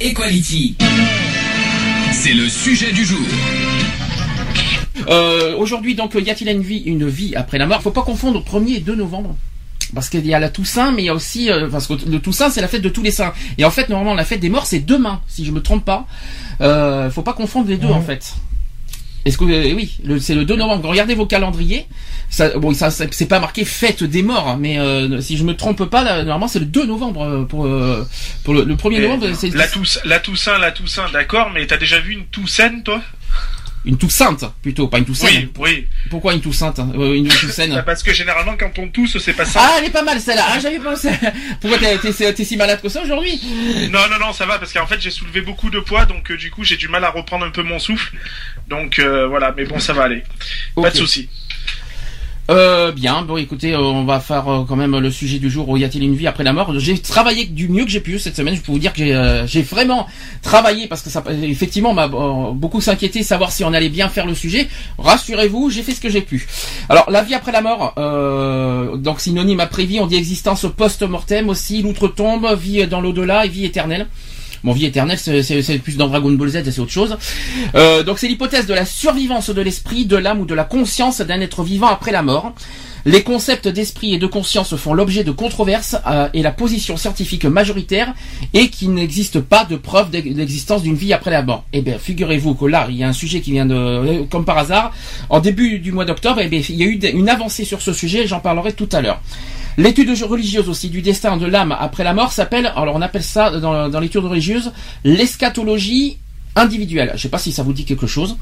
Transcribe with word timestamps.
Equality. 0.00 0.76
C'est 2.12 2.34
le 2.34 2.48
sujet 2.48 2.92
du 2.92 3.04
jour. 3.04 3.20
Euh, 5.08 5.56
Aujourd'hui, 5.56 5.94
donc, 5.94 6.14
y 6.14 6.30
a-t-il 6.30 6.50
une 6.50 6.62
vie, 6.62 6.82
une 6.84 7.08
vie 7.08 7.34
après 7.34 7.56
la 7.58 7.66
mort? 7.66 7.80
Faut 7.82 7.90
pas 7.90 8.02
confondre 8.02 8.42
1er 8.42 8.76
et 8.76 8.80
2 8.80 8.94
novembre. 8.94 9.36
Parce 9.94 10.08
qu'il 10.10 10.26
y 10.26 10.34
a 10.34 10.38
la 10.38 10.48
Toussaint, 10.48 10.92
mais 10.92 11.02
il 11.02 11.06
y 11.06 11.08
a 11.08 11.14
aussi 11.14 11.50
euh, 11.50 11.68
parce 11.70 11.86
que 11.86 11.94
le 11.94 12.18
Toussaint 12.18 12.50
c'est 12.50 12.60
la 12.60 12.66
fête 12.68 12.82
de 12.82 12.88
tous 12.88 13.02
les 13.02 13.12
saints. 13.12 13.32
Et 13.56 13.64
en 13.64 13.70
fait, 13.70 13.88
normalement, 13.88 14.14
la 14.14 14.24
fête 14.24 14.40
des 14.40 14.48
morts 14.48 14.66
c'est 14.66 14.80
demain, 14.80 15.20
si 15.28 15.44
je 15.44 15.52
me 15.52 15.62
trompe 15.62 15.84
pas. 15.84 16.06
Euh, 16.60 17.08
faut 17.10 17.22
pas 17.22 17.32
confondre 17.34 17.68
les 17.68 17.76
deux 17.76 17.88
en 17.88 18.02
fait. 18.02 18.34
Est-ce 19.26 19.36
que 19.36 19.44
euh, 19.44 19.74
oui, 19.74 19.98
c'est 20.20 20.34
le 20.34 20.44
2 20.46 20.56
novembre. 20.56 20.88
Regardez 20.88 21.14
vos 21.14 21.26
calendriers. 21.26 21.86
Ça, 22.30 22.56
bon, 22.58 22.72
ça, 22.74 22.90
ça- 22.90 23.04
c'est 23.10 23.26
pas 23.26 23.38
marqué 23.40 23.64
fête 23.64 24.02
des 24.02 24.22
morts, 24.22 24.48
hein, 24.48 24.56
mais 24.58 24.78
euh, 24.78 25.20
si 25.20 25.36
je 25.36 25.44
me 25.44 25.54
trompe 25.54 25.84
pas, 25.84 26.02
là, 26.02 26.22
normalement 26.22 26.48
c'est 26.48 26.58
le 26.60 26.64
2 26.64 26.86
novembre 26.86 27.22
euh, 27.24 27.44
pour 27.44 27.66
euh, 27.66 28.04
pour 28.44 28.54
le, 28.54 28.64
le 28.64 28.74
1er 28.76 29.00
novembre. 29.02 29.26
C'est 29.34 29.52
La, 29.54 29.66
Tous, 29.68 30.00
la 30.04 30.18
Toussaint, 30.20 30.58
la 30.58 30.70
Toussaint, 30.72 31.06
d'accord, 31.12 31.50
mais 31.52 31.66
t'as 31.66 31.76
déjà 31.76 32.00
vu 32.00 32.12
une 32.14 32.24
Toussaint, 32.26 32.80
toi? 32.84 33.02
Une 33.86 33.96
Toussaint 33.96 34.36
plutôt, 34.60 34.88
pas 34.88 34.98
une 34.98 35.04
Toussaint. 35.04 35.28
Oui, 35.28 35.48
oui. 35.58 35.86
Pourquoi 36.10 36.34
une 36.34 36.40
Toussaint 36.40 36.74
euh, 36.78 37.14
Une 37.14 37.28
Bah, 37.28 37.82
Parce 37.82 38.02
que 38.02 38.12
généralement, 38.12 38.56
quand 38.58 38.76
on 38.78 38.88
tousse, 38.88 39.16
c'est 39.18 39.32
pas 39.32 39.44
ça. 39.44 39.60
Ah, 39.62 39.76
elle 39.78 39.84
est 39.84 39.90
pas 39.90 40.02
mal 40.02 40.20
celle-là. 40.20 40.44
Ah, 40.48 40.58
j'avais 40.58 40.80
pensé. 40.80 41.10
Pourquoi 41.60 41.78
t'es, 41.78 42.44
si 42.44 42.56
malade 42.56 42.82
que 42.82 42.88
ça 42.88 43.02
aujourd'hui? 43.02 43.40
Non, 43.90 44.00
non, 44.10 44.18
non, 44.18 44.32
ça 44.32 44.44
va, 44.44 44.58
parce 44.58 44.72
qu'en 44.72 44.86
fait, 44.86 45.00
j'ai 45.00 45.12
soulevé 45.12 45.40
beaucoup 45.40 45.70
de 45.70 45.78
poids, 45.78 46.04
donc 46.04 46.30
euh, 46.32 46.36
du 46.36 46.50
coup, 46.50 46.64
j'ai 46.64 46.76
du 46.76 46.88
mal 46.88 47.04
à 47.04 47.10
reprendre 47.10 47.46
un 47.46 47.50
peu 47.50 47.62
mon 47.62 47.78
souffle. 47.78 48.16
Donc 48.68 48.98
euh, 48.98 49.28
voilà, 49.28 49.54
mais 49.56 49.64
bon, 49.64 49.78
ça 49.78 49.92
va 49.92 50.04
aller. 50.04 50.24
Pas 50.74 50.90
de 50.90 50.96
souci. 50.96 51.28
Euh, 52.48 52.92
bien. 52.92 53.22
Bon, 53.22 53.36
écoutez, 53.36 53.72
euh, 53.72 53.80
on 53.80 54.04
va 54.04 54.20
faire 54.20 54.48
euh, 54.48 54.64
quand 54.68 54.76
même 54.76 54.96
le 54.96 55.10
sujet 55.10 55.38
du 55.38 55.50
jour. 55.50 55.68
Où 55.68 55.76
y 55.76 55.84
a-t-il 55.84 56.04
une 56.04 56.14
vie 56.14 56.28
après 56.28 56.44
la 56.44 56.52
mort? 56.52 56.78
J'ai 56.78 56.96
travaillé 56.98 57.44
du 57.44 57.68
mieux 57.68 57.84
que 57.84 57.90
j'ai 57.90 58.00
pu 58.00 58.20
cette 58.20 58.36
semaine. 58.36 58.54
Je 58.54 58.60
peux 58.60 58.70
vous 58.70 58.78
dire 58.78 58.92
que 58.92 58.98
j'ai, 58.98 59.14
euh, 59.14 59.62
vraiment 59.68 60.06
travaillé 60.42 60.86
parce 60.86 61.02
que 61.02 61.10
ça, 61.10 61.24
effectivement, 61.42 61.92
m'a 61.92 62.06
beaucoup 62.06 62.80
s'inquiété 62.80 63.24
savoir 63.24 63.50
si 63.50 63.64
on 63.64 63.72
allait 63.72 63.88
bien 63.88 64.08
faire 64.08 64.26
le 64.26 64.34
sujet. 64.34 64.68
Rassurez-vous, 64.98 65.70
j'ai 65.70 65.82
fait 65.82 65.92
ce 65.92 66.00
que 66.00 66.08
j'ai 66.08 66.20
pu. 66.20 66.46
Alors, 66.88 67.10
la 67.10 67.22
vie 67.22 67.34
après 67.34 67.50
la 67.50 67.62
mort, 67.62 67.94
donc 68.98 69.20
synonyme 69.20 69.60
après 69.60 69.84
vie, 69.84 69.98
on 69.98 70.06
dit 70.06 70.16
existence 70.16 70.66
post-mortem 70.76 71.48
aussi, 71.48 71.82
l'outre-tombe, 71.82 72.46
vie 72.56 72.86
dans 72.86 73.00
l'au-delà 73.00 73.44
et 73.44 73.48
vie 73.48 73.64
éternelle. 73.64 74.06
Bon, 74.66 74.72
vie 74.72 74.84
éternelle, 74.86 75.16
c'est- 75.16 75.78
plus 75.78 75.96
dans 75.96 76.08
Dragon 76.08 76.32
Ball 76.32 76.48
Z, 76.48 76.64
c'est 76.72 76.80
autre 76.80 76.90
chose. 76.90 77.16
Euh, 77.76 78.02
donc 78.02 78.18
c'est 78.18 78.26
l'hypothèse 78.26 78.66
de 78.66 78.74
la 78.74 78.84
survivance 78.84 79.48
de 79.50 79.62
l'esprit, 79.62 80.06
de 80.06 80.16
l'âme 80.16 80.40
ou 80.40 80.44
de 80.44 80.54
la 80.54 80.64
conscience 80.64 81.20
d'un 81.20 81.40
être 81.40 81.62
vivant 81.62 81.86
après 81.86 82.10
la 82.10 82.22
mort. 82.22 82.52
Les 83.04 83.22
concepts 83.22 83.68
d'esprit 83.68 84.14
et 84.14 84.18
de 84.18 84.26
conscience 84.26 84.74
font 84.74 84.92
l'objet 84.92 85.22
de 85.22 85.30
controverses 85.30 85.94
euh, 86.08 86.28
et 86.34 86.42
la 86.42 86.50
position 86.50 86.96
scientifique 86.96 87.44
majoritaire 87.44 88.12
est 88.54 88.66
qu'il 88.66 88.92
n'existe 88.92 89.38
pas 89.38 89.64
de 89.64 89.76
preuve 89.76 90.10
d'ex- 90.10 90.34
d'existence 90.34 90.82
d'une 90.82 90.96
vie 90.96 91.12
après 91.12 91.30
la 91.30 91.42
mort. 91.44 91.64
Eh 91.72 91.82
bien, 91.82 91.98
figurez-vous 92.00 92.56
que 92.56 92.64
là, 92.64 92.88
il 92.90 92.96
y 92.96 93.04
a 93.04 93.08
un 93.08 93.12
sujet 93.12 93.40
qui 93.40 93.52
vient 93.52 93.66
de, 93.66 93.76
euh, 93.76 94.24
comme 94.28 94.44
par 94.44 94.58
hasard, 94.58 94.92
en 95.30 95.38
début 95.38 95.78
du 95.78 95.92
mois 95.92 96.04
d'octobre, 96.04 96.40
eh 96.42 96.48
bien, 96.48 96.60
il 96.68 96.74
y 96.74 96.82
a 96.82 96.86
eu 96.86 96.98
une 97.16 97.28
avancée 97.28 97.64
sur 97.64 97.80
ce 97.80 97.92
sujet, 97.92 98.26
j'en 98.26 98.40
parlerai 98.40 98.72
tout 98.72 98.88
à 98.90 99.00
l'heure. 99.00 99.20
L'étude 99.78 100.10
religieuse 100.22 100.68
aussi 100.68 100.88
du 100.88 101.02
destin 101.02 101.36
de 101.36 101.46
l'âme 101.46 101.76
après 101.78 102.04
la 102.04 102.14
mort 102.14 102.32
s'appelle, 102.32 102.72
alors 102.76 102.94
on 102.94 103.02
appelle 103.02 103.22
ça 103.22 103.60
dans, 103.60 104.00
l'étude 104.00 104.24
religieuse, 104.24 104.72
l'eschatologie 105.04 106.18
individuelle. 106.54 107.12
Je 107.14 107.22
sais 107.22 107.28
pas 107.28 107.38
si 107.38 107.52
ça 107.52 107.62
vous 107.62 107.72
dit 107.72 107.84
quelque 107.84 108.06
chose. 108.06 108.36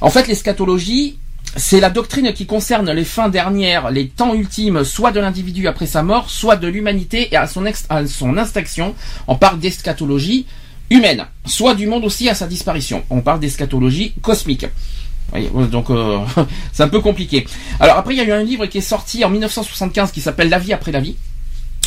En 0.00 0.10
fait, 0.10 0.28
l'eschatologie, 0.28 1.18
c'est 1.56 1.80
la 1.80 1.88
doctrine 1.88 2.32
qui 2.34 2.46
concerne 2.46 2.90
les 2.90 3.04
fins 3.04 3.28
dernières, 3.28 3.90
les 3.90 4.08
temps 4.08 4.34
ultimes, 4.34 4.84
soit 4.84 5.12
de 5.12 5.20
l'individu 5.20 5.66
après 5.68 5.86
sa 5.86 6.02
mort, 6.02 6.28
soit 6.28 6.56
de 6.56 6.68
l'humanité 6.68 7.28
et 7.32 7.36
à 7.36 7.46
son, 7.46 7.64
ex- 7.64 7.86
à 7.88 8.06
son 8.06 8.36
extinction. 8.36 8.94
On 9.26 9.36
parle 9.36 9.60
d'eschatologie 9.60 10.46
humaine, 10.90 11.26
soit 11.46 11.74
du 11.74 11.86
monde 11.86 12.04
aussi 12.04 12.28
à 12.28 12.34
sa 12.34 12.46
disparition. 12.46 13.04
On 13.08 13.22
parle 13.22 13.40
d'eschatologie 13.40 14.12
cosmique. 14.20 14.66
Donc 15.70 15.90
euh, 15.90 16.18
c'est 16.72 16.82
un 16.82 16.88
peu 16.88 17.00
compliqué. 17.00 17.46
Alors 17.80 17.96
après, 17.96 18.14
il 18.14 18.18
y 18.18 18.20
a 18.20 18.24
eu 18.24 18.32
un 18.32 18.42
livre 18.42 18.66
qui 18.66 18.78
est 18.78 18.82
sorti 18.82 19.24
en 19.24 19.30
1975 19.30 20.12
qui 20.12 20.20
s'appelle 20.20 20.48
La 20.48 20.58
vie 20.58 20.72
après 20.72 20.92
la 20.92 21.00
vie. 21.00 21.16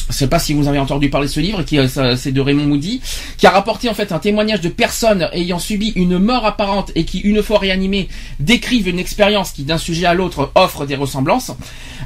Je 0.10 0.14
sais 0.14 0.28
pas 0.28 0.40
si 0.40 0.54
vous 0.54 0.70
avez 0.70 0.80
entendu 0.80 1.10
parler 1.10 1.28
de 1.28 1.32
ce 1.32 1.42
livre, 1.42 1.66
euh, 1.74 2.16
c'est 2.16 2.32
de 2.32 2.40
Raymond 2.40 2.66
Moody, 2.66 3.02
qui 3.38 3.46
a 3.46 3.50
rapporté 3.50 3.90
en 3.90 3.94
fait 3.94 4.14
un 4.14 4.20
témoignage 4.20 4.62
de 4.62 4.70
personnes 4.70 5.28
ayant 5.34 5.60
subi 5.60 5.90
une 5.98 6.18
mort 6.18 6.46
apparente 6.46 6.94
et 6.96 7.04
qui, 7.04 7.20
une 7.20 7.44
fois 7.44 7.60
réanimées, 7.60 8.08
décrivent 8.40 8.88
une 8.88 9.00
expérience 9.00 9.52
qui 9.52 9.64
d'un 9.64 9.78
sujet 9.78 10.06
à 10.06 10.14
l'autre 10.14 10.52
offre 10.56 10.86
des 10.86 10.96
ressemblances. 10.96 11.52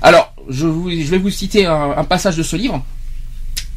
Alors, 0.02 0.34
je, 0.50 0.66
vais 0.66 1.20
vous 1.20 1.30
citer 1.30 1.68
un 1.68 2.04
passage 2.04 2.38
de 2.38 2.44
ce 2.44 2.56
livre 2.56 2.84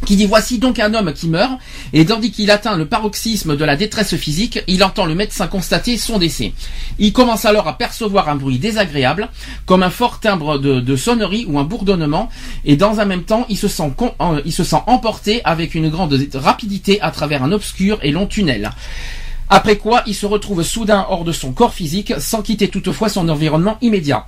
qui 0.05 0.17
dit 0.17 0.27
voici 0.27 0.59
donc 0.59 0.79
un 0.79 0.95
homme 0.95 1.13
qui 1.13 1.29
meurt 1.29 1.59
et 1.93 2.05
tandis 2.07 2.31
qu'il 2.31 2.51
atteint 2.51 2.77
le 2.77 2.87
paroxysme 2.87 3.57
de 3.57 3.65
la 3.65 3.77
détresse 3.77 4.17
physique, 4.17 4.63
il 4.67 4.85
entend 4.85 5.07
le 5.07 5.15
médecin 5.15 5.47
constater 5.47 5.97
son 5.97 6.19
décès. 6.19 6.53
Il 6.99 7.13
commence 7.13 7.45
alors 7.45 7.69
à 7.69 7.79
percevoir 7.79 8.29
un 8.29 8.37
bruit 8.37 8.59
désagréable, 8.59 9.29
comme 9.67 9.83
un 9.83 9.91
fort 9.91 10.21
timbre 10.21 10.59
de, 10.59 10.97
sonnerie 10.97 11.47
ou 11.49 11.59
un 11.59 11.65
bourdonnement, 11.65 12.29
et 12.65 12.77
dans 12.77 13.01
un 13.01 13.05
même 13.05 13.25
temps, 13.25 13.47
il 13.49 13.57
se 13.57 13.69
sent, 13.69 13.93
il 14.45 14.53
se 14.53 14.65
sent 14.65 14.81
emporté 14.87 15.41
avec 15.45 15.75
une 15.75 15.89
grande 15.89 16.19
rapidité 16.35 17.01
à 17.01 17.11
travers 17.11 17.43
un 17.43 17.53
obscur 17.53 17.99
et 18.03 18.13
long 18.13 18.27
tunnel. 18.27 18.71
Après 19.49 19.77
quoi, 19.77 20.03
il 20.07 20.15
se 20.15 20.27
retrouve 20.27 20.63
soudain 20.63 21.07
hors 21.09 21.25
de 21.25 21.33
son 21.33 21.53
corps 21.53 21.75
physique, 21.75 22.15
sans 22.19 22.43
quitter 22.43 22.69
toutefois 22.69 23.09
son 23.09 23.29
environnement 23.29 23.77
immédiat. 23.83 24.27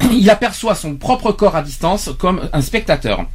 Il 0.12 0.28
aperçoit 0.30 0.74
son 0.74 0.94
propre 0.96 1.32
corps 1.32 1.56
à 1.56 1.62
distance 1.62 2.10
comme 2.18 2.48
un 2.52 2.60
spectateur. 2.60 3.26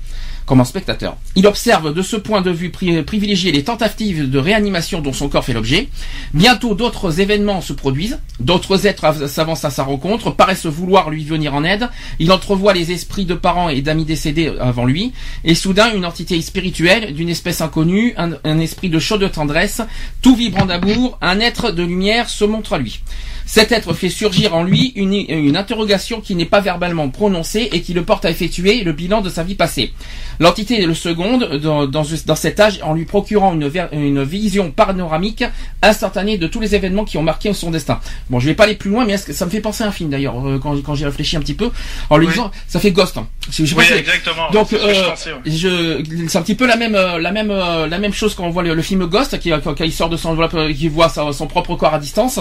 Comme 0.46 0.59
un 0.59 0.66
spectateur. 0.66 1.16
Il 1.36 1.48
observe 1.48 1.94
de 1.94 2.02
ce 2.02 2.18
point 2.18 2.42
de 2.42 2.52
vue 2.52 2.68
pri- 2.70 3.02
privilégié 3.04 3.54
les 3.54 3.64
tentatives 3.64 4.30
de 4.30 4.38
réanimation 4.40 5.00
dont 5.00 5.14
son 5.14 5.30
corps 5.30 5.46
fait 5.46 5.54
l'objet. 5.54 5.88
Bientôt 6.34 6.76
d'autres 6.76 7.22
événements 7.22 7.62
se 7.62 7.72
produisent, 7.72 8.20
d'autres 8.42 8.86
êtres 8.86 9.06
av- 9.06 9.28
s'avancent 9.28 9.64
à 9.64 9.70
sa 9.70 9.84
rencontre, 9.84 10.31
paraissent 10.31 10.66
vouloir 10.66 11.09
lui 11.09 11.24
venir 11.24 11.56
en 11.56 11.64
aide. 11.64 11.88
Il 12.20 12.30
entrevoit 12.31 12.74
les 12.74 12.92
esprits 12.92 13.24
de 13.26 13.36
parents 13.36 13.70
et 13.70 13.81
d'amis 13.81 14.04
décédés 14.04 14.52
avant 14.59 14.84
lui, 14.86 15.14
et 15.46 15.56
soudain 15.56 15.94
une 15.96 16.06
entité 16.06 16.42
spirituelle 16.42 17.14
d'une 17.14 17.30
espèce 17.30 17.62
inconnue, 17.62 18.14
un, 18.18 18.31
un 18.44 18.60
esprit 18.60 18.90
de 18.90 19.00
chaude 19.00 19.31
tendresse, 19.31 19.81
tout 20.22 20.36
vibrant 20.36 20.66
d'amour, 20.66 21.18
un 21.22 21.40
être 21.40 21.72
de 21.72 21.84
lumière 21.84 22.30
se 22.30 22.44
montre 22.44 22.74
à 22.74 22.80
lui. 22.80 23.02
Cet 23.46 23.72
être 23.72 23.94
fait 23.94 24.09
surgir 24.09 24.56
en 24.56 24.64
lui 24.64 24.94
une, 24.96 25.14
une 25.14 25.58
interrogation 25.58 26.22
qui 26.22 26.36
n'est 26.36 26.46
pas 26.46 26.62
verbalement 26.62 27.09
prononcée 27.09 27.70
et 27.72 27.81
qui 27.81 27.94
le 27.94 28.04
porte 28.04 28.26
à 28.26 28.30
effectuer 28.31 28.84
le 28.84 28.94
bilan 28.94 29.22
de 29.22 29.30
sa 29.30 29.44
vie 29.44 29.56
passée. 29.56 29.92
L'entité 30.40 30.86
le 30.86 30.94
seconde 30.94 31.58
dans, 31.62 31.86
dans, 31.86 32.04
dans 32.26 32.36
cet 32.36 32.59
âge 32.59 32.80
en 32.84 32.94
lui 32.94 33.06
procurant 33.06 33.54
une, 33.54 33.70
une 33.92 34.24
vision 34.24 34.72
panoramique 34.72 35.44
instantanée 35.81 36.38
de 36.38 36.48
tous 36.48 36.59
les 36.59 36.74
événements 36.76 37.04
qui 37.06 37.18
ont 37.18 37.24
marqué 37.24 37.54
son 37.54 37.70
destin. 37.70 38.00
Bon, 38.30 38.40
je 38.40 38.48
vais 38.48 38.56
pas 38.56 38.64
aller 38.64 38.76
plus 38.76 38.90
loin, 38.90 39.06
mais 39.06 39.14
est-ce 39.14 39.26
que- 39.28 39.34
ça 39.34 39.46
me 39.46 39.52
fait 39.52 39.60
penser 39.62 39.84
à 39.84 39.88
un 39.88 39.92
film 39.92 40.10
d'ailleurs 40.10 40.40
euh, 40.48 40.58
quand, 40.62 40.81
quand 40.81 40.96
j'ai 40.96 41.06
réfléchi 41.06 41.36
un 41.36 41.42
petit 41.42 41.54
peu 41.54 41.70
en 42.10 42.18
lui 42.18 42.28
Oui. 42.28 42.34
disant 42.34 42.50
ça 42.68 42.80
fait 42.80 42.92
Ghost. 42.92 43.18
hein. 43.18 43.28
Je- 43.52 43.66
je 43.66 43.75
Oui, 43.75 43.84
exactement. 43.96 44.50
donc 44.52 44.68
C'est 44.70 44.80
euh, 44.80 46.02
c'est 46.28 46.38
un 46.38 46.42
petit 46.42 46.56
peu 46.56 46.66
la 46.66 46.75
même, 46.78 46.96
euh, 46.96 47.20
la 47.20 47.31
même, 47.31 47.52
euh, 47.52 47.88
la 47.88 48.00
même 48.00 48.14
chose 48.14 48.36
quand 48.36 48.46
on 48.46 48.50
voit 48.50 48.64
le, 48.64 48.74
le 48.74 48.81
film 48.81 49.06
Ghost, 49.06 49.38
qui, 49.40 49.52
quand 49.64 49.80
il 49.81 49.92
sort 49.94 50.10
de 50.10 50.18
son 50.18 50.30
enveloppe, 50.30 50.54
euh, 50.56 50.74
qui 50.74 50.88
voit 50.88 51.10
sa- 51.10 51.31
son 51.34 51.48
propre 51.48 51.75
corps 51.75 51.94
à 51.94 52.00
distance, 52.00 52.40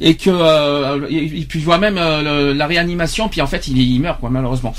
et 0.00 0.14
que, 0.16 0.30
euh, 0.40 0.98
puis 1.48 1.58
il 1.58 1.64
voit 1.64 1.78
même 1.78 1.98
euh, 1.98 2.54
la 2.54 2.66
réanimation, 2.66 3.28
puis 3.28 3.40
en 3.40 3.46
fait 3.46 3.68
il, 3.68 3.78
il 3.78 4.00
meurt 4.00 4.20
quoi, 4.20 4.30
malheureusement. 4.30 4.74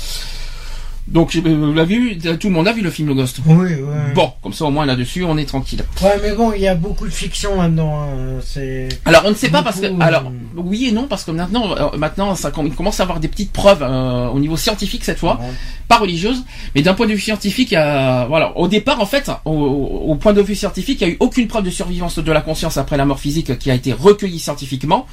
Donc 1.08 1.34
euh, 1.34 1.40
vous 1.40 1.72
l'avez 1.72 1.96
vu, 1.96 2.18
tout 2.18 2.48
le 2.48 2.54
monde 2.54 2.68
a 2.68 2.72
vu 2.72 2.82
le 2.82 2.90
film 2.90 3.14
Ghost. 3.14 3.40
Oui, 3.46 3.74
ouais. 3.74 4.12
Bon, 4.14 4.32
comme 4.42 4.52
ça 4.52 4.64
au 4.64 4.70
moins 4.70 4.86
là-dessus 4.86 5.24
on 5.24 5.36
est 5.36 5.44
tranquille. 5.44 5.82
Ouais, 6.02 6.20
mais 6.22 6.32
bon, 6.32 6.52
il 6.52 6.62
y 6.62 6.68
a 6.68 6.74
beaucoup 6.74 7.06
de 7.06 7.12
fiction 7.12 7.60
là-dedans. 7.60 8.02
hein, 8.02 8.40
C'est. 8.44 8.88
Alors 9.04 9.22
on 9.24 9.30
ne 9.30 9.34
sait 9.34 9.50
pas 9.50 9.62
parce 9.62 9.80
que 9.80 9.86
alors 10.00 10.26
euh, 10.26 10.60
oui 10.62 10.86
et 10.88 10.92
non 10.92 11.06
parce 11.08 11.24
que 11.24 11.30
maintenant 11.30 11.74
euh, 11.76 11.96
maintenant 11.96 12.34
ça 12.34 12.50
commence 12.50 13.00
à 13.00 13.02
avoir 13.02 13.20
des 13.20 13.28
petites 13.28 13.52
preuves 13.52 13.82
euh, 13.82 14.28
au 14.28 14.38
niveau 14.38 14.56
scientifique 14.56 15.04
cette 15.04 15.18
fois 15.18 15.40
pas 15.88 15.98
religieuse, 15.98 16.44
mais 16.76 16.82
d'un 16.82 16.94
point 16.94 17.08
de 17.08 17.12
vue 17.12 17.18
scientifique, 17.18 17.70
voilà, 17.70 18.52
au 18.56 18.68
départ, 18.68 19.00
en 19.00 19.06
fait, 19.06 19.28
au, 19.44 20.14
point 20.20 20.32
de 20.32 20.40
vue 20.40 20.54
scientifique, 20.54 21.00
il 21.00 21.06
n'y 21.08 21.10
a 21.10 21.14
eu 21.14 21.16
aucune 21.18 21.48
preuve 21.48 21.64
de 21.64 21.70
survivance 21.70 22.20
de 22.20 22.30
la 22.30 22.42
conscience 22.42 22.76
après 22.76 22.96
la 22.96 23.04
mort 23.04 23.18
physique 23.18 23.58
qui 23.58 23.72
a 23.72 23.74
été 23.74 23.92
recueillie 23.92 24.38
scientifiquement. 24.38 25.06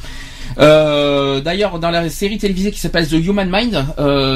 Euh, 0.60 1.42
d'ailleurs, 1.42 1.80
dans 1.80 1.90
la 1.90 2.08
série 2.12 2.38
télévisée 2.38 2.72
qui 2.72 2.80
s'appelle 2.80 3.08
The 3.08 3.14
Human 3.14 3.50
Mind, 3.52 3.86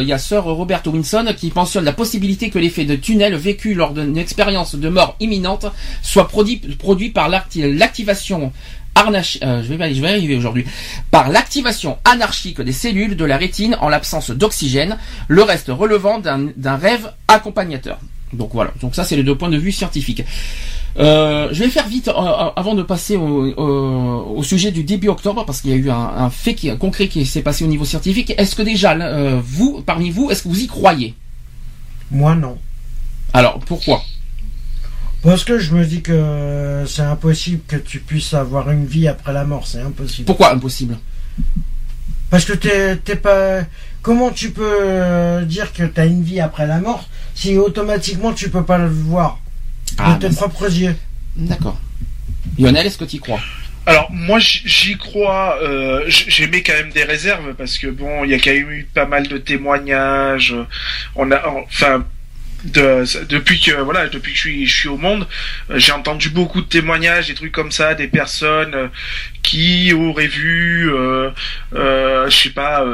il 0.01 0.07
y 0.07 0.13
a 0.13 0.17
Sir 0.17 0.43
Robert 0.43 0.81
Winson 0.87 1.31
qui 1.41 1.51
mentionne 1.55 1.85
la 1.85 1.91
possibilité 1.91 2.51
que 2.51 2.59
l'effet 2.59 2.85
de 2.85 2.95
tunnel 2.95 3.33
vécu 3.35 3.73
lors 3.73 3.93
d'une 3.93 4.15
expérience 4.15 4.75
de 4.75 4.89
mort 4.89 5.15
imminente 5.19 5.65
soit 6.03 6.27
produit, 6.27 6.57
produit 6.57 7.09
par 7.09 7.29
l'activation 7.29 8.53
euh, 8.97 9.63
je, 9.63 9.73
vais, 9.73 9.93
je 9.95 10.01
vais 10.01 10.09
arriver 10.09 10.35
aujourd'hui, 10.35 10.63
par 11.09 11.29
l'activation 11.29 11.97
anarchique 12.05 12.61
des 12.61 12.71
cellules 12.71 13.15
de 13.15 13.25
la 13.25 13.37
rétine 13.37 13.75
en 13.81 13.89
l'absence 13.89 14.29
d'oxygène, 14.29 14.97
le 15.27 15.41
reste 15.41 15.69
relevant 15.69 16.19
d'un 16.19 16.75
rêve 16.75 17.11
accompagnateur. 17.27 17.97
Donc 18.33 18.51
voilà, 18.53 18.71
donc 18.79 18.93
ça 18.93 19.03
c'est 19.03 19.15
les 19.15 19.23
deux 19.23 19.35
points 19.35 19.49
de 19.49 19.57
vue 19.57 19.71
scientifiques. 19.71 20.23
Euh, 20.99 21.49
je 21.51 21.63
vais 21.63 21.69
faire 21.69 21.87
vite 21.87 22.09
euh, 22.09 22.11
avant 22.55 22.75
de 22.75 22.83
passer 22.83 23.15
au, 23.17 24.43
sujet 24.43 24.71
du 24.71 24.83
début 24.83 25.07
octobre 25.07 25.45
parce 25.45 25.61
qu'il 25.61 25.71
y 25.71 25.73
a 25.73 25.77
eu 25.77 25.89
un, 25.89 26.29
fait 26.29 26.53
qui, 26.53 26.75
concret 26.77 27.07
qui 27.07 27.25
s'est 27.25 27.41
passé 27.41 27.63
au 27.63 27.67
niveau 27.67 27.85
scientifique. 27.85 28.35
Est-ce 28.37 28.55
que 28.55 28.61
déjà, 28.61 28.95
vous, 29.41 29.81
parmi 29.83 30.11
vous, 30.11 30.29
est-ce 30.29 30.43
que 30.43 30.49
vous 30.49 30.61
y 30.61 30.67
croyez? 30.67 31.15
Moi 32.11 32.35
non. 32.35 32.57
Alors 33.33 33.59
pourquoi? 33.59 34.03
Parce 35.23 35.43
que 35.43 35.59
je 35.59 35.73
me 35.73 35.85
dis 35.85 36.01
que 36.01 36.83
c'est 36.87 37.03
impossible 37.03 37.61
que 37.67 37.75
tu 37.75 37.99
puisses 37.99 38.33
avoir 38.33 38.71
une 38.71 38.85
vie 38.85 39.07
après 39.07 39.33
la 39.33 39.45
mort, 39.45 39.67
c'est 39.67 39.81
impossible. 39.81 40.25
Pourquoi 40.25 40.51
impossible? 40.51 40.97
Parce 42.29 42.45
que 42.45 42.53
t'es 42.53 43.15
pas. 43.15 43.61
Comment 44.01 44.31
tu 44.31 44.51
peux 44.51 45.45
dire 45.45 45.71
que 45.73 45.83
tu 45.83 45.99
as 45.99 46.05
une 46.05 46.23
vie 46.23 46.39
après 46.39 46.65
la 46.65 46.79
mort 46.79 47.07
si 47.35 47.57
automatiquement 47.57 48.33
tu 48.33 48.49
peux 48.49 48.63
pas 48.63 48.79
le 48.79 48.89
voir 48.89 49.39
ah, 49.97 50.15
de 50.15 50.27
tes 50.27 50.33
propres 50.33 50.71
yeux? 50.71 50.95
D'accord. 51.35 51.77
Lionel, 52.57 52.87
est-ce 52.87 52.97
que 52.97 53.05
tu 53.05 53.17
y 53.17 53.19
crois? 53.19 53.39
Alors 53.85 54.11
moi 54.11 54.37
j'y 54.39 54.97
crois, 54.97 55.57
euh, 55.63 56.03
j'émets 56.07 56.61
quand 56.61 56.73
même 56.73 56.91
des 56.91 57.03
réserves 57.03 57.55
parce 57.55 57.77
que 57.79 57.87
bon 57.87 58.23
il 58.23 58.31
y 58.31 58.33
a 58.33 58.37
quand 58.37 58.51
même 58.51 58.69
eu 58.71 58.87
pas 58.93 59.05
mal 59.05 59.27
de 59.27 59.37
témoignages, 59.37 60.55
on 61.15 61.31
a 61.31 61.47
enfin 61.47 62.05
de, 62.63 63.03
depuis 63.25 63.59
que 63.59 63.71
voilà 63.71 64.07
depuis 64.07 64.33
que 64.33 64.37
je 64.37 64.41
suis 64.41 64.67
je 64.67 64.75
suis 64.75 64.87
au 64.87 64.97
monde 64.97 65.27
euh, 65.71 65.79
j'ai 65.79 65.93
entendu 65.93 66.29
beaucoup 66.29 66.61
de 66.61 66.67
témoignages 66.67 67.27
des 67.27 67.33
trucs 67.33 67.51
comme 67.51 67.71
ça 67.71 67.95
des 67.95 68.07
personnes 68.07 68.75
euh, 68.75 68.87
qui 69.51 69.91
auraient 69.93 70.27
vu 70.27 70.89
euh, 70.93 71.29
euh, 71.75 72.29
je 72.29 72.43
sais 72.43 72.49
pas 72.51 72.85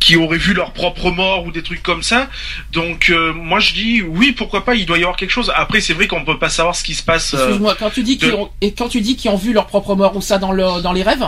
qui 0.00 0.16
auraient 0.16 0.36
vu 0.36 0.52
leur 0.52 0.72
propre 0.72 1.12
mort 1.12 1.46
ou 1.46 1.52
des 1.52 1.62
trucs 1.62 1.82
comme 1.82 2.02
ça. 2.02 2.28
Donc 2.72 3.12
moi 3.36 3.60
je 3.60 3.72
dis 3.72 4.02
oui 4.02 4.32
pourquoi 4.32 4.64
pas 4.64 4.74
il 4.74 4.84
doit 4.84 4.98
y 4.98 5.02
avoir 5.02 5.16
quelque 5.16 5.30
chose. 5.30 5.52
Après 5.54 5.80
c'est 5.80 5.92
vrai 5.92 6.08
qu'on 6.08 6.24
peut 6.24 6.40
pas 6.40 6.48
savoir 6.48 6.74
ce 6.74 6.82
qui 6.82 6.94
se 6.94 7.04
passe 7.04 7.34
excuse-moi 7.34 7.76
quand 7.78 7.90
tu 7.90 8.02
dis 8.02 8.18
qu'ils 8.18 8.34
ont 8.34 8.50
et 8.60 8.72
quand 8.72 8.88
tu 8.88 9.00
dis 9.00 9.14
qu'ils 9.14 9.30
ont 9.30 9.36
vu 9.36 9.52
leur 9.52 9.66
propre 9.66 9.94
mort 9.94 10.16
ou 10.16 10.20
ça 10.20 10.38
dans 10.38 10.50
le 10.50 10.82
dans 10.82 10.92
les 10.92 11.04
rêves? 11.04 11.24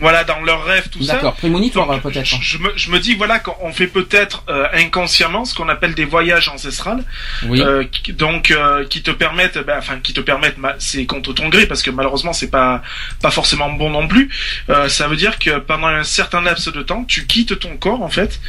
Voilà 0.00 0.24
dans 0.24 0.40
leurs 0.40 0.64
rêves 0.64 0.88
tout 0.90 1.02
ça. 1.02 1.14
D'accord, 1.14 1.34
prémonitoire 1.36 2.00
peut-être. 2.00 2.26
Je, 2.40 2.58
me, 2.58 2.72
je 2.76 2.90
me 2.90 2.98
dis 2.98 3.14
voilà 3.14 3.38
qu'on 3.38 3.72
fait 3.72 3.86
peut-être 3.86 4.44
euh, 4.48 4.66
inconsciemment 4.72 5.44
ce 5.44 5.54
qu'on 5.54 5.68
appelle 5.68 5.94
des 5.94 6.04
voyages 6.04 6.48
ancestrales, 6.48 7.04
oui. 7.44 7.60
euh, 7.60 7.84
qui, 7.84 8.12
donc 8.12 8.50
euh, 8.50 8.84
qui 8.86 9.02
te 9.02 9.10
permettent, 9.10 9.58
ben, 9.58 9.76
enfin 9.78 9.98
qui 10.02 10.12
te 10.12 10.20
permettent, 10.20 10.56
c'est 10.78 11.06
contre 11.06 11.32
ton 11.32 11.48
gré 11.48 11.66
parce 11.66 11.82
que 11.82 11.90
malheureusement 11.90 12.32
c'est 12.32 12.50
pas 12.50 12.82
pas 13.20 13.30
forcément 13.30 13.70
bon 13.70 13.90
non 13.90 14.08
plus. 14.08 14.30
Euh, 14.70 14.88
ça 14.88 15.06
veut 15.08 15.16
dire 15.16 15.38
que 15.38 15.58
pendant 15.58 15.88
un 15.88 16.02
certain 16.04 16.40
laps 16.40 16.72
de 16.72 16.82
temps, 16.82 17.04
tu 17.04 17.26
quittes 17.26 17.58
ton 17.58 17.76
corps 17.76 18.02
en 18.02 18.08
fait 18.10 18.40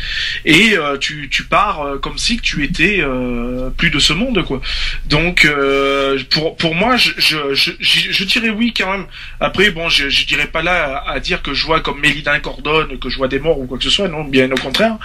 et 0.46 0.76
tu 1.00 1.30
tu 1.30 1.44
pars 1.44 1.86
comme 2.02 2.18
si 2.18 2.40
tu 2.40 2.64
étais 2.64 3.04
plus 3.78 3.90
de 3.90 4.00
ce 4.00 4.14
monde 4.14 4.44
quoi. 4.46 4.62
Donc 5.06 5.48
pour 6.30 6.56
pour 6.56 6.76
moi 6.76 6.96
je 6.98 7.12
je, 7.18 7.54
je 7.54 7.72
je 7.80 8.24
dirais 8.24 8.50
oui 8.50 8.74
quand 8.76 8.92
même. 8.92 9.06
Après 9.40 9.70
bon 9.72 9.90
je 9.90 10.10
je 10.10 10.26
dirais 10.26 10.48
pas 10.48 10.62
là 10.62 11.04
à 11.08 11.20
dire 11.20 11.41
que 11.42 11.54
je 11.54 11.66
vois 11.66 11.82
comme 11.82 12.00
Mélida 12.00 12.40
Cordone, 12.40 12.98
que 13.00 13.10
je 13.10 13.18
vois 13.18 13.28
des 13.28 13.40
morts 13.40 13.60
ou 13.60 13.66
quoi 13.66 13.78
que 13.78 13.84
ce 13.84 13.90
soit, 13.90 14.08
non, 14.08 14.24
bien 14.24 14.52
au 14.52 14.56
contraire. 14.56 14.98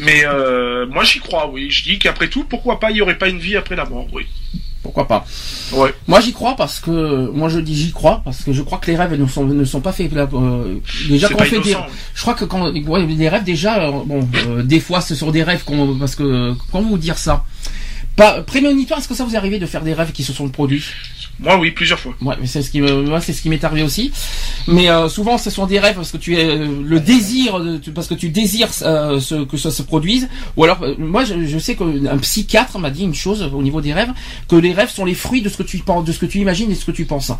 Mais 0.00 0.24
euh, 0.26 0.86
moi 0.86 1.04
j'y 1.04 1.20
crois, 1.20 1.48
oui. 1.48 1.70
Je 1.70 1.84
dis 1.84 1.98
qu'après 1.98 2.28
tout, 2.28 2.44
pourquoi 2.44 2.80
pas, 2.80 2.90
il 2.90 2.98
y 2.98 3.02
aurait 3.02 3.18
pas 3.18 3.28
une 3.28 3.38
vie 3.38 3.56
après 3.56 3.76
la 3.76 3.84
mort, 3.84 4.06
oui. 4.12 4.26
Pourquoi 4.84 5.08
pas? 5.08 5.24
Ouais. 5.72 5.94
Moi 6.06 6.20
j'y 6.20 6.34
crois 6.34 6.56
parce 6.56 6.78
que 6.78 7.30
moi 7.30 7.48
je 7.48 7.58
dis 7.58 7.74
j'y 7.74 7.90
crois 7.90 8.20
parce 8.22 8.44
que 8.44 8.52
je 8.52 8.60
crois 8.60 8.76
que 8.76 8.90
les 8.90 8.96
rêves 8.96 9.18
ne 9.18 9.26
sont 9.26 9.46
ne 9.46 9.64
sont 9.64 9.80
pas 9.80 9.92
faits 9.92 10.12
euh, 10.12 10.78
déjà 11.08 11.28
quand 11.28 11.40
on 11.40 11.44
fait 11.44 11.60
des 11.60 11.74
je 12.14 12.20
crois 12.20 12.34
que 12.34 12.44
quand 12.44 12.70
les 12.70 13.28
rêves 13.30 13.44
déjà 13.44 13.82
euh, 13.82 13.90
bon 14.04 14.28
euh, 14.46 14.62
des 14.62 14.80
fois 14.80 15.00
ce 15.00 15.14
sont 15.14 15.30
des 15.30 15.42
rêves 15.42 15.64
qu'on 15.64 15.98
parce 15.98 16.14
que 16.14 16.52
comment 16.70 16.86
vous 16.86 16.98
dire 16.98 17.16
ça? 17.16 17.46
Pas 18.16 18.42
prémonitoire 18.42 19.00
est-ce 19.00 19.08
que 19.08 19.14
ça 19.14 19.24
vous 19.24 19.34
est 19.34 19.38
arrivé 19.38 19.58
de 19.58 19.66
faire 19.66 19.82
des 19.82 19.92
rêves 19.92 20.12
qui 20.12 20.24
se 20.24 20.32
sont 20.32 20.48
produits 20.48 20.84
moi, 21.40 21.56
oui, 21.58 21.72
plusieurs 21.72 21.98
fois. 21.98 22.14
Ouais, 22.20 22.36
mais 22.40 22.46
c'est 22.46 22.62
ce 22.62 22.70
qui 22.70 22.80
moi, 22.80 23.20
c'est 23.20 23.32
ce 23.32 23.42
qui 23.42 23.48
m'est 23.48 23.62
arrivé 23.64 23.82
aussi. 23.82 24.12
Mais 24.68 24.88
euh, 24.88 25.08
souvent, 25.08 25.36
ce 25.36 25.50
sont 25.50 25.66
des 25.66 25.80
rêves 25.80 25.96
parce 25.96 26.12
que 26.12 26.16
tu 26.16 26.36
es 26.36 26.44
euh, 26.44 26.68
le 26.84 27.00
désir, 27.00 27.58
de, 27.58 27.78
parce 27.90 28.06
que 28.06 28.14
tu 28.14 28.28
désires 28.28 28.68
euh, 28.82 29.18
ce, 29.18 29.44
que 29.44 29.56
ça 29.56 29.70
se 29.70 29.82
produise. 29.82 30.28
Ou 30.56 30.64
alors, 30.64 30.84
moi, 30.98 31.24
je, 31.24 31.44
je 31.44 31.58
sais 31.58 31.74
qu'un 31.74 32.18
psychiatre 32.18 32.78
m'a 32.78 32.90
dit 32.90 33.02
une 33.02 33.14
chose 33.14 33.50
au 33.52 33.62
niveau 33.62 33.80
des 33.80 33.92
rêves, 33.92 34.12
que 34.48 34.56
les 34.56 34.72
rêves 34.72 34.90
sont 34.90 35.04
les 35.04 35.14
fruits 35.14 35.42
de 35.42 35.48
ce 35.48 35.56
que 35.56 35.64
tu 35.64 35.78
penses, 35.78 36.04
de 36.04 36.12
ce 36.12 36.20
que 36.20 36.26
tu 36.26 36.38
imagines 36.38 36.70
et 36.70 36.74
de 36.74 36.78
ce 36.78 36.86
que 36.86 36.92
tu 36.92 37.04
penses. 37.04 37.32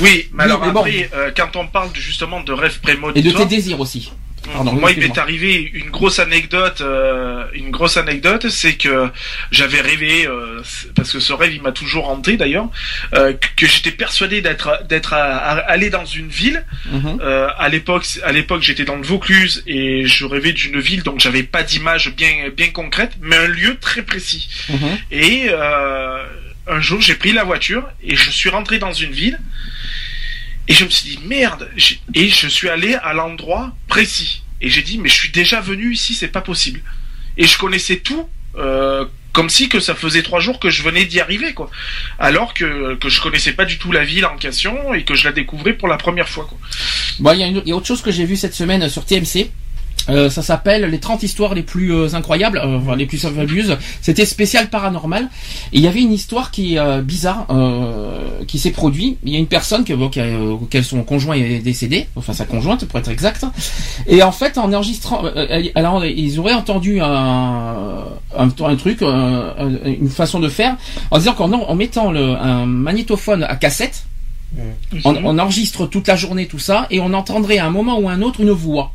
Oui, 0.00 0.28
mais 0.32 0.44
alors 0.44 0.62
après, 0.62 1.10
quand 1.36 1.56
on 1.56 1.66
parle 1.66 1.90
justement 1.94 2.42
de 2.42 2.52
rêves 2.52 2.80
prémonitoires 2.80 3.16
et 3.16 3.22
de 3.22 3.30
tes 3.30 3.46
désirs 3.46 3.80
aussi. 3.80 4.12
Moi, 4.52 4.92
il 4.92 4.98
m'est 4.98 5.18
arrivé 5.18 5.70
une 5.72 5.90
grosse 5.90 6.18
anecdote. 6.18 6.80
Euh, 6.80 7.44
une 7.54 7.70
grosse 7.70 7.96
anecdote, 7.96 8.48
c'est 8.48 8.74
que 8.74 9.08
j'avais 9.50 9.80
rêvé, 9.80 10.26
euh, 10.26 10.62
parce 10.94 11.12
que 11.12 11.20
ce 11.20 11.32
rêve, 11.32 11.54
il 11.54 11.62
m'a 11.62 11.72
toujours 11.72 12.08
hanté 12.08 12.36
d'ailleurs, 12.36 12.68
euh, 13.14 13.32
que 13.56 13.66
j'étais 13.66 13.90
persuadé 13.90 14.42
d'être 14.42 14.84
d'être 14.88 15.14
allé 15.14 15.90
dans 15.90 16.04
une 16.04 16.28
ville. 16.28 16.64
Mhm. 16.90 17.20
à 17.58 17.68
l'époque, 17.68 18.06
à 18.22 18.32
l'époque, 18.32 18.62
j'étais 18.62 18.84
dans 18.84 18.96
le 18.96 19.02
Vaucluse 19.02 19.62
et 19.66 20.06
je 20.06 20.24
rêvais 20.24 20.52
d'une 20.52 20.80
ville, 20.80 21.02
donc 21.02 21.20
j'avais 21.20 21.42
pas 21.42 21.62
d'image 21.62 22.14
bien 22.14 22.50
bien 22.54 22.70
concrète, 22.70 23.12
mais 23.20 23.36
un 23.36 23.48
lieu 23.48 23.76
très 23.80 24.02
précis. 24.02 24.48
Mhm. 24.68 24.98
Et 25.10 25.50
un 26.66 26.80
jour, 26.80 27.00
j'ai 27.00 27.14
pris 27.14 27.32
la 27.32 27.44
voiture 27.44 27.86
et 28.02 28.16
je 28.16 28.30
suis 28.30 28.50
rentré 28.50 28.78
dans 28.78 28.92
une 28.92 29.12
ville. 29.12 29.38
Et 30.68 30.72
je 30.72 30.84
me 30.84 30.90
suis 30.90 31.16
dit 31.16 31.18
merde. 31.26 31.70
Et 32.14 32.28
je 32.28 32.48
suis 32.48 32.68
allé 32.68 32.94
à 32.94 33.12
l'endroit 33.12 33.74
précis. 33.88 34.42
Et 34.60 34.68
j'ai 34.68 34.82
dit 34.82 34.98
mais 34.98 35.08
je 35.08 35.14
suis 35.14 35.30
déjà 35.30 35.60
venu 35.60 35.92
ici, 35.92 36.14
c'est 36.14 36.28
pas 36.28 36.40
possible. 36.40 36.82
Et 37.36 37.46
je 37.46 37.58
connaissais 37.58 37.98
tout. 37.98 38.28
Euh, 38.56 39.04
comme 39.32 39.50
si 39.50 39.68
que 39.68 39.80
ça 39.80 39.96
faisait 39.96 40.22
trois 40.22 40.38
jours 40.38 40.60
que 40.60 40.70
je 40.70 40.82
venais 40.84 41.04
d'y 41.06 41.20
arriver, 41.20 41.54
quoi. 41.54 41.68
Alors 42.20 42.54
que, 42.54 42.94
que 42.94 43.08
je 43.08 43.20
connaissais 43.20 43.52
pas 43.52 43.64
du 43.64 43.78
tout 43.78 43.90
la 43.90 44.04
ville 44.04 44.24
en 44.24 44.36
question 44.36 44.94
et 44.94 45.02
que 45.02 45.16
je 45.16 45.24
la 45.24 45.32
découvrais 45.32 45.72
pour 45.72 45.88
la 45.88 45.96
première 45.96 46.28
fois, 46.28 46.46
quoi. 46.48 46.56
Bon, 47.18 47.32
il 47.32 47.40
y, 47.40 47.68
y, 47.68 47.72
a 47.72 47.76
autre 47.76 47.86
chose 47.86 48.00
que 48.00 48.12
j'ai 48.12 48.26
vu 48.26 48.36
cette 48.36 48.54
semaine 48.54 48.88
sur 48.88 49.04
TMC. 49.04 49.50
Euh, 50.10 50.28
ça 50.28 50.42
s'appelle 50.42 50.84
les 50.84 50.98
30 50.98 51.22
histoires 51.22 51.54
les 51.54 51.62
plus 51.62 51.94
euh, 51.94 52.14
incroyables, 52.14 52.58
euh, 52.58 52.78
enfin, 52.78 52.96
les 52.96 53.06
plus 53.06 53.18
fabuleuses. 53.18 53.76
C'était 54.02 54.26
spécial 54.26 54.68
paranormal. 54.68 55.28
Et 55.72 55.78
il 55.78 55.80
y 55.80 55.88
avait 55.88 56.02
une 56.02 56.12
histoire 56.12 56.50
qui 56.50 56.76
est 56.76 57.02
bizarre, 57.02 57.46
qui 58.46 58.58
s'est 58.58 58.70
produite. 58.70 59.18
Il 59.24 59.32
y 59.32 59.36
a 59.36 59.38
une 59.38 59.46
personne 59.46 59.84
qui, 59.84 59.92
auquel 59.92 60.84
son 60.84 61.02
conjoint 61.02 61.34
est 61.34 61.60
décédé, 61.60 62.06
enfin 62.16 62.32
sa 62.32 62.44
conjointe 62.44 62.84
pour 62.84 62.98
être 62.98 63.10
exact. 63.10 63.44
Et 64.06 64.22
en 64.22 64.32
fait, 64.32 64.58
en 64.58 64.72
enregistrant, 64.72 65.22
alors, 65.74 66.04
ils 66.04 66.38
auraient 66.38 66.54
entendu 66.54 67.00
un, 67.00 68.04
un, 68.36 68.48
un 68.48 68.76
truc, 68.76 69.02
une 69.02 70.10
façon 70.10 70.40
de 70.40 70.48
faire, 70.48 70.76
en 71.10 71.18
disant 71.18 71.34
qu'en 71.34 71.52
en 71.52 71.74
mettant 71.74 72.10
le, 72.10 72.36
un 72.36 72.66
magnétophone 72.66 73.44
à 73.44 73.56
cassette, 73.56 74.04
mmh. 74.54 74.58
on, 75.04 75.16
on 75.24 75.38
enregistre 75.38 75.86
toute 75.86 76.08
la 76.08 76.16
journée 76.16 76.46
tout 76.46 76.58
ça, 76.58 76.86
et 76.90 77.00
on 77.00 77.12
entendrait 77.14 77.58
à 77.58 77.66
un 77.66 77.70
moment 77.70 77.98
ou 77.98 78.08
à 78.08 78.12
un 78.12 78.22
autre 78.22 78.40
une 78.40 78.50
voix. 78.50 78.92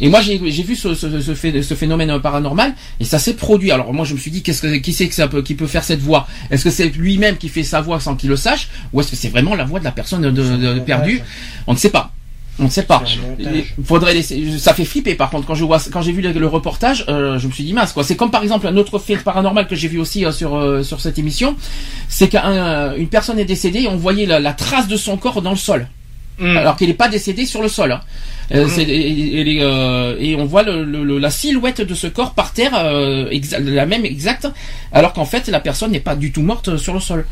Et 0.00 0.08
moi, 0.08 0.20
j'ai 0.20 0.38
vu 0.38 0.76
ce, 0.76 0.94
ce, 0.94 1.20
ce, 1.20 1.74
phénomène 1.74 2.18
paranormal 2.20 2.74
et 3.00 3.04
ça 3.04 3.18
s'est 3.18 3.34
produit. 3.34 3.70
Alors 3.70 3.92
moi, 3.92 4.04
je 4.04 4.14
me 4.14 4.18
suis 4.18 4.30
dit, 4.30 4.42
qu'est-ce 4.42 4.62
que 4.62 4.76
qui 4.76 4.92
c'est 4.92 5.08
que 5.08 5.14
ça 5.14 5.28
peut, 5.28 5.42
qui 5.42 5.54
peut 5.54 5.66
faire 5.66 5.84
cette 5.84 6.00
voix? 6.00 6.26
Est-ce 6.50 6.64
que 6.64 6.70
c'est 6.70 6.88
lui-même 6.88 7.36
qui 7.36 7.48
fait 7.48 7.64
sa 7.64 7.80
voix 7.80 8.00
sans 8.00 8.16
qu'il 8.16 8.30
le 8.30 8.36
sache, 8.36 8.68
ou 8.92 9.00
est-ce 9.00 9.10
que 9.10 9.16
c'est 9.16 9.28
vraiment 9.28 9.54
la 9.54 9.64
voix 9.64 9.78
de 9.78 9.84
la 9.84 9.92
personne 9.92 10.22
de, 10.22 10.78
perdue? 10.80 11.22
On 11.66 11.72
ne 11.72 11.78
sait 11.78 11.90
pas. 11.90 12.12
On 12.58 12.64
ne 12.64 12.68
sait 12.68 12.82
pas. 12.82 13.02
Faudrait 13.84 14.12
laisser. 14.12 14.58
Ça 14.58 14.74
fait 14.74 14.84
flipper. 14.84 15.14
Par 15.14 15.30
contre, 15.30 15.46
quand 15.46 15.54
je 15.54 15.64
vois, 15.64 15.78
quand 15.90 16.02
j'ai 16.02 16.12
vu 16.12 16.20
le, 16.20 16.46
reportage, 16.46 17.04
euh, 17.08 17.38
je 17.38 17.46
me 17.46 17.52
suis 17.52 17.64
dit 17.64 17.72
mince 17.72 17.92
quoi. 17.92 18.04
C'est 18.04 18.16
comme 18.16 18.30
par 18.30 18.42
exemple 18.42 18.66
un 18.66 18.76
autre 18.76 18.98
fait 18.98 19.16
paranormal 19.16 19.66
que 19.66 19.74
j'ai 19.74 19.88
vu 19.88 19.98
aussi 19.98 20.26
euh, 20.26 20.32
sur 20.32 20.56
euh, 20.56 20.82
sur 20.82 21.00
cette 21.00 21.18
émission, 21.18 21.56
c'est 22.08 22.28
qu'une 22.28 23.08
personne 23.08 23.38
est 23.38 23.46
décédée 23.46 23.82
et 23.82 23.88
on 23.88 23.96
voyait 23.96 24.26
la, 24.26 24.52
trace 24.52 24.88
de 24.88 24.96
son 24.96 25.16
corps 25.16 25.40
dans 25.40 25.50
le 25.50 25.56
sol. 25.56 25.88
Hmm. 26.40 26.56
Alors 26.56 26.76
qu'il 26.76 26.88
n'est 26.88 26.94
pas 26.94 27.08
décédé 27.08 27.44
sur 27.44 27.62
le 27.62 27.68
sol. 27.68 27.92
Hein. 27.92 28.00
Euh, 28.52 28.66
et, 28.78 29.58
euh, 29.60 30.16
et, 30.18 30.34
on 30.34 30.44
voit 30.44 30.64
le, 30.64 31.18
la 31.18 31.30
silhouette 31.30 31.80
de 31.82 31.94
ce 31.94 32.08
corps 32.08 32.34
par 32.34 32.52
terre, 32.52 32.72
euh, 32.74 33.30
la 33.60 33.86
même 33.86 34.04
exacte, 34.04 34.48
alors 34.90 35.12
qu'en 35.12 35.24
fait 35.24 35.46
la 35.48 35.60
personne 35.60 35.92
n'est 35.92 36.00
pas 36.00 36.16
du 36.16 36.32
tout 36.32 36.42
morte 36.42 36.76
sur 36.76 36.94
le 36.94 37.00
sol. 37.00 37.26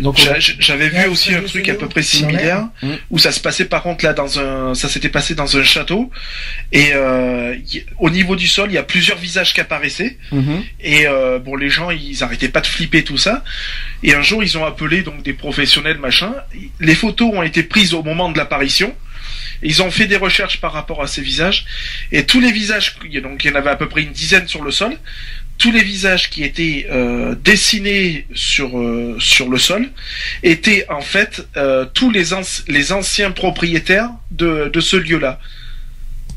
Donc 0.00 0.18
j'avais 0.58 0.88
vu 0.88 1.06
aussi 1.06 1.34
un 1.34 1.42
truc 1.42 1.68
à 1.68 1.74
peu 1.74 1.88
près 1.88 2.02
similaire 2.02 2.68
hmm. 2.82 2.94
où 3.10 3.18
ça 3.18 3.30
se 3.30 3.38
passait 3.38 3.66
par 3.66 3.82
contre 3.82 4.04
là 4.04 4.12
dans 4.12 4.40
un, 4.40 4.74
ça 4.74 4.88
s'était 4.88 5.08
passé 5.08 5.34
dans 5.34 5.56
un 5.56 5.62
château 5.62 6.10
et 6.72 6.92
au 7.98 8.10
niveau 8.10 8.34
du 8.34 8.46
sol 8.46 8.68
il 8.70 8.74
y 8.74 8.78
a 8.78 8.82
plusieurs 8.82 9.18
visages 9.18 9.54
qui 9.54 9.60
apparaissaient 9.60 10.18
et 10.80 11.06
bon 11.44 11.54
les 11.56 11.70
gens 11.70 11.90
ils 11.90 12.22
arrêtaient 12.24 12.48
pas 12.48 12.60
de 12.60 12.66
flipper 12.66 13.04
tout 13.04 13.18
ça 13.18 13.44
et 14.02 14.14
un 14.14 14.22
jour 14.22 14.42
ils 14.42 14.58
ont 14.58 14.64
appelé 14.64 15.02
donc 15.02 15.22
des 15.22 15.32
professionnels 15.32 15.98
machin. 15.98 16.34
Les 16.80 16.94
photos 16.94 17.32
ont 17.32 17.42
été 17.42 17.62
prises 17.62 17.94
au 17.94 18.02
moment 18.02 18.30
de 18.30 18.38
ils 19.62 19.82
ont 19.82 19.90
fait 19.90 20.06
des 20.06 20.16
recherches 20.16 20.60
par 20.60 20.72
rapport 20.72 21.02
à 21.02 21.06
ces 21.06 21.22
visages 21.22 21.64
et 22.12 22.26
tous 22.26 22.40
les 22.40 22.52
visages, 22.52 22.96
donc 23.22 23.44
il 23.44 23.50
y 23.50 23.52
en 23.52 23.56
avait 23.56 23.70
à 23.70 23.76
peu 23.76 23.88
près 23.88 24.02
une 24.02 24.12
dizaine 24.12 24.46
sur 24.46 24.62
le 24.62 24.70
sol, 24.70 24.96
tous 25.58 25.72
les 25.72 25.82
visages 25.82 26.28
qui 26.30 26.44
étaient 26.44 26.86
euh, 26.90 27.34
dessinés 27.42 28.26
sur 28.34 28.78
euh, 28.78 29.16
sur 29.18 29.48
le 29.48 29.58
sol 29.58 29.88
étaient 30.42 30.84
en 30.90 31.00
fait 31.00 31.46
euh, 31.56 31.86
tous 31.94 32.10
les 32.10 32.24
les 32.68 32.92
anciens 32.92 33.30
propriétaires 33.30 34.10
de 34.30 34.70
de 34.72 34.80
ce 34.80 34.96
lieu-là. 34.96 35.40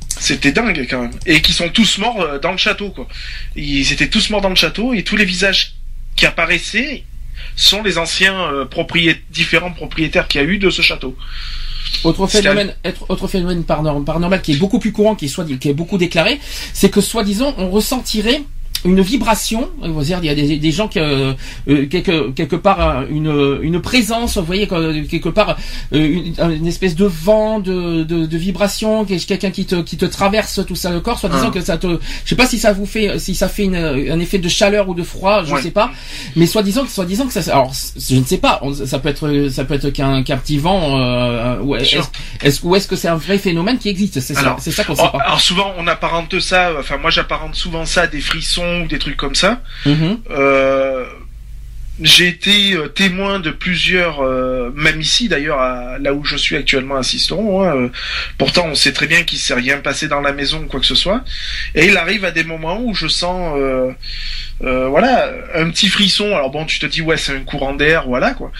C'était 0.07 0.51
dingue 0.51 0.87
quand 0.89 1.01
même 1.01 1.11
et 1.25 1.41
qui 1.41 1.53
sont 1.53 1.69
tous 1.69 1.97
morts 1.97 2.39
dans 2.39 2.51
le 2.51 2.57
château 2.57 2.91
quoi. 2.91 3.07
Ils 3.55 3.91
étaient 3.91 4.09
tous 4.09 4.29
morts 4.29 4.41
dans 4.41 4.49
le 4.49 4.55
château 4.55 4.93
et 4.93 5.03
tous 5.03 5.17
les 5.17 5.25
visages 5.25 5.75
qui 6.15 6.25
apparaissaient 6.25 7.03
sont 7.55 7.83
les 7.83 7.97
anciens 7.97 8.67
propriétaires 8.69 9.21
différents 9.29 9.71
propriétaires 9.71 10.27
qu'il 10.27 10.41
y 10.41 10.43
a 10.43 10.47
eu 10.47 10.57
de 10.57 10.69
ce 10.69 10.81
château. 10.81 11.17
Autre 12.03 12.27
phénomène, 12.27 12.73
autre 13.09 13.27
phénomène 13.27 13.63
paranormal 13.63 14.41
qui 14.41 14.53
est 14.53 14.57
beaucoup 14.57 14.79
plus 14.79 14.91
courant, 14.91 15.15
qui 15.15 15.25
est, 15.25 15.29
soit, 15.29 15.45
qui 15.59 15.69
est 15.69 15.73
beaucoup 15.73 15.97
déclaré, 15.97 16.39
c'est 16.73 16.89
que 16.89 17.01
soi-disant 17.01 17.53
on 17.57 17.69
ressentirait 17.69 18.43
une 18.85 19.01
vibration, 19.01 19.69
vous 19.81 20.03
dire, 20.03 20.19
il 20.21 20.25
y 20.25 20.29
a 20.29 20.35
des, 20.35 20.57
des 20.57 20.71
gens 20.71 20.87
qui 20.87 20.99
euh, 20.99 21.33
euh 21.67 21.85
quelque 21.87 22.31
quelque 22.31 22.55
part 22.55 23.03
une 23.09 23.59
une 23.61 23.81
présence, 23.81 24.37
vous 24.37 24.45
voyez 24.45 24.67
quelque 24.67 25.29
part 25.29 25.57
euh, 25.93 26.31
une, 26.49 26.67
espèce 26.67 26.95
de 26.95 27.05
vent 27.05 27.59
de 27.59 28.03
de, 28.03 28.25
de 28.25 28.37
vibration, 28.37 29.05
quelqu'un 29.05 29.51
qui 29.51 29.65
te 29.65 29.75
qui 29.81 29.97
te 29.97 30.05
traverse 30.05 30.61
tout 30.65 30.75
ça 30.75 30.91
le 30.91 31.01
corps, 31.01 31.19
soit 31.19 31.29
disant 31.29 31.47
ah. 31.49 31.53
que 31.53 31.61
ça 31.61 31.77
te, 31.77 31.87
je 32.23 32.29
sais 32.29 32.35
pas 32.35 32.45
si 32.45 32.57
ça 32.57 32.71
vous 32.71 32.85
fait 32.85 33.19
si 33.19 33.35
ça 33.35 33.49
fait 33.49 33.65
une, 33.65 33.75
un 33.75 34.19
effet 34.19 34.37
de 34.37 34.47
chaleur 34.47 34.87
ou 34.87 34.93
de 34.93 35.03
froid, 35.03 35.43
je 35.43 35.53
ne 35.53 35.61
sais 35.61 35.71
pas, 35.71 35.91
mais 36.35 36.45
soit 36.45 36.63
disant 36.63 36.85
soit 36.87 37.05
disant 37.05 37.27
que 37.27 37.33
ça, 37.33 37.51
alors 37.51 37.73
je 37.97 38.15
ne 38.15 38.23
sais 38.23 38.37
pas, 38.37 38.61
ça 38.85 38.99
peut 38.99 39.09
être 39.09 39.49
ça 39.49 39.65
peut 39.65 39.73
être 39.73 39.89
qu'un 39.89 40.23
qu'un 40.23 40.37
petit 40.37 40.57
vent, 40.57 40.97
euh, 40.99 41.59
ou 41.61 41.75
est-ce 41.75 41.97
est 41.97 42.63
ou 42.63 42.75
est-ce 42.75 42.87
que 42.87 42.95
c'est 42.95 43.09
un 43.09 43.17
vrai 43.17 43.37
phénomène 43.37 43.77
qui 43.77 43.89
existe, 43.89 44.21
c'est 44.21 44.33
ça, 44.33 44.55
ça 44.59 44.83
qu'on 44.85 44.95
sait 44.95 45.01
oh, 45.05 45.17
pas. 45.17 45.23
Alors 45.23 45.41
souvent 45.41 45.73
on 45.77 45.87
apparente 45.87 46.39
ça, 46.39 46.71
enfin 46.79 46.97
moi 46.97 47.11
j'apparente 47.11 47.55
souvent 47.55 47.85
ça 47.85 48.03
à 48.03 48.07
des 48.07 48.21
frissons 48.21 48.68
ou 48.81 48.87
des 48.87 48.99
trucs 48.99 49.17
comme 49.17 49.35
ça. 49.35 49.61
Mhm. 49.85 50.19
Euh, 50.31 51.05
j'ai 52.01 52.29
été 52.29 52.73
euh, 52.73 52.87
témoin 52.87 53.39
de 53.39 53.51
plusieurs, 53.51 54.21
euh, 54.21 54.71
même 54.73 55.01
ici 55.01 55.27
d'ailleurs, 55.27 55.59
là 55.99 56.13
où 56.13 56.23
je 56.23 56.37
suis 56.37 56.55
actuellement 56.55 56.95
assistant. 56.95 57.63
Hein, 57.63 57.89
pourtant, 58.37 58.67
on 58.67 58.75
sait 58.75 58.93
très 58.93 59.07
bien 59.07 59.23
qu'il 59.23 59.37
s'est 59.37 59.53
rien 59.53 59.79
passé 59.79 60.07
dans 60.07 60.21
la 60.21 60.31
maison 60.31 60.59
ou 60.59 60.67
quoi 60.67 60.79
que 60.79 60.85
ce 60.85 60.95
soit. 60.95 61.25
Et 61.75 61.87
il 61.87 61.97
arrive 61.97 62.23
à 62.23 62.31
des 62.31 62.45
moments 62.45 62.79
où 62.81 62.93
je 62.93 63.07
sens, 63.07 63.59
voilà, 64.61 65.31
un 65.55 65.69
petit 65.69 65.89
frisson. 65.89 66.35
Alors 66.35 66.51
bon, 66.51 66.65
tu 66.65 66.79
te 66.79 66.85
dis 66.85 67.01
ouais, 67.01 67.17
c'est 67.17 67.35
un 67.35 67.41
courant 67.41 67.73
d'air, 67.73 68.05
voilà 68.07 68.31
quoi. 68.33 68.51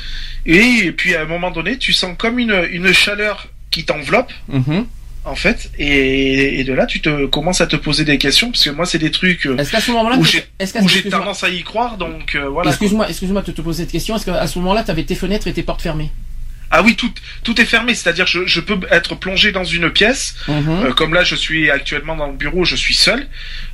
Et, 0.45 0.91
puis 0.91 1.15
à 1.15 1.21
un 1.21 1.25
moment 1.25 1.51
donné, 1.51 1.77
tu 1.77 1.93
sens 1.93 2.15
comme 2.17 2.39
une, 2.39 2.67
une 2.71 2.91
chaleur 2.93 3.47
qui 3.71 3.85
t'enveloppe. 3.85 4.33
Mhm 4.49 4.85
en 5.29 5.35
fait, 5.35 5.71
et, 5.77 6.63
de 6.63 6.73
là, 6.73 6.85
tu 6.85 7.01
te 7.01 7.25
commences 7.27 7.61
à 7.61 7.67
te 7.67 7.75
poser 7.75 8.03
des 8.03 8.17
questions 8.17 8.51
parce 8.51 8.63
que 8.63 8.69
moi, 8.71 8.85
c'est 8.85 8.97
des 8.97 9.11
trucs 9.11 9.45
euh, 9.45 9.57
est-ce 9.57 9.71
qu'à 9.71 9.79
ce 9.79 9.91
moment-là, 9.91 10.17
où 10.17 10.25
j'ai 10.25 11.09
tendance 11.09 11.43
à 11.43 11.49
y 11.49 11.63
croire, 11.63 11.97
donc 11.97 12.35
euh, 12.35 12.49
voilà. 12.49 12.69
Excuse-moi, 12.69 13.07
excuse-moi 13.09 13.41
de 13.41 13.51
te 13.51 13.61
poser 13.61 13.83
cette 13.83 13.91
question. 13.91 14.15
Est-ce 14.15 14.25
qu'à 14.25 14.47
ce 14.47 14.59
moment-là, 14.59 14.83
tu 14.83 14.91
avais 14.91 15.03
tes 15.03 15.15
fenêtres 15.15 15.47
et 15.47 15.53
tes 15.53 15.63
portes 15.63 15.81
fermées? 15.81 16.09
Ah 16.71 16.83
oui, 16.83 16.95
tout, 16.95 17.09
tout 17.43 17.59
est 17.59 17.65
fermé, 17.65 17.95
c'est-à-dire 17.95 18.27
je, 18.27 18.45
je 18.45 18.59
peux 18.59 18.77
être 18.91 19.15
plongé 19.15 19.51
dans 19.51 19.63
une 19.63 19.89
pièce, 19.89 20.35
mhm. 20.47 20.69
euh, 20.69 20.93
comme 20.93 21.15
là 21.15 21.23
je 21.23 21.33
suis 21.33 21.71
actuellement 21.71 22.15
dans 22.15 22.27
le 22.27 22.33
bureau, 22.33 22.63
je 22.63 22.75
suis 22.75 22.93
seul. 22.93 23.27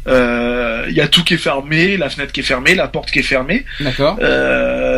Il 0.07 0.93
y 0.93 1.01
a 1.01 1.07
tout 1.07 1.23
qui 1.23 1.33
est 1.33 1.37
fermé, 1.37 1.97
la 1.97 2.09
fenêtre 2.09 2.31
qui 2.31 2.39
est 2.39 2.43
fermée, 2.43 2.73
la 2.73 2.87
porte 2.87 3.11
qui 3.11 3.19
est 3.19 3.23
fermée. 3.23 3.65
D'accord. 3.81 4.17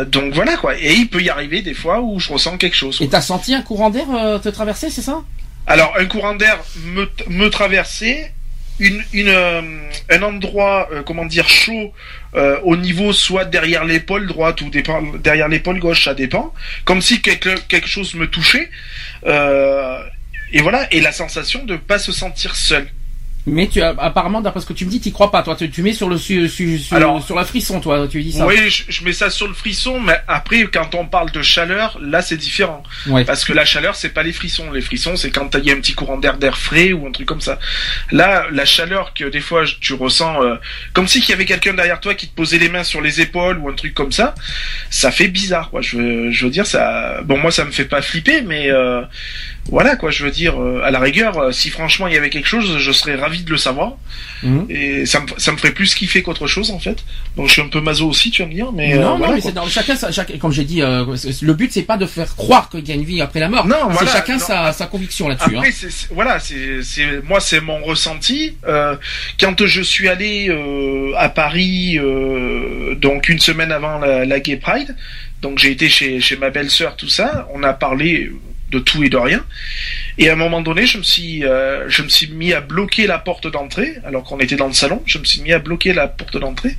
donc 0.06 0.32
voilà 0.34 0.56
quoi. 0.56 0.78
Et 0.78 0.92
il 0.94 1.08
peut 1.08 1.22
y 1.22 1.30
arriver 1.30 1.62
des 1.62 1.74
fois 1.74 2.00
où 2.00 2.20
je 2.20 2.32
ressens 2.32 2.56
quelque 2.58 2.76
chose. 2.76 2.98
Et 3.00 3.08
t'as 3.08 3.20
senti 3.20 3.54
un 3.54 3.62
courant 3.62 3.90
d'air 3.90 4.06
te 4.42 4.48
traverser, 4.48 4.90
c'est 4.90 5.02
ça? 5.02 5.22
Alors, 5.68 5.94
un 5.98 6.06
courant 6.06 6.34
d'air 6.34 6.58
me, 6.86 7.06
me 7.28 7.50
traversait, 7.50 8.32
une, 8.78 9.04
une, 9.12 9.28
euh, 9.28 9.60
un 10.08 10.22
endroit, 10.22 10.88
euh, 10.92 11.02
comment 11.02 11.26
dire, 11.26 11.46
chaud 11.46 11.92
euh, 12.34 12.58
au 12.62 12.74
niveau 12.74 13.12
soit 13.12 13.44
derrière 13.44 13.84
l'épaule 13.84 14.26
droite 14.26 14.62
ou 14.62 14.70
derrière 15.18 15.48
l'épaule 15.48 15.78
gauche, 15.78 16.04
ça 16.04 16.14
dépend, 16.14 16.54
comme 16.86 17.02
si 17.02 17.20
quelque, 17.20 17.58
quelque 17.68 17.86
chose 17.86 18.14
me 18.14 18.28
touchait. 18.28 18.70
et 19.26 20.62
voilà, 20.62 20.88
et 20.90 21.02
la 21.02 21.12
sensation 21.12 21.64
de 21.66 21.76
pas 21.76 21.98
se 21.98 22.12
sentir 22.12 22.56
seul. 22.56 22.88
Mais 23.48 23.68
tu 23.68 23.80
apparemment, 23.82 24.40
d'après 24.40 24.60
ce 24.60 24.66
que 24.66 24.72
tu 24.72 24.84
me 24.84 24.90
dis, 24.90 25.00
tu 25.00 25.10
crois 25.10 25.30
pas, 25.30 25.42
toi. 25.42 25.56
Tu, 25.56 25.82
mets 25.82 25.92
sur 25.92 26.08
le 26.08 26.18
sur, 26.18 26.48
sur 26.48 27.36
la 27.36 27.44
frisson, 27.44 27.80
toi. 27.80 28.06
Tu 28.08 28.22
dis 28.22 28.32
ça. 28.32 28.46
Oui, 28.46 28.56
je, 28.68 29.04
mets 29.04 29.12
ça 29.12 29.30
sur 29.30 29.48
le 29.48 29.54
frisson, 29.54 30.00
mais 30.00 30.18
après, 30.28 30.64
quand 30.72 30.94
on 30.94 31.06
parle 31.06 31.30
de 31.30 31.42
chaleur, 31.42 31.98
là, 32.00 32.22
c'est 32.22 32.36
différent. 32.36 32.82
Parce 33.26 33.44
que 33.44 33.52
la 33.52 33.64
chaleur, 33.64 33.96
c'est 33.96 34.10
pas 34.10 34.22
les 34.22 34.32
frissons. 34.32 34.70
Les 34.72 34.80
frissons, 34.80 35.16
c'est 35.16 35.30
quand 35.30 35.54
il 35.54 35.64
y 35.64 35.70
a 35.70 35.74
un 35.74 35.80
petit 35.80 35.94
courant 35.94 36.18
d'air 36.18 36.38
d'air 36.38 36.56
frais 36.56 36.92
ou 36.92 37.06
un 37.06 37.12
truc 37.12 37.26
comme 37.26 37.40
ça. 37.40 37.58
Là, 38.10 38.46
la 38.50 38.64
chaleur 38.64 39.12
que 39.14 39.24
des 39.24 39.40
fois 39.40 39.64
tu 39.80 39.94
ressens, 39.94 40.42
euh, 40.42 40.56
comme 40.92 41.08
si 41.08 41.20
qu'il 41.20 41.30
y 41.30 41.32
avait 41.32 41.44
quelqu'un 41.44 41.74
derrière 41.74 42.00
toi 42.00 42.14
qui 42.14 42.28
te 42.28 42.34
posait 42.34 42.58
les 42.58 42.68
mains 42.68 42.84
sur 42.84 43.00
les 43.00 43.20
épaules 43.20 43.58
ou 43.58 43.68
un 43.68 43.74
truc 43.74 43.94
comme 43.94 44.12
ça, 44.12 44.34
ça 44.90 45.10
fait 45.10 45.28
bizarre. 45.28 45.70
Quoi. 45.70 45.80
Je, 45.80 45.96
veux, 45.96 46.30
je 46.30 46.44
veux 46.44 46.50
dire, 46.50 46.66
ça. 46.66 47.20
Bon, 47.24 47.38
moi, 47.38 47.50
ça 47.50 47.64
me 47.64 47.70
fait 47.70 47.84
pas 47.84 48.02
flipper, 48.02 48.42
mais 48.42 48.70
euh, 48.70 49.02
voilà 49.68 49.96
quoi 49.96 50.10
je 50.10 50.24
veux 50.24 50.30
dire 50.30 50.60
euh, 50.60 50.82
à 50.84 50.90
la 50.90 50.98
rigueur 50.98 51.38
euh, 51.38 51.52
si 51.52 51.70
franchement 51.70 52.06
il 52.06 52.14
y 52.14 52.16
avait 52.16 52.30
quelque 52.30 52.46
chose 52.46 52.78
je 52.78 52.92
serais 52.92 53.16
ravi 53.16 53.42
de 53.42 53.50
le 53.50 53.56
savoir 53.56 53.92
mhm. 54.42 54.66
et 54.68 55.06
ça 55.06 55.20
me, 55.20 55.26
ça 55.36 55.52
me 55.52 55.56
ferait 55.56 55.72
plus 55.72 55.94
kiffer 55.94 56.22
qu'autre 56.22 56.46
chose 56.46 56.70
en 56.70 56.78
fait 56.78 57.04
donc 57.36 57.48
je 57.48 57.52
suis 57.52 57.62
un 57.62 57.68
peu 57.68 57.80
maso 57.80 58.08
aussi 58.08 58.30
tu 58.30 58.42
vas 58.42 58.48
me 58.48 58.54
dire 58.54 58.72
mais 58.72 58.94
non 58.94 59.14
euh, 59.14 59.18
non 59.18 59.32
mais 59.34 59.40
c'est 59.40 59.52
dans 59.52 59.66
chacun 59.66 59.96
comme 60.38 60.52
j'ai 60.52 60.64
dit 60.64 60.80
le 60.80 61.52
but 61.52 61.72
c'est 61.72 61.82
pas 61.82 61.96
de 61.96 62.06
faire 62.06 62.34
croire 62.36 62.68
qu'il 62.70 62.86
y 62.88 62.92
a 62.92 62.94
une 62.94 63.04
vie 63.04 63.20
après 63.20 63.40
la 63.40 63.48
mort 63.48 63.66
non 63.66 63.90
c'est 63.98 64.06
chacun 64.06 64.38
sa, 64.38 64.72
sa 64.72 64.86
conviction 64.86 65.28
là-dessus 65.28 65.56
après 65.56 65.68
hein. 65.68 65.88
voilà 66.10 66.40
c'est 66.40 66.82
c'est 66.82 67.22
moi 67.24 67.40
c'est 67.40 67.60
mon 67.60 67.82
ressenti 67.82 68.56
quand 69.40 69.66
je 69.66 69.82
suis 69.82 70.08
allé 70.08 70.50
à 71.16 71.28
Paris 71.28 71.98
donc 72.96 73.28
une 73.28 73.38
semaine 73.38 73.72
avant 73.72 73.98
la, 73.98 74.24
la 74.24 74.40
Gay 74.40 74.56
Pride 74.56 74.94
donc 75.40 75.58
j'ai 75.58 75.70
été 75.70 75.88
chez, 75.88 76.20
chez 76.20 76.36
ma 76.36 76.50
belle-sœur, 76.50 76.96
tout 76.96 77.08
ça. 77.08 77.48
On 77.54 77.62
a 77.62 77.72
parlé 77.72 78.30
de 78.70 78.78
tout 78.78 79.02
et 79.02 79.08
de 79.08 79.16
rien. 79.16 79.44
Et 80.18 80.28
à 80.28 80.32
un 80.32 80.36
moment 80.36 80.60
donné, 80.60 80.86
je 80.86 80.98
me 80.98 81.02
suis, 81.02 81.44
euh, 81.44 81.88
je 81.88 82.02
me 82.02 82.08
suis 82.08 82.28
mis 82.28 82.52
à 82.52 82.60
bloquer 82.60 83.06
la 83.06 83.18
porte 83.18 83.50
d'entrée, 83.50 83.96
alors 84.04 84.24
qu'on 84.24 84.38
était 84.38 84.56
dans 84.56 84.66
le 84.66 84.72
salon. 84.72 85.02
Je 85.06 85.18
me 85.18 85.24
suis 85.24 85.40
mis 85.40 85.52
à 85.52 85.58
bloquer 85.58 85.92
la 85.92 86.08
porte 86.08 86.36
d'entrée. 86.36 86.76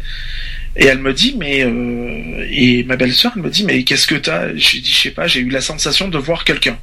Et 0.75 0.86
elle 0.86 1.00
me 1.00 1.13
dit, 1.13 1.36
mais 1.38 1.63
euh, 1.63 2.48
et 2.51 2.84
ma 2.84 2.96
belle-sœur, 2.96 3.34
elle 3.36 3.41
me 3.41 3.50
dit, 3.50 3.63
mais 3.63 3.84
qu'est-ce 3.84 4.08
que 4.08 4.15
t'as? 4.15 4.55
J'ai 4.55 4.81
dit, 4.81 4.91
je 4.91 5.01
sais 5.01 5.12
pas, 5.12 5.27
j'ai 5.27 5.39
eu 5.39 5.50
la 5.50 5.62
sensation 5.62 6.08
de 6.08 6.17
voir 6.17 6.43
quelqu'un. 6.43 6.77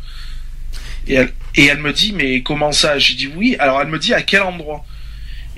Et 1.06 1.14
elle, 1.14 1.30
et 1.54 1.66
elle 1.66 1.78
me 1.78 1.92
dit, 1.92 2.12
mais 2.12 2.42
comment 2.42 2.72
ça? 2.72 2.98
J'ai 2.98 3.14
dit 3.14 3.30
oui. 3.36 3.56
Alors 3.58 3.80
elle 3.80 3.88
me 3.88 3.98
dit 3.98 4.12
à 4.12 4.22
quel 4.22 4.42
endroit? 4.42 4.84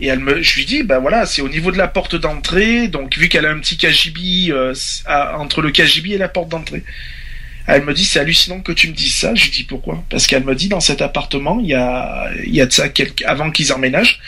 Et 0.01 0.07
elle 0.07 0.21
me, 0.21 0.43
je 0.43 0.57
lui 0.57 0.65
dis, 0.65 0.83
ben 0.85 0.99
voilà, 1.01 1.27
c'est 1.27 1.43
au 1.43 1.49
niveau 1.49 1.73
de 1.73 1.79
la 1.79 1.89
porte 1.89 2.15
d'entrée. 2.17 2.89
Donc 2.89 3.17
vu 3.17 3.29
qu'elle 3.29 3.47
a 3.47 3.51
un 3.51 3.59
petit 3.59 3.77
KGB 3.77 4.51
euh, 4.51 4.75
entre 5.37 5.63
le 5.63 5.71
KGB 5.71 6.13
et 6.13 6.19
la 6.19 6.29
porte 6.29 6.51
d'entrée. 6.51 6.85
Elle 7.69 7.85
me 7.85 7.93
dit 7.93 8.07
c'est 8.07 8.19
hallucinant 8.19 8.61
que 8.61 8.73
tu 8.73 8.89
me 8.89 8.95
dises 8.95 9.15
ça. 9.15 9.35
Je 9.35 9.45
lui 9.45 9.51
dis 9.51 9.65
pourquoi? 9.65 10.03
Parce 10.09 10.27
qu'elle 10.27 10.43
me 10.43 10.55
dit 10.55 10.69
dans 10.69 10.81
cet 10.81 11.03
appartement, 11.03 11.61
il 11.61 11.69
y 11.69 11.75
a, 11.75 12.31
il 12.45 12.55
y 12.55 12.63
a 12.63 12.67
de 12.67 12.73
ça 12.73 12.89
quelques, 12.89 13.23
avant 13.23 13.51
qu'ils 13.51 13.75
emménagent, 13.75 14.21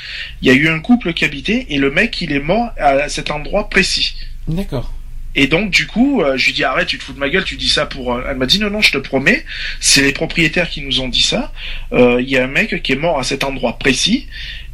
il 0.42 0.48
y 0.48 0.50
a 0.50 0.54
eu 0.54 0.68
un 0.68 0.78
couple 0.78 1.14
qui 1.14 1.24
habitait 1.24 1.66
et 1.70 1.78
le 1.78 1.90
mec 1.90 2.20
il 2.20 2.32
est 2.32 2.40
mort 2.40 2.70
à 2.78 3.08
cet 3.08 3.30
endroit 3.30 3.70
précis. 3.70 4.14
D'accord. 4.46 4.92
Et 5.34 5.46
donc 5.46 5.70
du 5.70 5.86
coup, 5.86 6.20
euh, 6.20 6.36
je 6.36 6.46
lui 6.46 6.52
dis 6.52 6.64
arrête, 6.64 6.88
tu 6.88 6.98
te 6.98 7.04
fous 7.04 7.14
de 7.14 7.18
ma 7.18 7.30
gueule, 7.30 7.44
tu 7.44 7.56
dis 7.56 7.68
ça 7.68 7.86
pour. 7.86 8.12
Euh, 8.12 8.26
elle 8.28 8.36
m'a 8.36 8.46
dit 8.46 8.58
non 8.58 8.68
non, 8.68 8.82
je 8.82 8.92
te 8.92 8.98
promets, 8.98 9.46
c'est 9.78 10.02
les 10.02 10.12
propriétaires 10.12 10.68
qui 10.68 10.82
nous 10.82 11.00
ont 11.00 11.08
dit 11.08 11.22
ça. 11.22 11.52
Euh, 11.92 12.20
il 12.20 12.28
y 12.28 12.36
a 12.36 12.44
un 12.44 12.48
mec 12.48 12.82
qui 12.82 12.92
est 12.92 12.96
mort 12.96 13.18
à 13.18 13.22
cet 13.22 13.44
endroit 13.44 13.78
précis. 13.78 14.26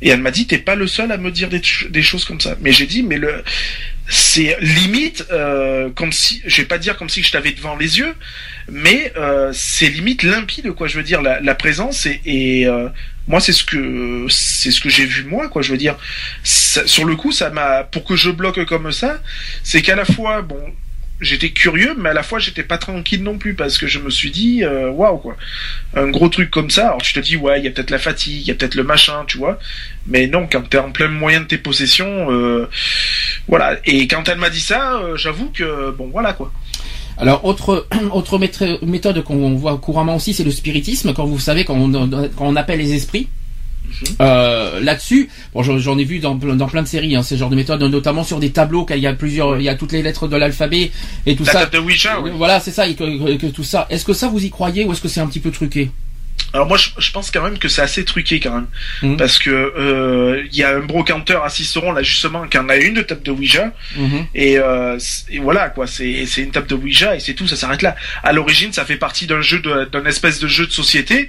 Et 0.03 0.09
elle 0.09 0.21
m'a 0.21 0.31
dit 0.31 0.47
t'es 0.47 0.59
pas 0.59 0.75
le 0.75 0.89
seul 0.89 1.13
à 1.13 1.19
me 1.19 1.31
dire 1.31 1.51
des, 1.51 1.63
des 1.91 2.03
choses 2.03 2.25
comme 2.25 2.41
ça. 2.41 2.57
Mais 2.63 2.73
j'ai 2.73 2.87
dit 2.87 3.05
mais 3.05 3.19
le 3.19 3.45
c'est 4.09 4.57
limite 4.61 5.25
euh, 5.31 5.91
comme 5.91 6.13
si 6.13 6.43
je 6.47 6.63
vais 6.63 6.69
pas 6.69 6.79
dire 6.79 6.97
comme 6.97 7.09
si 7.09 7.23
je 7.23 7.33
t'avais 7.33 7.53
devant 7.53 7.77
les 7.77 7.99
yeux 7.99 8.15
mais 8.69 9.13
euh, 9.17 9.51
c'est 9.53 9.89
limite 9.89 10.23
limpide 10.23 10.73
quoi 10.73 10.89
je 10.89 10.97
veux 10.97 11.05
dire 11.05 11.23
la, 11.23 11.41
la 11.41 11.55
présence 11.55 12.07
et, 12.07 12.21
et 12.25 12.67
euh, 12.67 12.89
moi 13.29 13.41
c'est 13.41 13.53
ce 13.53 13.65
que 13.65 14.27
c'est 14.29 14.71
ce 14.71 14.81
que 14.81 14.89
j'ai 14.89 15.05
vu 15.05 15.25
moi 15.25 15.49
quoi 15.49 15.63
je 15.63 15.71
veux 15.73 15.79
dire 15.79 15.97
sur 16.43 17.05
le 17.05 17.17
coup 17.17 17.33
ça 17.33 17.51
m'a 17.51 17.85
pour 17.85 18.05
que 18.05 18.17
je 18.17 18.31
bloque 18.31 18.65
comme 18.67 18.91
ça 18.93 19.21
c'est 19.63 19.83
qu'à 19.83 19.95
la 19.95 20.05
fois 20.05 20.43
bon 20.43 20.61
j'étais 21.21 21.51
curieux, 21.51 21.95
mais 21.97 22.11
à 22.11 22.13
la 22.13 22.23
fois 22.23 22.39
j'étais 22.39 22.63
pas 22.63 22.79
tranquille 22.79 23.23
non 23.23 23.39
plus 23.39 23.55
parce 23.55 23.79
que 23.79 23.87
je 23.87 23.99
me 23.99 24.11
suis 24.11 24.31
dit 24.31 24.65
euh, 24.65 24.91
waouh 24.91 25.19
quoi, 25.19 25.37
un 25.95 26.09
gros 26.09 26.29
truc 26.29 26.51
comme 26.51 26.71
ça. 26.71 26.89
Alors 26.89 27.03
tu 27.03 27.13
te 27.13 27.21
dis 27.21 27.37
ouais, 27.37 27.59
il 27.59 27.65
y 27.65 27.69
a 27.69 27.71
peut-être 27.71 27.91
la 27.91 27.99
fatigue, 27.99 28.43
il 28.43 28.49
y 28.49 28.51
a 28.51 28.55
peut-être 28.55 28.75
le 28.75 28.85
machin, 28.85 29.25
tu 29.27 29.39
vois. 29.39 29.59
Mais 30.07 30.27
non, 30.27 30.49
quand 30.51 30.63
t'es 30.69 30.79
en 30.79 30.93
plein 30.93 31.09
moyen 31.09 31.41
de 31.41 31.47
tes 31.47 31.59
possessions, 31.59 32.31
euh, 32.31 32.69
voilà. 33.49 33.77
Et 33.85 34.07
quand 34.09 34.29
elle 34.29 34.39
m'a 34.39 34.51
dit 34.51 34.61
ça, 34.61 34.97
euh, 34.97 35.17
j'avoue 35.17 35.51
que 35.51 35.91
bon 35.91 36.09
voilà 36.09 36.33
quoi. 36.33 36.53
Alors 37.19 37.45
autre 37.45 37.87
autre 38.13 38.39
méthode 38.83 39.23
qu'on 39.23 39.55
voit 39.55 39.79
couramment 39.79 40.17
aussi, 40.17 40.35
c'est 40.35 40.45
le 40.45 40.51
spiritisme. 40.51 41.13
Quand 41.15 41.25
vous 41.25 41.39
savez 41.39 41.65
quand 41.65 41.77
on, 41.77 42.09
quand 42.09 42.47
on 42.47 42.57
appelle 42.57 42.79
les 42.79 42.95
esprits. 42.95 43.29
Euh, 44.21 44.81
là-dessus, 44.81 45.29
bon, 45.55 45.63
j'en 45.63 45.97
ai 45.97 46.05
vu 46.05 46.19
dans, 46.19 46.35
dans 46.35 46.67
plein 46.67 46.83
de 46.83 46.89
séries, 46.89 47.17
hein, 47.17 47.23
ce 47.23 47.37
genre 47.37 47.51
de 47.51 47.57
méthode, 47.57 47.83
notamment 47.83 48.25
sur 48.25 48.41
des 48.41 48.51
tableaux, 48.51 48.85
qu'il 48.85 48.99
y 48.99 49.07
a 49.07 49.13
plusieurs, 49.13 49.59
il 49.59 49.63
y 49.63 49.69
a 49.69 49.75
toutes 49.75 49.93
les 49.93 50.03
lettres 50.03 50.29
de 50.29 50.37
l'alphabet 50.37 50.91
et 51.25 51.37
tout 51.37 51.45
ça. 51.45 51.67
De 51.67 51.79
Ouija, 51.79 52.21
oui. 52.21 52.31
Voilà, 52.35 52.61
c'est 52.61 52.73
ça, 52.73 52.87
que, 52.89 53.47
tout 53.47 53.65
ça. 53.65 53.87
Est-ce 53.89 54.05
que 54.05 54.13
ça 54.13 54.29
vous 54.29 54.45
y 54.45 54.51
croyez 54.51 54.85
ou 54.85 54.93
est-ce 54.93 55.01
que 55.01 55.09
c'est 55.09 55.21
un 55.21 55.27
petit 55.27 55.41
peu 55.41 55.51
truqué? 55.51 55.91
Alors 56.53 56.67
moi, 56.67 56.77
je, 56.77 57.11
pense 57.11 57.31
quand 57.31 57.43
même 57.43 57.59
que 57.59 57.69
c'est 57.69 57.83
assez 57.83 58.05
truqué 58.05 58.41
quand 58.41 58.55
même, 58.55 58.67
mhm. 59.03 59.17
parce 59.17 59.39
que 59.39 59.51
euh, 59.51 60.45
il 60.51 60.57
y 60.57 60.63
a 60.63 60.77
un 60.77 60.81
brocanteur 60.81 61.45
à 61.45 61.51
Ciceron 61.51 61.93
là 61.93 62.03
justement 62.03 62.47
qui 62.47 62.57
en 62.59 62.69
a 62.69 62.77
une 62.77 62.95
de 62.95 63.03
table 63.03 63.23
de 63.23 63.31
Ouija, 63.31 63.73
mhm. 63.97 64.27
euh, 64.37 64.99
et, 65.29 65.39
voilà 65.39 65.69
quoi, 65.71 65.87
c'est 65.87 66.25
c'est 66.27 66.43
une 66.43 66.51
table 66.51 66.67
de 66.67 66.75
Ouija 66.75 67.15
et 67.15 67.21
c'est 67.21 67.35
tout, 67.35 67.47
ça 67.47 67.57
s'arrête 67.57 67.83
là. 67.83 67.97
À 68.23 68.33
l'origine, 68.33 68.73
ça 68.73 68.85
fait 68.85 68.97
partie 68.97 69.27
d'un 69.27 69.41
jeu 69.41 69.61
d'un 69.61 70.05
espèce 70.07 70.39
de 70.39 70.49
jeu 70.49 70.67
de 70.67 70.73
société, 70.73 71.29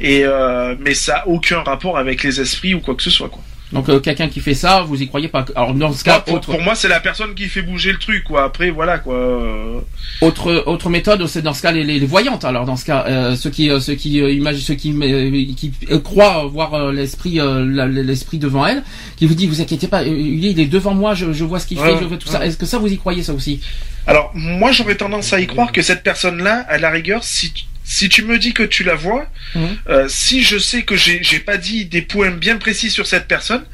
et 0.00 0.24
euh, 0.24 0.74
mais 0.80 0.94
ça 0.94 1.18
a 1.18 1.26
aucun 1.26 1.60
rapport 1.62 1.96
avec 1.98 2.22
les 2.22 2.40
esprits 2.40 2.74
ou 2.74 2.80
quoi 2.80 2.94
que 2.94 3.02
ce 3.02 3.10
soit 3.10 3.28
quoi. 3.28 3.42
Donc 3.76 3.88
euh, 3.88 4.00
quelqu'un 4.00 4.28
qui 4.28 4.40
fait 4.40 4.54
ça, 4.54 4.82
vous 4.82 5.00
y 5.02 5.06
croyez 5.06 5.28
pas 5.28 5.44
Alors 5.54 5.74
dans 5.74 5.92
ce 5.92 6.02
cas, 6.02 6.20
pour, 6.20 6.40
pour 6.40 6.60
moi, 6.62 6.74
c'est 6.74 6.88
la 6.88 7.00
personne 7.00 7.34
qui 7.34 7.44
fait 7.44 7.62
bouger 7.62 7.92
le 7.92 7.98
truc, 7.98 8.24
quoi. 8.24 8.44
Après, 8.44 8.70
voilà, 8.70 8.98
quoi. 8.98 9.84
Autre 10.22 10.64
autre 10.66 10.88
méthode, 10.88 11.26
c'est 11.26 11.42
dans 11.42 11.52
ce 11.52 11.62
cas 11.62 11.72
les, 11.72 11.84
les, 11.84 12.06
voyantes. 12.06 12.44
Alors 12.44 12.64
dans 12.64 12.76
ce 12.76 12.86
cas, 12.86 13.04
euh, 13.06 13.36
ceux 13.36 13.50
qui 13.50 13.70
euh, 13.70 13.80
ceux 13.80 13.94
qui 13.94 14.18
imaginent, 14.18 14.62
ceux 14.62 14.74
qui 14.74 15.54
qui 15.56 15.72
croient 16.02 16.46
voir 16.46 16.90
l'esprit 16.90 17.38
l'esprit 17.86 18.38
devant 18.38 18.66
elle, 18.66 18.82
qui 19.16 19.26
vous 19.26 19.34
dit 19.34 19.46
vous 19.46 19.60
inquiétez 19.60 19.88
pas, 19.88 20.02
il 20.04 20.58
est 20.58 20.66
devant 20.66 20.94
moi, 20.94 21.14
je, 21.14 21.32
je 21.32 21.44
vois 21.44 21.60
ce 21.60 21.66
qu'il 21.66 21.78
fait, 21.78 21.96
je 22.00 22.04
vois 22.04 22.16
tout 22.16 22.28
ça. 22.28 22.44
Est-ce 22.46 22.56
que 22.56 22.66
ça 22.66 22.78
vous 22.78 22.90
y 22.90 22.96
croyez 22.96 23.22
ça 23.22 23.34
aussi? 23.34 23.60
Alors 24.06 24.30
moi, 24.34 24.72
j'aurais 24.72 24.94
tendance 24.94 25.32
à 25.32 25.40
y 25.40 25.46
croire 25.46 25.72
que 25.72 25.82
cette 25.82 26.02
personne-là, 26.02 26.64
à 26.68 26.78
la 26.78 26.90
rigueur, 26.90 27.24
si 27.24 27.52
si 27.86 28.08
tu 28.08 28.24
me 28.24 28.36
dis 28.38 28.52
que 28.52 28.64
tu 28.64 28.82
la 28.82 28.96
vois, 28.96 29.26
mhm. 29.54 29.78
euh, 29.88 30.06
si 30.08 30.42
je 30.42 30.58
sais 30.58 30.82
que 30.82 30.96
j'ai 30.96 31.38
pas 31.38 31.56
dit 31.56 31.86
des 31.86 32.02
points 32.02 32.32
bien 32.32 32.56
précis 32.56 32.90
sur 32.90 33.06
cette 33.06 33.28
personne, 33.28 33.64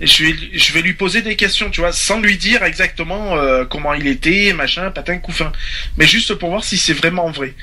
je 0.00 0.24
vais 0.24 0.36
je 0.54 0.72
vais 0.72 0.82
lui 0.82 0.94
poser 0.94 1.20
des 1.20 1.34
questions, 1.34 1.68
tu 1.68 1.80
vois, 1.80 1.92
sans 1.92 2.20
lui 2.20 2.38
dire 2.38 2.62
exactement 2.62 3.36
euh, 3.36 3.64
comment 3.64 3.92
il 3.92 4.06
était, 4.06 4.52
machin, 4.52 4.90
patin, 4.92 5.18
couffin, 5.18 5.50
mais 5.96 6.06
juste 6.06 6.34
pour 6.34 6.50
voir 6.50 6.62
si 6.62 6.78
c'est 6.78 6.94
vraiment 6.94 7.28
vrai. 7.30 7.54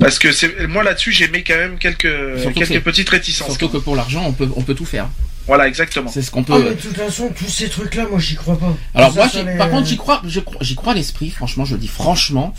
Parce 0.00 0.18
que 0.18 0.32
c'est 0.32 0.66
moi 0.66 0.82
là-dessus, 0.82 1.12
j'ai 1.12 1.28
mis 1.28 1.44
quand 1.44 1.56
même 1.56 1.78
quelques 1.78 2.08
quelques 2.54 2.80
petites 2.80 3.08
réticences. 3.08 3.48
Surtout 3.48 3.68
que 3.68 3.78
pour 3.78 3.94
l'argent, 3.94 4.24
on 4.26 4.32
peut 4.32 4.48
on 4.56 4.62
peut 4.62 4.74
tout 4.74 4.86
faire. 4.86 5.08
Voilà, 5.46 5.68
exactement. 5.68 6.10
C'est 6.10 6.22
ce 6.22 6.30
qu'on 6.30 6.42
peut. 6.42 6.54
Ah, 6.56 6.58
mais 6.58 6.70
de 6.70 6.80
toute 6.80 6.96
façon, 6.96 7.30
tous 7.36 7.48
ces 7.48 7.68
trucs-là, 7.68 8.06
moi, 8.10 8.18
j'y 8.18 8.34
crois 8.34 8.58
pas. 8.58 8.76
Alors 8.94 9.14
moi, 9.14 9.28
par 9.58 9.70
contre, 9.70 9.86
j'y 9.86 9.96
crois, 9.96 10.22
j'y 10.60 10.74
crois 10.74 10.94
l'esprit. 10.94 11.30
Franchement, 11.30 11.64
je 11.64 11.76
dis 11.76 11.88
franchement. 11.88 12.54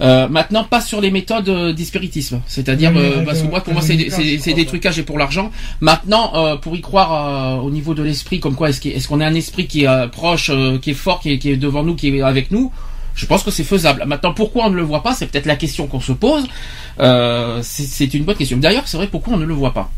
Euh, 0.00 0.28
maintenant, 0.28 0.64
pas 0.64 0.80
sur 0.80 1.00
les 1.00 1.10
méthodes 1.10 1.48
euh, 1.48 1.72
d'espiritisme. 1.72 2.40
C'est-à-dire, 2.46 2.92
euh, 2.96 3.24
parce 3.24 3.42
que 3.42 3.48
moi, 3.48 3.60
pour 3.60 3.72
moi, 3.72 3.82
c'est 3.82 3.96
des 3.96 4.66
trucages 4.66 4.98
et 4.98 5.02
pour 5.02 5.18
l'argent. 5.18 5.50
Maintenant, 5.80 6.32
euh, 6.34 6.56
pour 6.56 6.76
y 6.76 6.80
croire 6.80 7.64
au 7.64 7.70
niveau 7.70 7.94
de 7.94 8.02
l'esprit, 8.02 8.40
comme 8.40 8.54
quoi, 8.54 8.70
est-ce 8.70 9.08
qu'on 9.08 9.20
est 9.20 9.24
un 9.24 9.34
esprit 9.34 9.66
qui 9.66 9.84
est 9.84 10.08
proche, 10.08 10.50
qui 10.82 10.90
est 10.90 10.94
fort, 10.94 11.20
qui 11.20 11.32
est, 11.32 11.38
qui 11.38 11.50
est 11.50 11.56
devant 11.56 11.82
nous, 11.82 11.94
qui 11.94 12.08
est 12.08 12.22
avec 12.22 12.50
nous 12.50 12.72
je 13.14 13.26
pense 13.26 13.42
que 13.42 13.50
c'est 13.50 13.64
faisable. 13.64 14.04
Maintenant, 14.06 14.32
pourquoi 14.32 14.66
on 14.66 14.70
ne 14.70 14.76
le 14.76 14.82
voit 14.82 15.02
pas? 15.02 15.12
C'est 15.12 15.26
peut-être 15.26 15.46
la 15.46 15.56
question 15.56 15.88
qu'on 15.88 16.00
se 16.00 16.12
pose. 16.12 16.46
c'est 17.62 18.14
une 18.14 18.22
bonne 18.22 18.36
question. 18.36 18.58
D'ailleurs, 18.58 18.86
c'est 18.86 18.96
vrai, 18.96 19.08
pourquoi 19.08 19.34
on 19.34 19.38
ne 19.38 19.44
le 19.44 19.54
voit 19.54 19.74
pas? 19.74 19.90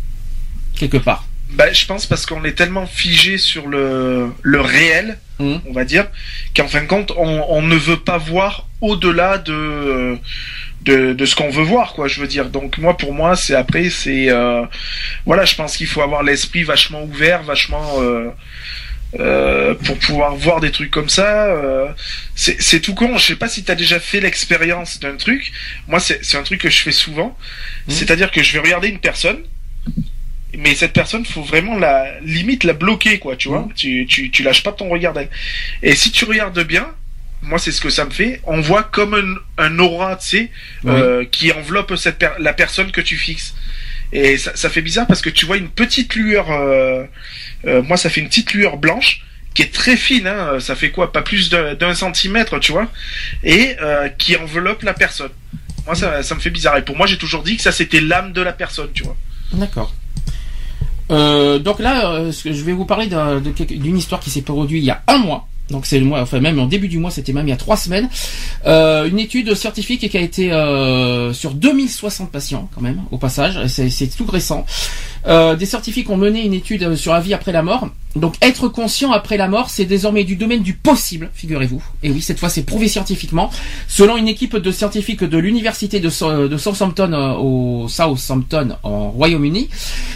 Quelque 0.74 0.96
part. 0.96 1.26
Bah, 1.52 1.70
je 1.70 1.84
pense 1.84 2.06
parce 2.06 2.24
qu'on 2.24 2.44
est 2.44 2.52
tellement 2.54 2.86
figé 2.86 3.36
sur 3.36 3.66
le, 3.66 4.32
le 4.40 4.60
réel, 4.62 5.18
mmh. 5.38 5.56
on 5.68 5.72
va 5.74 5.84
dire, 5.84 6.06
qu'en 6.56 6.66
fin 6.66 6.80
de 6.80 6.86
compte, 6.86 7.12
on, 7.18 7.44
on 7.50 7.60
ne 7.60 7.76
veut 7.76 7.98
pas 7.98 8.16
voir 8.16 8.69
au-delà 8.80 9.38
de, 9.38 10.18
de, 10.82 11.12
de 11.12 11.26
ce 11.26 11.34
qu'on 11.34 11.50
veut 11.50 11.62
voir, 11.62 11.92
quoi. 11.92 12.08
Je 12.08 12.20
veux 12.20 12.26
dire. 12.26 12.50
Donc 12.50 12.78
moi, 12.78 12.96
pour 12.96 13.12
moi, 13.12 13.36
c'est 13.36 13.54
après, 13.54 13.90
c'est 13.90 14.30
euh, 14.30 14.64
voilà, 15.26 15.44
je 15.44 15.54
pense 15.54 15.76
qu'il 15.76 15.86
faut 15.86 16.02
avoir 16.02 16.22
l'esprit 16.22 16.62
vachement 16.62 17.02
ouvert, 17.02 17.42
vachement 17.42 18.00
euh, 18.00 18.30
euh, 19.18 19.74
pour 19.74 19.98
pouvoir 19.98 20.34
voir 20.36 20.60
des 20.60 20.70
trucs 20.70 20.90
comme 20.90 21.08
ça. 21.08 21.46
Euh, 21.46 21.88
c'est 22.34 22.80
tout 22.80 22.94
con. 22.94 23.18
Je 23.18 23.26
sais 23.26 23.36
pas 23.36 23.48
si 23.48 23.64
tu 23.64 23.70
as 23.70 23.74
déjà 23.74 24.00
fait 24.00 24.20
l'expérience 24.20 25.00
d'un 25.00 25.16
truc. 25.16 25.52
Moi, 25.88 26.00
c'est 26.00 26.36
un 26.36 26.42
truc 26.42 26.60
que 26.60 26.70
je 26.70 26.82
fais 26.82 26.92
souvent. 26.92 27.36
Mmh. 27.86 27.90
C'est-à-dire 27.90 28.30
que 28.30 28.42
je 28.42 28.52
vais 28.52 28.60
regarder 28.60 28.88
une 28.88 29.00
personne 29.00 29.38
mais 30.58 30.74
cette 30.74 30.92
personne 30.92 31.24
faut 31.24 31.42
vraiment 31.42 31.78
la 31.78 32.18
limite 32.20 32.64
la 32.64 32.72
bloquer 32.72 33.18
quoi 33.18 33.36
tu 33.36 33.48
vois 33.48 33.60
mm. 33.60 33.72
tu, 33.74 34.06
tu 34.06 34.30
tu 34.30 34.42
lâches 34.42 34.62
pas 34.62 34.72
ton 34.72 34.88
regard 34.88 35.12
d'elle 35.12 35.28
et 35.82 35.94
si 35.94 36.10
tu 36.10 36.24
regardes 36.24 36.60
bien 36.64 36.88
moi 37.42 37.58
c'est 37.58 37.72
ce 37.72 37.80
que 37.80 37.90
ça 37.90 38.04
me 38.04 38.10
fait. 38.10 38.40
On 38.44 38.60
voit 38.60 38.82
comme 38.82 39.14
un, 39.14 39.64
un 39.64 39.78
aura 39.78 40.16
tu 40.16 40.26
sais 40.26 40.50
euh, 40.86 41.24
qui 41.24 41.52
enveloppe 41.52 41.96
cette 41.96 42.24
la 42.38 42.52
personne 42.52 42.90
que 42.90 43.00
tu 43.00 43.16
fixes. 43.16 43.54
Et 44.12 44.38
ça, 44.38 44.56
ça, 44.56 44.68
fait 44.68 44.82
bizarre 44.82 45.06
parce 45.06 45.22
que 45.22 45.30
tu 45.30 45.46
vois 45.46 45.56
une 45.56 45.68
petite 45.68 46.16
lueur 46.16 46.50
euh, 46.50 47.04
euh, 47.66 47.80
moi 47.82 47.96
ça 47.96 48.10
fait 48.10 48.20
une 48.20 48.28
petite 48.28 48.52
lueur 48.54 48.76
blanche 48.76 49.24
qui 49.54 49.62
est 49.62 49.72
très 49.72 49.96
fine 49.96 50.26
hein, 50.26 50.58
ça 50.58 50.74
fait 50.74 50.90
quoi? 50.90 51.12
Pas 51.12 51.22
plus 51.22 51.48
d'un 51.48 51.94
centimètre 51.94 52.58
tu 52.58 52.72
vois? 52.72 52.90
Et 53.44 53.76
euh, 53.80 54.08
qui 54.08 54.36
enveloppe 54.36 54.82
la 54.82 54.94
personne. 54.94 55.30
Moi 55.86 55.94
ça, 55.94 56.22
ça 56.22 56.34
me 56.34 56.40
fait 56.40 56.50
bizarre. 56.50 56.76
Et 56.76 56.84
pour 56.84 56.96
moi 56.96 57.06
j'ai 57.06 57.18
toujours 57.18 57.42
dit 57.42 57.56
que 57.56 57.62
ça 57.62 57.72
c'était 57.72 58.00
l'âme 58.00 58.32
de 58.32 58.42
la 58.42 58.52
personne 58.52 58.90
tu 58.92 59.04
vois. 59.04 59.16
D'accord. 59.52 59.94
Euh, 61.10 61.58
donc 61.58 61.80
là, 61.80 62.12
euh, 62.12 62.32
je 62.32 62.64
vais 62.64 62.72
vous 62.72 62.84
parler 62.84 63.08
d'une 63.08 63.96
histoire 63.96 64.20
qui 64.20 64.30
s'est 64.30 64.42
produite 64.42 64.82
il 64.82 64.86
y 64.86 64.90
a 64.90 65.02
un 65.08 65.18
mois. 65.18 65.48
Donc 65.70 65.86
c'est 65.86 65.98
le 65.98 66.04
mois, 66.04 66.20
enfin 66.20 66.40
même 66.40 66.58
en 66.58 66.66
début 66.66 66.88
du 66.88 66.98
mois, 66.98 67.10
c'était 67.10 67.32
même 67.32 67.46
il 67.46 67.50
y 67.50 67.54
a 67.54 67.56
trois 67.56 67.76
semaines. 67.76 68.08
Euh, 68.66 69.08
une 69.08 69.18
étude 69.18 69.54
scientifique 69.54 70.08
qui 70.08 70.16
a 70.16 70.20
été 70.20 70.52
euh, 70.52 71.32
sur 71.32 71.52
2060 71.52 72.30
patients 72.30 72.68
quand 72.74 72.80
même, 72.80 73.02
au 73.10 73.18
passage, 73.18 73.66
c'est 73.66 74.16
tout 74.16 74.26
récent. 74.26 74.66
Euh, 75.26 75.56
des 75.56 75.66
scientifiques 75.66 76.08
ont 76.10 76.16
mené 76.16 76.44
une 76.44 76.54
étude 76.54 76.94
sur 76.96 77.12
la 77.12 77.20
vie 77.20 77.34
après 77.34 77.52
la 77.52 77.62
mort. 77.62 77.88
Donc 78.16 78.34
être 78.42 78.68
conscient 78.68 79.12
après 79.12 79.36
la 79.36 79.46
mort, 79.46 79.70
c'est 79.70 79.84
désormais 79.84 80.24
du 80.24 80.34
domaine 80.34 80.62
du 80.62 80.74
possible, 80.74 81.30
figurez-vous. 81.32 81.82
Et 82.02 82.10
oui, 82.10 82.20
cette 82.20 82.40
fois 82.40 82.48
c'est 82.48 82.64
prouvé 82.64 82.88
scientifiquement. 82.88 83.50
Selon 83.86 84.16
une 84.16 84.26
équipe 84.26 84.56
de 84.56 84.72
scientifiques 84.72 85.22
de 85.22 85.38
l'université 85.38 86.00
de, 86.00 86.08
Southampton 86.08 87.12
euh, 87.12 87.34
au 87.34 87.88
Southampton 87.88 88.76
en 88.82 89.10
Royaume-Uni. 89.10 89.68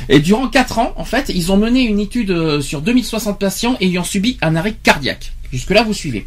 Et 0.09 0.19
durant 0.19 0.49
quatre 0.49 0.79
ans, 0.79 0.93
en 0.97 1.05
fait, 1.05 1.31
ils 1.35 1.53
ont 1.53 1.57
mené 1.57 1.83
une 1.83 2.01
étude 2.01 2.31
euh, 2.31 2.61
sur 2.61 2.81
2060 2.81 3.39
patients 3.39 3.77
ayant 3.81 4.05
subi 4.05 4.39
un 4.43 4.57
arrêt 4.57 4.75
cardiaque. 4.83 5.33
Jusque-là, 5.53 5.85
vous 5.85 5.95
suivez. 5.95 6.27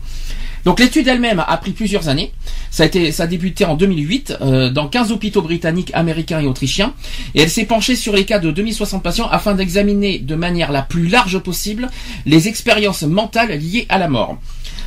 Donc 0.67 0.82
l'étude 0.82 1.08
elle-même 1.08 1.41
a 1.47 1.56
pris 1.56 1.71
plusieurs 1.71 2.10
années. 2.10 2.34
Ça 2.71 2.84
a 2.84 2.88
été, 2.88 3.13
ça 3.13 3.23
a 3.23 3.27
débuté 3.27 3.63
en 3.63 3.75
2008 3.75 4.34
euh, 4.41 4.69
dans 4.69 4.89
15 4.89 5.13
hôpitaux 5.13 5.41
britanniques, 5.41 5.91
américains 5.93 6.41
et 6.41 6.45
autrichiens, 6.45 6.93
et 7.36 7.43
elle 7.43 7.49
s'est 7.49 7.63
penchée 7.63 7.95
sur 7.95 8.13
les 8.13 8.25
cas 8.25 8.39
de 8.39 8.51
2060 8.51 9.01
patients 9.01 9.30
afin 9.32 9.53
d'examiner 9.53 10.19
de 10.19 10.36
manière 10.36 10.73
la 10.73 10.82
plus 10.82 11.08
large 11.08 11.39
possible 11.39 11.88
les 12.25 12.49
expériences 12.49 13.03
mentales 13.03 13.58
liées 13.58 13.86
à 13.88 13.97
la 13.97 14.10
mort. 14.10 14.39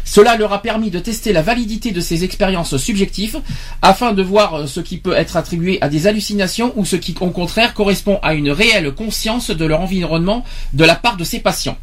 Cela 0.04 0.36
leur 0.36 0.52
a 0.52 0.60
permis 0.60 0.90
de 0.90 0.98
tester 0.98 1.32
la 1.32 1.40
validité 1.40 1.92
de 1.92 2.00
ces 2.02 2.24
expériences 2.24 2.76
subjectives 2.76 3.40
afin 3.80 4.12
de 4.12 4.22
voir 4.22 4.54
euh, 4.54 4.66
ce 4.66 4.80
qui 4.80 4.98
peut 4.98 5.14
être 5.14 5.38
attribué 5.38 5.78
à 5.80 5.88
des 5.88 6.06
hallucinations 6.06 6.74
ou 6.76 6.84
ce 6.84 6.96
qui 6.96 7.14
au 7.18 7.30
contraire 7.30 7.72
correspond 7.72 8.18
à 8.22 8.34
une 8.34 8.50
réelle 8.50 8.92
conscience 8.92 9.50
de 9.50 9.64
leur 9.64 9.80
environnement 9.80 10.44
de 10.74 10.84
la 10.84 10.94
part 10.94 11.16
de 11.16 11.24
ces 11.24 11.40
patients. 11.40 11.78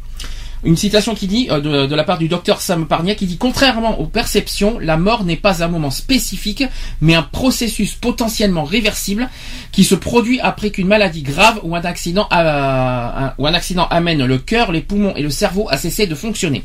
Une 0.64 0.76
citation 0.76 1.14
qui 1.14 1.28
dit, 1.28 1.48
euh, 1.50 1.86
de, 1.86 1.94
la 1.94 2.04
part 2.04 2.18
du 2.18 2.28
docteur 2.28 2.60
Sam 2.60 2.86
Parnia, 2.86 3.14
qui 3.14 3.26
dit 3.26 3.36
Contrairement 3.36 4.00
aux 4.00 4.06
perceptions, 4.06 4.78
la 4.78 4.96
mort 4.96 5.24
n'est 5.24 5.36
pas 5.36 5.62
un 5.62 5.68
moment 5.68 5.90
spécifique, 5.90 6.64
mais 7.00 7.14
un 7.14 7.22
processus 7.22 7.94
potentiellement 7.94 8.64
réversible 8.64 9.28
qui 9.70 9.84
se 9.84 9.94
produit 9.94 10.40
après 10.40 10.70
qu'une 10.70 10.88
maladie 10.88 11.22
grave 11.22 11.60
ou 11.62 11.76
un 11.76 11.82
accident, 11.82 12.26
accident 12.30 13.86
amène 13.88 14.24
le 14.24 14.38
cœur, 14.38 14.72
les 14.72 14.80
poumons 14.80 15.14
et 15.14 15.22
le 15.22 15.30
cerveau 15.30 15.68
à 15.70 15.78
cesser 15.78 16.06
de 16.06 16.14
fonctionner. 16.14 16.64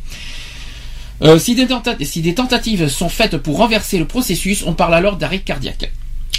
Euh, 1.21 1.37
si, 1.39 1.55
des 1.55 2.35
tentatives 2.35 2.87
sont 2.87 3.09
faites 3.09 3.37
pour 3.37 3.57
renverser 3.57 3.99
le 3.99 4.05
processus, 4.05 4.63
on 4.65 4.73
parle 4.73 4.95
alors 4.95 5.17
d'arrêt 5.17 5.39
cardiaque. 5.39 5.91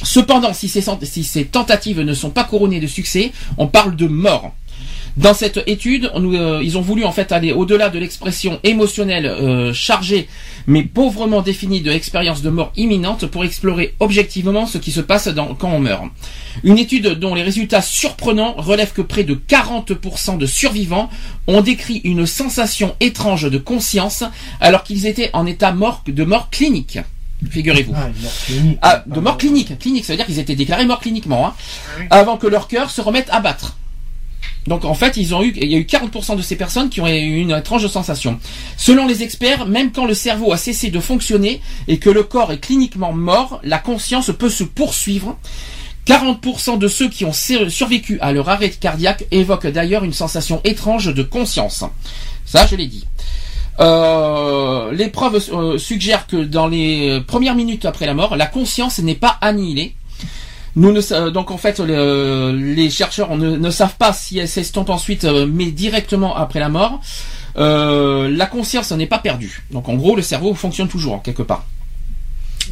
Cependant, 0.03 0.53
si 0.53 0.69
ces 0.69 1.45
tentatives 1.45 2.01
ne 2.01 2.15
sont 2.15 2.31
pas 2.31 2.45
couronnées 2.45 2.81
de 2.81 2.87
succès, 2.87 3.33
on 3.57 3.69
parle 3.69 3.97
de 3.97 4.07
mort. 4.07 4.55
Dans 5.17 5.35
cette 5.35 5.63
étude, 5.67 6.11
euh, 6.15 6.61
ils 6.63 6.77
ont 6.77 6.81
voulu 6.81 7.05
en 7.05 7.13
fait 7.13 7.31
aller 7.33 7.53
au-delà 7.53 7.89
de 7.89 7.99
l'expression 7.99 8.59
émotionnelle 8.65 9.27
euh, 9.27 9.73
chargée 9.73 10.29
mais 10.67 10.83
pauvrement 10.83 11.43
définie 11.43 11.81
de 11.81 11.91
l'expérience 11.91 12.43
de 12.43 12.51
mort 12.51 12.73
imminente 12.77 13.27
pour 13.27 13.45
explorer 13.45 13.95
objectivement 14.01 14.67
ce 14.67 14.79
qui 14.79 14.93
se 14.93 15.01
passe 15.01 15.29
quand 15.59 15.71
on 15.71 15.81
meurt. 15.81 16.05
Une 16.63 16.79
étude 16.79 17.09
dont 17.19 17.35
les 17.35 17.43
résultats 17.43 17.83
surprenants 17.83 18.55
relèvent 18.57 18.93
que 18.93 19.03
près 19.03 19.25
de 19.25 19.35
40% 19.35 20.39
de 20.39 20.47
survivants 20.47 21.11
ont 21.47 21.61
décrit 21.61 22.01
une 22.05 22.27
sensation 22.27 22.95
étrange 23.01 23.51
de 23.51 23.59
conscience 23.59 24.25
alors 24.61 24.85
qu'ils 24.85 25.07
étaient 25.07 25.31
en 25.33 25.47
état 25.47 25.73
mort, 25.73 26.03
de 26.07 26.25
mort 26.25 26.51
clinique. 26.51 26.99
figurez-vous. 27.51 27.93
Ah, 27.95 28.09
mort 28.21 28.33
clinique. 28.47 28.79
Ah, 28.83 29.05
de 29.07 29.21
mort 29.21 29.39
clinique. 29.39 29.79
Clinique, 29.79 30.05
ça 30.05 30.13
veut 30.15 30.17
dire 30.17 30.27
qu'ils 30.27 30.39
étaient 30.39 30.57
déclarés 30.57 30.87
morts 30.87 31.01
cliniquement, 31.01 31.49
hein, 31.49 31.55
avant 32.11 32.37
que 32.37 32.47
leur 32.47 32.69
cœur 32.69 32.91
se 32.91 33.01
remette 33.01 33.29
à 33.31 33.41
battre. 33.41 33.77
Donc 34.67 34.85
en 34.85 34.95
fait, 34.95 35.17
ils 35.17 35.35
ont 35.35 35.43
eu, 35.43 35.53
il 35.61 35.71
y 35.71 35.75
a 35.75 35.79
eu 35.79 35.83
40% 35.85 36.37
de 36.37 36.43
ces 36.43 36.57
personnes 36.57 36.89
qui 36.89 37.01
ont 37.01 37.07
eu 37.07 37.37
une 37.41 37.51
étrange 37.51 37.87
sensation. 37.87 38.39
Selon 38.77 39.07
les 39.07 39.23
experts, 39.23 39.67
même 39.67 39.93
quand 39.93 40.07
le 40.07 40.15
cerveau 40.15 40.53
a 40.53 40.57
cessé 40.57 40.91
de 40.91 41.01
fonctionner 41.01 41.61
et 41.87 41.99
que 41.99 42.09
le 42.11 42.23
corps 42.23 42.51
est 42.53 42.59
cliniquement 42.59 43.13
mort, 43.13 43.61
la 43.63 43.79
conscience 43.79 44.31
peut 44.39 44.49
se 44.51 44.65
poursuivre. 44.65 45.37
40% 46.07 46.79
de 46.79 46.87
ceux 46.89 47.09
qui 47.09 47.25
ont 47.25 47.33
sur- 47.33 47.71
survécu 47.71 48.19
à 48.21 48.33
leur 48.33 48.49
arrêt 48.51 48.69
cardiaque 48.71 49.25
évoquent 49.31 49.69
d'ailleurs 49.69 50.05
une 50.05 50.13
sensation 50.13 50.61
étrange 50.65 51.15
de 51.15 51.23
conscience. 51.23 51.83
Ça, 52.45 52.67
je 52.67 52.77
l'ai 52.77 52.87
dit. 52.87 53.07
Euh, 53.81 54.93
les 54.93 55.09
preuves 55.09 55.43
euh, 55.53 55.79
suggèrent 55.79 56.27
que 56.27 56.37
dans 56.37 56.67
les 56.69 57.21
premières 57.27 57.55
minutes 57.55 57.85
après 57.87 58.07
la 58.07 58.15
mort, 58.15 58.37
la 58.37 58.47
conscience 58.47 58.99
n'est 58.99 59.15
pas 59.15 59.37
annihilée. 59.41 59.95
Donc 60.77 61.51
en 61.51 61.59
fait, 61.59 61.79
le- 61.81 62.51
les 62.53 62.91
chercheurs 62.91 63.37
ne, 63.37 63.71
savent 63.71 63.97
pas 63.97 64.13
si 64.13 64.39
elle 64.39 64.49
s'estompe 64.49 64.91
ensuite, 64.91 65.25
euh, 65.25 65.47
mais 65.51 65.67
directement 65.67 66.35
après 66.37 66.61
la 66.61 66.69
mort. 66.69 67.01
Euh, 67.57 68.29
la 68.29 68.47
conscience 68.47 68.91
n'est 68.93 69.07
pas 69.07 69.19
perdue. 69.19 69.63
Donc 69.71 69.89
en 69.89 69.95
gros, 69.95 70.17
le 70.17 70.23
cerveau 70.23 70.55
fonctionne 70.55 70.89
toujours 70.89 71.23
quelque 71.23 71.43
part. 71.43 71.65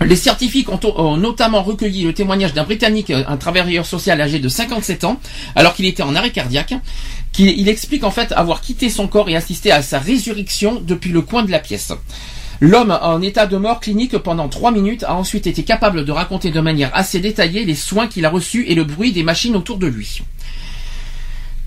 Les 0.05 0.17
scientifiques 0.17 0.69
ont, 0.71 1.17
notamment 1.19 1.63
recueilli 1.63 2.03
le 2.05 2.15
témoignage 2.15 2.55
d'un 2.55 2.65
Britannique, 2.65 3.11
un 3.11 3.37
travailleur 3.37 3.85
social 3.85 4.21
âgé 4.21 4.39
de 4.39 4.49
57 4.49 5.05
ans, 5.05 5.21
alors 5.55 5.75
qu'il 5.75 5.85
était 5.85 6.03
en 6.03 6.17
arrêt 6.17 6.31
cardiaque, 6.31 6.75
qui 7.31 7.45
il 7.57 7.69
explique 7.69 8.03
en 8.03 8.11
fait 8.11 8.33
avoir 8.33 8.63
quitté 8.63 8.89
son 8.89 9.07
corps 9.07 9.29
et 9.29 9.37
assisté 9.37 9.71
à 9.71 9.83
sa 9.83 9.99
résurrection 9.99 10.81
depuis 10.85 11.11
le 11.11 11.21
coin 11.21 11.45
de 11.45 11.51
la 11.51 11.59
pièce. 11.59 11.93
L'homme 12.63 12.97
en 13.03 13.21
état 13.23 13.49
de 13.49 13.57
mort 13.57 13.81
clinique 13.81 14.17
pendant 14.19 14.49
trois 14.49 14.71
minutes 14.71 15.03
a 15.03 15.17
ensuite 15.17 15.49
été 15.49 15.65
capable 15.65 16.05
de 16.05 16.13
raconter 16.13 16.53
de 16.53 16.61
manière 16.61 16.93
assez 16.95 17.19
détaillée 17.19 17.65
les 17.65 17.75
soins 17.75 18.07
qu'il 18.07 18.25
a 18.25 18.31
reçus 18.31 18.65
et 18.69 18.77
le 18.77 18.85
bruit 18.85 19.11
des 19.11 19.25
machines 19.25 19.57
autour 19.57 19.79
de 19.79 19.89
lui. 19.89 20.23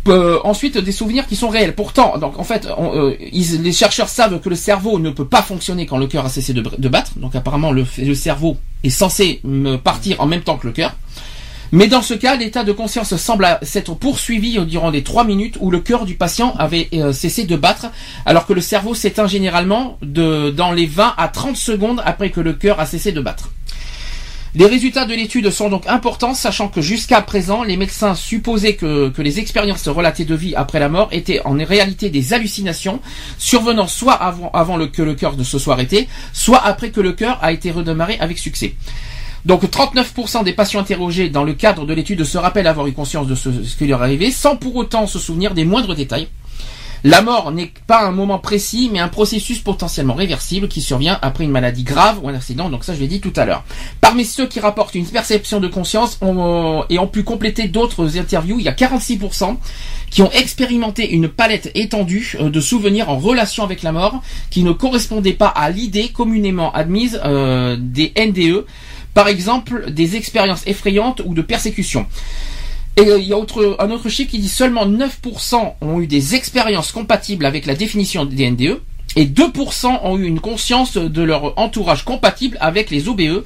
Euh, 0.07 0.39
ensuite, 0.45 0.77
des 0.77 0.93
souvenirs 0.93 1.27
qui 1.27 1.35
sont 1.35 1.49
réels. 1.49 1.75
Pourtant, 1.75 2.17
donc 2.17 2.39
en 2.39 2.45
fait, 2.45 2.65
euh, 2.79 3.13
les 3.19 3.73
chercheurs 3.73 4.07
savent 4.07 4.39
que 4.39 4.47
le 4.47 4.55
cerveau 4.55 4.97
ne 4.97 5.09
peut 5.09 5.25
pas 5.25 5.41
fonctionner 5.41 5.85
quand 5.85 5.97
le 5.97 6.07
cœur 6.07 6.25
a 6.25 6.29
cessé 6.29 6.53
de, 6.53 6.87
battre. 6.87 7.11
Donc 7.17 7.35
apparemment, 7.35 7.73
le, 7.73 7.83
cerveau 8.15 8.55
est 8.85 8.89
censé 8.89 9.41
partir 9.83 10.21
en 10.21 10.27
même 10.27 10.43
temps 10.43 10.55
que 10.55 10.67
le 10.67 10.71
cœur. 10.71 10.95
Mais 11.75 11.87
dans 11.87 12.01
ce 12.01 12.13
cas, 12.13 12.37
l'état 12.37 12.63
de 12.63 12.71
conscience 12.71 13.13
semble 13.17 13.45
s'être 13.61 13.95
poursuivi 13.95 14.57
durant 14.65 14.91
les 14.91 15.03
trois 15.03 15.25
minutes 15.25 15.57
où 15.59 15.69
le 15.69 15.81
cœur 15.81 16.05
du 16.05 16.15
patient 16.15 16.55
avait 16.57 16.87
euh, 16.93 17.11
cessé 17.11 17.43
de 17.43 17.57
battre, 17.57 17.87
alors 18.25 18.45
que 18.45 18.53
le 18.53 18.61
cerveau 18.61 18.95
s'éteint 18.95 19.27
généralement 19.27 19.99
dans 20.01 20.71
les 20.71 20.85
20 20.85 21.15
à 21.17 21.27
30 21.27 21.57
secondes 21.57 22.01
après 22.05 22.29
que 22.29 22.39
le 22.39 22.53
cœur 22.53 22.79
a 22.79 22.85
cessé 22.85 23.11
de 23.11 23.19
battre. 23.19 23.49
Les 24.55 24.67
résultats 24.67 25.03
de 25.05 25.13
l'étude 25.13 25.49
sont 25.49 25.67
donc 25.67 25.85
importants, 25.87 26.33
sachant 26.33 26.69
que 26.69 26.79
jusqu'à 26.79 27.21
présent, 27.21 27.61
les 27.61 27.75
médecins 27.75 28.15
supposaient 28.15 28.75
que, 28.75 29.11
les 29.17 29.39
expériences 29.39 29.85
relatées 29.89 30.23
de 30.23 30.33
vie 30.33 30.55
après 30.55 30.79
la 30.79 30.87
mort 30.87 31.09
étaient 31.11 31.41
en 31.43 31.57
réalité 31.57 32.09
des 32.09 32.31
hallucinations, 32.31 33.01
survenant 33.37 33.87
soit 33.87 34.13
avant, 34.13 34.87
que 34.87 35.01
le 35.01 35.13
cœur 35.13 35.35
ne 35.35 35.43
se 35.43 35.59
soit 35.59 35.73
arrêté, 35.73 36.07
soit 36.31 36.65
après 36.65 36.91
que 36.91 37.01
le 37.01 37.11
cœur 37.11 37.37
a 37.41 37.51
été 37.51 37.69
redémarré 37.69 38.15
avec 38.21 38.37
succès. 38.37 38.75
Donc 39.45 39.63
39% 39.63 40.43
des 40.43 40.53
patients 40.53 40.79
interrogés 40.79 41.29
dans 41.29 41.43
le 41.43 41.53
cadre 41.53 41.85
de 41.85 41.93
l'étude 41.93 42.23
se 42.23 42.37
rappellent 42.37 42.67
avoir 42.67 42.87
eu 42.87 42.93
conscience 42.93 43.27
de 43.27 43.35
ce, 43.35 43.49
qui 43.77 43.85
leur 43.87 44.01
arrivé, 44.01 44.31
sans 44.31 44.55
pour 44.55 44.75
autant 44.75 45.05
se 45.07 45.19
souvenir 45.19 45.53
des 45.53 45.65
moindres 45.65 45.95
détails. 45.95 46.27
La 47.03 47.21
mort 47.21 47.51
n'est 47.51 47.71
pas 47.85 48.03
un 48.03 48.11
moment 48.11 48.39
précis, 48.39 48.89
mais 48.91 48.97
un 48.97 49.09
processus 49.09 49.59
potentiellement 49.59 50.15
réversible 50.15 50.67
qui 50.67 50.81
survient 50.81 51.19
après 51.21 51.43
une 51.43 51.51
maladie 51.51 51.83
grave 51.83 52.17
ou 52.23 52.29
un 52.29 52.33
accident. 52.33 52.67
Donc 52.69 52.83
ça, 52.83 52.95
je 52.95 52.99
l'ai 52.99 53.05
dit 53.07 53.21
tout 53.21 53.33
à 53.35 53.45
l'heure. 53.45 53.63
Parmi 54.01 54.25
ceux 54.25 54.47
qui 54.47 54.59
rapportent 54.59 54.95
une 54.95 55.05
perception 55.05 55.59
de 55.59 55.67
conscience 55.67 56.17
ont- 56.21 56.83
et 56.89 56.97
ont 56.97 57.05
pu 57.05 57.21
compléter 57.23 57.67
d'autres 57.67 58.17
interviews, 58.17 58.57
il 58.57 58.65
y 58.65 58.69
a 58.69 58.73
46% 58.73 59.57
qui 60.09 60.23
ont 60.23 60.31
expérimenté 60.31 61.11
une 61.11 61.27
palette 61.27 61.69
étendue 61.75 62.37
euh, 62.39 62.49
de 62.49 62.59
souvenirs 62.59 63.09
en 63.09 63.19
relation 63.19 63.63
avec 63.63 63.83
la 63.83 63.91
mort 63.91 64.23
qui 64.49 64.63
ne 64.63 64.71
correspondaient 64.71 65.33
pas 65.33 65.49
à 65.49 65.69
l'idée 65.69 66.07
communément 66.07 66.71
admise 66.73 67.21
euh, 67.23 67.77
des 67.79 68.13
NDE, 68.17 68.65
par 69.15 69.27
exemple 69.27 69.89
des 69.91 70.15
expériences 70.15 70.67
effrayantes 70.67 71.23
ou 71.25 71.33
de 71.33 71.41
persécution. 71.41 72.05
Et 72.97 73.07
euh, 73.07 73.17
il 73.17 73.25
y 73.25 73.33
a 73.33 73.37
un 73.37 73.91
autre 73.91 74.09
chiffre 74.09 74.29
qui 74.29 74.39
dit 74.39 74.49
seulement 74.49 74.85
9% 74.85 75.73
ont 75.81 75.99
eu 75.99 76.05
des 76.05 76.35
expériences 76.35 76.91
compatibles 76.91 77.45
avec 77.45 77.65
la 77.65 77.75
définition 77.75 78.25
des 78.25 78.51
NDE 78.51 78.81
et 79.15 79.25
2% 79.25 79.99
ont 80.03 80.17
eu 80.17 80.25
une 80.25 80.41
conscience 80.41 80.97
de 80.97 81.21
leur 81.21 81.57
entourage 81.57 82.03
compatible 82.03 82.57
avec 82.59 82.89
les 82.89 83.07
OBE, 83.07 83.45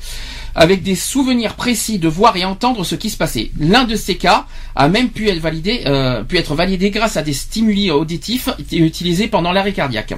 avec 0.56 0.82
des 0.82 0.96
souvenirs 0.96 1.54
précis 1.54 2.00
de 2.00 2.08
voir 2.08 2.36
et 2.36 2.46
entendre 2.46 2.84
ce 2.84 2.96
qui 2.96 3.12
se 3.12 3.18
passait. 3.18 3.52
L'un 3.60 3.84
de 3.84 3.96
ces 3.96 4.16
cas 4.16 4.48
a 4.76 4.88
même 4.88 5.10
pu 5.10 5.30
être 5.30 5.40
validé, 5.40 5.84
euh, 5.86 6.24
pu 6.24 6.38
être 6.38 6.56
validé 6.56 6.90
grâce 6.90 7.18
à 7.18 7.22
des 7.22 7.34
stimuli 7.34 7.92
auditifs 7.92 8.50
utilisés 8.72 9.28
pendant 9.28 9.52
l'arrêt 9.52 9.74
cardiaque. 9.74 10.16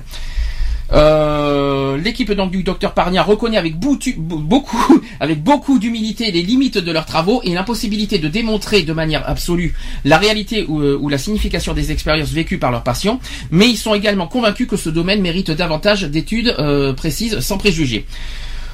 Euh, 0.94 1.98
L'équipe 1.98 2.32
donc 2.32 2.52
du 2.52 2.64
docteur 2.64 2.94
Parnia 2.94 3.24
reconnaît 3.24 3.58
avec 5.20 5.44
beaucoup, 5.44 5.80
d'humilité 5.80 6.32
les 6.32 6.42
limites 6.42 6.78
de 6.78 6.92
leurs 6.92 7.06
travaux 7.06 7.42
et 7.44 7.54
l'impossibilité 7.54 8.18
de 8.18 8.28
démontrer 8.28 8.84
de 8.84 8.94
manière 8.94 9.28
absolue 9.30 9.74
la 10.04 10.18
réalité 10.18 10.66
ou, 10.68 10.82
euh, 10.82 10.98
ou 11.00 11.10
la 11.10 11.18
signification 11.18 11.74
des 11.74 11.92
expériences 11.92 12.32
vécues 12.32 12.58
par 12.58 12.72
leurs 12.72 12.84
patients, 12.84 13.20
mais 13.52 13.70
ils 13.70 13.78
sont 13.78 13.94
également 13.94 14.28
convaincus 14.28 14.68
que 14.68 14.78
ce 14.78 14.90
domaine 14.90 15.22
mérite 15.22 15.52
davantage 15.52 16.04
d'études 16.04 16.56
euh, 16.60 16.94
précises 16.94 17.40
sans 17.40 17.58
préjugés. 17.58 18.06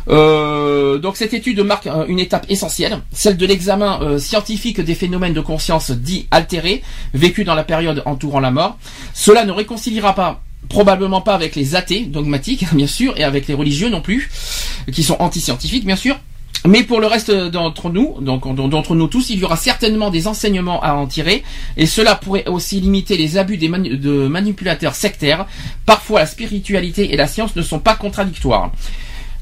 Donc 0.08 1.18
cette 1.18 1.34
étude 1.34 1.60
marque 1.60 1.90
une 2.08 2.20
étape 2.20 2.46
essentielle, 2.48 3.00
celle 3.12 3.36
de 3.36 3.46
l'examen 3.46 4.18
scientifique 4.20 4.80
des 4.80 4.96
phénomènes 4.96 5.34
de 5.34 5.42
conscience 5.42 5.92
dits 5.92 6.28
altérés, 6.32 6.82
vécus 7.14 7.46
dans 7.46 7.56
la 7.56 7.66
période 7.66 8.04
entourant 8.06 8.40
la 8.40 8.50
mort. 8.50 8.78
Cela 9.14 9.44
ne 9.44 9.52
réconciliera 9.52 10.16
pas 10.16 10.42
probablement 10.70 11.22
pas 11.22 11.34
avec 11.34 11.56
les 11.56 11.76
athées 11.76 12.06
dogmatiques, 12.06 12.66
bien 12.74 12.88
sûr, 12.88 13.18
et 13.18 13.24
avec 13.24 13.48
les 13.48 13.54
religieux 13.54 13.90
non 13.90 14.02
plus, 14.02 14.30
qui 14.92 15.04
sont 15.04 15.18
anti-scientifiques, 15.20 15.86
bien 15.86 15.96
sûr. 15.96 16.18
Mais 16.66 16.84
pour 16.84 17.00
le 17.00 17.08
reste 17.08 17.32
d'entre 17.32 17.90
nous, 17.90 18.16
donc 18.20 18.54
d'entre 18.56 18.96
nous 18.96 19.08
tous, 19.08 19.30
il 19.30 19.40
y 19.40 19.44
aura 19.44 19.56
certainement 19.56 20.10
des 20.10 20.28
enseignements 20.28 20.82
à 20.84 20.94
en 20.94 21.08
tirer, 21.08 21.44
et 21.78 21.86
cela 21.86 22.16
pourrait 22.16 22.48
aussi 22.48 22.82
limiter 22.82 23.16
les 23.16 23.38
abus 23.38 23.58
des 23.58 23.70
de 23.70 24.28
manipulateurs 24.28 24.96
sectaires. 24.96 25.46
Parfois, 25.86 26.22
la 26.22 26.26
spiritualité 26.26 27.14
et 27.14 27.18
la 27.18 27.28
science 27.28 27.56
ne 27.56 27.62
sont 27.62 27.80
pas 27.80 27.96
contradictoires. 27.96 28.72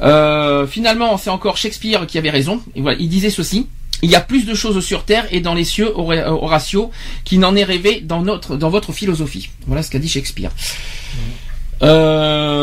Euh, 0.01 0.67
finalement, 0.67 1.17
c'est 1.17 1.29
encore 1.29 1.57
Shakespeare 1.57 2.05
qui 2.05 2.17
avait 2.17 2.29
raison. 2.29 2.61
Et 2.75 2.81
voilà, 2.81 2.97
il 2.99 3.09
disait 3.09 3.29
ceci. 3.29 3.67
Il 4.01 4.09
y 4.11 4.15
a 4.15 4.21
plus 4.21 4.45
de 4.45 4.53
choses 4.53 4.83
sur 4.83 5.05
terre 5.05 5.25
et 5.31 5.39
dans 5.41 5.53
les 5.53 5.63
cieux, 5.63 5.91
Hora- 5.95 6.31
Horatio, 6.31 6.91
qui 7.23 7.37
n'en 7.37 7.55
est 7.55 7.63
rêvé 7.63 8.01
dans 8.01 8.21
votre 8.69 8.93
philosophie. 8.93 9.49
Voilà 9.67 9.81
ce 9.83 9.89
qu'a 9.89 9.99
dit 9.99 10.09
Shakespeare. 10.09 10.51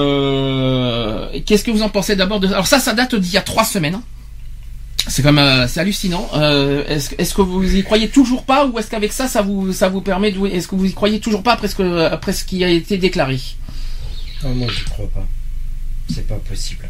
Euh, 0.03 1.29
Qu'est-ce 1.47 1.65
que 1.65 1.71
vous 1.71 1.83
en 1.83 1.89
pensez 1.89 2.17
d'abord. 2.17 2.43
Alors 2.45 2.67
ça, 2.67 2.79
ça 2.79 2.93
date 2.95 3.15
d'il 3.15 3.33
y 3.33 3.37
a 3.39 3.43
trois 3.43 3.65
semaines. 3.65 4.01
C'est 5.09 5.23
comme 5.23 5.39
euh, 5.39 5.67
c'est 5.67 5.81
hallucinant. 5.81 6.29
Euh, 6.35 6.85
est-ce, 6.87 7.35
que- 7.35 7.43
vous 7.43 7.75
y 7.77 7.83
croyez 7.83 8.09
toujours 8.09 8.45
pas 8.45 8.67
ou 8.67 8.79
est-ce 8.79 8.89
qu'avec 8.91 9.13
ça, 9.13 9.27
ça 9.27 9.43
vous 9.43 10.01
permet 10.01 10.31
de 10.31 10.47
est-ce 10.47 10.69
que 10.69 10.77
vous 10.77 10.87
y 10.87 10.93
croyez 10.95 11.19
toujours 11.21 11.43
pas 11.43 11.53
après 11.55 12.33
ce 12.33 12.45
qui 12.45 12.63
a 12.65 12.69
été 12.69 12.99
déclaré? 12.99 13.41
Non, 14.45 14.55
moi, 14.55 14.69
je 14.71 14.85
crois 14.85 15.09
pas. 15.09 15.27
C'est 16.13 16.27
pas 16.27 16.37
possible. 16.37 16.89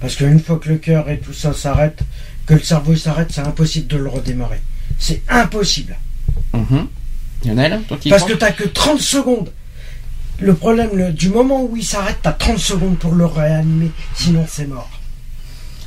Parce 0.00 0.16
qu'une 0.16 0.40
fois 0.40 0.58
que 0.58 0.68
le 0.68 0.76
cœur 0.76 1.08
et 1.08 1.18
tout 1.18 1.32
ça 1.32 1.54
s'arrête, 1.54 2.00
que 2.46 2.54
le 2.54 2.60
cerveau 2.60 2.94
s'arrête, 2.96 3.28
c'est 3.32 3.40
impossible 3.40 3.86
de 3.88 3.96
le 3.96 4.08
redémarrer. 4.08 4.60
C'est 4.98 5.22
impossible. 5.28 5.96
Mhm. 6.54 6.86
Lionel, 7.44 7.80
toi 7.88 7.96
qui 8.00 8.08
Parce 8.08 8.24
que 8.24 8.32
t'as 8.32 8.52
que 8.52 8.64
30 8.64 9.00
secondes. 9.00 9.50
Le 10.38 10.54
problème, 10.54 10.90
le- 10.94 11.12
du 11.12 11.28
moment 11.28 11.64
où 11.64 11.76
il 11.76 11.84
s'arrête, 11.84 12.18
t'as 12.22 12.32
30 12.32 12.58
secondes 12.58 12.98
pour 12.98 13.14
le 13.14 13.24
réanimer. 13.26 13.90
Sinon, 14.14 14.46
c'est 14.48 14.66
mort. 14.66 14.90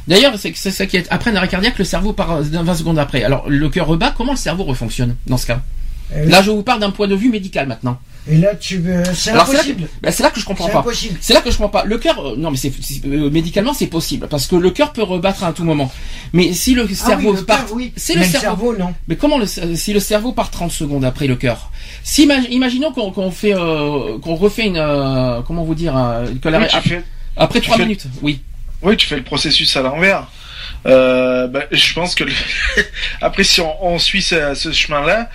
D'ailleurs, 0.07 0.33
c'est 0.39 0.53
ça 0.71 0.85
qui 0.87 0.97
est 0.97 1.07
après 1.11 1.29
un 1.31 1.35
arrêt 1.35 1.47
cardiaque, 1.47 1.77
le 1.77 1.85
cerveau 1.85 2.13
part 2.13 2.31
euh, 2.31 2.41
20 2.43 2.73
secondes 2.75 2.97
après. 2.97 3.23
Alors 3.23 3.47
le 3.47 3.69
cœur 3.69 3.85
rebat, 3.87 4.11
comment 4.17 4.31
le 4.31 4.37
cerveau 4.37 4.63
refonctionne 4.63 5.15
dans 5.27 5.37
ce 5.37 5.45
cas? 5.47 5.61
Et 6.15 6.25
Là, 6.25 6.41
je 6.41 6.49
vous 6.49 6.63
parle 6.63 6.79
d'un 6.79 6.89
point 6.89 7.07
de 7.07 7.15
vue 7.15 7.29
médical 7.29 7.67
maintenant. 7.67 7.99
Et 8.27 8.37
là, 8.37 8.53
tu 8.55 8.77
veux. 8.77 9.01
C'est 9.13 9.31
Alors 9.31 9.47
c'est 9.47 9.53
là, 9.53 9.59
que, 9.59 9.69
impossible. 9.69 9.87
ben, 10.01 10.11
c'est 10.11 10.23
là 10.23 10.29
que 10.29 10.39
je 10.39 10.45
comprends 10.45 10.65
C'est 10.67 10.73
pas. 10.73 10.79
impossible. 10.79 11.17
C'est 11.21 11.33
là 11.33 11.41
que 11.41 11.49
je 11.49 11.57
comprends 11.57 11.79
pas. 11.81 11.85
Le 11.85 11.97
cœur, 11.97 12.19
euh, 12.19 12.35
non 12.37 12.51
mais 12.51 12.57
c'est 12.57 12.71
c'est- 12.81 13.05
euh, 13.05 13.29
médicalement 13.31 13.73
c'est 13.73 13.87
possible 13.87 14.27
parce 14.27 14.45
que 14.45 14.55
le 14.55 14.69
cœur 14.71 14.93
peut 14.93 15.01
rebattre 15.03 15.43
à 15.43 15.53
tout 15.53 15.63
moment. 15.63 15.91
Mais 16.33 16.53
si 16.53 16.75
le 16.75 16.83
Ah 16.89 16.93
cerveau 16.95 17.31
oui, 17.31 17.37
le 17.37 17.45
part, 17.45 17.65
cœur, 17.65 17.75
oui. 17.75 17.93
c'est 17.95 18.13
le 18.15 18.23
cerveau. 18.23 18.75
non. 18.77 18.93
Mais 19.07 19.15
comment 19.15 19.37
le, 19.39 19.45
si 19.47 19.93
le 19.93 19.99
cerveau 19.99 20.31
part 20.31 20.51
30 20.51 20.71
secondes 20.71 21.05
après 21.05 21.27
le 21.27 21.35
cœur? 21.37 21.71
Si, 22.03 22.27
imag- 22.27 22.47
Imaginons 22.51 22.91
qu'on 22.91 23.11
qu'on 23.11 23.31
fait, 23.31 23.55
euh, 23.55 24.19
qu'on 24.19 24.35
refait 24.35 24.65
une, 24.67 24.77
euh, 24.77 25.41
comment 25.41 25.63
vous 25.63 25.75
dire, 25.75 25.93
que 26.41 26.49
la- 26.49 26.59
Oui, 26.59 26.65
tu 26.69 26.89
fais, 26.89 27.03
après 27.35 27.59
tu 27.61 27.65
3 27.67 27.77
fais- 27.77 27.83
minutes. 27.83 28.05
Oui. 28.21 28.41
oui, 28.83 28.95
tu 28.97 29.07
fais 29.07 29.15
le 29.15 29.23
processus 29.23 29.75
à 29.75 29.81
l'envers. 29.81 30.27
Euh, 30.85 31.47
bah, 31.47 31.63
je 31.71 31.93
pense 31.93 32.15
que 32.15 32.23
le... 32.23 32.31
après 33.21 33.43
si 33.43 33.59
on, 33.59 33.85
on 33.85 33.99
suit 33.99 34.21
ce, 34.21 34.53
ce 34.55 34.71
chemin-là, 34.71 35.29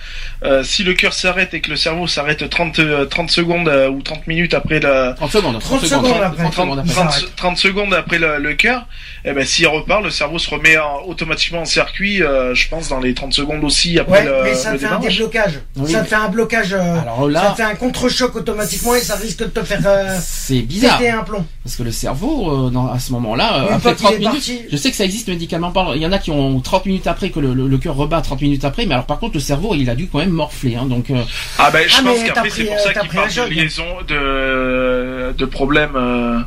euh, 0.45 0.63
si 0.63 0.83
le 0.83 0.93
cœur 0.93 1.13
s'arrête 1.13 1.53
et 1.53 1.61
que 1.61 1.69
le 1.69 1.75
cerveau 1.75 2.07
s'arrête 2.07 2.49
30 2.49 2.79
30 3.09 3.29
secondes 3.31 3.67
euh, 3.67 3.89
ou 3.89 4.01
30 4.01 4.27
minutes 4.27 4.53
après 4.53 4.79
la 4.79 5.13
30 5.13 5.31
secondes, 5.31 5.59
30 5.59 5.81
secondes 5.85 6.05
après. 6.21 6.43
30 6.43 6.53
secondes 6.53 6.79
après. 6.79 6.93
30, 6.93 7.35
30 7.35 7.57
secondes 7.57 7.93
après 7.93 8.19
le, 8.19 8.37
le 8.37 8.53
cœur, 8.53 8.85
eh 9.25 9.33
ben 9.33 9.45
s'il 9.45 9.67
repart, 9.67 10.03
le 10.03 10.09
cerveau 10.09 10.39
se 10.39 10.49
remet 10.49 10.77
en- 10.77 11.01
automatiquement 11.07 11.61
en 11.61 11.65
circuit. 11.65 12.21
euh, 12.23 12.53
je 12.55 12.67
pense 12.69 12.89
dans 12.89 12.99
les 12.99 13.13
30 13.13 13.33
secondes 13.33 13.63
aussi 13.63 13.97
après 13.99 14.19
Ouais, 14.19 14.25
le, 14.25 14.43
mais 14.43 14.55
ça 14.55 14.71
le 14.73 14.79
te 14.79 14.85
fait 14.85 14.93
un 14.93 14.99
déblocage. 14.99 15.59
Oui, 15.77 15.91
ça 15.91 15.97
mais- 15.99 16.03
te 16.03 16.09
fait 16.09 16.15
un 16.15 16.29
blocage. 16.29 16.73
euh, 16.73 16.99
Alors 17.01 17.27
là- 17.29 17.41
ça 17.41 17.51
te 17.51 17.55
fait 17.57 17.63
un 17.63 17.75
contre-choc 17.75 18.35
automatiquement 18.35 18.95
et 18.95 18.99
ça 19.01 19.15
risque 19.15 19.39
de 19.39 19.45
te 19.45 19.63
faire 19.63 19.81
euh, 19.85 20.17
C'est 20.21 20.61
bizarre. 20.61 20.97
péter 20.97 21.09
un 21.11 21.23
plomb. 21.23 21.45
Parce 21.63 21.75
que 21.75 21.83
le 21.83 21.91
cerveau, 21.91 22.67
euh, 22.67 22.69
dans- 22.69 22.87
à 22.91 22.99
ce 22.99 23.11
moment-là, 23.13 23.55
euh, 23.55 23.67
Une 23.67 23.73
après 23.73 23.79
fois 23.79 23.93
qu'il 23.93 24.03
30 24.05 24.13
est 24.13 24.17
minutes, 24.19 24.33
parti- 24.33 24.61
je 24.71 24.77
sais 24.77 24.91
que 24.91 24.95
ça 24.97 25.05
existe 25.05 25.27
médicalement 25.27 25.71
parlant. 25.71 25.93
Il 25.93 26.01
y 26.01 26.05
en 26.05 26.11
a 26.11 26.19
qui 26.19 26.31
ont 26.31 26.59
30 26.59 26.85
minutes 26.85 27.07
après 27.07 27.29
que 27.31 27.39
le, 27.39 27.53
le, 27.53 27.67
le 27.67 27.77
cœur 27.77 27.95
rebat 27.95 28.21
30 28.21 28.41
minutes 28.41 28.63
après, 28.65 28.85
mais 28.85 28.93
alors 28.93 29.05
par 29.05 29.19
contre 29.19 29.33
le 29.35 29.39
cerveau, 29.39 29.73
il 29.75 29.89
a 29.89 29.95
dû 29.95 30.07
quand 30.07 30.19
même 30.19 30.34
morfler. 30.35 30.75
Hein, 30.75 30.85
donc 30.85 31.09
euh, 31.09 31.15
Ah 31.57 31.71
ben 31.71 31.83
je 31.87 31.95
Ah, 31.99 32.03
pense 32.03 32.23
qu'après 32.23 32.49
c'est 32.49 32.63
pris, 32.63 32.65
pour 32.65 32.75
euh, 32.75 32.79
ça 32.79 32.93
t'as 32.93 33.01
qu'il 33.01 33.09
parle 33.09 33.29
de 33.49 33.53
liaison 33.53 33.83
de 34.07 35.33
de 35.37 35.45
problèmes. 35.45 35.95
euh, 35.95 36.39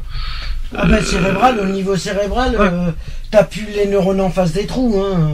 Ah 0.77 0.85
bah 0.87 1.03
cérébral, 1.03 1.59
au 1.61 1.65
niveau 1.67 1.97
cérébral, 1.97 2.57
euh, 2.61 2.91
t'as 3.31 3.45
plus 3.45 3.67
les 3.75 3.87
neurones 3.87 4.21
en 4.21 4.31
face 4.31 4.53
des 4.53 4.67
trous, 4.67 4.97
hein. 5.03 5.31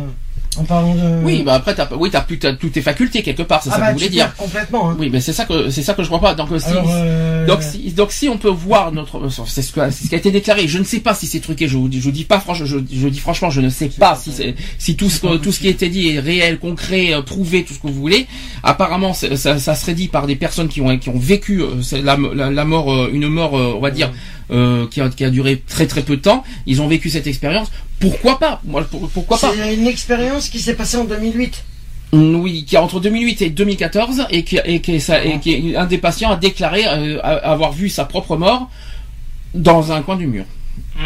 En 0.59 0.64
parlant 0.64 0.95
de. 0.95 1.23
oui, 1.25 1.43
bah 1.45 1.55
après 1.55 1.75
t'as, 1.75 1.88
oui, 1.97 2.11
t'as 2.11 2.21
plus 2.21 2.38
t'as 2.38 2.53
toutes 2.55 2.73
tes 2.73 2.83
facultés 2.83 3.23
quelque 3.23 3.43
part, 3.43 3.62
c'est 3.62 3.71
ah 3.73 3.75
ça 3.75 3.79
bah 3.81 3.87
que 3.88 3.93
vous 3.93 3.99
voulez 3.99 4.11
dire. 4.11 4.35
complètement. 4.37 4.90
Hein. 4.90 4.97
Oui, 4.99 5.11
mais 5.12 5.21
c'est 5.21 5.33
ça 5.33 5.45
que 5.45 5.71
c'est 5.71 5.83
ça 5.83 5.95
que 5.95 6.03
je 6.03 6.09
crois 6.09 6.21
pas. 6.21 6.35
Donc 6.35 6.49
si, 6.59 6.67
Alors, 6.67 6.85
euh, 6.88 7.47
donc 7.47 7.62
si 7.62 7.90
donc 7.93 8.12
si 8.12 8.29
on 8.29 8.37
peut 8.38 8.49
voir 8.49 8.93
notre 8.93 9.19
euh, 9.19 9.29
c'est 9.47 9.62
ce, 9.62 9.73
que- 9.73 9.90
c'est 9.90 10.05
ce 10.05 10.09
qui 10.09 10.14
a 10.14 10.19
été 10.19 10.31
déclaré. 10.31 10.67
Je 10.69 10.79
ne 10.79 10.85
sais 10.85 11.01
pas 11.01 11.14
si 11.14 11.27
c'est 11.27 11.40
truqué. 11.40 11.69
Je 11.69 11.77
vous 11.77 11.88
dis, 11.88 11.99
je 12.01 12.05
vous 12.05 12.11
dis 12.11 12.25
pas 12.25 12.40
franchement. 12.40 12.67
Je, 12.67 12.79
je 12.79 13.09
dis 13.09 13.19
franchement, 13.21 13.51
je 13.51 13.61
ne 13.61 13.69
sais 13.71 13.88
pas 13.88 14.17
si 14.17 14.33
c'est 14.33 14.55
si 14.79 14.97
tout 14.97 15.11
ce 15.11 15.21
que- 15.21 15.37
tout 15.37 15.53
ce 15.53 15.61
qui 15.61 15.67
a 15.67 15.71
été 15.71 15.88
dit 15.88 16.09
est 16.11 16.21
réel, 16.21 16.59
concret, 16.59 17.14
euh, 17.14 17.23
prouvé, 17.23 17.64
tout 17.64 17.75
ce 17.75 17.79
que 17.81 17.87
vous 17.88 17.95
voulez. 17.95 18.27
Apparemment, 18.62 19.12
ça, 19.14 19.59
ça 19.59 19.75
serait 19.75 19.95
dit 19.95 20.09
par 20.09 20.27
des 20.27 20.37
personnes 20.37 20.69
qui 20.69 20.81
ont 20.81 20.97
qui 20.99 21.09
ont 21.09 21.19
vécu 21.19 21.62
la, 22.03 22.17
la, 22.35 22.51
la 22.51 22.64
mort, 22.64 23.09
une 23.09 23.29
mort, 23.29 23.53
on 23.55 23.81
va 23.81 23.90
dire. 23.90 24.12
Euh, 24.50 24.87
qui, 24.88 25.00
a, 25.00 25.09
qui 25.09 25.24
a 25.24 25.30
duré 25.30 25.62
très 25.66 25.87
très 25.87 26.02
peu 26.02 26.16
de 26.16 26.22
temps, 26.22 26.44
ils 26.66 26.80
ont 26.83 26.88
vécu 26.88 27.11
cette 27.11 27.26
expérience. 27.26 27.70
Pourquoi 28.00 28.38
pas? 28.38 28.61
Moi, 28.64 28.83
pour- 28.85 29.09
pourquoi 29.09 29.38
pas? 29.38 29.52
C'est 29.57 29.74
une 29.74 29.87
expérience 29.87 30.48
qui 30.48 30.59
s'est 30.61 30.74
passée 30.74 30.96
en 30.96 31.04
2008. 31.04 31.64
Oui, 32.12 32.64
qui 32.64 32.76
a 32.76 32.83
entre 32.83 33.00
2008 33.00 33.42
et 33.42 33.50
2014 33.50 34.26
et 34.30 34.44
qui, 34.44 34.59
et 34.64 34.80
qui, 34.80 35.00
ça, 35.00 35.24
et 35.24 35.40
qui 35.40 35.72
est 35.72 35.76
un 35.76 35.87
des 35.87 35.98
patients 35.98 36.30
a 36.30 36.37
déclaré 36.37 36.83
euh, 36.87 37.18
avoir 37.22 37.72
vu 37.72 37.88
sa 37.88 38.04
propre 38.04 38.37
mort 38.37 38.70
dans 39.54 39.90
un 39.90 40.00
coin 40.02 40.16
du 40.16 40.26
mur. 40.28 40.44
Mm. 40.96 41.00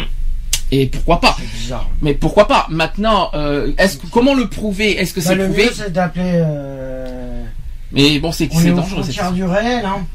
Et 0.71 0.85
pourquoi 0.85 1.19
pas? 1.19 1.35
Bizarre. 1.59 1.89
Mais 2.03 2.13
pourquoi 2.13 2.47
pas? 2.47 2.67
Maintenant, 2.69 3.31
euh, 3.33 3.71
est-ce 3.79 3.97
que 3.97 4.05
comment 4.07 4.35
le 4.35 4.47
prouver? 4.49 4.99
Est-ce 4.99 5.13
que 5.15 5.19
Bah, 5.19 5.25
c'est 5.29 5.35
le 5.35 5.45
prouvé? 5.45 5.63
mieux 5.65 5.71
c'est 5.73 5.91
d'appeler. 5.91 6.31
Euh... 6.35 7.43
Mais 7.91 8.19
bon, 8.19 8.31
c'est 8.31 8.43
est 8.45 8.53
c'est 8.55 8.69
dangereux. 8.71 9.01
c'est- 9.03 9.33
du 9.33 9.43
réel, 9.45 9.83
hein. 9.85 10.05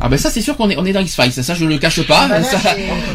Ah 0.00 0.08
ben 0.08 0.16
ça, 0.18 0.30
c'est 0.30 0.40
sûr 0.40 0.56
qu'on 0.56 0.70
est 0.70 0.76
on 0.78 0.84
est 0.86 0.92
dans 0.92 1.00
X 1.00 1.14
Files. 1.14 1.32
Ça, 1.44 1.54
je 1.54 1.64
le 1.64 1.78
cache 1.78 2.02
pas. 2.06 2.26
Bah, 2.28 2.38
là, 2.38 2.44
ça, 2.44 2.58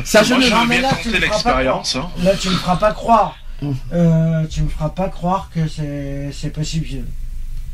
ça, 0.04 0.24
je 0.24 0.30
Moi, 0.34 0.44
ne. 0.44 0.50
je 0.50 0.54
veux 0.56 0.68
bien 0.68 0.82
là, 0.82 0.90
tenter 0.90 1.20
l'expérience. 1.20 1.96
hein. 1.96 2.08
Là, 2.24 2.32
tu 2.40 2.50
me 2.50 2.56
feras 2.56 2.76
pas 2.76 2.92
croire. 2.92 3.36
Mm. 3.62 3.72
Euh, 3.94 4.44
tu 4.50 4.62
me 4.62 4.70
feras 4.70 4.90
pas 4.90 5.10
croire 5.10 5.50
que 5.54 5.62
c'est 5.68 6.30
c'est 6.32 6.50
possible. 6.52 7.04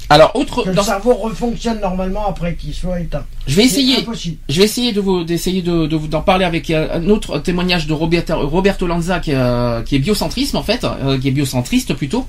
Alors 0.09 0.31
autre. 0.35 0.63
Que 0.63 0.69
le 0.69 0.81
cerveau 0.81 1.13
refonctionne 1.15 1.79
normalement 1.81 2.27
après 2.27 2.55
qu'il 2.55 2.73
soit 2.73 2.99
éteint. 3.01 3.25
Je 3.47 3.55
vais 3.55 3.63
essayer. 3.65 3.97
impossible. 3.97 4.37
Je 4.49 4.59
vais 4.59 4.65
essayer 4.65 4.91
de 4.93 5.01
vous 5.01 5.23
d'essayer 5.23 5.61
de, 5.61 5.85
de 5.85 5.95
vous 5.95 6.07
d'en 6.07 6.21
parler 6.21 6.45
avec 6.45 6.69
euh, 6.69 6.87
un 6.99 7.09
autre 7.09 7.39
témoignage 7.39 7.87
de 7.87 7.93
Roberto, 7.93 8.47
Roberto 8.47 8.85
Lanza 8.87 9.19
qui, 9.19 9.31
est, 9.31 9.35
euh, 9.35 9.81
qui 9.81 9.95
est 9.95 9.99
biocentrisme 9.99 10.57
en 10.57 10.63
fait, 10.63 10.83
euh, 10.85 11.17
qui 11.19 11.27
est 11.29 11.31
biocentriste 11.31 11.93
plutôt, 11.93 12.27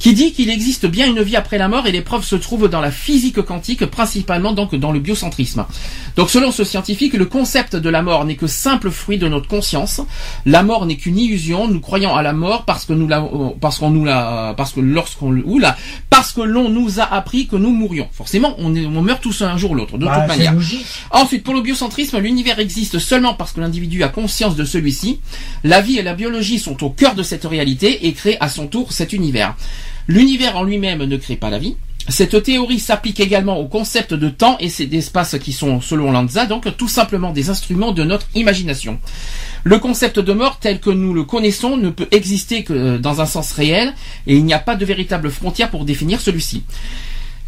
qui 0.00 0.14
dit 0.14 0.32
qu'il 0.32 0.50
existe 0.50 0.86
bien 0.86 1.06
une 1.06 1.22
vie 1.22 1.36
après 1.36 1.58
la 1.58 1.68
mort 1.68 1.86
et 1.86 1.92
les 1.92 2.00
preuves 2.00 2.24
se 2.24 2.34
trouvent 2.34 2.68
dans 2.68 2.80
la 2.80 2.90
physique 2.90 3.42
quantique, 3.42 3.84
principalement 3.84 4.52
donc 4.52 4.74
dans 4.74 4.92
le 4.92 4.98
biocentrisme. 4.98 5.66
Donc 6.16 6.30
selon 6.30 6.50
ce 6.50 6.64
scientifique, 6.64 7.12
le 7.12 7.26
concept 7.26 7.76
de 7.76 7.88
la 7.90 8.00
mort 8.02 8.24
n'est 8.24 8.34
que 8.36 8.46
simple 8.46 8.90
fruit 8.90 9.18
de 9.18 9.28
notre 9.28 9.46
conscience. 9.46 10.00
La 10.46 10.62
mort 10.62 10.86
n'est 10.86 10.96
qu'une 10.96 11.18
illusion. 11.18 11.68
Nous 11.68 11.80
croyons 11.80 12.16
à 12.16 12.22
la 12.22 12.32
mort 12.32 12.64
parce 12.64 12.86
que 12.86 12.94
nous 12.94 13.06
la, 13.06 13.22
parce 13.60 13.78
qu'on 13.78 13.90
nous 13.90 14.06
la, 14.06 14.54
parce 14.56 14.72
que 14.72 14.80
lorsqu'on, 14.80 15.36
ou 15.44 15.58
là, 15.58 15.76
parce 16.08 16.32
que 16.32 16.40
l'on 16.40 16.70
nous 16.70 16.98
a 16.98 17.04
appris 17.04 17.46
que 17.46 17.56
nous 17.56 17.70
mourions. 17.70 18.08
Forcément, 18.10 18.54
on, 18.58 18.74
est, 18.74 18.86
on 18.86 19.02
meurt 19.02 19.22
tous 19.22 19.42
un 19.42 19.58
jour 19.58 19.72
ou 19.72 19.74
l'autre, 19.74 19.98
de 19.98 20.06
Bah, 20.06 20.20
toute 20.20 20.28
manière. 20.28 20.54
logique. 20.54 20.86
Ensuite, 21.10 21.44
pour 21.44 21.52
le 21.52 21.60
biocentrisme, 21.60 22.18
l'univers 22.20 22.58
existe 22.58 22.98
seulement 22.98 23.34
parce 23.34 23.52
que 23.52 23.60
l'individu 23.60 24.02
a 24.02 24.08
conscience 24.08 24.56
de 24.56 24.64
celui-ci. 24.64 25.20
La 25.62 25.82
vie 25.82 25.98
et 25.98 26.02
la 26.02 26.14
biologie 26.14 26.58
sont 26.58 26.82
au 26.82 26.88
cœur 26.88 27.14
de 27.14 27.22
cette 27.22 27.44
réalité 27.44 28.06
et 28.06 28.14
créent 28.14 28.38
à 28.40 28.48
son 28.48 28.66
tour 28.66 28.92
cet 28.94 29.12
univers. 29.12 29.54
L'univers 30.10 30.56
en 30.56 30.64
lui-même 30.64 31.04
ne 31.04 31.16
crée 31.16 31.36
pas 31.36 31.50
la 31.50 31.60
vie. 31.60 31.76
Cette 32.08 32.42
théorie 32.42 32.80
s'applique 32.80 33.20
également 33.20 33.60
au 33.60 33.68
concept 33.68 34.12
de 34.12 34.28
temps 34.28 34.58
et 34.58 34.68
d'espace 34.86 35.38
qui 35.38 35.52
sont, 35.52 35.80
selon 35.80 36.10
Lanza, 36.10 36.46
donc 36.46 36.76
tout 36.76 36.88
simplement 36.88 37.30
des 37.30 37.48
instruments 37.48 37.92
de 37.92 38.02
notre 38.02 38.26
imagination. 38.34 38.98
Le 39.62 39.78
concept 39.78 40.18
de 40.18 40.32
mort 40.32 40.58
tel 40.58 40.80
que 40.80 40.90
nous 40.90 41.14
le 41.14 41.22
connaissons 41.22 41.76
ne 41.76 41.90
peut 41.90 42.08
exister 42.10 42.64
que 42.64 42.96
dans 42.96 43.20
un 43.20 43.26
sens 43.26 43.52
réel 43.52 43.94
et 44.26 44.34
il 44.34 44.44
n'y 44.44 44.52
a 44.52 44.58
pas 44.58 44.74
de 44.74 44.84
véritable 44.84 45.30
frontière 45.30 45.70
pour 45.70 45.84
définir 45.84 46.20
celui-ci. 46.20 46.64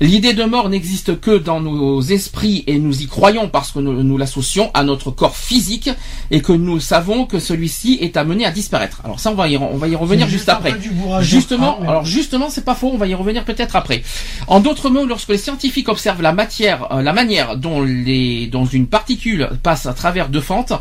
L'idée 0.02 0.34
de 0.34 0.42
mort 0.42 0.68
n'existe 0.68 1.20
que 1.20 1.38
dans 1.38 1.60
nos 1.60 2.02
esprits 2.02 2.64
et 2.66 2.80
nous 2.80 3.02
y 3.02 3.06
croyons 3.06 3.48
parce 3.48 3.70
que 3.70 3.78
nous, 3.78 4.02
nous 4.02 4.18
l'associons 4.18 4.72
à 4.74 4.82
notre 4.82 5.12
corps 5.12 5.36
physique 5.36 5.90
et 6.32 6.42
que 6.42 6.52
nous 6.52 6.80
savons 6.80 7.24
que 7.24 7.38
celui-ci 7.38 7.98
est 8.00 8.16
amené 8.16 8.44
à 8.44 8.50
disparaître. 8.50 9.00
Alors 9.04 9.20
ça, 9.20 9.30
on 9.30 9.34
va 9.34 9.46
y, 9.46 9.56
on 9.56 9.76
va 9.76 9.86
y 9.86 9.94
revenir 9.94 10.26
juste 10.26 10.48
après. 10.48 10.74
Justement, 11.20 11.78
alors 11.82 12.04
justement, 12.04 12.50
c'est 12.50 12.64
pas 12.64 12.74
faux, 12.74 12.90
on 12.92 12.96
va 12.96 13.06
y 13.06 13.14
revenir 13.14 13.44
peut-être 13.44 13.76
après. 13.76 14.02
En 14.48 14.58
d'autres 14.58 14.90
mots, 14.90 15.06
lorsque 15.06 15.28
les 15.28 15.38
scientifiques 15.38 15.88
observent 15.88 16.20
la 16.20 16.32
matière, 16.32 16.92
euh, 16.92 17.00
la 17.00 17.12
manière 17.12 17.56
dont 17.56 17.80
les, 17.80 18.48
dont 18.48 18.66
une 18.66 18.88
particule 18.88 19.50
passe 19.62 19.86
à 19.86 19.92
travers 19.92 20.30
deux 20.30 20.40
fentes, 20.40 20.72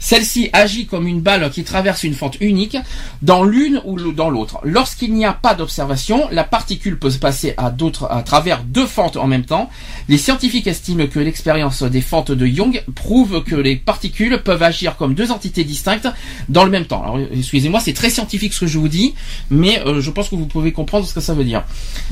celle-ci 0.00 0.50
agit 0.52 0.84
comme 0.84 1.06
une 1.06 1.22
balle 1.22 1.50
qui 1.50 1.64
traverse 1.64 2.04
une 2.04 2.12
fente 2.12 2.36
unique 2.42 2.76
dans 3.22 3.42
l'une 3.42 3.80
ou 3.86 4.12
dans 4.12 4.28
l'autre. 4.28 4.58
Lorsqu'il 4.64 5.14
n'y 5.14 5.24
a 5.24 5.32
pas 5.32 5.54
d'observation, 5.54 6.28
la 6.30 6.44
particule 6.44 6.98
peut 6.98 7.08
se 7.08 7.18
passer 7.18 7.54
à 7.56 7.70
d'autres, 7.70 8.06
à 8.10 8.22
travers 8.22 8.65
deux 8.66 8.86
fentes 8.86 9.16
en 9.16 9.26
même 9.26 9.44
temps. 9.44 9.70
Les 10.08 10.18
scientifiques 10.18 10.66
estiment 10.66 11.06
que 11.06 11.18
l'expérience 11.18 11.82
des 11.82 12.00
fentes 12.00 12.32
de 12.32 12.46
Young 12.46 12.82
prouve 12.94 13.42
que 13.44 13.54
les 13.56 13.76
particules 13.76 14.42
peuvent 14.44 14.62
agir 14.62 14.96
comme 14.96 15.14
deux 15.14 15.30
entités 15.30 15.64
distinctes 15.64 16.08
dans 16.48 16.64
le 16.64 16.70
même 16.70 16.84
temps. 16.86 17.02
Alors, 17.02 17.18
excusez-moi, 17.32 17.80
c'est 17.80 17.92
très 17.92 18.10
scientifique 18.10 18.52
ce 18.52 18.60
que 18.60 18.66
je 18.66 18.78
vous 18.78 18.88
dis, 18.88 19.14
mais 19.50 19.80
euh, 19.86 20.00
je 20.00 20.10
pense 20.10 20.28
que 20.28 20.34
vous 20.36 20.46
pouvez 20.46 20.72
comprendre 20.72 21.06
ce 21.06 21.14
que 21.14 21.20
ça 21.20 21.34
veut 21.34 21.44
dire. 21.44 21.64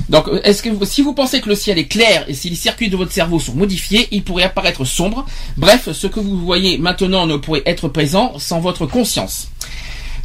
Donc, 0.09 0.29
euh, 0.29 0.41
est-ce 0.45 0.63
que 0.63 0.69
vous- 0.71 0.85
si 0.85 1.03
vous 1.03 1.13
pensez 1.15 1.41
que 1.41 1.49
le 1.49 1.55
ciel 1.55 1.79
est 1.79 1.87
clair 1.87 2.25
et 2.29 2.35
si 2.35 2.51
les 2.51 2.57
circuits 2.57 2.89
de 2.91 2.97
votre 2.97 3.13
cerveau 3.13 3.39
sont 3.41 3.55
modifiés, 3.55 4.09
il 4.11 4.23
pourrait 4.23 4.45
apparaître 4.45 4.85
sombre. 4.85 5.27
Bref, 5.57 5.89
ce 5.93 6.07
que 6.07 6.21
vous 6.21 6.39
voyez 6.39 6.79
maintenant 6.79 7.27
ne 7.27 7.37
pourrait 7.37 7.63
être 7.67 7.89
présent 7.89 8.39
sans 8.39 8.61
votre 8.61 8.87
conscience. 8.87 9.49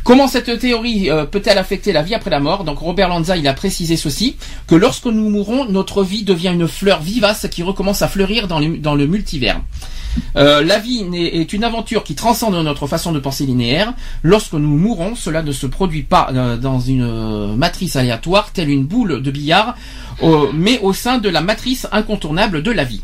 Comment 0.10 0.28
cette 0.28 0.58
théorie 0.58 1.12
euh, 1.12 1.26
peut-elle 1.26 1.60
affecter 1.60 1.93
la 1.93 2.02
vie 2.02 2.15
après 2.15 2.32
la 2.32 2.39
mort? 2.39 2.63
Donc 2.63 2.80
Robert 2.80 3.10
Lanza, 3.10 3.38
il 3.38 3.48
a 3.48 3.54
précisé 3.54 3.95
ceci, 3.95 4.38
que 4.65 4.74
lorsque 4.74 5.06
nous 5.06 5.30
mourons, 5.30 5.65
notre 5.65 6.04
vie 6.04 6.24
devient 6.24 6.50
une 6.52 6.67
fleur 6.67 7.00
vivace 7.00 7.45
qui 7.52 7.62
recommence 7.62 8.02
à 8.02 8.08
fleurir 8.08 8.48
dans 8.48 8.58
le, 8.58 9.06
multivers. 9.06 9.62
Euh, 10.36 10.63
la 10.63 10.80
vie 10.80 11.06
est 11.13 11.54
une 11.54 11.63
aventure 11.63 12.04
qui 12.04 12.15
transcende 12.15 12.56
notre 12.56 12.88
façon 12.88 13.12
de 13.12 13.19
penser 13.19 13.45
linéaire. 13.45 13.93
Lorsque 14.24 14.54
nous 14.54 14.78
mourons, 14.80 15.13
cela 15.13 15.43
ne 15.43 15.52
se 15.52 15.67
produit 15.67 16.02
pas 16.02 16.32
euh, 16.34 16.58
dans 16.58 16.80
une 16.80 17.56
matrice 17.56 17.95
aléatoire, 17.95 18.52
telle 18.52 18.72
une 18.72 18.86
boule 18.86 19.22
de 19.22 19.30
billard, 19.30 19.76
mais 20.56 20.80
au 20.80 20.91
sein 20.91 21.19
de 21.19 21.30
la 21.30 21.41
matrice 21.41 21.86
incontournable 21.91 22.63
de 22.63 22.72
la 22.72 22.84
vie. 22.84 23.04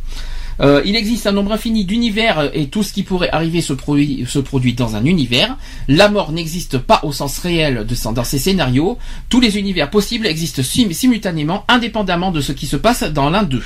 Euh, 0.62 0.82
il 0.86 0.96
existe 0.96 1.28
un 1.28 1.32
nombre 1.34 1.52
infini 1.52 1.84
d'univers 1.86 2.50
et 2.54 2.68
tout 2.68 2.82
ce 2.84 2.94
qui 2.94 3.04
pourrait 3.04 3.30
arriver 3.32 3.62
se 3.62 3.74
produit, 3.74 4.74
dans 4.74 4.96
un 4.96 5.04
univers. 5.06 5.58
La 5.88 6.08
mort 6.10 6.32
n'existe 6.32 6.78
pas 6.78 7.02
au 7.04 7.12
sens 7.12 7.40
réel 7.40 7.86
de, 7.86 8.14
dans 8.14 8.24
ces 8.24 8.40
scénarios. 8.40 8.98
Tous 9.30 9.40
les 9.40 9.58
univers 9.58 9.90
possibles 9.90 10.28
existent 10.28 10.64
sim- 10.64 10.92
simultanément, 10.94 11.66
indépendamment 11.68 12.32
de 12.32 12.42
ce 12.42 12.52
qui 12.54 12.68
se 12.68 12.78
passe 12.78 13.04
dans 13.04 13.30
l'un 13.30 13.44
d'eux. 13.44 13.64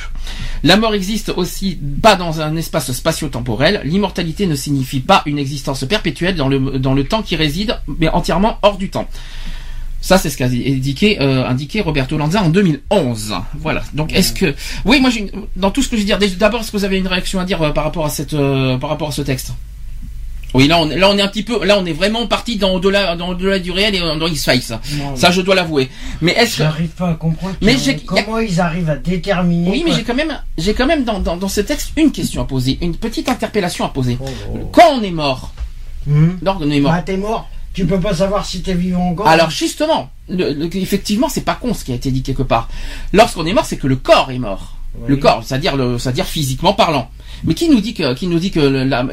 La 0.63 0.77
mort 0.77 0.95
existe 0.95 1.29
aussi 1.29 1.77
pas 2.01 2.15
dans 2.15 2.41
un 2.41 2.55
espace 2.55 2.91
spatio-temporel. 2.91 3.81
L'immortalité 3.83 4.47
ne 4.47 4.55
signifie 4.55 4.99
pas 4.99 5.21
une 5.25 5.37
existence 5.39 5.85
perpétuelle 5.85 6.35
dans 6.35 6.47
le, 6.49 6.79
dans 6.79 6.93
le 6.93 7.03
temps 7.03 7.21
qui 7.21 7.35
réside, 7.35 7.79
mais 7.99 8.09
entièrement 8.09 8.57
hors 8.61 8.77
du 8.77 8.89
temps. 8.89 9.07
Ça, 10.01 10.17
c'est 10.17 10.29
ce 10.29 10.37
qu'a 10.37 10.45
indiqué, 10.45 11.19
euh, 11.21 11.45
indiqué 11.45 11.81
Roberto 11.81 12.17
Lanza 12.17 12.41
en 12.41 12.49
2011. 12.49 13.33
Voilà. 13.59 13.83
Donc, 13.93 14.13
est-ce 14.13 14.31
que, 14.33 14.55
oui, 14.85 15.01
moi, 15.01 15.09
une- 15.11 15.29
dans 15.57 15.71
tout 15.71 15.81
ce 15.83 15.89
que 15.89 15.97
je 15.97 16.01
veux 16.01 16.05
dire, 16.05 16.17
d'abord, 16.37 16.61
est-ce 16.61 16.71
que 16.71 16.77
vous 16.77 16.85
avez 16.85 16.97
une 16.97 17.07
réaction 17.07 17.39
à 17.39 17.45
dire 17.45 17.61
euh, 17.61 17.71
par 17.71 17.83
rapport 17.83 18.05
à 18.05 18.09
cette, 18.09 18.33
euh, 18.33 18.77
par 18.77 18.89
rapport 18.89 19.09
à 19.09 19.11
ce 19.11 19.21
texte? 19.21 19.51
Oui, 20.55 20.67
là, 20.67 20.79
on, 20.81 20.89
est- 20.89 20.97
là, 20.97 21.09
on 21.11 21.17
est 21.17 21.21
un 21.21 21.27
petit 21.27 21.43
peu, 21.43 21.63
là, 21.63 21.77
on 21.77 21.85
est 21.85 21.93
vraiment 21.93 22.25
parti 22.27 22.55
dans 22.55 22.71
au-delà, 22.71 23.15
dans 23.15 23.29
au-delà 23.29 23.59
du 23.59 23.69
réel 23.71 23.93
et 23.93 23.99
dans 23.99 24.25
X-Files. 24.25 24.63
Ça, 25.15 25.29
je 25.31 25.41
dois 25.41 25.53
l'avouer. 25.53 25.89
Mais 26.21 26.31
est-ce 26.31 26.57
que, 26.57 26.63
J'arrive 26.63 26.87
pas 26.89 27.09
à 27.09 27.13
comprendre 27.15 27.55
Mais 27.61 27.75
comment 28.05 28.39
ils 28.39 28.59
arrivent 28.59 28.89
à 28.89 28.95
déterminer. 28.95 29.69
oui, 29.69 29.83
mais 29.85 29.91
j'ai 29.93 30.03
quand 30.03 30.15
même, 30.15 30.39
j'ai 30.57 30.73
quand 30.73 30.87
même 30.87 31.03
dans, 31.03 31.19
dans, 31.19 31.37
dans 31.37 31.49
ce 31.49 31.61
texte 31.61 31.91
une 31.97 32.11
question 32.11 32.41
à 32.41 32.45
poser, 32.45 32.79
une 32.81 32.95
petite 32.95 33.29
interpellation 33.29 33.85
à 33.85 33.89
poser. 33.89 34.17
Oh, 34.19 34.25
oh. 34.55 34.69
Quand 34.71 34.91
on 34.97 35.03
est 35.03 35.11
mort, 35.11 35.53
donc 36.07 36.57
on 36.61 36.71
est 36.71 36.79
mort. 36.79 36.93
Bah, 36.93 37.03
t'es 37.03 37.17
mort. 37.17 37.47
Tu 37.79 37.85
peux 37.85 37.99
pas 37.99 38.13
savoir 38.13 38.45
si 38.45 38.61
t'es 38.61 38.73
vivant 38.73 39.09
encore. 39.09 39.27
Alors 39.27 39.49
justement, 39.49 40.09
le, 40.27 40.53
le- 40.53 40.75
effectivement, 40.75 41.29
c'est 41.29 41.45
pas 41.45 41.55
con 41.55 41.73
ce 41.73 41.83
qui 41.85 41.91
a 41.91 41.95
été 41.95 42.11
dit 42.11 42.21
quelque 42.23 42.43
part. 42.43 42.67
Lorsqu'on 43.13 43.45
est 43.45 43.53
mort, 43.53 43.65
c'est 43.65 43.77
que 43.77 43.87
le 43.87 43.95
corps 43.95 44.31
est 44.31 44.39
mort. 44.39 44.75
Oui. 44.95 45.05
Le 45.07 45.17
corps, 45.17 45.43
c'est-à-dire 45.45 45.75
le, 45.77 45.97
c'est-à-dire 45.97 46.25
physiquement 46.25 46.73
parlant. 46.73 47.09
Mais 47.45 47.53
qui 47.53 47.69
nous 47.69 47.79
dit 47.79 47.93
que, 47.93 48.13
qui 48.15 48.27
nous 48.27 48.39
dit 48.39 48.51
que, 48.51 48.59
la- 48.59 49.05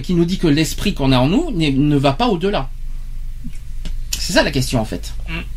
qui 0.00 0.14
nous 0.14 0.24
dit 0.24 0.38
que 0.38 0.46
l'esprit 0.46 0.94
qu'on 0.94 1.12
a 1.12 1.18
en 1.18 1.28
nous 1.28 1.50
ne 1.50 1.96
va 1.96 2.12
pas 2.12 2.28
au-delà? 2.28 2.70
C'est 4.18 4.32
ça 4.32 4.42
la 4.42 4.50
question 4.50 4.80
en 4.80 4.84
fait. 4.84 5.12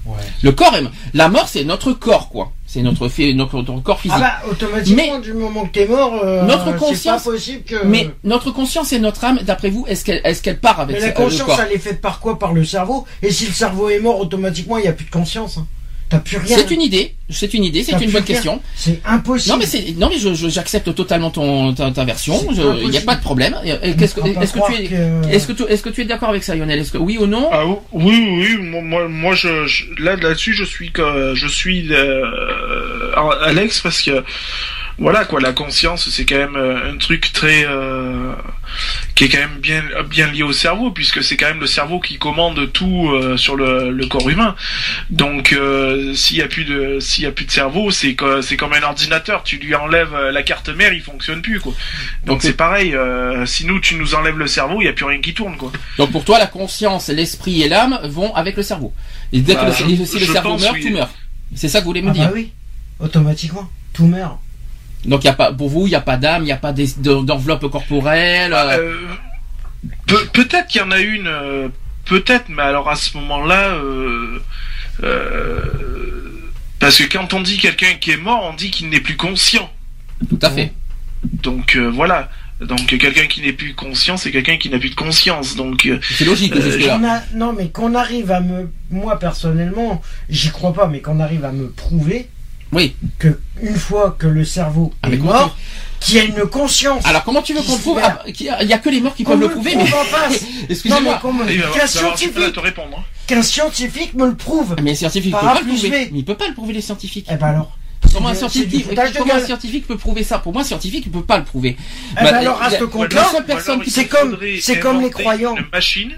Ouais. 0.06 0.16
Le 0.42 0.52
corps 0.52 0.76
est, 0.76 0.84
la 1.14 1.30
mort, 1.30 1.48
c'est 1.48 1.64
notre 1.64 1.94
corps 1.94 2.30
quoi. 2.30 2.52
C'est 2.66 2.82
notre, 2.82 3.08
fi- 3.08 3.34
notre, 3.34 3.56
notre 3.58 3.80
corps 3.82 4.00
physique. 4.00 4.18
Ah 4.22 4.42
bah 4.44 4.52
automatiquement 4.52 5.20
du 5.20 5.34
moment 5.34 5.66
que 5.66 5.72
t'es 5.72 5.88
mort, 5.88 6.20
euh, 6.24 6.44
Notre 6.44 6.72
c'est 6.74 6.78
conscience- 6.78 7.24
pas 7.24 7.32
possible 7.32 7.64
que. 7.64 7.86
Mais 7.86 8.10
notre 8.26 8.52
conscience 8.52 8.92
et 8.92 9.00
notre 9.00 9.24
âme, 9.24 9.40
d'après 9.44 9.70
vous, 9.70 9.86
est-ce 9.88 10.04
qu'elle, 10.04 10.20
est-ce 10.26 10.42
qu'elle 10.42 10.60
part 10.60 10.80
avec 10.82 10.96
Mais 10.96 11.00
la 11.02 11.08
euh, 11.08 11.10
le 11.10 11.16
conscience, 11.16 11.48
corps 11.48 11.62
elle 11.62 11.74
est 11.76 11.80
faite 11.80 12.02
par 12.02 12.20
quoi? 12.20 12.38
Par 12.38 12.52
le 12.54 12.66
cerveau? 12.66 13.06
Et 13.22 13.32
si 13.32 13.46
le 13.46 13.54
cerveau 13.54 13.90
est 13.90 14.00
mort, 14.00 14.20
automatiquement, 14.20 14.78
il 14.78 14.82
n'y 14.82 14.88
a 14.90 14.94
plus 14.94 15.06
de 15.06 15.12
conscience. 15.12 15.58
hein. 15.58 15.68
T'as 16.10 16.20
plus 16.20 16.38
rien. 16.38 16.56
C'est 16.58 16.72
une 16.72 16.82
idée, 16.82 17.16
c'est 17.30 17.54
une 17.54 17.66
idée, 17.66 17.84
c'est 17.84 17.92
une 17.92 18.00
bonne 18.12 18.12
rien. 18.12 18.22
question. 18.22 18.62
C'est 18.76 19.02
impossible. 19.06 19.52
Non 19.54 19.60
mais 19.60 19.66
c'est 19.66 19.94
non 19.98 20.10
mais 20.10 20.18
je, 20.18 20.34
je- 20.34 20.48
j'accepte 20.48 20.96
totalement 20.96 21.32
ton 21.32 21.74
ta, 21.74 21.92
ta 21.92 22.06
version. 22.06 22.36
Il 22.82 22.90
n'y 22.90 22.98
a 22.98 23.02
pas 23.02 23.16
de 23.16 23.22
problème. 23.22 23.58
Qu'est-ce 24.00 24.16
que 24.16 24.22
est-ce 24.42 24.54
que 24.54 24.60
tu 24.68 24.74
es 24.84 24.88
que- 24.88 25.30
est-ce 25.30 25.48
que 25.48 25.52
tu 25.52 25.64
est-ce 25.64 25.84
que 25.84 25.90
tu 25.90 26.02
es 26.02 26.06
d'accord 26.06 26.30
avec 26.30 26.44
ça 26.46 26.56
Lionel? 26.56 26.80
Est-ce 26.80 26.94
que 26.94 26.98
oui 26.98 27.18
ou 27.18 27.26
non? 27.28 27.50
Ah 27.52 27.66
oui, 27.66 27.76
oui, 27.92 28.56
oui, 28.58 28.58
moi, 28.62 28.82
moi, 28.82 29.08
moi, 29.10 29.36
je, 29.36 29.66
je- 29.68 29.86
là, 30.02 30.16
là-dessus, 30.16 30.54
je 30.54 30.64
suis 30.64 30.92
que, 30.92 31.34
je 31.36 31.48
suis 31.48 31.88
euh, 31.92 32.22
Alex 33.44 33.82
parce 33.82 34.02
que 34.02 34.24
voilà 35.00 35.26
quoi, 35.26 35.40
la 35.40 35.54
conscience, 35.54 36.10
c'est 36.10 36.26
quand 36.26 36.38
même 36.38 36.56
euh, 36.56 36.92
un 36.92 36.98
truc 36.98 37.32
très 37.32 37.66
euh, 37.66 38.34
qui 39.14 39.26
est 39.26 39.30
quand 39.30 39.38
même 39.38 39.60
bien 39.60 39.84
bien 40.10 40.26
lié 40.32 40.42
au 40.44 40.54
cerveau 40.54 40.90
puisque 40.92 41.24
c'est 41.24 41.38
quand 41.38 41.46
même 41.48 41.60
le 41.60 41.68
cerveau 41.68 42.00
qui 42.00 42.18
commande 42.18 42.72
tout 42.74 43.12
euh, 43.12 43.38
sur 43.38 43.56
le, 43.56 43.92
le 43.92 44.06
corps 44.08 44.28
humain. 44.28 44.56
Donc 45.12 45.54
euh, 45.54 46.14
s'il 46.16 46.38
y 46.38 46.42
a 46.42 46.48
plus 46.48 46.66
de 46.66 47.00
s'il 47.00 47.24
y 47.26 47.28
a 47.28 47.32
plus 47.32 47.46
de 47.46 47.52
cerveau, 47.52 47.92
c'est 47.92 48.16
c'est 48.42 48.58
comme 48.58 48.74
un 48.74 48.82
ordinateur, 48.82 49.44
tu 49.44 49.58
lui 49.58 49.76
enlèves 49.76 50.16
la 50.32 50.42
carte 50.44 50.70
mère, 50.70 50.92
il 50.94 51.02
fonctionne 51.02 51.42
plus 51.44 51.60
quoi. 51.60 51.74
Donc 52.26 52.42
c'est 52.42 52.54
pareil, 52.58 52.96
euh, 52.96 53.46
si 53.46 53.66
nous 53.66 53.80
tu 53.80 53.96
nous 53.96 54.16
enlèves 54.16 54.38
le 54.40 54.48
cerveau, 54.48 54.82
il 54.82 54.86
y 54.86 54.90
a 54.90 54.94
plus 54.94 55.06
rien 55.06 55.22
qui 55.22 55.34
tourne 55.36 55.58
quoi. 55.58 55.72
Donc 55.98 56.12
pour 56.12 56.26
toi 56.26 56.40
la 56.40 56.48
conscience, 56.48 57.10
l'esprit 57.10 57.62
et 57.62 57.70
l'âme 57.70 58.00
vont 58.06 58.34
avec 58.34 58.58
le 58.58 58.64
cerveau. 58.64 58.94
Et 59.32 59.42
dès 59.42 59.54
que 59.54 59.60
Bah, 59.60 59.66
le, 59.68 59.72
je- 59.74 60.06
si 60.06 60.20
le 60.20 60.26
cerveau 60.26 60.58
meurt, 60.58 60.74
oui. 60.74 60.82
tout 60.84 60.90
meurt. 60.94 61.12
C'est 61.56 61.70
ça 61.70 61.80
que 61.80 61.84
vous 61.84 61.90
voulez 61.92 62.02
me 62.02 62.10
Ah 62.10 62.14
dire. 62.14 62.26
bah 62.26 62.32
oui. 62.34 62.52
Automatiquement. 63.00 63.70
Tout 63.94 64.06
meurt. 64.08 64.40
Donc 65.08 65.24
il 65.24 65.28
y 65.28 65.30
a 65.30 65.34
pas 65.34 65.52
pour 65.54 65.70
vous, 65.70 65.88
il 65.88 65.90
n'y 65.90 65.96
a 65.96 66.02
pas 66.02 66.18
d'âme, 66.18 66.44
il 66.44 66.46
n'y 66.48 66.52
a 66.52 66.58
pas 66.58 66.74
d'enveloppe 66.74 67.70
corporelle. 67.72 68.54
euh, 68.54 68.78
Euh, 68.78 68.96
peut- 70.06 70.28
peut-être 70.34 70.68
qu'il 70.68 70.82
y 70.82 70.84
en 70.84 70.92
a 70.92 71.00
une, 71.00 71.28
euh, 71.28 71.70
peut-être, 72.06 72.46
mais 72.50 72.62
alors 72.64 72.90
à 72.90 72.96
ce 72.96 73.16
moment-là, 73.18 73.70
euh, 73.70 74.40
euh, 75.04 75.62
parce 76.80 76.98
que 76.98 77.04
quand 77.12 77.34
on 77.34 77.42
dit 77.42 77.58
quelqu'un 77.58 77.94
qui 78.00 78.12
est 78.12 78.18
mort, 78.18 78.48
on 78.52 78.54
dit 78.56 78.72
qu'il 78.72 78.90
n'est 78.90 79.00
plus 79.00 79.18
conscient. 79.18 79.70
tout 80.30 80.40
à 80.42 80.50
fait. 80.50 80.74
Donc 81.24 81.76
euh, 81.76 81.90
voilà. 81.90 82.30
Donc 82.60 82.88
quelqu'un 82.88 83.28
qui 83.28 83.42
n'est 83.42 83.54
plus 83.54 83.76
conscient, 83.76 84.18
c'est 84.18 84.32
quelqu'un 84.32 84.58
qui 84.58 84.70
n'a 84.72 84.80
plus 84.80 84.90
de 84.90 84.96
conscience. 84.96 85.56
Donc 85.56 85.88
C'est 86.02 86.26
logique 86.26 86.54
Euh, 86.56 86.60
a- 87.06 87.24
non, 87.36 87.54
mais 87.54 87.70
qu'on 87.70 87.94
arrive 87.94 88.32
à 88.32 88.40
me. 88.40 88.70
Moi, 88.90 89.18
personnellement, 89.20 90.02
j'y 90.30 90.50
crois 90.50 90.74
pas, 90.74 90.88
mais 90.88 91.00
qu'on 91.02 91.20
arrive 91.20 91.46
à 91.46 91.52
me 91.52 91.70
prouver 91.70 92.28
Oui. 92.72 92.96
que 93.20 93.40
une 93.62 93.76
fois 93.76 94.16
que 94.18 94.28
le 94.28 94.44
cerveau 94.46 94.94
Ah, 95.02 95.10
est 95.10 95.18
mort, 95.18 95.56
qu'il 96.00 96.16
y 96.16 96.20
a 96.20 96.24
une 96.24 96.46
conscience. 96.46 97.06
Alors 97.06 97.24
comment 97.24 97.42
tu 97.42 97.54
veux 97.54 97.62
qu'on 97.62 97.78
prouve. 97.78 98.00
Ah, 98.04 98.24
qu'il 98.32 98.46
y 98.46 98.50
a- 98.50 98.62
Il 98.64 98.70
y 98.70 98.74
a 98.74 98.78
que 98.78 98.90
les 98.90 99.02
morts 99.02 99.16
qui 99.16 99.24
peuvent 99.24 99.40
le 99.40 99.50
prouver. 99.50 99.72
prouve 99.72 99.90
Mais 100.30 100.40
excusez-moi. 100.70 101.20
qu'un 101.74 101.88
scientifique, 101.88 102.54
te 102.54 102.60
répondre. 102.60 102.98
hein. 103.00 103.04
qu'un 103.26 103.42
scientifique 103.42 104.14
me 104.14 104.28
le 104.28 104.36
prouve. 104.36 104.76
Mais 104.84 104.92
les 104.92 104.96
scientifiques 104.96 105.32
peuvent 105.34 105.48
A 105.48 105.54
pas 105.54 105.60
le 105.60 105.66
plus 105.66 105.80
prouver. 105.80 106.12
Il 106.14 106.26
peut 106.26 106.36
pas 106.36 106.48
le 106.48 106.54
prouver 106.54 106.74
les 106.74 106.82
scientifiques. 106.82 107.28
Eh 107.32 107.36
ben 107.36 107.48
alors. 107.48 107.78
Comment 108.14 108.30
un 108.30 108.36
scientifique, 108.36 108.88
comment 109.18 109.34
un 109.34 109.40
scientifique 109.46 109.88
peut 109.88 109.98
prouver 109.98 110.24
ça 110.24 110.38
Pour 110.40 110.54
moi, 110.54 110.62
un 110.62 110.66
scientifique 110.66 111.08
ne 111.08 111.12
peut 111.12 111.24
pas 111.24 111.38
le 111.40 111.44
prouver. 111.44 111.76
Eh 112.12 112.24
ben 112.24 112.34
alors, 112.36 112.62
à 112.62 112.70
ce 112.70 112.84
compte-là, 112.84 113.28
c'est 113.88 114.06
comme- 114.08 114.38
c'est 114.62 114.80
comme 114.80 115.02
les 115.02 115.10
croyants. 115.10 115.56
Une 115.58 115.66
machine 115.74 116.14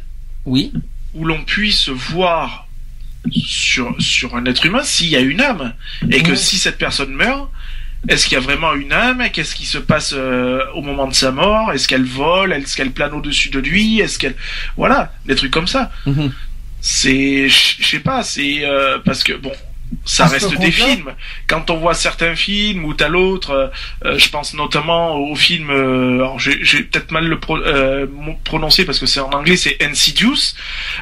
Oui. 0.45 0.73
où 1.15 1.23
l'on 1.25 1.43
puisse 1.45 1.87
voir 1.89 2.67
sur 3.31 3.95
sur 3.99 4.35
un 4.35 4.45
être 4.45 4.65
humain 4.65 4.83
s'il 4.83 5.07
y 5.07 5.15
a 5.15 5.19
une 5.19 5.41
âme. 5.41 5.73
Et 6.11 6.23
que 6.23 6.35
si 6.35 6.57
cette 6.57 6.77
personne 6.77 7.13
meurt 7.13 7.49
est-ce 8.07 8.27
qu'il 8.27 8.35
y 8.35 8.37
a 8.37 8.39
vraiment 8.39 8.73
une 8.75 8.93
âme? 8.93 9.25
Qu'est-ce 9.33 9.53
qui 9.53 9.65
se 9.65 9.77
passe 9.77 10.13
euh, 10.15 10.63
au 10.73 10.81
moment 10.81 11.05
de 11.05 11.13
sa 11.13 11.31
mort? 11.31 11.73
Est-ce 11.73 11.85
qu'elle 11.85 12.05
vole? 12.05 12.53
Est-ce 12.53 12.77
qu'elle 12.77 12.91
plane 12.91 13.13
au-dessus 13.13 13.49
de 13.49 13.59
lui? 13.59 13.99
Est-ce 13.99 14.17
qu'elle 14.17 14.35
voilà 14.77 15.11
des 15.25 15.35
trucs 15.35 15.51
comme 15.51 15.67
ça. 15.67 15.91
Mhm. 16.05 16.31
C'est 16.79 17.49
je 17.49 17.85
sais 17.85 17.99
pas 17.99 18.23
c'est 18.23 18.63
euh, 18.63 18.99
parce 19.03 19.23
que 19.23 19.33
bon 19.33 19.51
ça 20.05 20.27
reste 20.27 20.57
des 20.59 20.71
films. 20.71 21.13
Quand 21.47 21.69
on 21.69 21.77
voit 21.77 21.93
certains 21.93 22.35
films 22.35 22.85
ou 22.85 22.93
t'as 22.93 23.07
l'autre, 23.07 23.71
euh, 24.05 24.17
je 24.17 24.29
pense 24.29 24.53
notamment 24.53 25.15
au 25.15 25.35
film, 25.35 25.69
euh, 25.69 26.15
alors 26.15 26.39
j'ai 26.39 26.83
peut-être 26.83 27.11
mal 27.11 27.27
le 27.27 27.39
pro, 27.39 27.57
euh, 27.57 28.07
prononcé 28.43 28.85
parce 28.85 28.99
que 28.99 29.05
c'est 29.05 29.19
en 29.19 29.31
anglais, 29.31 29.55
c'est 29.55 29.77
Insidious, 29.83 30.55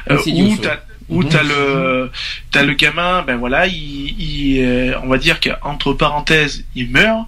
Insidious, 0.08 0.46
où 0.46 0.62
ouais. 0.62 0.78
Où 1.08 1.24
t'as 1.24 1.42
le 1.42 2.10
t'as 2.50 2.62
le 2.62 2.74
gamin, 2.74 3.22
ben 3.22 3.36
voilà, 3.36 3.66
il, 3.66 4.14
il 4.20 4.60
euh, 4.62 4.98
on 5.02 5.08
va 5.08 5.18
dire 5.18 5.40
qu'entre 5.40 5.92
parenthèses, 5.94 6.64
il 6.74 6.90
meurt, 6.90 7.26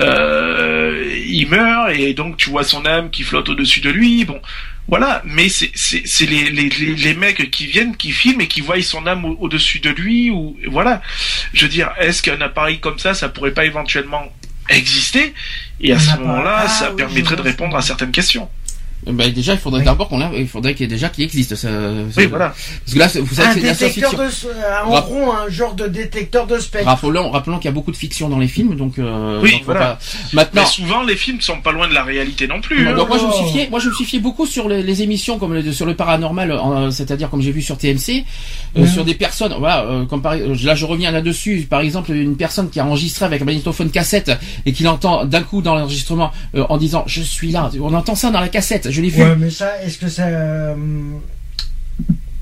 euh, 0.00 1.04
il 1.26 1.48
meurt 1.48 1.90
et 1.94 2.14
donc 2.14 2.36
tu 2.36 2.50
vois 2.50 2.64
son 2.64 2.84
âme 2.86 3.10
qui 3.10 3.22
flotte 3.22 3.48
au-dessus 3.48 3.80
de 3.80 3.90
lui. 3.90 4.24
Bon, 4.24 4.40
voilà, 4.88 5.22
mais 5.24 5.48
c'est 5.48 5.70
c'est 5.74 6.02
c'est 6.06 6.26
les, 6.26 6.50
les 6.50 6.68
les 6.68 6.94
les 6.94 7.14
mecs 7.14 7.50
qui 7.50 7.66
viennent, 7.66 7.96
qui 7.96 8.10
filment 8.12 8.40
et 8.42 8.48
qui 8.48 8.60
voient 8.60 8.80
son 8.82 9.06
âme 9.06 9.24
au- 9.24 9.36
au-dessus 9.40 9.80
de 9.80 9.90
lui 9.90 10.30
ou 10.30 10.56
voilà. 10.68 11.00
Je 11.54 11.64
veux 11.64 11.70
dire, 11.70 11.90
est-ce 12.00 12.22
qu'un 12.22 12.40
appareil 12.40 12.80
comme 12.80 12.98
ça, 12.98 13.14
ça 13.14 13.28
pourrait 13.28 13.54
pas 13.54 13.64
éventuellement 13.64 14.24
exister? 14.68 15.34
Et 15.80 15.92
à 15.92 15.98
ce 15.98 16.16
moment-là, 16.18 16.62
Ah 16.64 16.68
ça 16.68 16.90
oui, 16.90 16.96
permettrait 16.96 17.36
de 17.36 17.42
répondre 17.42 17.76
à 17.76 17.82
certaines 17.82 18.12
questions. 18.12 18.48
Ben, 19.06 19.32
déjà, 19.32 19.54
il 19.54 19.58
faudrait 19.58 19.80
Oui. 19.80 19.84
d'abord 19.86 20.08
qu'on 20.08 20.18
l'a, 20.18 20.30
il 20.36 20.46
faudrait 20.46 20.74
qu'il 20.74 20.84
y 20.84 20.88
ait 20.88 20.94
déjà 20.94 21.08
qu'il 21.08 21.24
existe. 21.24 21.56
Ça, 21.56 21.68
Oui, 22.16 22.26
voilà. 22.26 22.54
Parce 22.84 22.94
que 22.94 22.98
là, 22.98 23.08
vous 23.22 23.34
savez, 23.34 23.48
Un 23.48 23.52
c'est 23.54 23.60
de 23.60 23.66
la 23.66 23.72
détecteur 23.72 24.10
science-fiction. 24.10 24.48
de. 24.48 24.54
euh, 24.54 24.84
En 24.86 24.90
Rap- 24.92 25.06
rond, 25.06 25.32
un 25.32 25.48
genre 25.50 25.74
de 25.74 25.88
détecteur 25.88 26.46
de 26.46 26.58
spectre. 26.58 26.86
Rappelons, 26.86 27.30
rappelons 27.30 27.56
qu'il 27.58 27.64
y 27.66 27.68
a 27.68 27.72
beaucoup 27.72 27.90
de 27.90 27.96
fiction 27.96 28.28
dans 28.28 28.38
les 28.38 28.46
films, 28.48 28.76
donc. 28.76 28.98
Euh, 28.98 29.40
Oui, 29.42 29.52
donc 29.52 29.62
voilà. 29.64 29.80
pas- 29.80 29.98
Maintenant. 30.32 30.62
Mais 30.62 30.68
souvent, 30.68 31.02
les 31.02 31.16
films 31.16 31.40
sont 31.40 31.60
pas 31.60 31.72
loin 31.72 31.88
de 31.88 31.94
la 31.94 32.04
réalité 32.04 32.46
non 32.46 32.60
plus. 32.60 32.86
hein. 32.88 32.94
Donc 32.94 33.08
moi 33.08 33.18
je 33.18 33.26
me 33.26 33.32
suis 33.32 33.44
Oh. 33.46 33.50
fié, 33.52 33.68
moi 33.70 33.80
je 33.80 33.88
me 33.88 33.94
suis 33.94 34.04
fié 34.04 34.20
beaucoup 34.20 34.46
sur 34.46 34.68
les, 34.68 34.82
les 34.82 35.02
émissions 35.02 35.38
comme 35.38 35.54
le- 35.54 35.72
sur 35.72 35.86
le 35.86 35.94
paranormal, 35.96 36.50
euh, 36.52 36.90
c'est-à-dire 36.90 37.28
comme 37.30 37.42
j'ai 37.42 37.50
vu 37.52 37.62
sur 37.62 37.76
TMC, 37.78 38.24
euh, 38.76 38.82
Mhm. 38.82 38.86
sur 38.86 39.04
des 39.04 39.14
personnes, 39.14 39.54
voilà, 39.58 39.82
euh, 39.84 40.04
comme 40.04 40.22
par, 40.22 40.34
euh, 40.34 40.54
là 40.62 40.74
je 40.74 40.86
reviens 40.86 41.10
là-dessus, 41.10 41.66
par 41.68 41.80
exemple 41.80 42.12
une 42.12 42.36
personne 42.36 42.70
qui 42.70 42.78
a 42.80 42.86
enregistré 42.86 43.24
avec 43.24 43.42
un 43.42 43.44
magnétophone 43.44 43.90
cassette 43.90 44.30
et 44.64 44.72
qui 44.72 44.84
l'entend 44.84 45.24
d'un 45.24 45.42
coup 45.42 45.60
dans 45.62 45.74
l'enregistrement 45.74 46.30
euh, 46.54 46.64
en 46.68 46.76
disant 46.78 47.02
je 47.06 47.22
suis 47.22 47.50
là, 47.50 47.70
on 47.80 47.92
entend 47.94 48.14
ça 48.14 48.30
dans 48.30 48.40
la 48.40 48.48
cassette, 48.48 48.90
je 48.92 49.00
l'ai 49.02 49.08
vu. 49.10 49.22
Ouais, 49.22 49.36
mais 49.36 49.50
ça, 49.50 49.82
est-ce 49.82 49.98
que 49.98 50.08
ça. 50.08 50.26
euh, 50.26 50.74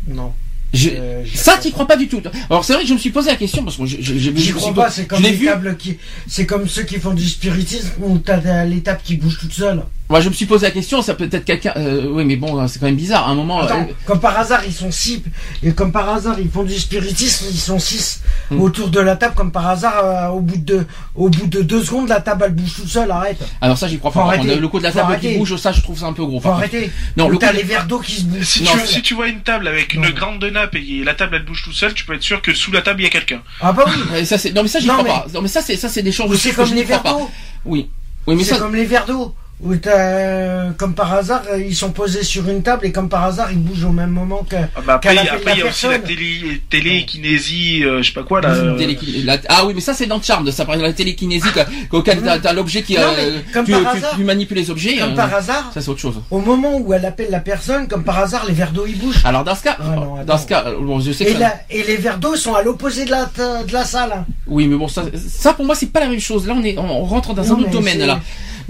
Non. 0.08 0.32
Je- 0.72 0.90
Euh, 0.90 1.24
ça 1.34 1.56
t'y 1.58 1.72
crois 1.72 1.86
pas 1.86 1.96
du 1.96 2.06
tout. 2.06 2.22
Alors 2.48 2.64
c'est 2.64 2.74
vrai 2.74 2.82
que 2.82 2.88
je 2.88 2.94
me 2.94 2.98
suis 2.98 3.10
posé 3.10 3.28
la 3.30 3.36
question 3.36 3.64
parce 3.64 3.76
que 3.76 3.86
je- 3.86 4.00
je- 4.00 4.52
crois 4.52 4.72
pas, 4.72 4.90
c'est 4.90 5.06
comme 5.06 5.20
les 5.22 5.32
vu. 5.32 5.46
tables 5.46 5.76
qui. 5.76 5.98
C'est 6.28 6.46
comme 6.46 6.68
ceux 6.68 6.84
qui 6.84 6.98
font 7.00 7.12
du 7.12 7.26
spiritisme 7.28 7.90
où 8.00 8.18
t'as 8.18 8.64
l'étape 8.64 9.02
qui 9.02 9.16
bouge 9.16 9.38
toute 9.40 9.52
seule. 9.52 9.82
Moi 10.10 10.20
je 10.20 10.28
me 10.28 10.34
suis 10.34 10.44
posé 10.46 10.66
la 10.66 10.72
question, 10.72 11.00
ça 11.02 11.14
peut 11.14 11.28
être 11.30 11.44
quelqu'un. 11.44 11.72
euh, 11.76 12.06
oui 12.10 12.24
mais 12.24 12.34
bon 12.36 12.66
c'est 12.68 12.78
quand 12.80 12.86
même 12.86 12.96
bizarre. 12.96 13.28
À 13.28 13.30
un 13.30 13.34
moment. 13.34 13.60
Attends, 13.60 13.80
euh, 13.88 13.92
comme 14.06 14.18
par 14.20 14.36
hasard, 14.38 14.62
ils 14.66 14.72
sont 14.74 14.90
six. 14.90 15.22
Et 15.62 15.72
comme 15.72 15.92
par 15.92 16.08
hasard, 16.08 16.38
ils 16.40 16.50
font 16.50 16.64
du 16.64 16.78
spiritisme, 16.78 17.46
ils 17.50 17.56
sont 17.58 17.78
six 17.78 18.20
Hmm. 18.50 18.60
autour 18.60 18.88
de 18.88 18.98
la 18.98 19.14
table. 19.14 19.34
Comme 19.36 19.52
par 19.52 19.68
hasard, 19.68 20.04
euh, 20.04 20.28
au, 20.30 20.40
bout 20.40 20.56
de, 20.56 20.84
au 21.14 21.28
bout 21.28 21.46
de 21.46 21.62
deux 21.62 21.84
secondes, 21.84 22.08
la 22.08 22.20
table, 22.20 22.42
elle 22.46 22.54
bouge 22.54 22.74
toute 22.74 22.88
seule. 22.88 23.10
Arrête. 23.10 23.38
alors 23.60 23.78
ça 23.78 23.86
j'y 23.86 23.98
crois 24.00 24.10
Faut 24.10 24.18
pas. 24.20 24.36
Le 24.36 24.66
coup 24.68 24.78
de 24.78 24.82
la 24.82 24.90
table 24.90 25.12
arrêter. 25.12 25.32
qui 25.34 25.38
bouge, 25.38 25.54
ça 25.56 25.70
je 25.70 25.80
trouve 25.80 25.96
ça 25.98 26.06
un 26.06 26.12
peu 26.12 26.24
gros. 26.26 26.40
Faut 26.40 26.48
arrêter. 26.50 26.90
Non, 27.16 27.28
le 27.28 27.38
t'as 27.38 27.48
coup 27.48 27.52
de- 27.54 27.58
les 27.58 27.64
verres 27.64 27.86
d'eau 27.86 28.00
qui 28.00 28.16
se 28.16 28.22
bougent. 28.24 28.42
Si, 28.44 28.64
Non, 28.64 28.72
tu, 28.72 28.86
si 28.88 29.02
tu 29.02 29.14
vois 29.14 29.28
une 29.28 29.40
table 29.42 29.68
avec 29.68 29.94
une 29.94 30.02
Non. 30.02 30.08
grande 30.10 30.44
nappe 30.44 30.74
et 30.74 31.04
la 31.04 31.14
table 31.14 31.36
elle 31.36 31.44
bouge 31.44 31.62
tout 31.62 31.72
seul, 31.72 31.94
tu 31.94 32.04
peux 32.04 32.14
être 32.14 32.22
sûr 32.24 32.42
que 32.42 32.52
sous 32.52 32.72
la 32.72 32.82
table 32.82 33.00
il 33.00 33.04
y 33.04 33.06
a 33.06 33.10
quelqu'un. 33.10 33.40
Ah 33.60 33.72
bah 33.72 33.84
oui. 33.86 33.92
Ouais, 34.12 34.24
ça 34.24 34.36
c'est 34.38 34.52
non 34.52 34.62
mais 34.62 34.68
ça 34.68 34.80
j'y 34.80 34.88
crois 34.88 35.04
mais- 35.04 35.08
pas. 35.10 35.26
Non 35.32 35.42
mais 35.42 35.48
ça 35.48 35.62
c'est 35.62 35.76
ça 35.76 35.88
c'est 35.88 36.02
des 36.02 36.10
choses 36.12 36.36
c'est 36.40 36.52
comme 36.52 36.74
les 36.74 36.82
verres 36.82 37.04
d'eau. 37.04 37.30
Oui. 37.64 37.88
Oui 38.26 38.34
mais 38.34 38.42
C'est 38.42 38.54
ça 38.54 38.58
comme 38.58 38.74
les 38.74 38.84
verres 38.86 39.06
d'eau. 39.06 39.34
Où 39.62 39.76
t'as, 39.76 39.90
euh, 39.90 40.70
comme 40.78 40.94
par 40.94 41.12
hasard, 41.12 41.42
euh, 41.52 41.58
ils 41.62 41.76
sont 41.76 41.90
posés 41.90 42.22
sur 42.22 42.48
une 42.48 42.62
table 42.62 42.86
et 42.86 42.92
comme 42.92 43.10
par 43.10 43.24
hasard, 43.24 43.52
ils 43.52 43.58
bougent 43.58 43.84
au 43.84 43.92
même 43.92 44.08
moment 44.08 44.42
que. 44.48 44.56
Ah 44.74 44.80
bah 44.86 44.94
après, 44.94 45.10
Qu'elle 45.14 45.18
il 45.22 45.26
y 45.26 45.28
a- 45.28 45.32
appelle 45.34 45.40
après, 45.48 45.52
il 45.52 45.58
y 45.58 45.60
a 45.60 45.64
la 45.64 45.70
aussi 45.70 45.86
la 45.86 45.98
télé, 45.98 46.62
télékinésie, 46.70 47.84
euh, 47.84 48.02
je 48.02 48.08
sais 48.08 48.14
pas 48.14 48.22
quoi 48.22 48.40
là. 48.40 48.50
euh, 48.50 48.78
Télékin- 48.78 49.24
la- 49.24 49.36
Ah 49.48 49.64
oui 49.66 49.72
mais 49.74 49.80
ça 49.82 49.92
c'est 49.94 50.06
dans 50.06 50.20
Charmed, 50.22 50.50
ça 50.50 50.64
par 50.64 50.74
exemple 50.76 50.88
la 50.90 50.94
télékinésie 50.94 51.48
auquel 51.90 52.22
t'as, 52.22 52.52
l'objet 52.54 52.82
qui 52.82 52.94
Non, 52.94 53.02
euh, 53.02 53.40
mais 53.44 53.52
comme 53.52 53.64
tu, 53.66 53.72
par 53.72 53.92
tu- 53.92 53.98
hasard. 53.98 54.16
tu 54.16 54.24
manipules 54.24 54.56
les 54.56 54.70
objets. 54.70 54.96
Comme 54.96 55.12
euh, 55.12 55.16
par 55.16 55.34
hasard, 55.34 55.70
ça 55.74 55.80
c'est 55.80 55.88
autre 55.90 56.00
chose. 56.00 56.20
au 56.30 56.38
moment 56.38 56.78
où 56.78 56.92
elle 56.94 57.04
appelle 57.04 57.30
la 57.30 57.40
personne, 57.40 57.86
comme 57.88 58.04
par 58.04 58.18
hasard, 58.18 58.46
les 58.46 58.54
verres 58.54 58.72
d'eau 58.72 58.86
ils 58.86 58.96
bougent. 58.98 59.20
Alors 59.24 59.44
dans 59.44 59.54
ce 59.54 59.62
cas, 59.62 59.76
Ah 59.78 59.84
non, 59.94 60.24
dans 60.24 60.38
ce 60.38 60.46
cas, 60.46 60.64
euh, 60.68 60.76
bon, 60.80 61.00
je 61.00 61.12
sais 61.12 61.24
Et, 61.24 61.34
que 61.34 61.38
la- 61.40 61.54
et 61.70 61.82
les 61.82 61.96
verres 61.96 62.18
d'eau 62.18 62.34
sont 62.36 62.54
à 62.54 62.62
l'opposé 62.62 63.04
de 63.04 63.10
la, 63.10 63.26
de 63.26 63.72
la 63.72 63.84
salle. 63.84 64.24
oui 64.46 64.66
mais 64.66 64.76
bon 64.76 64.88
ça, 64.88 65.04
ça 65.28 65.52
pour 65.52 65.64
moi 65.64 65.74
c'est 65.74 65.92
pas 65.92 66.00
la 66.00 66.08
même 66.08 66.20
chose. 66.20 66.46
Là 66.46 66.54
on 66.56 66.62
est 66.64 66.78
on 66.78 67.04
rentre 67.04 67.34
dans 67.34 67.44
Non, 67.44 67.56
un 67.58 67.60
autre 67.60 67.70
domaine 67.70 67.98
là. 68.06 68.20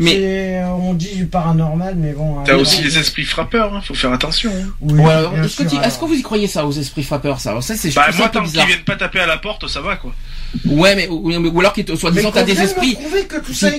Mais 0.00 0.62
euh, 0.62 0.66
on 0.68 0.94
dit 0.94 1.14
du 1.14 1.26
paranormal, 1.26 1.94
mais 1.96 2.12
bon. 2.12 2.42
T'as 2.44 2.56
aussi 2.56 2.82
les 2.82 2.98
esprits 2.98 3.24
frappeurs, 3.24 3.74
hein, 3.74 3.82
faut 3.84 3.94
faire 3.94 4.12
attention. 4.12 4.50
Hein. 4.50 4.72
Oui, 4.80 5.02
est-ce 5.82 5.98
que, 5.98 6.04
vous 6.06 6.14
y 6.14 6.22
croyez 6.22 6.46
ça 6.46 6.66
aux 6.66 6.72
esprits 6.72 7.02
frappeurs, 7.02 7.38
ça 7.38 7.60
Ça 7.60 7.76
c'est 7.76 7.94
bah, 7.94 8.06
moi 8.16 8.28
tant 8.28 8.42
qu'ils 8.42 8.64
viennent 8.64 8.84
pas 8.84 8.96
taper 8.96 9.20
à 9.20 9.26
la 9.26 9.36
porte, 9.36 9.68
ça 9.68 9.80
va 9.80 9.96
quoi. 9.96 10.14
Ouais, 10.64 10.96
mais 10.96 11.06
ou, 11.08 11.60
alors 11.60 11.74
soit 11.96 12.10
disant 12.10 12.32
t'as 12.32 12.42
des 12.42 12.60
esprits, 12.60 12.96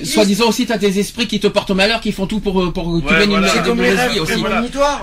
soit 0.06 0.26
disant 0.26 0.48
aussi 0.48 0.66
t'as 0.66 0.78
des 0.78 1.00
esprits 1.00 1.28
qui 1.28 1.40
te 1.40 1.48
portent 1.48 1.72
malheur, 1.72 2.00
qui 2.00 2.12
font 2.12 2.28
tout 2.28 2.40
pour 2.40 2.72
pour 2.72 2.88
ouais, 2.88 3.02
voilà. 3.04 3.24
une 3.26 3.76
de 3.76 4.14
vie 4.14 4.20
aussi. 4.20 4.44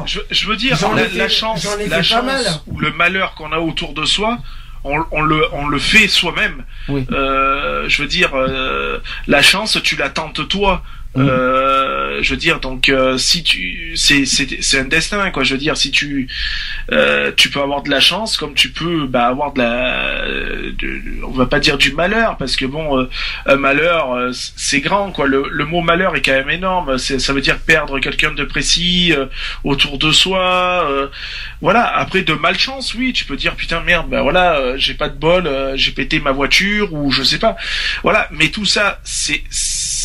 Je, 0.06 0.20
je 0.30 0.46
veux 0.46 0.56
dire 0.56 0.78
la, 0.94 1.08
la 1.08 1.28
chance, 1.28 1.66
la 1.88 2.02
chance 2.02 2.62
ou 2.68 2.78
le 2.78 2.92
malheur 2.92 3.34
qu'on 3.34 3.52
a 3.52 3.58
autour 3.58 3.92
de 3.92 4.04
soi 4.04 4.38
on, 4.84 5.22
le, 5.22 5.42
on 5.52 5.68
le 5.68 5.78
fait 5.78 6.08
soi-même. 6.08 6.64
Euh, 6.90 7.88
je 7.88 8.02
veux 8.02 8.08
dire, 8.08 8.30
euh, 8.34 8.98
la 9.26 9.42
chance, 9.42 9.78
tu 9.82 9.96
la 9.96 10.08
tentes 10.08 10.48
toi. 10.48 10.82
Euh, 11.16 12.18
je 12.22 12.30
veux 12.30 12.36
dire 12.36 12.60
donc 12.60 12.90
euh, 12.90 13.16
si 13.16 13.42
tu 13.42 13.92
c'est 13.96 14.24
c'est 14.26 14.78
un 14.78 14.84
destin 14.84 15.30
quoi. 15.30 15.42
Je 15.42 15.54
veux 15.54 15.58
dire 15.58 15.76
si 15.76 15.90
tu 15.90 16.28
euh, 16.92 17.32
tu 17.36 17.48
peux 17.48 17.60
avoir 17.60 17.82
de 17.82 17.90
la 17.90 18.00
chance 18.00 18.36
comme 18.36 18.54
tu 18.54 18.70
peux 18.70 19.06
bah, 19.06 19.26
avoir 19.26 19.52
de 19.52 19.60
la 19.60 21.26
on 21.26 21.30
va 21.30 21.46
pas 21.46 21.60
dire 21.60 21.78
du 21.78 21.92
malheur 21.92 22.36
parce 22.36 22.56
que 22.56 22.66
bon 22.66 23.08
un 23.46 23.56
malheur 23.56 24.30
c'est 24.32 24.80
grand 24.80 25.10
quoi. 25.10 25.26
Le, 25.26 25.48
le 25.50 25.64
mot 25.64 25.80
malheur 25.80 26.14
est 26.14 26.22
quand 26.22 26.32
même 26.32 26.50
énorme. 26.50 26.98
Ça 26.98 27.32
veut 27.32 27.40
dire 27.40 27.58
perdre 27.58 27.98
quelqu'un 28.00 28.32
de 28.32 28.44
précis 28.44 29.14
autour 29.64 29.98
de 29.98 30.12
soi 30.12 31.10
voilà. 31.60 31.86
Après 31.96 32.22
de 32.22 32.34
malchance 32.34 32.94
oui 32.94 33.12
tu 33.12 33.24
peux 33.24 33.36
dire 33.36 33.54
putain 33.56 33.80
merde 33.80 34.08
bah 34.10 34.22
voilà 34.22 34.76
j'ai 34.76 34.94
pas 34.94 35.08
de 35.08 35.16
bol 35.16 35.50
j'ai 35.74 35.92
pété 35.92 36.20
ma 36.20 36.32
voiture 36.32 36.92
ou 36.92 37.10
je 37.10 37.22
sais 37.22 37.38
pas. 37.38 37.56
Voilà. 38.02 38.28
Mais 38.30 38.48
tout 38.48 38.66
ça 38.66 39.00
c'est 39.04 39.42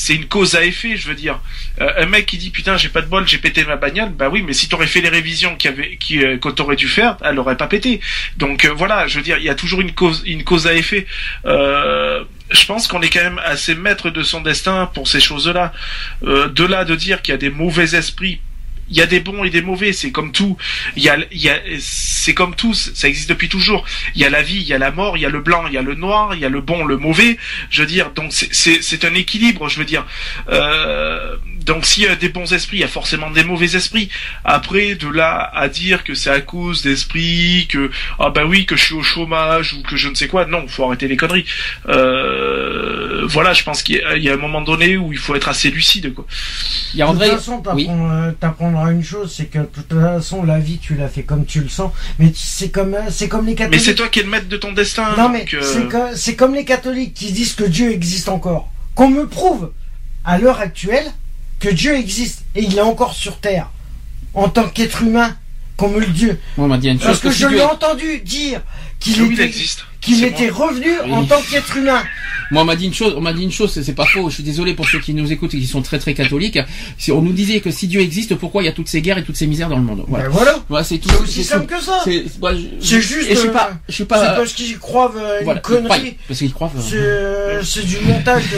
c'est 0.03 0.15
une 0.15 0.25
cause 0.25 0.55
à 0.55 0.65
effet, 0.65 0.97
je 0.97 1.07
veux 1.07 1.15
dire. 1.15 1.39
Euh, 1.79 1.89
un 2.03 2.05
mec 2.07 2.25
qui 2.25 2.37
dit 2.37 2.49
putain 2.49 2.75
j'ai 2.75 2.89
pas 2.89 3.01
de 3.01 3.07
bol, 3.07 3.25
j'ai 3.25 3.37
pété 3.37 3.63
ma 3.63 3.77
bagnole, 3.77 4.09
bah 4.09 4.27
oui, 4.29 4.41
mais 4.41 4.51
si 4.51 4.67
t'aurais 4.67 4.85
fait 4.85 4.99
les 4.99 5.07
révisions 5.07 5.55
qui 5.55 5.69
avait, 5.69 5.97
euh, 6.11 6.37
que 6.37 6.49
t'aurais 6.49 6.75
dû 6.75 6.89
faire, 6.89 7.15
elle 7.23 7.39
aurait 7.39 7.55
pas 7.55 7.67
pété. 7.67 8.01
Donc 8.35 8.65
euh, 8.65 8.73
voilà, 8.75 9.07
je 9.07 9.15
veux 9.15 9.23
dire, 9.23 9.37
il 9.37 9.45
y 9.45 9.49
a 9.49 9.55
toujours 9.55 9.79
une 9.79 9.93
cause, 9.93 10.21
une 10.25 10.43
cause 10.43 10.67
à 10.67 10.73
effet. 10.73 11.07
je 11.45 12.65
pense 12.67 12.89
qu'on 12.89 13.01
est 13.01 13.09
quand 13.09 13.23
même 13.23 13.39
assez 13.45 13.75
maître 13.75 14.09
de 14.09 14.23
son 14.23 14.41
destin 14.41 14.91
pour 14.93 15.07
ces 15.07 15.21
choses-là. 15.21 15.71
de 16.21 16.65
là 16.65 16.83
de 16.83 16.95
dire 16.95 17.21
qu'il 17.21 17.31
y 17.31 17.35
a 17.35 17.37
des 17.37 17.49
mauvais 17.49 17.95
esprits 17.95 18.41
il 18.93 18.97
y 18.97 19.01
a 19.01 19.07
des 19.07 19.21
bons 19.21 19.43
et 19.43 19.49
des 19.49 19.63
mauvais, 19.63 19.91
c'est 19.91 20.11
comme 20.11 20.31
tout. 20.31 20.55
Il 20.95 21.01
y 21.01 21.09
a, 21.09 21.17
y 21.31 21.49
a, 21.49 21.59
c'est 21.79 22.35
comme 22.35 22.53
tout, 22.53 22.75
ça 22.75 23.07
existe 23.07 23.27
depuis 23.27 23.49
toujours. 23.49 23.83
Il 24.13 24.21
y 24.21 24.25
a 24.25 24.29
la 24.29 24.43
vie, 24.43 24.57
il 24.57 24.67
y 24.67 24.73
a 24.73 24.77
la 24.77 24.91
mort, 24.91 25.17
il 25.17 25.21
y 25.21 25.25
a 25.25 25.29
le 25.29 25.41
blanc, 25.41 25.63
il 25.65 25.73
y 25.73 25.77
a 25.77 25.81
le 25.81 25.95
noir, 25.95 26.35
il 26.35 26.41
y 26.41 26.45
a 26.45 26.49
le 26.49 26.61
bon, 26.61 26.85
le 26.85 26.97
mauvais. 26.97 27.39
Je 27.71 27.81
veux 27.81 27.87
dire, 27.87 28.11
donc 28.11 28.31
c'est 28.31 29.03
un 29.03 29.15
équilibre, 29.15 29.67
je 29.67 29.79
veux 29.79 29.85
dire. 29.85 30.05
Euh, 30.49 31.37
donc 31.65 31.85
s'il 31.85 32.03
y 32.03 32.07
a 32.07 32.15
des 32.15 32.29
bons 32.29 32.53
esprits, 32.53 32.77
il 32.77 32.81
y 32.81 32.83
a 32.83 32.87
forcément 32.87 33.29
des 33.29 33.43
mauvais 33.43 33.75
esprits. 33.75 34.09
Après, 34.43 34.95
de 34.95 35.07
là 35.07 35.49
à 35.53 35.69
dire 35.69 36.03
que 36.03 36.13
c'est 36.13 36.29
à 36.29 36.41
cause 36.41 36.81
d'esprits, 36.81 37.67
que 37.69 37.91
ah 38.19 38.29
ben 38.29 38.43
oui, 38.45 38.65
que 38.65 38.75
je 38.75 38.83
suis 38.83 38.95
au 38.95 39.03
chômage 39.03 39.73
ou 39.73 39.81
que 39.83 39.95
je 39.95 40.09
ne 40.09 40.15
sais 40.15 40.27
quoi, 40.27 40.45
non, 40.45 40.67
faut 40.67 40.85
arrêter 40.85 41.07
les 41.07 41.17
conneries. 41.17 41.45
Euh, 41.87 43.25
voilà, 43.27 43.53
je 43.53 43.63
pense 43.63 43.83
qu'il 43.83 44.01
y, 44.17 44.29
a 44.29 44.33
un 44.33 44.37
moment 44.37 44.61
donné 44.61 44.97
où 44.97 45.11
il 45.11 45.17
faut 45.17 45.35
être 45.35 45.49
assez 45.49 45.69
lucide, 45.69 46.13
quoi. 46.13 46.25
Il 46.93 46.99
y 46.99 47.01
a 47.01 47.07
André... 47.07 47.27
De 47.27 47.31
toute 47.31 47.39
façon, 47.39 47.63
t'apprendras 48.39 48.91
une 48.91 49.03
chose, 49.03 49.33
c'est 49.35 49.45
que 49.45 49.59
de 49.59 49.65
toute 49.65 49.93
façon, 49.93 50.43
la 50.43 50.59
vie, 50.59 50.77
tu 50.77 50.95
l'as 50.95 51.07
fait 51.07 51.23
comme 51.23 51.45
tu 51.45 51.61
le 51.61 51.69
sens. 51.69 51.91
Mais 52.19 52.31
c'est 52.35 52.69
comme, 52.69 52.95
c'est 53.09 53.27
comme 53.27 53.45
les 53.45 53.55
catholiques. 53.55 53.79
Mais 53.79 53.85
c'est 53.85 53.95
toi 53.95 54.07
qui 54.07 54.19
es 54.19 54.23
le 54.23 54.29
maître 54.29 54.47
de 54.47 54.57
ton 54.57 54.71
destin. 54.71 55.15
Non, 55.17 55.29
mais 55.29 55.45
euh, 55.53 56.11
c'est 56.15 56.35
comme 56.35 56.53
les 56.53 56.65
catholiques 56.65 57.13
qui 57.13 57.31
disent 57.31 57.53
que 57.53 57.63
Dieu 57.63 57.91
existe 57.91 58.29
encore. 58.29 58.71
Qu'on 58.95 59.09
me 59.09 59.27
prouve, 59.27 59.71
à 60.23 60.37
l'heure 60.37 60.59
actuelle, 60.59 61.11
que 61.59 61.69
Dieu 61.69 61.95
existe 61.95 62.43
et 62.55 62.63
il 62.63 62.77
est 62.77 62.81
encore 62.81 63.13
sur 63.13 63.39
terre 63.39 63.69
en 64.33 64.49
tant 64.49 64.67
qu'être 64.67 65.01
humain 65.03 65.35
comme 65.77 65.99
le 65.99 66.07
Dieu. 66.07 66.39
Parce 66.57 67.19
que, 67.19 67.31
je 67.31 67.47
l'ai 67.47 67.63
entendu 67.63 68.19
dire 68.19 68.61
qu'il 68.99 69.21
était, 69.31 69.51
qu'il 70.03 70.23
était 70.23 70.49
revenu 70.49 70.99
en 71.11 71.25
tant 71.25 71.41
qu'être 71.41 71.77
humain. 71.77 72.03
Moi, 72.51 72.61
on 72.61 72.65
m'a 72.65 72.75
dit 72.75 72.85
une 72.85 72.93
chose, 72.93 73.13
on 73.17 73.21
m'a 73.21 73.33
dit 73.33 73.43
une 73.43 73.51
chose, 73.51 73.81
c'est 73.81 73.95
pas 73.95 74.05
faux. 74.05 74.29
Je 74.29 74.35
suis 74.35 74.43
désolé 74.43 74.73
pour 74.73 74.87
ceux 74.87 74.99
qui 74.99 75.13
nous 75.13 75.31
écoutent 75.31 75.53
et 75.53 75.59
qui 75.59 75.65
sont 75.65 75.81
très 75.81 75.97
très 75.97 76.13
catholiques. 76.13 76.59
On 77.09 77.21
nous 77.21 77.33
disait 77.33 77.61
que 77.61 77.71
si 77.71 77.87
Dieu 77.87 78.01
existe, 78.01 78.35
pourquoi 78.35 78.61
il 78.61 78.65
y 78.65 78.69
a 78.69 78.73
toutes 78.73 78.89
ces 78.89 79.01
guerres 79.01 79.17
et 79.17 79.23
toutes 79.23 79.37
ces 79.37 79.47
misères 79.47 79.69
dans 79.69 79.77
le 79.77 79.83
monde? 79.83 80.03
Voilà. 80.07 80.29
Ben 80.29 80.63
voilà. 80.67 80.83
c'est 80.83 81.01
aussi 81.21 81.43
simple 81.43 81.65
que 81.65 81.81
ça. 81.81 82.03
C'est 82.05 83.01
juste. 83.01 83.29
je 83.29 83.35
suis 83.35 83.49
pas. 83.49 83.71
Je 83.87 83.93
suis 83.93 84.05
pas. 84.05 84.19
C'est 84.19 84.35
parce 84.35 84.53
qu'ils 84.53 84.77
croient 84.77 85.13
euh, 85.17 85.41
une 85.41 85.61
connerie. 85.61 86.17
Parce 86.27 86.39
qu'ils 86.39 86.53
croient. 86.53 86.71
Euh, 86.93 87.61
c'est 87.63 87.85
du 87.85 87.97
montage. 88.01 88.43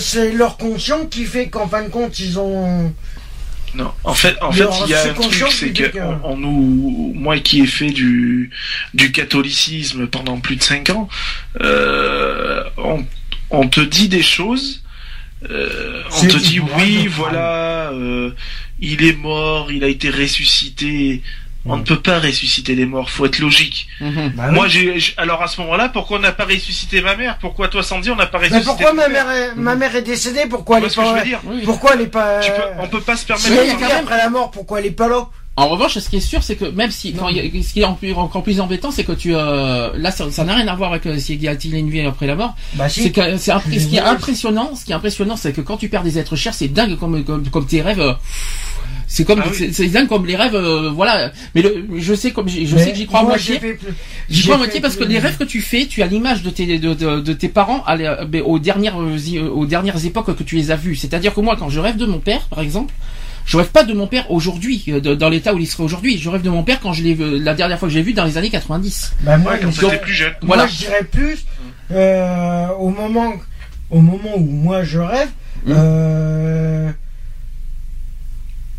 C'est 0.00 0.32
leur 0.32 0.56
conscient 0.56 1.06
qui 1.06 1.24
fait 1.24 1.48
qu'en 1.48 1.68
fin 1.68 1.82
de 1.82 1.88
compte, 1.88 2.18
ils 2.18 2.38
ont. 2.38 2.92
Non, 3.74 3.92
en 4.04 4.14
fait, 4.14 4.36
en 4.42 4.50
fait, 4.50 4.66
il 4.84 4.90
y 4.90 4.94
a 4.94 5.04
un 5.04 5.14
truc, 5.14 5.46
c'est 5.50 5.72
que 5.72 5.96
on, 6.24 6.36
nous, 6.36 7.12
moi 7.14 7.38
qui 7.38 7.60
ai 7.60 7.66
fait 7.66 7.90
du 7.90 8.50
du 8.94 9.12
catholicisme 9.12 10.06
pendant 10.06 10.40
plus 10.40 10.56
de 10.56 10.62
5 10.62 10.90
ans, 10.90 11.08
euh, 11.60 12.64
on, 12.76 13.04
on, 13.50 13.68
te 13.68 13.80
dit 13.80 14.08
des 14.08 14.22
choses, 14.22 14.82
euh, 15.48 16.02
on 16.20 16.26
te 16.26 16.36
dit 16.36 16.58
oui, 16.58 17.06
voilà, 17.06 17.90
euh, 17.92 18.32
il 18.80 19.04
est 19.04 19.16
mort, 19.16 19.70
il 19.70 19.84
a 19.84 19.88
été 19.88 20.10
ressuscité. 20.10 21.22
On 21.66 21.76
ne 21.76 21.82
peut 21.82 22.00
pas 22.00 22.18
ressusciter 22.18 22.74
les 22.74 22.86
morts, 22.86 23.10
faut 23.10 23.26
être 23.26 23.38
logique. 23.38 23.86
Mhm. 24.00 24.32
Bah 24.34 24.50
Moi, 24.50 24.66
j'ai, 24.66 24.98
alors 25.18 25.42
à 25.42 25.46
ce 25.46 25.60
moment-là, 25.60 25.90
pourquoi 25.90 26.16
on 26.16 26.20
n'a 26.20 26.32
pas 26.32 26.46
ressuscité 26.46 27.02
ma 27.02 27.16
mère? 27.16 27.36
Pourquoi 27.38 27.68
toi, 27.68 27.82
Sandy, 27.82 28.10
on 28.10 28.16
n'a 28.16 28.26
pas 28.26 28.38
ressuscité 28.38 28.60
Mais 28.60 28.64
pourquoi 28.64 28.92
ma 28.94 29.08
mère, 29.08 29.30
est, 29.30 29.54
ma 29.56 29.74
mère 29.74 29.94
est 29.94 30.02
décédée? 30.02 30.46
Pourquoi 30.48 30.78
elle 30.78 30.84
est 30.84 30.94
pas 30.94 31.22
Pourquoi 31.64 31.94
elle 31.94 32.00
est 32.02 32.06
pas 32.06 32.40
On 32.78 32.88
peut 32.88 33.02
pas 33.02 33.16
se 33.16 33.26
permettre. 33.26 33.48
Si 33.48 33.84
après 33.92 34.16
la 34.16 34.30
mort, 34.30 34.50
pourquoi 34.50 34.80
elle 34.80 34.86
est 34.86 34.90
pas 34.90 35.08
là? 35.08 35.28
En 35.60 35.68
revanche, 35.68 35.98
ce 35.98 36.08
qui 36.08 36.16
est 36.16 36.20
sûr, 36.20 36.42
c'est 36.42 36.56
que 36.56 36.64
même 36.64 36.90
si, 36.90 37.12
quand 37.12 37.28
ce 37.28 37.72
qui 37.72 37.80
est 37.80 37.84
encore 37.84 38.42
plus 38.42 38.60
embêtant, 38.60 38.90
c'est 38.90 39.04
que 39.04 39.12
tu, 39.12 39.34
euh, 39.34 39.90
là, 39.94 40.10
ça 40.10 40.44
n'a 40.44 40.54
rien 40.54 40.66
à 40.66 40.74
voir 40.74 40.92
avec 40.92 41.04
euh, 41.04 41.18
s'il 41.18 41.42
y 41.42 41.48
a-t-il 41.48 41.74
une 41.74 41.90
vie 41.90 42.00
après 42.00 42.26
la 42.26 42.34
mort. 42.34 42.54
Bah, 42.74 42.88
c'est 42.88 43.10
que 43.10 43.36
c'est 43.36 43.52
ce 43.52 43.86
qui 43.86 43.96
est 43.96 44.00
impressionnant, 44.00 44.74
ce 44.74 44.86
qui 44.86 44.92
est 44.92 44.94
impressionnant, 44.94 45.36
c'est 45.36 45.52
que 45.52 45.60
quand 45.60 45.76
tu 45.76 45.90
perds 45.90 46.02
des 46.02 46.18
êtres 46.18 46.34
chers, 46.34 46.54
c'est 46.54 46.68
dingue 46.68 46.96
comme, 46.96 47.22
comme, 47.24 47.46
comme 47.48 47.66
tes 47.66 47.82
rêves. 47.82 48.00
Euh, 48.00 48.14
c'est 49.06 49.24
comme 49.24 49.42
ah 49.44 49.50
c'est 49.52 49.88
dingue 49.88 50.06
comme 50.08 50.24
les 50.24 50.36
rêves, 50.36 50.54
euh, 50.54 50.88
voilà. 50.88 51.32
Mais 51.54 51.62
le, 51.62 51.84
je 51.98 52.14
sais 52.14 52.30
comme 52.30 52.48
je, 52.48 52.76
sais 52.76 52.92
que 52.92 52.96
j'y 52.96 53.06
crois 53.06 53.20
à 53.20 53.24
moitié. 53.24 53.60
J'y 54.30 54.44
crois 54.44 54.54
à 54.54 54.58
moitié 54.58 54.80
parce 54.80 54.96
que 54.96 55.04
les 55.04 55.18
rêves 55.18 55.36
que 55.36 55.44
tu 55.44 55.60
fais, 55.60 55.86
tu 55.86 56.02
as 56.02 56.06
l'image 56.06 56.42
de 56.42 56.50
tes 56.50 56.78
de, 56.78 56.94
de, 56.94 57.32
tes 57.32 57.48
parents 57.48 57.82
à, 57.86 57.96
aux 58.44 58.58
dernières 58.60 58.96
aux 58.96 59.66
dernières 59.66 60.06
époques 60.06 60.34
que 60.36 60.42
tu 60.44 60.56
les 60.56 60.70
as 60.70 60.76
vus. 60.76 60.94
C'est-à-dire 60.94 61.34
que 61.34 61.40
moi, 61.40 61.56
quand 61.58 61.68
je 61.68 61.80
rêve 61.80 61.96
de 61.96 62.06
mon 62.06 62.20
père, 62.20 62.42
par 62.42 62.60
exemple 62.60 62.94
je 63.50 63.56
rêve 63.56 63.70
pas 63.70 63.82
de 63.82 63.92
mon 63.92 64.06
père 64.06 64.30
aujourd'hui, 64.30 64.84
euh, 64.86 65.00
dans 65.00 65.28
l'état 65.28 65.52
où 65.52 65.58
il 65.58 65.66
serait 65.66 65.82
aujourd'hui. 65.82 66.18
Je 66.18 66.30
rêve 66.30 66.42
de 66.42 66.50
mon 66.50 66.62
père 66.62 66.78
quand 66.78 66.92
je 66.92 67.02
l'ai 67.02 67.16
la 67.16 67.52
dernière 67.54 67.80
fois 67.80 67.88
que 67.88 67.92
j'ai 67.92 68.02
vu 68.02 68.12
dans 68.12 68.24
les 68.24 68.38
années 68.38 68.48
90. 68.48 69.14
Bah 69.22 69.38
moi, 69.38 69.58
quand 69.58 69.72
j'étais 69.72 69.98
plus 69.98 70.12
jeune. 70.12 70.34
Voilà. 70.42 70.62
Moi, 70.62 70.72
je 70.72 70.78
dirais 70.78 71.02
plus 71.02 71.44
euh, 71.90 72.68
au 72.78 72.90
moment, 72.90 73.32
au 73.90 74.00
moment 74.00 74.36
où 74.36 74.44
moi 74.44 74.84
je 74.84 75.00
rêve. 75.00 75.30
Hum. 75.66 75.74
Euh, 75.76 76.90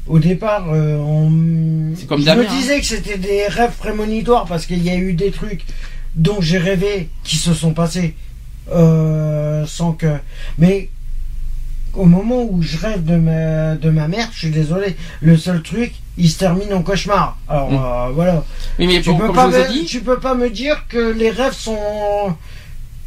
au 0.07 0.19
départ, 0.19 0.65
on, 0.69 1.93
comme 2.07 2.22
je 2.22 2.32
me 2.32 2.47
hein. 2.47 2.55
disais 2.57 2.80
que 2.80 2.86
c'était 2.86 3.17
des 3.17 3.47
rêves 3.47 3.76
prémonitoires 3.78 4.45
parce 4.45 4.65
qu'il 4.65 4.82
y 4.84 4.89
a 4.89 4.95
eu 4.95 5.11
des 5.11 5.32
trucs 5.32 5.65
dont 6.15 6.39
j'ai 6.39 6.57
rêvé 6.57 7.09
qui 7.26 7.36
se 7.36 7.53
sont 7.53 7.74
passés 7.74 8.15
sans 8.69 9.91
que. 9.91 10.15
Mais 10.57 10.88
au 11.94 12.06
moment 12.06 12.44
où 12.44 12.62
je 12.62 12.78
rêve 12.78 13.04
de 13.04 13.16
ma, 13.16 13.76
de 13.76 13.89
ma 13.89 14.08
mère, 14.08 14.30
je 14.34 14.39
suis 14.39 14.50
désolé, 14.50 14.96
le 15.22 15.38
seul 15.38 15.62
truc, 15.62 15.94
il 16.18 16.30
se 16.30 16.39
termine 16.39 16.74
en 16.74 16.84
cauchemar. 16.84 17.38
Alors 17.48 17.72
mm. 17.72 17.76
euh, 17.76 18.12
voilà. 18.14 18.44
mais 18.80 19.02
tu, 19.02 19.14
peux 19.16 19.32
pas 19.32 19.48
me, 19.48 19.86
tu 19.86 20.02
peux 20.02 20.20
pas 20.20 20.36
me 20.36 20.50
dire 20.50 20.86
que 20.88 21.12
les 21.12 21.30
rêves 21.30 21.54
sont. 21.54 21.78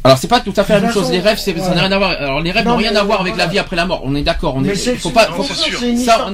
Alors 0.03 0.19
c'est 0.19 0.27
pas 0.27 0.39
tout 0.39 0.53
à 0.55 0.63
fait 0.63 0.73
la 0.73 0.81
même 0.81 0.91
chose. 0.91 1.09
Les 1.09 1.19
rêves, 1.19 1.39
ça 1.39 1.51
n'a 1.51 1.81
rien 1.81 1.91
à 1.91 1.97
voir. 1.97 2.11
Alors 2.11 2.41
les 2.41 2.51
rêves 2.51 2.65
n'ont 2.65 2.77
rien 2.77 2.95
à 2.95 3.03
voir 3.03 3.21
avec 3.21 3.37
la 3.37 3.47
vie 3.47 3.57
après 3.57 3.75
la 3.75 3.85
mort. 3.85 4.01
On 4.03 4.13
est 4.13 4.21
d'accord. 4.21 4.55
On 4.55 4.61
mais 4.61 4.75
faut 4.75 5.09
pas. 5.09 5.25
Faut, 5.31 5.43
une 5.83 5.97
ça, 5.97 6.27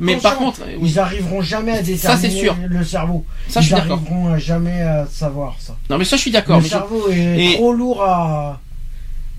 mais 0.00 0.16
par 0.16 0.36
contre, 0.36 0.60
ils 0.80 0.98
arriveront 0.98 1.42
jamais 1.42 1.72
à 1.72 1.82
déterminer 1.82 2.50
le 2.66 2.84
cerveau. 2.84 3.26
Ça, 3.48 3.60
ils 3.60 3.74
arriveront 3.74 4.38
jamais 4.38 4.80
à 4.82 5.06
savoir 5.10 5.56
ça. 5.58 5.76
Non 5.90 5.98
mais 5.98 6.04
ça 6.04 6.16
je 6.16 6.22
suis 6.22 6.30
d'accord. 6.30 6.60
Le 6.60 6.66
cerveau 6.66 7.10
est 7.10 7.56
trop 7.56 7.72
lourd 7.74 8.02
à 8.02 8.60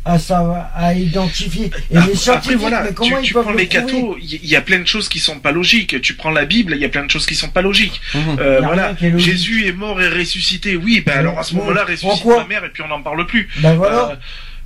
à, 0.03 0.17
ça, 0.17 0.71
à 0.75 0.93
identifier. 0.93 1.69
Et 1.91 1.97
les 1.99 2.29
après, 2.29 2.55
voilà, 2.55 2.83
mais 2.83 2.93
comment 2.93 3.21
tu, 3.21 3.27
tu 3.27 3.33
prends 3.33 3.51
les 3.51 3.67
cathos, 3.67 4.17
il 4.19 4.45
y 4.45 4.55
a 4.55 4.61
plein 4.61 4.79
de 4.79 4.87
choses 4.87 5.07
qui 5.09 5.19
sont 5.19 5.39
pas 5.39 5.51
logiques. 5.51 6.01
Tu 6.01 6.15
prends 6.15 6.31
la 6.31 6.45
Bible, 6.45 6.73
il 6.75 6.81
y 6.81 6.85
a 6.85 6.89
plein 6.89 7.05
de 7.05 7.11
choses 7.11 7.25
qui 7.25 7.35
sont 7.35 7.49
pas 7.49 7.61
logiques. 7.61 8.01
Mhm. 8.13 8.37
Euh, 8.39 8.61
voilà, 8.63 8.95
Jésus 9.17 9.67
est 9.67 9.73
mort 9.73 10.01
et 10.01 10.09
ressuscité. 10.09 10.75
Oui, 10.75 11.01
ben 11.05 11.19
alors 11.19 11.39
à 11.39 11.43
ce 11.43 11.55
moment-là, 11.55 11.85
ressuscite 11.85 12.25
ma 12.25 12.45
mère 12.45 12.65
et 12.65 12.69
puis 12.69 12.83
on 12.83 12.87
n'en 12.87 13.01
parle 13.01 13.25
plus. 13.27 13.47
Ben 13.57 13.75
voilà. 13.75 14.11
Euh, 14.11 14.15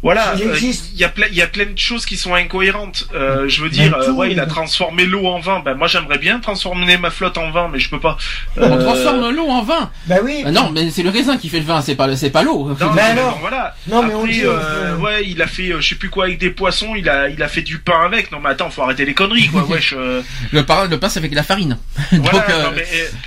Voilà, 0.06 0.36
euh, 0.39 0.56
il 0.62 0.99
y 0.99 1.03
a 1.03 1.10
plein, 1.10 1.26
il 1.32 1.36
y 1.36 1.41
a 1.41 1.47
plein 1.47 1.66
de 1.66 1.80
choses 1.80 2.06
qui 2.06 2.16
sont 2.16 2.36
incohérentes. 2.36 3.08
Euh, 3.16 3.49
je 3.49 3.64
veux 3.64 3.72
dire, 3.72 3.97
euh, 3.97 4.12
ouais, 4.12 4.32
il 4.32 4.39
a 4.39 4.45
transformé 4.45 5.03
l'eau 5.08 5.26
en 5.26 5.39
vin. 5.39 5.64
Ben 5.66 5.74
moi, 5.74 5.88
j'aimerais 5.88 6.20
bien 6.20 6.39
transformer 6.39 6.95
ma 6.99 7.10
flotte 7.10 7.39
en 7.39 7.49
vin, 7.49 7.70
mais 7.74 7.80
je 7.80 7.89
peux 7.89 7.99
pas. 7.99 8.16
On 8.56 8.78
transforme 8.78 9.32
l'eau 9.32 9.47
en 9.47 9.64
vin. 9.64 9.89
Bah 10.06 10.18
oui. 10.24 10.41
Bah 10.43 10.51
non, 10.51 10.70
mais 10.70 10.91
c'est 10.91 11.01
le 11.01 11.10
raisin 11.10 11.38
qui 11.38 11.49
fait 11.49 11.58
le 11.58 11.66
vin, 11.66 11.82
c'est 11.82 11.95
pas, 11.95 12.16
c'est 12.16 12.30
pas 12.30 12.43
l'eau. 12.43 12.68
Non, 12.80 12.91
mais 12.93 13.01
alors, 13.01 13.39
voilà. 13.39 13.76
Non, 13.88 14.03
mais 14.03 14.14
on 14.14 14.28
dit, 14.28 14.43
ouais, 14.45 15.26
il 15.26 15.41
a 15.41 15.47
fait, 15.47 15.74
je 15.80 15.82
sais 15.82 15.95
plus 15.95 16.12
quoi 16.12 16.26
avec 16.26 16.38
des 16.38 16.51
poissons. 16.51 16.93
Il 16.95 17.10
a, 17.10 17.28
il 17.28 17.41
a 17.41 17.47
fait 17.47 17.64
du 17.64 17.80
pain 17.80 18.06
avec. 18.06 18.32
Non, 18.32 18.38
mais 18.39 18.49
attends, 18.49 18.70
faut 18.70 18.84
arrêter 18.84 19.06
les 19.06 19.16
conneries, 19.16 19.47
quoi. 19.47 19.64
Wesh. 19.64 19.95
le 20.51 20.66
pain, 20.68 20.86
le 20.88 20.99
pain, 20.99 21.10
c'est 21.10 21.18
avec 21.18 21.32
de 21.32 21.36
la 21.36 21.41
farine. 21.41 21.80
Voilà. 22.12 22.74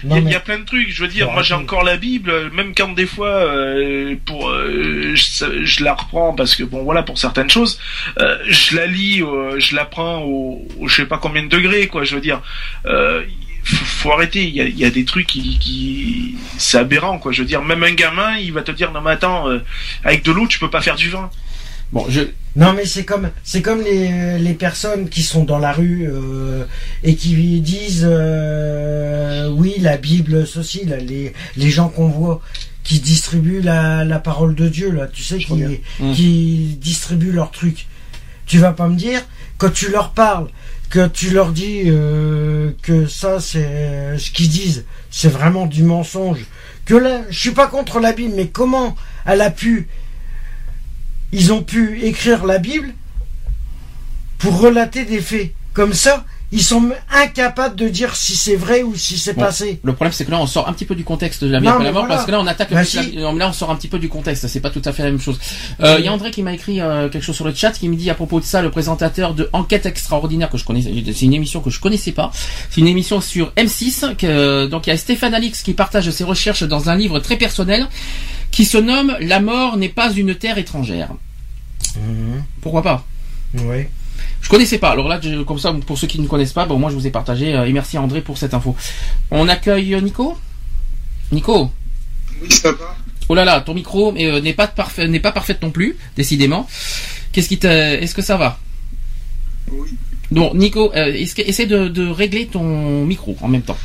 il 0.05 0.31
y, 0.31 0.35
a 0.37 0.41
plein 0.41 0.61
de 0.61 0.64
trucs. 0.64 0.93
Je 0.93 1.03
veux 1.03 1.09
dire, 1.09 1.29
moi, 1.33 1.43
j'ai 1.43 1.55
encore 1.55 1.83
la 1.83 1.97
Bible, 1.97 2.53
même 2.53 2.72
quand 2.72 2.95
des 2.95 3.07
fois, 3.07 3.45
pour, 4.24 4.53
je, 4.53 5.64
je 5.64 5.85
la 5.85 5.95
reprends 5.95 6.35
parce 6.35 6.55
que 6.55 6.68
bon, 6.69 6.83
voilà, 6.83 7.03
pour 7.03 7.19
certaines 7.19 7.51
choses, 7.51 7.79
euh, 8.19 8.39
je 8.49 8.77
la 8.77 8.87
lis, 8.87 9.23
euh, 9.23 9.59
je 9.59 9.75
la 9.75 9.85
prends 9.85 10.23
au, 10.23 10.66
je 10.87 10.95
sais 10.95 11.07
pas 11.07 11.19
combien 11.19 11.43
de 11.43 11.49
degrés, 11.49 11.87
quoi. 11.87 12.05
Je 12.05 12.14
veux 12.14 12.21
dire, 12.21 12.43
euh, 12.87 13.23
faut, 13.64 14.12
arrêter. 14.12 14.45
Il 14.45 14.79
y 14.79 14.85
a, 14.85 14.91
des 14.91 15.05
trucs 15.05 15.27
qui, 15.27 15.59
qui 15.59 16.37
c'est 16.57 16.79
aberrant, 16.79 17.19
quoi. 17.19 17.33
Je 17.33 17.43
veux 17.43 17.49
dire, 17.49 17.62
même 17.62 17.83
un 17.83 17.93
gamin, 17.93 18.37
il 18.37 18.53
va 18.53 18.62
te 18.62 18.73
dire 18.73 18.93
non 18.93 19.01
mais 19.01 19.12
attends, 19.12 19.47
avec 20.05 20.25
de 20.25 20.33
l'eau, 20.33 20.47
tu 20.47 20.59
peux 20.59 20.71
pas 20.71 20.81
faire 20.81 20.97
du 20.97 21.11
vin. 21.11 21.31
Bon, 21.93 22.05
je. 22.09 22.21
Non, 22.57 22.73
mais 22.73 22.87
c'est 22.87 23.05
comme 23.05 23.31
c'est 23.45 23.62
comme 23.62 23.83
les, 23.83 24.39
les 24.39 24.55
personnes 24.55 25.09
qui 25.09 25.23
sont 25.23 25.45
dans 25.45 25.59
la 25.59 25.73
rue 25.73 26.11
et 27.05 27.14
qui 27.14 27.61
disent 27.61 28.09
oui 29.53 29.75
la 29.81 29.97
Bible 29.97 30.47
ceci 30.47 30.85
là, 30.85 30.97
les 30.97 31.33
les 31.57 31.71
gens 31.71 31.89
qu'on 31.89 32.09
voit 32.09 32.41
qui 32.89 33.01
distribuent 33.01 33.61
la, 33.61 34.03
la 34.03 34.18
parole 34.18 34.55
de 34.55 34.66
Dieu 34.66 34.91
là, 34.91 35.07
tu 35.09 35.22
sais, 35.22 35.36
qui, 35.36 35.53
mmh. 35.53 36.12
qui 36.14 36.78
distribuent 36.80 37.32
leurs 37.32 37.51
trucs. 37.51 37.86
Tu 38.47 38.57
vas 38.59 38.72
pas 38.72 38.89
me 38.89 38.97
dire 38.97 39.20
quand 39.59 39.70
tu 39.70 39.91
leur 39.91 40.12
parles, 40.12 40.49
que 40.89 41.07
tu 41.07 41.28
leur 41.28 41.53
dis 41.53 41.82
euh, 41.84 42.72
que 42.80 43.07
ça 43.07 43.41
c'est 43.41 44.16
ce 44.16 44.30
qu'ils 44.30 44.49
disent, 44.49 44.86
c'est 45.11 45.28
vraiment 45.28 45.66
du 45.66 45.82
mensonge. 45.82 46.47
Que 46.86 46.95
là, 46.95 47.24
je 47.28 47.39
suis 47.39 47.51
pas 47.51 47.66
contre 47.66 48.01
la 48.01 48.14
Bible, 48.14 48.32
mais 48.34 48.49
comment 48.49 48.97
elle 49.26 49.43
a 49.43 49.51
pu, 49.51 49.86
ils 51.32 51.53
ont 51.53 51.62
pu 51.62 52.01
écrire 52.01 52.47
la 52.47 52.57
Bible 52.57 52.95
pour 54.39 54.59
relater 54.59 55.05
des 55.05 55.20
faits 55.20 55.53
comme 55.74 55.93
ça 55.93 56.24
ils 56.51 56.62
sont 56.62 56.90
incapables 57.12 57.76
de 57.76 57.88
dire 57.88 58.16
si 58.16 58.34
c'est 58.34 58.57
vrai 58.57 58.82
ou 58.82 58.96
si 58.96 59.18
c'est 59.18 59.34
passé. 59.34 59.80
Le 59.82 59.92
problème, 59.92 60.12
c'est 60.12 60.24
que 60.24 60.30
là, 60.30 60.40
on 60.40 60.46
sort 60.46 60.66
un 60.66 60.72
petit 60.72 60.86
peu 60.86 60.94
du 60.94 61.05
contexte 61.05 61.44
de 61.44 61.51
la 61.51 61.61
vie 61.61 61.68
après 61.68 61.84
la 61.84 61.92
mort, 61.92 62.09
parce 62.09 62.24
que 62.24 62.30
là, 62.30 62.40
on 62.40 62.46
attaque. 62.46 62.72
Bah, 62.72 62.82
là, 62.82 63.49
on 63.49 63.53
sort 63.53 63.70
un 63.70 63.76
petit 63.76 63.88
peu 63.88 63.99
du 63.99 64.09
contexte. 64.09 64.46
C'est 64.46 64.61
pas 64.61 64.70
tout 64.70 64.80
à 64.84 64.92
fait 64.92 65.03
la 65.03 65.11
même 65.11 65.20
chose. 65.20 65.38
Euh, 65.80 65.96
il 65.99 66.05
y 66.07 66.09
a 66.09 66.12
André 66.12 66.30
qui 66.30 66.42
m'a 66.42 66.55
écrit 66.55 66.80
euh, 66.80 67.11
quelque 67.11 67.22
chose 67.22 67.36
sur 67.36 67.44
le 67.44 67.55
chat, 67.55 67.72
qui 67.72 67.88
me 67.88 67.96
dit 67.96 68.09
à 68.09 68.14
propos 68.14 68.40
de 68.40 68.44
ça, 68.44 68.62
le 68.62 68.70
présentateur 68.70 69.34
de 69.34 69.51
Enquête 69.53 69.84
extraordinaire 69.86 70.49
que 70.49 70.57
je 70.57 70.64
connaissais, 70.64 70.90
c'est 71.07 71.26
une 71.26 71.34
émission 71.34 71.61
que 71.61 71.70
je 71.70 71.80
connaissais 71.80 72.12
pas. 72.12 72.30
C'est 72.70 72.80
une 72.80 72.86
émission 72.86 73.20
sur 73.20 73.53
M6. 73.57 74.16
Que, 74.16 74.66
donc, 74.66 74.86
il 74.86 74.90
y 74.90 74.92
a 74.92 74.96
Stéphane 74.96 75.34
Alix 75.34 75.62
qui 75.62 75.74
partage 75.74 76.11
ses 76.11 76.24
recherches 76.24 76.62
dans 76.62 76.88
un 76.88 76.96
livre 76.96 77.18
très 77.18 77.36
personnel 77.36 77.86
qui 78.51 78.64
se 78.64 78.78
nomme 78.78 79.16
La 79.20 79.40
mort 79.40 79.76
n'est 79.76 79.88
pas 79.90 80.11
une 80.12 80.34
terre 80.34 80.57
étrangère. 80.57 81.11
Mhm. 81.96 82.42
Pourquoi 82.62 82.82
pas? 82.82 83.05
Oui. 83.55 83.86
Je 84.41 84.49
connaissais 84.49 84.79
pas. 84.79 84.91
Alors 84.91 85.09
là, 85.09 85.21
comme 85.47 85.59
ça, 85.59 85.75
pour 85.87 85.99
ceux 85.99 86.07
qui 86.07 86.21
ne 86.21 86.27
connaissent 86.27 86.53
pas, 86.53 86.66
bon, 86.66 86.79
moi 86.79 86.91
je 86.91 86.95
vous 86.95 87.07
ai 87.07 87.11
partagé. 87.11 87.55
Euh, 87.55 87.66
et 87.66 87.73
merci 87.73 87.99
André 87.99 88.21
pour 88.21 88.39
cette 88.39 88.55
info. 88.55 88.75
On 89.31 89.49
accueille 89.49 89.95
euh, 89.95 90.01
Nico? 90.01 90.39
Nico? 91.33 91.71
Oui, 92.41 92.51
ça 92.51 92.73
va. 92.73 92.97
Oh 93.29 93.35
là 93.35 93.45
là, 93.45 93.61
ton 93.61 93.75
micro 93.75 94.14
euh, 94.16 94.41
n'est 94.41 94.55
pas 94.55 94.66
parfait, 94.66 95.07
n'est 95.07 95.21
pas 95.21 95.33
parfaite 95.33 95.61
non 95.62 95.71
plus, 95.71 95.97
décidément. 96.16 96.66
Qu'est-ce 97.33 97.49
qui 97.49 97.59
est-ce 97.66 98.14
que 98.14 98.23
ça 98.23 98.37
va? 98.39 98.59
Oui. 99.71 99.91
Donc 100.31 100.55
Nico, 100.55 100.93
essaie 100.95 101.66
de, 101.66 102.11
régler 102.11 102.47
ton 102.47 103.05
micro 103.05 103.37
en 103.43 103.49
même 103.49 103.62
temps. 103.62 103.77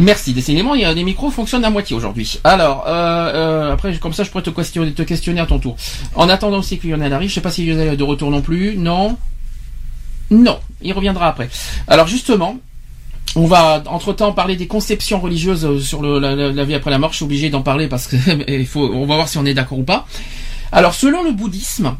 Merci. 0.00 0.32
Décidément, 0.32 0.74
il 0.74 0.80
y 0.80 0.84
a 0.84 0.94
des 0.94 1.04
micros 1.04 1.30
fonctionnent 1.30 1.64
à 1.64 1.70
moitié 1.70 1.94
aujourd'hui. 1.94 2.40
Alors, 2.42 2.86
après, 2.86 3.96
comme 3.98 4.12
ça, 4.12 4.24
je 4.24 4.30
pourrais 4.30 4.42
te 4.42 4.50
questionner, 4.50 4.92
te 4.92 5.02
questionner 5.02 5.40
à 5.40 5.46
ton 5.46 5.58
tour. 5.58 5.76
En 6.14 6.28
attendant 6.28 6.58
aussi 6.58 6.78
que 6.78 6.88
Lionel 6.88 7.12
arrive, 7.12 7.28
je 7.28 7.34
sais 7.34 7.40
pas 7.40 7.50
si 7.50 7.64
Lionel 7.64 7.94
est 7.94 7.96
de 7.96 8.04
retour 8.04 8.30
non 8.30 8.40
plus. 8.42 8.76
Non. 8.76 9.16
Non, 10.30 10.60
il 10.80 10.92
reviendra 10.92 11.28
après. 11.28 11.48
Alors 11.88 12.06
justement, 12.06 12.56
on 13.36 13.46
va 13.46 13.82
entre-temps 13.86 14.32
parler 14.32 14.56
des 14.56 14.66
conceptions 14.66 15.20
religieuses 15.20 15.64
euh, 15.64 15.78
sur 15.80 16.02
la, 16.02 16.64
vie 16.64 16.74
après 16.74 16.90
la 16.90 16.98
mort. 16.98 17.10
Je 17.10 17.16
suis 17.16 17.24
obligé 17.24 17.50
d'en 17.50 17.62
parler 17.62 17.88
parce 17.88 18.06
que 18.06 18.16
il 18.48 18.66
faut, 18.66 18.90
on 18.92 19.06
va 19.06 19.16
voir 19.16 19.28
si 19.28 19.38
on 19.38 19.44
est 19.44 19.54
d'accord 19.54 19.78
ou 19.78 19.84
pas. 19.84 20.06
Alors 20.72 20.94
selon 20.94 21.24
le 21.24 21.32
bouddhisme, 21.32 21.96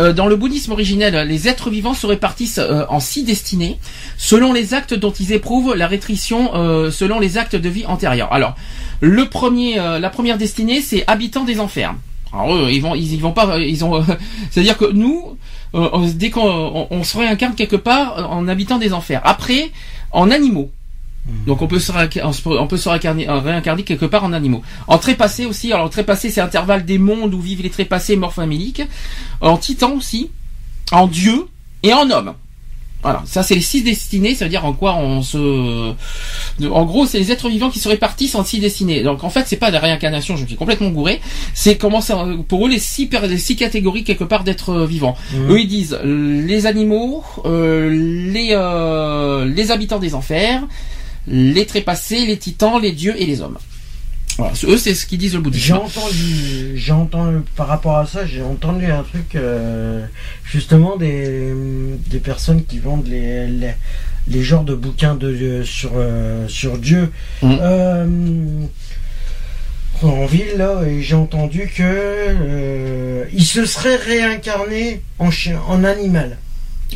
euh, 0.00 0.12
dans 0.12 0.26
le 0.26 0.36
bouddhisme 0.36 0.72
originel, 0.72 1.26
les 1.26 1.48
êtres 1.48 1.70
vivants 1.70 1.94
se 1.94 2.06
répartissent 2.06 2.58
euh, 2.58 2.84
en 2.88 3.00
six 3.00 3.24
destinées, 3.24 3.78
selon 4.16 4.52
les 4.52 4.74
actes 4.74 4.94
dont 4.94 5.12
ils 5.12 5.32
éprouvent 5.32 5.74
la 5.74 5.86
rétrition, 5.86 6.52
selon 6.90 7.20
les 7.20 7.38
actes 7.38 7.56
de 7.56 7.68
vie 7.68 7.86
antérieurs. 7.86 8.32
Alors, 8.32 8.56
le 9.00 9.28
premier, 9.28 9.76
la 9.76 10.10
première 10.10 10.38
destinée, 10.38 10.80
c'est 10.80 11.04
habitants 11.06 11.44
des 11.44 11.60
enfers. 11.60 11.94
Alors 12.32 12.54
eux, 12.54 12.68
ils 12.70 12.80
vont, 12.80 12.94
ils, 12.94 13.20
vont 13.20 13.32
pas, 13.32 13.58
ils 13.58 13.84
ont, 13.84 14.02
c'est-à-dire 14.50 14.78
que 14.78 14.90
nous, 14.90 15.36
euh, 15.74 16.10
dès 16.14 16.30
qu'on 16.30 17.04
se 17.04 17.16
réincarne 17.16 17.54
quelque 17.54 17.76
part 17.76 18.30
en 18.30 18.48
habitant 18.48 18.78
des 18.78 18.92
enfers. 18.92 19.20
Après, 19.24 19.70
en 20.10 20.30
animaux. 20.30 20.70
Hmm. 21.26 21.44
Donc 21.46 21.62
on 21.62 21.66
peut 21.66 21.78
se, 21.78 21.92
on 22.46 22.66
peut 22.66 22.76
se 22.76 22.88
réincarner, 22.88 23.84
quelque 23.84 24.06
part 24.06 24.24
en 24.24 24.32
animaux. 24.32 24.62
En 24.88 24.98
trépassé 24.98 25.46
aussi, 25.46 25.72
alors 25.72 25.90
trépassé 25.90 26.30
c'est 26.30 26.40
intervalle 26.40 26.84
des 26.84 26.98
mondes 26.98 27.34
où 27.34 27.40
vivent 27.40 27.62
les 27.62 27.70
trépassés 27.70 28.16
morts 28.16 28.34
faméliques. 28.34 28.82
En 29.40 29.56
titan 29.56 29.92
aussi, 29.92 30.30
en 30.90 31.06
dieu 31.06 31.46
et 31.82 31.92
en 31.92 32.10
homme. 32.10 32.34
Voilà, 33.02 33.20
ça 33.26 33.42
c'est 33.42 33.56
les 33.56 33.60
six 33.60 33.82
destinées, 33.82 34.36
ça 34.36 34.44
veut 34.44 34.48
dire 34.48 34.64
en 34.64 34.72
quoi 34.72 34.94
on 34.94 35.22
se... 35.22 35.92
En 36.64 36.84
gros, 36.84 37.04
c'est 37.04 37.18
les 37.18 37.32
êtres 37.32 37.48
vivants 37.48 37.68
qui 37.68 37.80
se 37.80 37.88
répartissent 37.88 38.36
en 38.36 38.44
six 38.44 38.60
destinées. 38.60 39.02
Donc 39.02 39.24
en 39.24 39.30
fait, 39.30 39.42
c'est 39.48 39.56
pas 39.56 39.72
la 39.72 39.80
réincarnation, 39.80 40.36
je 40.36 40.46
suis 40.46 40.54
complètement 40.54 40.90
gouré. 40.90 41.20
C'est 41.52 41.76
comment 41.76 42.00
ça... 42.00 42.24
Pour 42.46 42.64
eux, 42.64 42.70
les 42.70 42.78
six, 42.78 43.10
les 43.10 43.38
six 43.38 43.56
catégories 43.56 44.04
quelque 44.04 44.22
part 44.22 44.44
d'êtres 44.44 44.70
euh, 44.70 44.86
vivants. 44.86 45.16
Mmh. 45.32 45.50
Eux, 45.50 45.60
ils 45.60 45.66
disent 45.66 45.98
les 46.04 46.66
animaux, 46.66 47.24
euh, 47.44 47.90
les, 47.90 48.50
euh, 48.52 49.46
les 49.46 49.72
habitants 49.72 49.98
des 49.98 50.14
enfers, 50.14 50.62
les 51.26 51.66
trépassés, 51.66 52.26
les 52.26 52.36
titans, 52.36 52.80
les 52.80 52.92
dieux 52.92 53.14
et 53.20 53.26
les 53.26 53.40
hommes. 53.40 53.58
Voilà, 54.38 54.54
eux, 54.64 54.78
c'est 54.78 54.94
ce 54.94 55.04
qu'ils 55.04 55.18
disent 55.18 55.34
le 55.34 55.40
bouddhisme. 55.40 55.66
J'ai 55.66 55.72
entendu, 55.74 56.72
j'ai 56.76 56.92
entendu, 56.92 57.38
par 57.54 57.66
rapport 57.66 57.98
à 57.98 58.06
ça, 58.06 58.24
j'ai 58.24 58.42
entendu 58.42 58.86
un 58.86 59.02
truc, 59.02 59.36
euh, 59.36 60.06
justement, 60.44 60.96
des, 60.96 61.52
des 62.06 62.18
personnes 62.18 62.64
qui 62.64 62.78
vendent 62.78 63.06
les, 63.06 63.46
les, 63.46 64.42
genres 64.42 64.64
de 64.64 64.74
bouquins 64.74 65.16
de, 65.16 65.62
sur, 65.64 65.92
euh, 65.96 66.48
sur 66.48 66.78
Dieu. 66.78 67.12
Mmh. 67.42 67.56
Euh, 67.60 68.06
en 70.02 70.26
ville, 70.26 70.56
là, 70.56 70.82
et 70.84 71.02
j'ai 71.02 71.14
entendu 71.14 71.70
que 71.76 73.28
il 73.32 73.44
se 73.44 73.66
serait 73.66 73.96
réincarné 73.96 75.02
en 75.18 75.30
chien, 75.30 75.60
en 75.68 75.84
animal. 75.84 76.38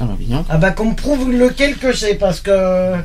Ah 0.00 0.04
bah 0.04 0.16
bien. 0.18 0.44
Ah 0.48 0.58
bah 0.58 0.72
qu'on 0.72 0.90
me 0.90 0.96
prouve 0.96 1.30
lequel 1.30 1.76
que 1.76 1.92
c'est, 1.94 2.14
parce 2.14 2.40
que 2.40 2.96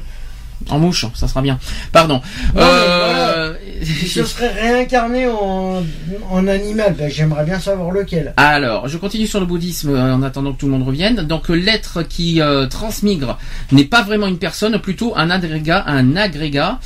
en 0.69 0.79
mouche, 0.79 1.05
ça 1.13 1.27
sera 1.27 1.41
bien. 1.41 1.59
Pardon. 1.91 2.21
euh... 2.57 3.53
Je 3.81 4.23
serais 4.23 4.49
réincarné 4.49 5.27
en, 5.27 5.83
en 6.29 6.47
animal. 6.47 6.95
Ben, 6.97 7.09
J'aimerais 7.09 7.45
bien 7.45 7.59
savoir 7.59 7.91
lequel. 7.91 8.33
Alors, 8.37 8.87
je 8.87 8.97
continue 8.97 9.25
sur 9.25 9.39
le 9.39 9.45
bouddhisme 9.45 9.89
euh, 9.89 10.13
en 10.13 10.21
attendant 10.21 10.53
que 10.53 10.59
tout 10.59 10.67
le 10.67 10.71
monde 10.73 10.85
revienne. 10.85 11.15
Donc, 11.23 11.49
l'être 11.49 12.03
qui 12.03 12.41
euh, 12.41 12.67
transmigre 12.67 13.39
n'est 13.71 13.85
pas 13.85 14.03
vraiment 14.03 14.27
une 14.27 14.37
personne, 14.37 14.77
plutôt 14.79 15.13
un 15.17 15.29
agrégat, 15.31 15.83
un 15.87 16.15
agrégat 16.15 16.79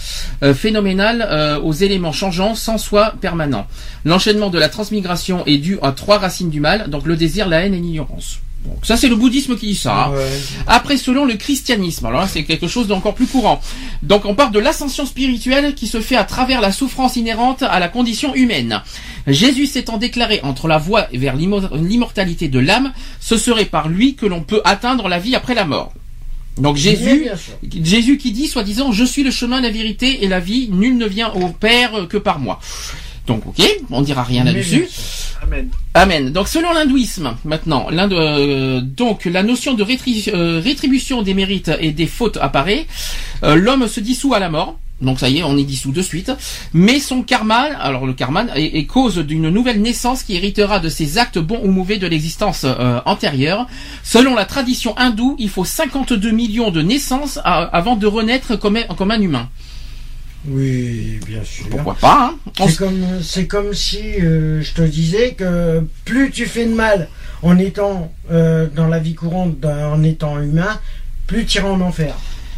euh, 0.44 0.54
phénoménal 0.54 1.60
aux 1.64 1.74
éléments 1.74 2.12
changeants 2.12 2.56
sans 2.56 2.78
soi 2.78 3.14
permanent. 3.20 3.68
L'enchaînement 4.06 4.50
de 4.50 4.58
la 4.60 4.70
transmigration 4.70 5.44
est 5.46 5.58
dû 5.58 5.78
à 5.82 5.92
trois 5.92 6.18
racines 6.18 6.50
du 6.50 6.60
mal, 6.60 6.90
donc 6.90 7.06
le 7.06 7.16
désir, 7.16 7.48
la 7.48 7.62
haine 7.66 7.74
et 7.74 7.80
l'ignorance 7.80 8.40
ça 8.84 8.98
c'est 8.98 9.08
le 9.08 9.16
bouddhisme 9.16 9.58
qui 9.58 9.68
dit 9.68 9.76
ça. 9.76 10.06
Hein. 10.06 10.14
Après, 10.68 10.98
selon 10.98 11.26
le 11.26 11.36
christianisme, 11.36 12.06
alors 12.06 12.22
là 12.22 12.28
c'est 12.28 12.44
quelque 12.44 12.68
chose 12.68 12.88
d'encore 12.88 13.16
plus 13.16 13.28
courant. 13.28 13.62
Donc 14.04 14.26
on 14.26 14.36
parle 14.36 14.52
de 14.52 14.60
l'ascension 14.60 15.06
spirituelle 15.06 15.76
qui 15.76 15.88
se 15.88 16.02
fait 16.02 16.16
à 16.16 16.24
travers 16.24 16.62
la 16.62 16.72
souffrance 16.72 17.16
inhérente 17.16 17.64
à 17.64 17.80
la 17.80 17.88
condition 17.88 18.36
humaine. 18.36 18.82
Jésus 19.28 19.66
s'étant 19.66 19.98
déclaré 19.98 20.40
entre 20.44 20.68
la 20.68 20.78
voie 20.78 21.08
vers 21.14 21.36
l'immortalité 21.36 22.48
de 22.48 22.60
l'âme, 22.60 22.94
ce 23.20 23.38
serait 23.38 23.66
par 23.66 23.90
lui 23.90 24.16
que 24.16 24.26
l'on 24.26 24.42
peut 24.42 24.62
atteindre 24.66 25.08
la 25.08 25.20
vie 25.20 25.36
après 25.36 25.56
la 25.56 25.66
mort. 25.66 25.94
Donc 26.58 26.78
Jésus, 26.78 27.28
Jésus 27.84 28.18
qui 28.18 28.32
dit 28.32 28.48
soi-disant 28.48 28.92
je 28.92 29.04
suis 29.04 29.24
le 29.24 29.32
chemin, 29.32 29.60
la 29.60 29.72
vérité 29.72 30.24
et 30.24 30.28
la 30.28 30.40
vie, 30.40 30.70
nul 30.72 30.98
ne 30.98 31.06
vient 31.06 31.32
au 31.34 31.50
Père 31.50 32.08
que 32.08 32.18
par 32.18 32.40
moi. 32.40 32.60
Donc 33.28 33.46
ok, 33.48 33.62
on 33.92 34.02
dira 34.02 34.24
rien 34.24 34.44
là-dessus. 34.44 34.88
Amen. 35.42 35.70
Amen. 35.94 36.32
Donc 36.32 36.48
selon 36.48 36.74
l'hindouisme, 36.74 37.36
maintenant, 37.44 37.88
euh, 37.92 38.82
donc 38.82 39.26
la 39.26 39.44
notion 39.44 39.74
de 39.74 39.84
euh, 39.84 40.62
rétribution 40.64 41.22
des 41.22 41.34
mérites 41.34 41.72
et 41.80 41.92
des 41.92 42.08
fautes 42.08 42.38
apparaît. 42.42 42.86
Euh, 43.44 43.56
l'homme 43.56 43.88
se 43.88 44.00
dissout 44.00 44.34
à 44.34 44.40
la 44.40 44.50
mort. 44.50 44.78
Donc 45.02 45.20
ça 45.20 45.28
y 45.28 45.40
est, 45.40 45.44
on 45.44 45.58
est 45.58 45.64
dissous 45.64 45.92
de 45.92 46.02
suite. 46.02 46.32
Mais 46.74 47.00
son 47.00 47.22
karma, 47.22 47.64
alors 47.80 48.06
le 48.06 48.14
karma, 48.14 48.46
est, 48.56 48.86
cause 48.86 49.18
d'une 49.18 49.50
nouvelle 49.50 49.82
naissance 49.82 50.24
qui 50.24 50.36
héritera 50.36 50.80
de 50.80 50.88
ses 50.88 51.18
actes 51.18 51.38
bons 51.38 51.60
ou 51.64 51.70
mauvais 51.70 51.98
de 51.98 52.08
l'existence 52.08 52.62
euh, 52.64 53.02
antérieure. 53.06 53.68
Selon 54.04 54.36
la 54.36 54.46
tradition 54.46 54.98
hindoue, 54.98 55.36
il 55.38 55.50
faut 55.50 55.66
52 55.66 56.32
millions 56.32 56.72
de 56.72 56.82
naissances 56.82 57.40
avant 57.44 57.96
de 57.98 58.08
renaître 58.08 58.58
comme, 58.58 58.80
comme 58.98 59.12
un 59.12 59.20
humain. 59.20 59.50
Oui, 60.48 61.20
bien 61.26 61.44
sûr. 61.44 61.68
Pourquoi 61.70 61.96
pas 61.96 62.34
hein 62.34 62.54
C'est 63.22 63.48
comme, 63.48 63.74
si 63.74 64.22
euh, 64.22 64.62
je 64.62 64.74
te 64.74 64.82
disais 64.82 65.34
que 65.34 65.84
plus 66.04 66.32
tu 66.32 66.46
fais 66.46 66.66
de 66.66 66.74
mal 66.74 67.10
en 67.42 67.58
étant 67.58 68.14
euh, 68.32 68.68
dans 68.74 68.88
la 68.88 69.00
vie 69.00 69.16
courante, 69.16 69.64
en 69.66 70.04
étant 70.04 70.40
humain, 70.40 70.80
plus 71.28 71.46
tu 71.46 71.58
iras 71.58 71.70
en 71.70 71.82
enfer. 71.82 72.16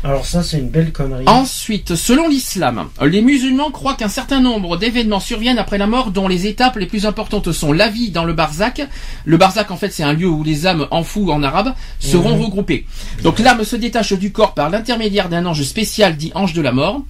Alors 0.07 0.25
ça, 0.25 0.41
c'est 0.41 0.57
une 0.57 0.69
belle 0.69 0.93
connerie. 0.93 1.25
Ensuite, 1.27 1.95
selon 1.95 2.29
l'islam, 2.29 2.87
les 3.01 3.21
musulmans 3.21 3.71
croient 3.71 3.95
qu'un 3.95 4.07
certain 4.07 4.39
nombre 4.39 4.77
d'événements 4.77 5.19
surviennent 5.19 5.59
après 5.59 5.77
la 5.77 5.85
mort 5.85 6.11
dont 6.11 6.29
les 6.29 6.47
étapes 6.47 6.77
les 6.77 6.85
plus 6.85 7.05
importantes 7.05 7.51
sont 7.51 7.73
la 7.73 7.89
vie 7.89 8.09
dans 8.09 8.23
le 8.23 8.31
barzak. 8.31 8.87
Le 9.25 9.35
barzak, 9.35 9.69
en 9.69 9.75
fait, 9.75 9.89
c'est 9.89 10.03
un 10.03 10.13
lieu 10.13 10.29
où 10.29 10.45
les 10.45 10.65
âmes 10.65 10.87
en 10.91 11.03
fou 11.03 11.29
en 11.29 11.43
arabe 11.43 11.73
seront 11.99 12.41
regroupées. 12.41 12.85
Donc 13.23 13.39
l'âme 13.39 13.65
se 13.65 13.75
détache 13.75 14.13
du 14.13 14.31
corps 14.31 14.53
par 14.53 14.69
l'intermédiaire 14.69 15.27
d'un 15.27 15.45
ange 15.45 15.63
spécial 15.63 16.15
dit 16.15 16.31
ange 16.35 16.53
de 16.53 16.61
la 16.61 16.71
mort. 16.71 17.01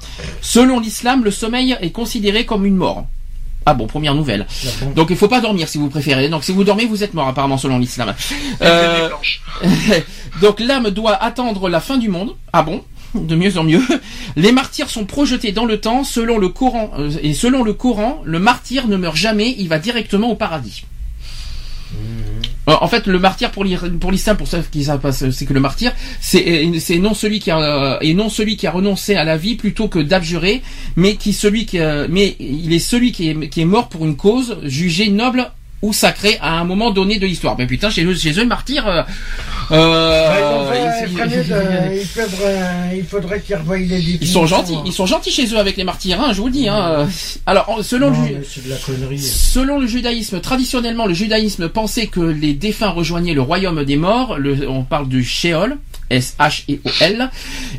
Selon 0.42 0.80
l'islam, 0.80 1.24
le 1.24 1.30
sommeil 1.30 1.78
est 1.80 1.92
considéré 1.92 2.48
comme 2.48 2.66
une 2.66 2.78
mort. 2.78 3.06
Ah 3.70 3.74
bon, 3.74 3.86
première 3.86 4.16
nouvelle. 4.16 4.48
Donc 4.96 5.08
il 5.10 5.18
faut 5.18 5.28
pas 5.28 5.42
dormir 5.42 5.68
si 5.68 5.78
vous 5.78 5.90
préférez. 5.90 6.30
Donc 6.30 6.46
si 6.46 6.54
vous 6.54 6.64
dormez, 6.64 6.86
vous 6.86 7.04
êtes 7.04 7.14
mort 7.14 7.28
apparemment 7.28 7.58
selon 7.58 7.80
l'islam. 7.80 8.16
Euh, 8.62 9.10
donc 10.42 10.62
l'âme 10.62 10.90
doit 10.90 11.22
attendre 11.22 11.68
la 11.68 11.82
fin 11.82 11.98
du 11.98 12.08
monde. 12.08 12.38
Ah 12.54 12.64
bon? 12.64 12.82
De 13.14 13.36
mieux 13.36 13.58
en 13.58 13.66
mieux. 13.66 13.82
Les 14.38 14.54
martyrs 14.54 14.90
sont 14.90 15.04
projetés 15.04 15.52
dans 15.52 15.66
le 15.66 15.82
temps 15.82 16.06
selon 16.06 16.38
le 16.38 16.48
Coran 16.48 16.92
euh, 16.98 17.12
et 17.22 17.34
selon 17.34 17.62
le 17.62 17.74
Coran, 17.74 18.22
le 18.24 18.40
martyr 18.40 18.88
ne 18.88 18.96
meurt 18.96 19.18
jamais, 19.18 19.54
il 19.58 19.68
va 19.68 19.80
directement 19.80 20.30
au 20.30 20.36
paradis. 20.36 20.86
Euh, 21.96 22.74
en 22.82 22.88
fait, 22.88 23.08
le 23.08 23.20
martyr 23.20 23.52
pour 23.52 23.64
l'islam, 23.64 24.38
pour 24.38 24.48
ceux 24.48 24.62
qui 24.72 24.84
savent 24.84 25.00
pas, 25.00 25.12
c'est 25.12 25.46
que 25.46 25.54
le 25.54 25.60
martyr, 25.60 25.94
c'est 26.20 26.98
non 27.00 27.14
celui 27.14 27.40
qui 27.40 27.52
a 27.52 27.60
euh, 27.60 27.98
et 28.02 28.14
non 28.14 28.30
celui 28.30 28.58
qui 28.58 28.68
a 28.68 28.72
renoncé 28.72 29.16
à 29.16 29.24
la 29.24 29.38
vie 29.38 29.56
plutôt 29.56 29.88
que 29.88 30.00
d'abjurer, 30.00 30.62
mais 30.96 31.16
qui 31.16 31.34
celui 31.34 31.66
qui, 31.66 31.80
mais 32.10 32.36
il 32.40 32.74
est 32.74 32.80
celui 32.80 33.12
qui 33.12 33.30
est 33.30 33.66
mort 33.66 33.90
pour 33.90 34.06
une 34.06 34.16
cause 34.16 34.58
jugée 34.64 35.10
noble 35.10 35.52
ou 35.82 35.94
sacré 35.94 36.38
à 36.42 36.60
un 36.60 36.64
moment 36.64 36.92
donné 36.92 37.20
de 37.20 37.26
l'histoire. 37.26 37.56
Mais 37.58 37.68
putain, 37.68 37.90
chez 37.90 38.04
eux, 38.04 38.16
chez 38.16 38.32
eux, 38.32 38.42
le 38.42 38.48
martyr. 38.48 38.88
Euh, 38.88 39.04
euh, 39.72 41.04
il 42.96 43.04
faudrait, 43.04 43.42
qu'ils 43.42 43.56
revoient 43.56 43.78
les 43.78 44.00
Ils 44.00 44.28
sont 44.28 44.46
gentils, 44.46 44.78
ils 44.86 44.94
sont 44.94 45.06
gentils 45.06 45.32
chez 45.32 45.46
eux 45.54 45.58
avec 45.58 45.76
les 45.78 45.84
martyrs, 45.84 46.22
hein, 46.22 46.32
je 46.34 46.42
vous 46.42 46.48
le 46.48 46.54
dis. 46.54 46.70
Hein. 46.70 47.08
Alors, 47.46 47.80
selon 47.84 48.10
le, 48.10 48.44
selon 49.20 49.80
le 49.80 49.88
judaïsme, 49.88 50.40
traditionnellement, 50.40 51.06
le 51.06 51.14
judaïsme 51.14 51.70
pensait 51.70 52.08
que 52.08 52.22
les 52.22 52.54
défunts 52.54 52.90
rejoignaient 52.90 53.34
le 53.34 53.42
royaume 53.42 53.84
des 53.84 53.98
morts. 53.98 54.38
Le, 54.38 54.68
on 54.70 54.84
parle 54.84 55.10
du 55.10 55.24
Sheol. 55.24 55.78
S-H-E-O-L, 56.10 57.30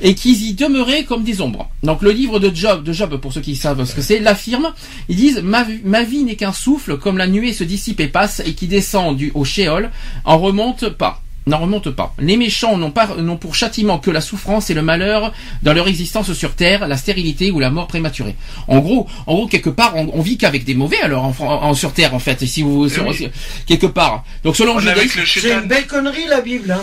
et 0.03 0.15
qu'ils 0.15 0.43
y 0.43 0.55
demeuraient 0.55 1.05
comme 1.05 1.25
des 1.25 1.41
ombres. 1.41 1.71
Donc 1.83 2.03
le 2.03 2.11
livre 2.11 2.39
de 2.39 2.55
Job, 2.55 2.85
de 2.85 2.93
Job 2.93 3.17
pour 3.17 3.33
ceux 3.33 3.41
qui 3.41 3.57
savent 3.57 3.85
ce 3.85 3.95
que 3.95 4.03
c'est, 4.03 4.21
l'affirme, 4.21 4.73
ils 5.09 5.17
disent 5.17 5.43
ma, 5.43 5.65
vie 6.05 6.25
n'est 6.25 6.37
qu'un 6.37 6.53
souffle, 6.53 6.99
comme 6.99 7.19
la 7.19 7.27
nuée 7.27 7.53
se 7.53 7.65
dissipe 7.65 8.01
et 8.01 8.09
passe, 8.09 8.43
et 8.45 8.55
qui 8.55 8.67
descend 8.67 9.17
du, 9.17 9.31
au 9.35 9.45
Sheol, 9.45 9.91
en 10.25 10.39
remonte 10.39 10.89
pas 10.89 11.23
n'en 11.49 11.59
remonte 11.59 11.91
pas. 11.91 12.15
Les 12.19 12.37
méchants 12.37 12.77
n'ont 12.77 12.91
pas 12.91 13.17
n'ont 13.19 13.37
pour 13.37 13.55
châtiment 13.55 13.99
que 13.99 14.11
la 14.11 14.21
souffrance 14.21 14.71
et 14.71 14.75
le 14.75 14.83
malheur 14.83 15.33
dans 15.63 15.73
leur 15.73 15.89
existence 15.89 16.33
sur 16.33 16.55
terre, 16.55 16.87
la 16.87 16.97
stérilité 16.97 17.51
ou 17.51 17.61
la 17.61 17.71
mort 17.71 17.87
prématurée. 17.87 18.37
En 18.69 18.79
gros, 18.81 19.07
en 19.27 19.35
gros 19.35 19.47
quelque 19.47 19.71
part, 19.71 19.95
on, 19.97 20.21
vit 20.21 20.39
qu'avec 20.39 20.65
des 20.65 20.75
mauvais 20.75 21.01
alors 21.01 21.33
en, 21.41 21.75
sur 21.75 21.93
terre 21.93 22.15
en 22.15 22.19
fait. 22.19 22.45
si 22.47 22.63
vous 22.63 22.87
eh 22.87 23.31
quelque 23.67 23.87
part. 23.87 24.25
Donc 24.45 24.57
selon 24.57 24.75
le 24.77 24.81
judaïsme, 24.81 25.21
c'est 25.27 25.53
une 25.53 25.69
belle 25.69 25.87
connerie 25.87 26.27
la 26.29 26.41
Bible. 26.41 26.71
Hein. 26.71 26.83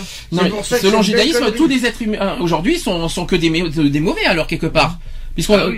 selon 0.64 0.98
le 0.98 1.04
judaïsme, 1.04 1.52
tous 1.56 1.68
les 1.68 1.86
êtres 1.86 2.02
humains 2.02 2.38
aujourd'hui 2.40 2.78
sont, 2.78 3.08
sont 3.10 3.26
que 3.26 3.36
des, 3.36 3.50
des 3.90 4.00
mauvais 4.00 4.26
alors 4.26 4.48
quelque 4.48 4.68
part. 4.68 5.00
Puisqu'on 5.34 5.58
ah 5.58 5.70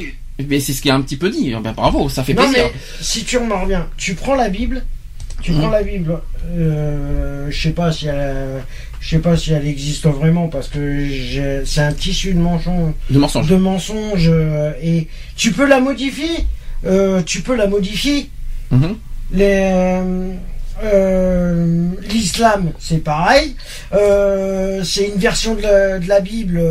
mais 0.47 0.59
c'est 0.59 0.73
ce 0.73 0.81
qui 0.81 0.89
est 0.89 0.91
un 0.91 1.01
petit 1.01 1.17
peu 1.17 1.29
dit. 1.29 1.53
Ben, 1.63 1.73
bravo, 1.73 2.09
ça 2.09 2.23
fait 2.23 2.33
non, 2.33 2.43
plaisir. 2.43 2.69
Mais, 2.71 2.79
si 3.01 3.23
tu 3.23 3.37
en 3.37 3.61
reviens, 3.61 3.87
tu 3.97 4.13
prends 4.13 4.35
la 4.35 4.49
Bible, 4.49 4.85
tu 5.41 5.51
prends 5.51 5.67
mhm. 5.67 5.71
la 5.71 5.83
Bible, 5.83 6.19
euh, 6.51 7.47
je 7.49 7.61
sais 7.61 7.71
pas 7.71 7.91
si 7.91 8.07
elle, 8.07 8.63
je 8.99 9.09
sais 9.09 9.19
pas 9.19 9.37
si 9.37 9.53
elle 9.53 9.67
existe 9.67 10.05
vraiment 10.05 10.47
parce 10.47 10.67
que 10.67 11.63
c'est 11.65 11.81
un 11.81 11.93
tissu 11.93 12.33
de 12.33 12.39
mensonges, 12.39 12.93
de 13.09 13.19
mensonges, 13.19 13.47
de 13.47 13.55
mensonges 13.55 14.29
euh, 14.29 14.71
et 14.81 15.07
tu 15.35 15.51
peux 15.51 15.67
la 15.67 15.79
modifier, 15.79 16.45
euh, 16.85 17.21
tu 17.23 17.41
peux 17.41 17.55
la 17.55 17.67
modifier. 17.67 18.29
Mhm. 18.71 18.95
Les 19.31 20.01
euh, 20.83 21.89
l'islam, 22.09 22.71
c'est 22.79 23.03
pareil. 23.03 23.55
c'est 24.83 25.07
une 25.07 25.19
version 25.19 25.55
de 25.55 25.61
la, 25.61 25.99
de 25.99 26.07
la 26.07 26.19
Bible 26.19 26.61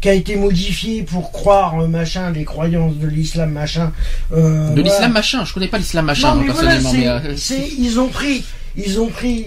qui 0.00 0.08
a 0.08 0.14
été 0.14 0.36
modifié 0.36 1.02
pour 1.02 1.30
croire 1.30 1.80
euh, 1.80 1.86
machin 1.86 2.30
les 2.30 2.44
croyances 2.44 2.96
de 2.96 3.06
l'islam 3.06 3.52
machin. 3.52 3.92
Euh, 4.32 4.70
de 4.70 4.82
l'islam 4.82 5.12
machin, 5.12 5.44
je 5.44 5.52
connais 5.52 5.68
pas 5.68 5.78
l'islam 5.78 6.06
machin 6.06 6.34
mais 6.36 6.46
personnellement. 6.46 6.92
Euh, 6.94 7.36
ils 7.78 8.00
ont 8.00 8.08
pris, 8.08 8.44
ils 8.76 9.00
ont 9.00 9.08
pris 9.08 9.46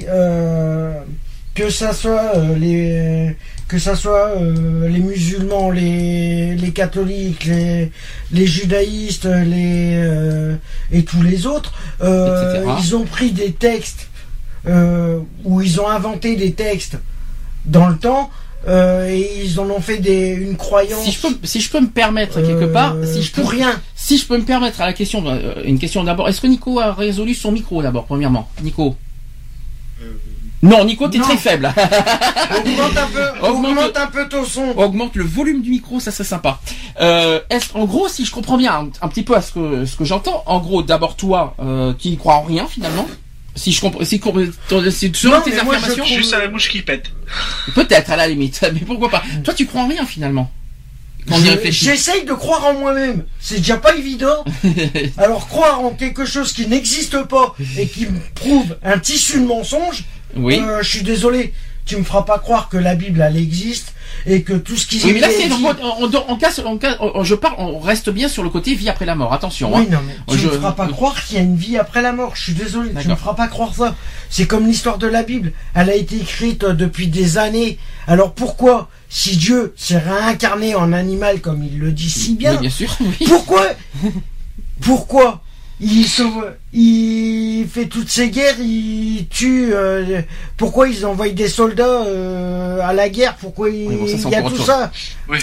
que 1.56 1.70
ça 1.70 1.94
soit 1.94 2.34
les 2.58 3.36
que 3.68 3.80
ça 3.80 3.96
soit 3.96 4.34
les 4.88 5.00
musulmans, 5.00 5.72
les, 5.72 6.56
les 6.56 6.72
catholiques, 6.72 7.46
les, 7.46 7.92
les 8.32 8.46
judaïstes, 8.46 9.26
les 9.26 10.48
et 10.92 11.04
tous 11.04 11.22
les 11.24 11.48
autres, 11.48 11.74
ils 12.04 12.96
ont 12.96 13.06
pris 13.06 13.32
des 13.32 13.54
textes 13.54 14.10
où 14.68 15.62
ils 15.62 15.82
ont 15.82 15.88
inventé 15.90 16.36
des 16.36 16.54
textes 16.54 16.98
dans 17.66 17.88
le 17.88 17.98
temps 17.98 18.30
euh, 18.68 19.10
et 19.10 19.44
ils 19.44 19.60
en 19.60 19.70
ont 19.70 19.82
fait 19.82 19.98
des, 19.98 20.30
une 20.30 20.56
croyance. 20.56 21.04
Si 21.04 21.12
je 21.12 21.22
peux, 21.22 21.36
si 21.44 21.60
je 21.60 21.70
peux 21.70 21.82
me 21.82 21.88
permettre 21.88 22.42
quelque 22.42 22.66
part, 22.66 22.96
si 23.04 23.22
je 23.22 23.32
peux, 23.32 23.42
pour 23.42 23.52
rien. 23.52 23.80
Si 23.96 24.18
je 24.18 24.26
peux 24.26 24.38
me 24.38 24.44
permettre 24.44 24.82
à 24.82 24.86
la 24.86 24.94
question, 24.94 25.24
euh, 25.28 25.64
une 25.66 25.80
question 25.80 26.04
d'abord. 26.04 26.30
Est-ce 26.30 26.42
que 26.42 26.48
Nico 26.48 26.80
a 26.80 26.94
résolu 26.94 27.34
son 27.34 27.52
micro 27.52 27.82
d'abord, 27.82 28.06
premièrement, 28.06 28.50
Nico? 28.62 28.96
Euh, 30.02 30.14
Non, 30.62 30.86
Nico, 30.86 31.10
t'es 31.10 31.20
très 31.20 31.38
faible. 31.38 31.74
augmente 32.58 32.98
un 32.98 33.08
peu, 33.08 33.46
augmente, 33.48 33.98
un 33.98 34.08
peu 34.08 34.30
ton 34.30 34.46
son. 34.46 34.74
Augmente 34.78 35.16
le 35.16 35.26
volume 35.26 35.62
du 35.62 35.70
micro, 35.70 36.00
ça 36.00 36.12
serait 36.12 36.24
sympa. 36.24 36.60
Euh, 37.02 37.42
est 37.50 37.76
en 37.76 37.86
gros, 37.86 38.08
si 38.08 38.26
je 38.26 38.32
comprends 38.32 38.58
bien 38.58 38.90
un, 39.02 39.08
petit 39.10 39.24
peu 39.24 39.36
à 39.36 39.42
ce 39.42 39.52
que 39.52 39.86
ce 39.86 39.98
que 39.98 40.06
j'entends, 40.06 40.44
en 40.46 40.60
gros, 40.60 40.84
d'abord 40.84 41.18
toi, 41.18 41.56
qui 42.00 42.12
ne 42.12 42.16
crois 42.16 42.36
en 42.36 42.44
rien 42.44 42.66
finalement. 42.68 43.08
Si 43.56 43.72
je 43.72 43.82
comprends, 43.82 44.04
si, 44.04 44.20
si 44.20 45.12
selon 45.14 45.42
tes 45.42 45.54
affirmations, 45.58 46.06
juste 46.06 46.34
à 46.34 46.40
la 46.40 46.50
mouche 46.50 46.70
qui 46.70 46.82
pète. 46.82 47.12
Peut-être 47.76 48.12
à 48.12 48.16
la 48.16 48.28
limite, 48.28 48.62
mais 48.74 48.80
pourquoi 48.80 49.10
pas 49.10 49.24
Toi, 49.44 49.54
tu 49.54 49.66
crois 49.66 49.82
en 49.82 49.88
rien 49.88 50.06
finalement. 50.06 50.52
J'essaye 51.70 52.26
de 52.26 52.34
croire 52.34 52.66
en 52.66 52.74
moi-même. 52.74 53.24
C'est 53.40 53.58
déjà 53.58 53.78
pas 53.78 53.96
évident. 53.96 54.44
Alors 55.18 55.48
croire 55.48 55.80
en 55.80 55.92
quelque 55.92 56.26
chose 56.26 56.52
qui 56.52 56.68
n'existe 56.68 57.24
pas 57.24 57.56
et 57.78 57.88
qui 57.88 58.08
prouve 58.36 58.78
un 58.84 59.00
tissu 59.00 59.40
de 59.40 59.46
mensonges. 59.46 60.04
Oui. 60.36 60.60
Euh, 60.60 60.82
je 60.82 60.90
suis 60.90 61.04
désolé 61.04 61.54
tu 61.86 61.98
me 61.98 62.04
feras 62.04 62.24
pas 62.24 62.40
croire 62.40 62.70
que 62.70 62.78
la 62.78 62.96
Bible 62.96 63.22
elle 63.22 63.38
existe 63.38 63.94
et 64.26 64.44
que 64.44 64.54
tout 64.54 64.76
ce 64.76 64.88
qui 64.88 65.02
oui, 65.04 65.14
mais 65.14 65.20
là 65.20 65.28
c'est 65.30 65.52
on, 65.52 66.12
on, 66.30 66.36
casse, 66.38 66.62
on, 66.66 67.24
je 67.24 67.36
parle 67.36 67.56
on 67.58 67.80
reste 67.80 68.10
bien 68.10 68.28
sur 68.28 68.44
le 68.44 68.50
côté 68.50 68.76
vie 68.76 68.90
après 68.90 69.06
la 69.06 69.16
mort. 69.16 69.34
Attention 69.34 69.76
oui 69.76 69.84
hein. 69.88 69.92
non 69.92 70.00
mais 70.06 70.38
tu 70.38 70.46
me 70.46 70.52
feras 70.52 70.72
pas 70.72 70.88
croire 70.88 71.24
qu'il 71.24 71.38
y 71.38 71.40
a 71.40 71.44
une 71.44 71.56
vie 71.56 71.78
après 71.78 72.02
la 72.02 72.12
mort. 72.12 72.36
Je 72.36 72.44
suis 72.44 72.54
désolé 72.54 72.92
tu 73.00 73.08
me 73.08 73.16
feras 73.16 73.34
pas 73.34 73.48
croire 73.48 73.74
ça. 73.76 73.96
C'est 74.30 74.48
comme 74.48 74.66
l'histoire 74.66 74.98
de 74.98 75.08
la 75.08 75.24
Bible. 75.24 75.54
Elle 75.76 75.90
a 75.90 75.96
été 75.96 76.18
écrite 76.18 76.66
depuis 76.66 77.08
des 77.08 77.38
années. 77.38 77.78
Alors 78.08 78.34
pourquoi 78.34 78.90
si 79.10 79.38
Dieu 79.38 79.74
s'est 79.78 80.00
réincarné 80.00 80.74
en 80.74 80.92
animal 80.92 81.40
comme 81.40 81.64
il 81.64 81.78
le 81.80 81.92
dit 81.92 82.10
si 82.10 82.34
bien, 82.34 82.56
bien 82.56 82.70
sûr 82.70 82.98
pourquoi 83.28 83.68
pourquoi 84.82 85.43
il 85.84 86.08
sauve, 86.08 86.56
il 86.72 87.68
fait 87.70 87.88
toutes 87.88 88.10
ces 88.10 88.30
guerres, 88.30 88.60
il 88.60 89.28
tue. 89.30 89.74
Euh, 89.74 90.22
pourquoi 90.58 90.88
ils 90.88 91.06
envoient 91.06 91.30
des 91.30 91.50
soldats 91.50 92.06
euh, 92.06 92.80
à 92.82 92.94
la 92.94 93.10
guerre? 93.10 93.36
Pourquoi 93.36 93.70
il, 93.70 93.92
y 94.30 94.36
a 94.36 94.44
tout 94.44 94.58
ça? 94.58 94.92
oui. 95.30 95.40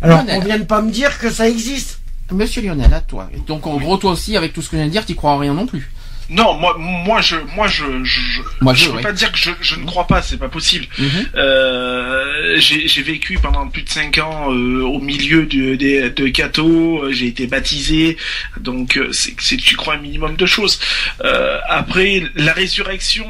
Alors 0.00 0.22
on 0.28 0.40
vient 0.40 0.58
de 0.58 0.64
pas 0.64 0.80
me 0.80 0.92
dire 0.92 1.18
que 1.18 1.28
ça 1.28 1.48
existe. 1.48 1.98
Monsieur 2.30 2.62
Lionel, 2.62 2.92
à 2.92 3.00
toi. 3.00 3.28
Donc 3.46 3.66
en 3.66 3.78
gros, 3.78 3.96
toi 3.96 4.12
aussi, 4.12 4.36
avec 4.36 4.52
tout 4.52 4.62
ce 4.62 4.68
que 4.68 4.76
je 4.76 4.82
viens 4.82 4.86
de 4.86 4.92
dire, 4.92 5.04
tu 5.04 5.14
crois 5.14 5.32
en 5.32 5.38
rien 5.38 5.54
non 5.54 5.66
plus. 5.66 5.90
Non, 6.30 6.54
moi, 6.54 6.76
moi, 6.78 7.20
je, 7.22 7.36
moi, 7.56 7.68
je, 7.68 7.84
je, 8.04 8.42
moi, 8.60 8.74
je, 8.74 8.90
peux 8.90 9.00
pas 9.00 9.12
dire 9.12 9.32
que 9.32 9.38
je, 9.38 9.50
je 9.62 9.76
ne 9.76 9.86
crois 9.86 10.06
pas, 10.06 10.20
c'est 10.20 10.36
pas 10.36 10.48
possible. 10.48 10.86
Mhm. 10.98 11.08
euh, 11.36 12.56
j'ai 12.58 13.02
vécu 13.02 13.38
pendant 13.40 13.66
plus 13.68 13.82
de 13.82 13.88
cinq 13.88 14.18
ans 14.18 14.52
euh, 14.52 14.82
au 14.82 14.98
milieu 14.98 15.46
de, 15.46 15.74
de, 15.74 16.08
de 16.08 16.28
Cato, 16.28 17.02
euh, 17.02 17.12
j'ai 17.12 17.26
été 17.28 17.46
baptisé, 17.46 18.16
donc 18.60 18.98
euh, 18.98 19.10
c'est 19.12 19.56
tu 19.56 19.76
crois 19.76 19.94
un 19.94 19.98
minimum 19.98 20.36
de 20.36 20.46
choses. 20.46 20.78
Euh, 21.24 21.58
après, 21.68 22.24
la 22.34 22.52
résurrection, 22.52 23.26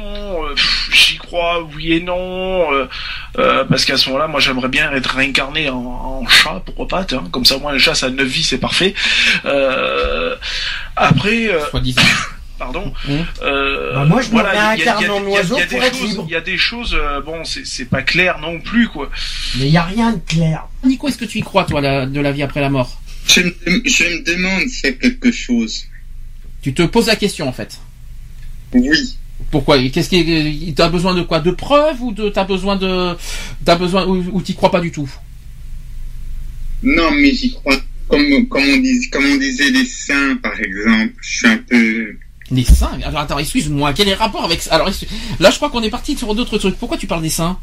j'y 0.91 1.17
crois, 1.17 1.63
oui 1.75 1.93
et 1.93 2.01
non. 2.01 2.67
Euh, 3.37 3.63
parce 3.63 3.85
qu'à 3.85 3.97
ce 3.97 4.07
moment-là, 4.09 4.27
moi 4.27 4.39
j'aimerais 4.39 4.67
bien 4.67 4.91
être 4.91 5.15
réincarné 5.15 5.69
en, 5.69 5.77
en 5.77 6.27
chat, 6.27 6.61
pourquoi 6.65 6.87
pas, 6.87 7.05
tiens, 7.05 7.23
comme 7.31 7.45
ça 7.45 7.55
au 7.55 7.59
moins 7.59 7.71
le 7.71 7.79
chat 7.79 7.95
ça 7.95 8.07
a 8.07 8.09
9 8.09 8.27
vies, 8.27 8.43
c'est 8.43 8.57
parfait. 8.57 8.93
Euh, 9.45 10.35
après, 10.95 11.47
euh. 11.47 11.59
pardon. 12.59 12.93
Mmh. 13.07 13.11
Euh, 13.41 13.93
Bah, 13.95 14.05
moi, 14.05 14.21
je 14.21 14.27
me 14.27 14.33
voilà, 14.33 14.75
y 14.75 14.79
y 14.79 14.83
y 14.83 14.89
en 14.89 14.99
y 15.01 15.05
a- 15.05 15.13
oiseau 15.23 15.55
il 15.57 15.59
y 15.59 15.63
a 15.63 15.65
pour 15.67 15.79
des 15.79 15.85
être 15.87 15.97
choses- 15.97 16.09
libre. 16.09 16.25
Il 16.27 16.31
y 16.31 16.35
a 16.35 16.41
des 16.41 16.57
choses, 16.57 16.93
euh, 16.95 17.21
bon, 17.21 17.43
c'est 17.43 17.65
c'est 17.65 17.85
pas 17.85 18.03
clair 18.03 18.37
non 18.39 18.59
plus, 18.59 18.87
quoi. 18.89 19.09
Mais 19.57 19.65
il 19.65 19.71
n'y 19.71 19.77
a 19.77 19.83
rien 19.85 20.11
de 20.13 20.19
clair. 20.27 20.67
Nico, 20.83 21.07
est-ce 21.07 21.17
que 21.17 21.25
tu 21.25 21.39
y 21.39 21.41
crois, 21.41 21.63
toi, 21.63 21.81
la- 21.81 22.05
de 22.05 22.19
la 22.19 22.31
vie 22.31 22.43
après 22.43 22.61
la 22.61 22.69
mort? 22.69 23.01
Je 23.27 23.41
me, 23.41 23.53
je 23.85 24.03
me 24.03 24.23
demande 24.23 24.67
s'il 24.69 24.89
y 24.89 24.93
a 24.93 24.95
quelque 24.95 25.31
chose. 25.31 25.85
Tu 26.61 26.73
te 26.73 26.83
poses 26.83 27.07
la 27.07 27.15
question, 27.15 27.47
en 27.47 27.53
fait. 27.53 27.79
Oui. 28.73 29.15
Pourquoi? 29.51 29.77
Qu'est-ce 29.89 30.09
qui 30.09 30.73
t'as 30.75 30.89
besoin 30.89 31.13
de 31.15 31.21
quoi? 31.23 31.39
De 31.39 31.51
preuves 31.51 32.01
ou 32.01 32.11
de 32.11 32.29
t'as 32.29 32.43
besoin 32.43 32.75
de 32.75 33.15
t'as 33.65 33.75
besoin 33.75 34.05
ou, 34.05 34.23
ou 34.33 34.41
t'y 34.41 34.53
crois 34.53 34.69
pas 34.69 34.81
du 34.81 34.91
tout? 34.91 35.09
Non, 36.83 37.11
mais 37.11 37.31
j'y 37.33 37.53
crois. 37.53 37.77
Comme, 38.07 38.47
comme, 38.47 38.63
on 38.63 38.77
dis, 38.77 39.09
comme 39.11 39.25
on 39.25 39.37
disait 39.37 39.69
les 39.69 39.85
saints, 39.85 40.37
par 40.41 40.59
exemple. 40.59 41.13
Je 41.21 41.29
suis 41.37 41.47
un 41.47 41.57
peu... 41.57 42.17
Les 42.51 42.63
saints 42.63 42.97
Alors 43.05 43.21
attends, 43.21 43.37
excuse-moi, 43.39 43.93
quel 43.93 44.07
est 44.07 44.11
le 44.11 44.17
rapport 44.17 44.43
avec 44.43 44.61
ça 44.61 44.75
Alors 44.75 44.89
là, 45.39 45.49
je 45.51 45.55
crois 45.57 45.69
qu'on 45.69 45.83
est 45.83 45.89
parti 45.89 46.17
sur 46.17 46.33
d'autres 46.35 46.57
trucs. 46.57 46.77
Pourquoi 46.77 46.97
tu 46.97 47.07
parles 47.07 47.21
des 47.21 47.29
saints 47.29 47.57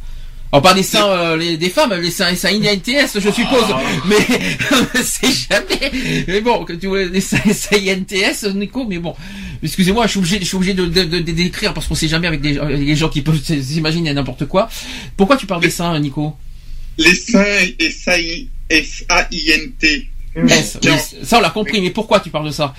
on 0.53 0.61
parle 0.61 0.77
des 0.77 0.85
saints, 0.85 1.09
euh, 1.09 1.37
les, 1.37 1.57
des 1.57 1.69
femmes, 1.71 1.93
les 1.95 2.11
saints, 2.11 2.31
les 2.31 2.37
saints 2.37 2.51
INTS, 2.51 3.19
je 3.19 3.31
suppose. 3.31 3.65
Mais 4.07 4.15
c'est 5.03 5.27
jamais. 5.51 5.91
Mais 6.29 6.41
bon, 6.41 6.65
que 6.65 6.73
tu 6.73 6.87
vois, 6.87 7.05
les 7.05 7.21
saints, 7.21 7.41
les 7.45 7.53
saints 7.53 7.77
INTS, 7.77 8.55
Nico. 8.55 8.87
Mais 8.89 8.99
bon, 8.99 9.17
excusez-moi, 9.61 10.07
je 10.07 10.11
suis 10.13 10.19
obligé, 10.21 10.39
je 10.39 10.45
suis 10.45 10.57
obligé 10.57 10.73
de, 10.73 10.87
de, 10.87 11.03
de- 11.03 11.19
de 11.19 11.33
décrire 11.33 11.75
parce 11.75 11.89
qu'on 11.89 11.97
sait 11.97 12.07
jamais 12.07 12.29
avec 12.29 12.41
des, 12.41 12.59
avec 12.59 12.79
des 12.87 12.95
gens 12.95 13.09
qui 13.09 13.23
peuvent 13.23 13.43
s'imaginer 13.43 14.15
n'importe 14.15 14.47
quoi. 14.47 14.69
Pourquoi 15.17 15.37
tu 15.37 15.47
parles 15.47 15.63
des 15.63 15.69
saints, 15.71 15.99
Nico 15.99 16.37
Les 16.97 17.17
saints, 17.17 17.43
S-A-I- 17.81 18.49
S-A-I-N-T. 18.71 20.09
S, 20.37 20.79
oui, 20.85 20.91
ça 21.25 21.39
on 21.39 21.41
l'a 21.41 21.51
compris. 21.51 21.81
Mais 21.81 21.91
pourquoi 21.91 22.21
tu 22.21 22.31
parles 22.31 22.47
de 22.47 22.51
ça 22.53 22.73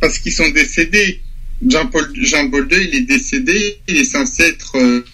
Parce, 0.00 0.18
qu'ils 0.18 0.32
sont 0.32 0.48
décédés. 0.50 1.20
Jean-Paul 1.66 2.12
Jean-Paul 2.20 2.68
II, 2.70 2.78
il 2.88 2.94
est 2.94 3.00
décédé. 3.02 3.78
Il 3.88 3.96
est 3.98 4.04
censé 4.04 4.42
être... 4.44 4.76
euh, 4.76 5.04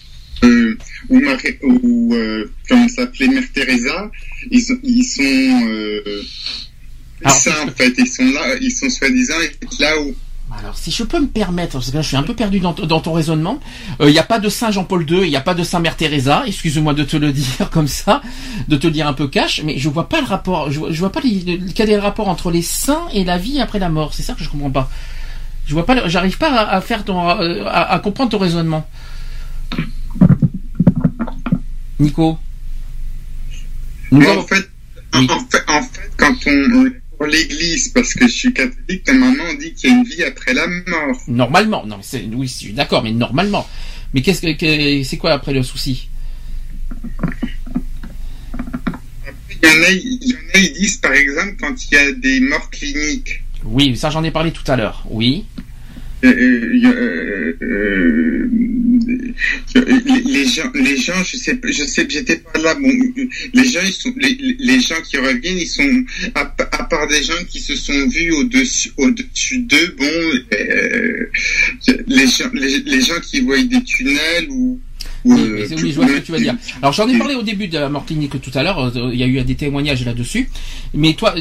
euh, 0.43 0.77
ou, 1.09 1.19
Marie- 1.19 1.57
ou 1.61 2.13
euh, 2.13 2.51
comment 2.67 2.87
s'appelait 2.89 3.27
Mère 3.27 3.43
Teresa. 3.53 4.11
Ils 4.51 4.61
sont... 4.61 4.77
Ils 4.83 5.03
sont 5.05 5.67
euh, 5.67 6.21
Alors, 7.23 7.67
en 7.67 7.71
fait. 7.71 7.93
Ils 7.97 8.07
sont 8.07 8.29
là, 8.31 8.55
ils 8.61 8.71
sont 8.71 8.89
soi-disant 8.89 9.35
là-haut. 9.79 10.15
Alors, 10.59 10.77
si 10.77 10.91
je 10.91 11.03
peux 11.03 11.19
me 11.19 11.27
permettre, 11.27 11.73
parce 11.73 11.89
que 11.89 11.95
là, 11.95 12.01
je 12.01 12.07
suis 12.07 12.15
un 12.17 12.23
peu 12.23 12.35
perdu 12.35 12.59
dans, 12.59 12.73
dans 12.73 12.99
ton 12.99 13.11
raisonnement, 13.13 13.59
il 13.99 14.07
n'y 14.07 14.19
a 14.19 14.23
pas 14.23 14.39
de 14.39 14.49
Saint 14.49 14.71
Jean-Paul 14.71 15.09
II, 15.09 15.21
il 15.23 15.29
n'y 15.29 15.35
a 15.35 15.41
pas 15.41 15.55
de 15.55 15.63
Saint 15.63 15.79
Mère 15.79 15.97
Teresa, 15.97 16.43
excuse-moi 16.45 16.93
de 16.93 17.03
te 17.03 17.17
le 17.17 17.31
dire 17.33 17.69
comme 17.71 17.87
ça, 17.87 18.21
de 18.67 18.77
te 18.77 18.87
le 18.87 18.93
dire 18.93 19.07
un 19.07 19.13
peu 19.13 19.27
cash, 19.27 19.61
mais 19.65 19.77
je 19.77 19.89
vois 19.89 20.07
pas 20.07 20.21
le 20.21 20.27
rapport, 20.27 20.71
je 20.71 20.79
vois, 20.79 20.91
je 20.91 20.99
vois 20.99 21.11
pas 21.11 21.21
les- 21.21 21.57
le- 21.57 21.71
quel 21.73 21.89
est 21.89 21.95
le 21.95 22.01
rapport 22.01 22.27
entre 22.29 22.51
les 22.51 22.61
saints 22.61 23.07
et 23.13 23.23
la 23.23 23.37
vie 23.37 23.59
après 23.59 23.79
la 23.79 23.89
mort, 23.89 24.13
c'est 24.13 24.23
ça 24.23 24.33
que 24.35 24.43
je 24.43 24.49
comprends 24.49 24.69
pas. 24.71 24.89
Je 25.65 25.73
vois 25.73 25.85
pas, 25.85 26.07
j'arrive 26.07 26.37
pas 26.37 26.51
à, 26.51 26.75
à 26.75 26.81
faire 26.81 27.03
ton, 27.03 27.27
à, 27.27 27.81
à 27.81 27.99
comprendre 27.99 28.29
ton 28.31 28.37
raisonnement. 28.37 28.87
Nico? 31.99 32.37
Nous 34.11 34.21
Moi, 34.21 34.31
avons- 34.31 34.41
en 34.41 34.47
fait, 34.47 34.69
Oui. 35.15 35.27
en, 35.31 35.39
fait, 35.39 35.63
en 35.67 35.81
fait, 35.81 36.11
quand 36.17 36.33
on 36.47 36.91
pour 37.23 37.31
l'Église, 37.31 37.87
parce 37.89 38.13
que 38.13 38.27
je 38.27 38.33
suis 38.33 38.53
catholique, 38.53 39.07
normalement 39.07 39.45
on 39.49 39.53
dit 39.53 39.73
qu'il 39.73 39.89
y 39.89 39.93
a 39.93 39.95
une 39.95 40.03
vie 40.03 40.23
après 40.23 40.53
la 40.53 40.67
mort. 40.67 41.17
Normalement, 41.29 41.85
non, 41.85 41.99
c'est, 42.01 42.25
oui, 42.33 42.47
je 42.47 42.53
suis 42.53 42.73
d'accord, 42.73 43.01
mais 43.01 43.13
normalement. 43.13 43.65
Mais 44.13 44.21
qu'est-ce 44.21 44.41
que, 44.41 44.51
que- 44.57 45.03
c'est 45.05 45.15
quoi 45.17 45.31
après 45.31 45.53
le 45.53 45.63
souci? 45.63 46.09
Il 49.49 49.57
y 49.63 49.67
en 49.67 49.83
a, 49.83 49.89
il 49.91 50.19
y 50.21 50.33
en 50.33 50.37
a, 50.53 50.59
ils 50.59 50.73
disent 50.73 50.97
par 50.97 51.13
exemple 51.13 51.55
quand 51.61 51.73
il 51.85 51.93
y 51.93 51.97
a 51.97 52.11
des 52.11 52.41
morts 52.41 52.69
cliniques. 52.69 53.41
Oui, 53.63 53.95
ça 53.95 54.09
j'en 54.09 54.23
ai 54.25 54.31
parlé 54.31 54.51
tout 54.51 54.69
à 54.69 54.75
l'heure. 54.75 55.05
Oui. 55.09 55.45
Les, 56.23 57.53
les 60.25 60.45
gens, 60.45 60.71
les 60.73 60.97
gens, 60.97 61.23
je 61.23 61.37
sais, 61.37 61.59
je 61.63 61.83
sais, 61.83 62.07
j'étais 62.09 62.37
pas 62.37 62.57
là. 62.59 62.73
Bon, 62.75 62.89
les 63.53 63.65
gens, 63.65 63.81
ils 63.85 63.91
sont, 63.91 64.13
les, 64.17 64.55
les 64.59 64.79
gens 64.79 65.01
qui 65.03 65.17
reviennent, 65.17 65.57
ils 65.57 65.67
sont, 65.67 66.03
à, 66.35 66.41
à 66.41 66.83
part 66.85 67.07
des 67.07 67.23
gens 67.23 67.43
qui 67.49 67.59
se 67.59 67.75
sont 67.75 68.07
vus 68.07 68.31
au-dessus, 68.31 68.91
au-dessus 68.97 69.59
d'eux, 69.59 69.95
bon, 69.97 70.31
euh, 70.53 71.29
les 72.07 72.27
gens, 72.27 72.49
les, 72.53 72.79
les 72.79 73.01
gens 73.01 73.19
qui 73.21 73.41
voient 73.41 73.61
des 73.61 73.83
tunnels 73.83 74.47
ou 74.49 74.79
Oui, 75.25 75.41
mais 75.49 75.65
c'est- 75.67 75.81
oui, 75.81 75.91
je 75.91 75.95
vois 75.95 76.07
ce 76.07 76.13
que 76.13 76.19
tu 76.19 76.31
vas 76.33 76.39
dire. 76.39 76.55
Alors 76.81 76.91
j'en 76.91 77.07
ai 77.07 77.17
parlé 77.17 77.35
au 77.35 77.43
début 77.43 77.67
de 77.69 77.77
la 77.77 77.87
mort 77.89 78.05
clinique 78.05 78.41
tout 78.41 78.51
à 78.53 78.61
l'heure. 78.63 78.79
euh, 78.79 79.09
Il 79.13 79.19
y 79.19 79.23
a 79.23 79.27
eu 79.27 79.41
des 79.43 79.55
témoignages 79.55 80.03
là-dessus. 80.05 80.49
Mais 80.93 81.13
toi, 81.13 81.33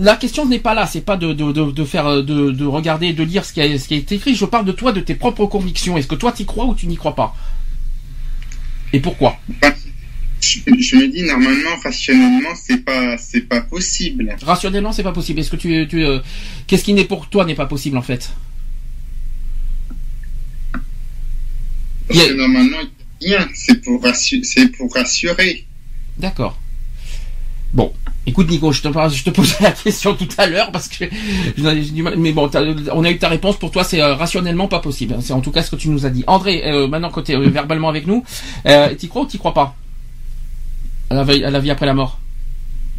la 0.00 0.16
question 0.16 0.46
n'est 0.46 0.58
pas 0.58 0.74
là. 0.74 0.86
C'est 0.86 1.00
pas 1.00 1.16
de, 1.16 1.32
de, 1.32 1.52
de, 1.52 1.70
de 1.70 1.84
faire, 1.84 2.06
euh, 2.06 2.22
de, 2.22 2.50
de 2.50 2.64
regarder, 2.66 3.12
de 3.14 3.22
lire 3.22 3.44
ce 3.44 3.52
qui, 3.54 3.60
a, 3.62 3.78
ce 3.78 3.88
qui 3.88 3.94
a 3.94 3.96
été 3.96 4.16
écrit. 4.16 4.34
Je 4.34 4.44
parle 4.44 4.66
de 4.66 4.72
toi, 4.72 4.92
de 4.92 5.00
tes 5.00 5.14
propres 5.14 5.46
convictions. 5.46 5.96
Est-ce 5.96 6.06
que 6.06 6.14
toi 6.16 6.32
t'y 6.32 6.44
crois 6.44 6.66
ou 6.66 6.74
tu 6.74 6.86
n'y 6.86 6.96
crois 6.96 7.14
pas? 7.14 7.34
Et 8.92 9.00
pourquoi? 9.00 9.38
Je, 10.40 10.58
je 10.78 10.96
me 10.96 11.08
dis 11.08 11.22
normalement 11.22 11.70
rationnellement 11.82 12.50
c'est 12.54 12.84
pas 12.84 13.16
c'est 13.16 13.40
pas 13.48 13.62
possible. 13.62 14.36
Rationnellement, 14.42 14.92
c'est 14.92 15.02
pas 15.02 15.12
possible. 15.12 15.40
Est-ce 15.40 15.50
que 15.50 15.56
tu, 15.56 15.86
tu 15.88 16.04
euh, 16.04 16.18
qu'est-ce 16.66 16.84
qui 16.84 16.92
n'est 16.92 17.04
pour 17.06 17.28
toi 17.30 17.46
n'est 17.46 17.54
pas 17.54 17.64
possible 17.64 17.96
en 17.96 18.02
fait? 18.02 18.30
Parce 22.06 22.20
que 22.26 22.32
normalement 22.34 22.76
c'est 23.54 23.80
pour 23.82 24.92
rassurer. 24.92 25.64
D'accord. 26.18 26.58
Bon, 27.72 27.92
écoute 28.26 28.48
Nico, 28.48 28.70
je 28.70 28.82
te, 28.82 28.88
je 28.88 29.62
la 29.62 29.72
question 29.72 30.14
tout 30.14 30.28
à 30.38 30.46
l'heure 30.46 30.70
parce 30.70 30.88
que 30.88 31.04
mais 32.16 32.32
bon, 32.32 32.48
on 32.92 33.04
a 33.04 33.10
eu 33.10 33.18
ta 33.18 33.28
réponse. 33.28 33.58
Pour 33.58 33.70
toi, 33.70 33.82
c'est 33.82 34.00
euh, 34.00 34.14
rationnellement 34.14 34.68
pas 34.68 34.78
possible. 34.78 35.16
C'est 35.20 35.32
en 35.32 35.40
tout 35.40 35.50
cas 35.50 35.62
ce 35.62 35.70
que 35.70 35.76
tu 35.76 35.88
nous 35.88 36.06
as 36.06 36.10
dit. 36.10 36.24
André, 36.26 36.62
euh, 36.66 36.86
maintenant 36.86 37.10
que 37.10 37.20
tu 37.20 37.32
es 37.32 37.48
verbalement 37.50 37.88
avec 37.88 38.06
nous, 38.06 38.24
euh, 38.66 38.94
t'y 38.94 39.08
crois 39.08 39.22
ou 39.22 39.26
t'y 39.26 39.38
crois 39.38 39.54
pas? 39.54 39.76
À 41.10 41.14
la 41.14 41.60
vie 41.60 41.70
après 41.70 41.86
la 41.86 41.94
mort 41.94 42.20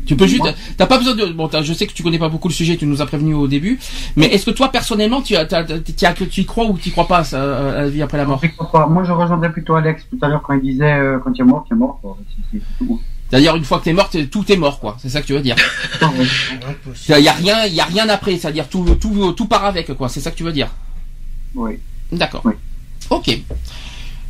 Tu 0.06 0.16
peux 0.16 0.28
juste, 0.28 0.44
t'as 0.78 0.86
pas 0.86 0.98
besoin 0.98 1.16
de. 1.16 1.26
Bon, 1.26 1.50
je 1.62 1.74
sais 1.74 1.88
que 1.88 1.94
tu 1.94 2.04
connais 2.04 2.20
pas 2.20 2.30
beaucoup 2.30 2.48
le 2.48 2.54
sujet, 2.54 2.78
tu 2.78 2.86
nous 2.86 3.02
as 3.02 3.06
prévenu 3.06 3.34
au 3.34 3.48
début, 3.48 3.80
mais 4.16 4.28
est-ce 4.28 4.46
que 4.46 4.52
toi 4.52 4.70
personnellement, 4.70 5.22
tu, 5.22 5.36
as, 5.36 5.46
tu 5.46 6.42
y 6.42 6.46
crois 6.46 6.66
ou 6.66 6.78
tu 6.78 6.90
y 6.90 6.92
crois 6.92 7.08
pas 7.08 7.24
ça, 7.24 7.78
à 7.78 7.82
la 7.82 7.90
vie 7.90 8.02
après 8.02 8.18
la 8.18 8.26
mort? 8.26 8.40
Je 8.42 8.48
crois 8.50 8.72
pas. 8.72 8.88
Moi, 8.88 9.04
je 9.04 9.12
rejoindrais 9.12 9.52
plutôt 9.52 9.76
Alex 9.76 10.06
tout 10.10 10.20
à 10.22 10.28
l'heure 10.28 10.42
quand 10.42 10.54
il 10.54 10.62
disait 10.62 10.94
euh, 10.94 11.20
quand 11.20 11.32
il 11.36 11.42
est 11.42 11.44
mort, 11.44 11.66
il 11.70 11.74
est 11.74 11.78
mort. 11.78 12.00
tout. 12.80 13.00
C'est-à-dire 13.30 13.56
une 13.56 13.64
fois 13.64 13.80
que 13.80 13.86
t'es 13.86 13.94
mort, 13.94 14.10
tout 14.32 14.52
est 14.52 14.58
mort, 14.58 14.80
quoi. 14.80 14.98
C'est 15.00 15.10
ça 15.10 15.22
que 15.22 15.28
tu 15.28 15.34
veux 15.34 15.42
dire 15.42 15.56
Il 17.10 17.20
y 17.20 17.28
a 17.28 17.34
rien, 17.34 17.66
il 17.66 17.74
y 17.74 17.82
a 17.82 17.86
rien 17.86 18.08
après, 18.10 18.38
c'est-à-dire 18.38 18.70
tout, 18.70 18.86
tout, 18.96 19.34
tout 19.34 19.46
part 19.48 19.66
avec, 19.66 19.94
quoi. 19.94 20.10
C'est 20.10 20.20
ça 20.20 20.32
que 20.32 20.38
tu 20.38 20.44
veux 20.44 20.54
dire? 20.54 20.70
Oui. 21.56 21.80
D'accord. 22.12 22.42
Oui. 22.46 22.54
Ok. 23.10 23.40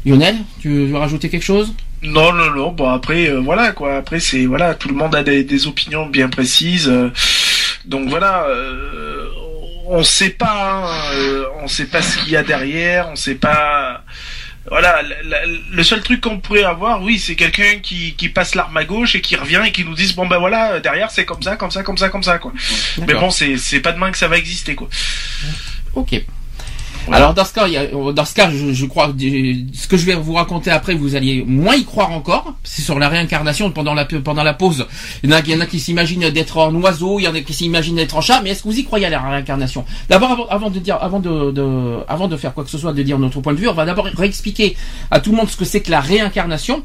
Lionel, 0.05 0.37
tu 0.59 0.85
veux 0.85 0.97
rajouter 0.97 1.29
quelque 1.29 1.43
chose? 1.43 1.73
Non, 2.05 2.31
non, 2.33 2.51
non. 2.51 2.71
Bon, 2.71 2.89
après, 2.89 3.27
euh, 3.29 3.39
voilà, 3.39 3.71
quoi. 3.71 3.97
Après, 3.97 4.19
c'est 4.19 4.45
voilà, 4.45 4.73
tout 4.75 4.87
le 4.87 4.95
monde 4.95 5.15
a 5.15 5.23
des, 5.23 5.43
des 5.43 5.67
opinions 5.67 6.05
bien 6.05 6.29
précises. 6.29 6.87
euh, 6.89 7.09
donc 7.85 8.09
voilà, 8.09 8.45
euh, 8.49 9.27
on 9.87 10.03
sait 10.03 10.31
pas, 10.31 10.83
hein, 10.83 11.13
euh, 11.15 11.45
on 11.61 11.67
sait 11.67 11.85
pas 11.85 12.01
ce 12.01 12.17
qu'il 12.19 12.29
y 12.31 12.35
a 12.37 12.43
derrière, 12.43 13.09
on 13.09 13.15
sait 13.15 13.35
pas. 13.35 14.03
Voilà, 14.67 15.03
la- 15.03 15.21
la- 15.23 15.45
le 15.71 15.83
seul 15.83 16.01
truc 16.01 16.21
qu'on 16.21 16.39
pourrait 16.39 16.63
avoir, 16.63 17.03
oui, 17.03 17.19
c'est 17.19 17.35
quelqu'un 17.35 17.77
qui, 17.83 18.15
qui 18.15 18.29
passe 18.29 18.55
l'arme 18.55 18.75
à 18.77 18.83
gauche 18.83 19.13
et 19.13 19.21
qui 19.21 19.35
revient 19.35 19.61
et 19.63 19.71
qui 19.71 19.83
nous 19.85 19.93
dise 19.93 20.15
bon 20.15 20.25
ben 20.25 20.39
voilà, 20.39 20.79
derrière 20.79 21.11
c'est 21.11 21.23
comme 21.23 21.43
ça, 21.43 21.55
comme 21.55 21.69
ça, 21.69 21.83
comme 21.83 21.97
ça, 21.99 22.09
comme 22.09 22.23
ça, 22.23 22.39
quoi. 22.39 22.51
Mais 23.01 23.13
bon, 23.19 23.29
c'est 23.29 23.57
c'est 23.57 23.79
pas 23.79 23.91
demain 23.91 24.09
que 24.11 24.17
ça 24.17 24.27
va 24.27 24.37
exister, 24.39 24.73
quoi. 24.73 24.89
Ok. 25.93 26.19
Alors 27.11 27.33
dans 27.33 27.45
ce 27.45 27.53
cas, 27.53 27.67
il 27.67 27.73
y 27.73 27.77
a- 27.77 27.85
dans 28.13 28.25
ce 28.25 28.33
cas, 28.33 28.49
je, 28.49 28.73
je 28.73 28.85
crois 28.85 29.07
ce 29.17 29.87
que 29.87 29.97
je 29.97 30.05
vais 30.05 30.15
vous 30.15 30.33
raconter 30.33 30.71
après, 30.71 30.93
vous 30.95 31.15
alliez 31.15 31.43
moins 31.47 31.75
y 31.75 31.83
croire 31.85 32.11
encore. 32.11 32.53
C'est 32.63 32.81
sur 32.81 32.97
la 32.99 33.09
réincarnation 33.09 33.71
pendant 33.71 33.93
la 33.93 34.05
pendant 34.05 34.43
la 34.43 34.53
pause. 34.53 34.87
Il 35.23 35.29
y 35.29 35.33
en 35.33 35.37
a, 35.37 35.41
il 35.41 35.49
y 35.51 35.55
en 35.55 35.59
a 35.61 35.65
qui 35.65 35.79
s'imaginent 35.79 36.29
d'être 36.29 36.57
en 36.57 36.73
oiseau, 36.75 37.19
il 37.19 37.23
y 37.23 37.27
en 37.27 37.35
a 37.35 37.41
qui 37.41 37.53
s'imaginent 37.53 37.95
d'être 37.97 38.15
en 38.15 38.21
chat. 38.21 38.41
Mais 38.41 38.51
est-ce 38.51 38.63
que 38.63 38.69
vous 38.69 38.77
y 38.79 38.83
croyez 38.83 39.05
à 39.05 39.09
la 39.09 39.19
réincarnation? 39.21 39.85
D'abord, 40.09 40.31
avant, 40.31 40.45
avant 40.47 40.69
de 40.69 40.79
dire, 40.79 40.97
avant 41.01 41.19
de, 41.19 41.51
de- 41.51 41.97
avant 42.07 42.27
de 42.27 42.37
faire 42.37 42.53
quoi 42.53 42.63
que 42.63 42.69
ce 42.69 42.77
soit, 42.77 42.93
de 42.93 43.03
dire 43.03 43.19
notre 43.19 43.39
point 43.41 43.53
de 43.53 43.59
vue, 43.59 43.67
on 43.67 43.73
va 43.73 43.85
d'abord 43.85 44.05
réexpliquer 44.05 44.75
à 45.11 45.19
tout 45.19 45.31
le 45.31 45.37
monde 45.37 45.49
ce 45.49 45.57
que 45.57 45.65
c'est 45.65 45.81
que 45.81 45.91
la 45.91 46.01
réincarnation. 46.01 46.81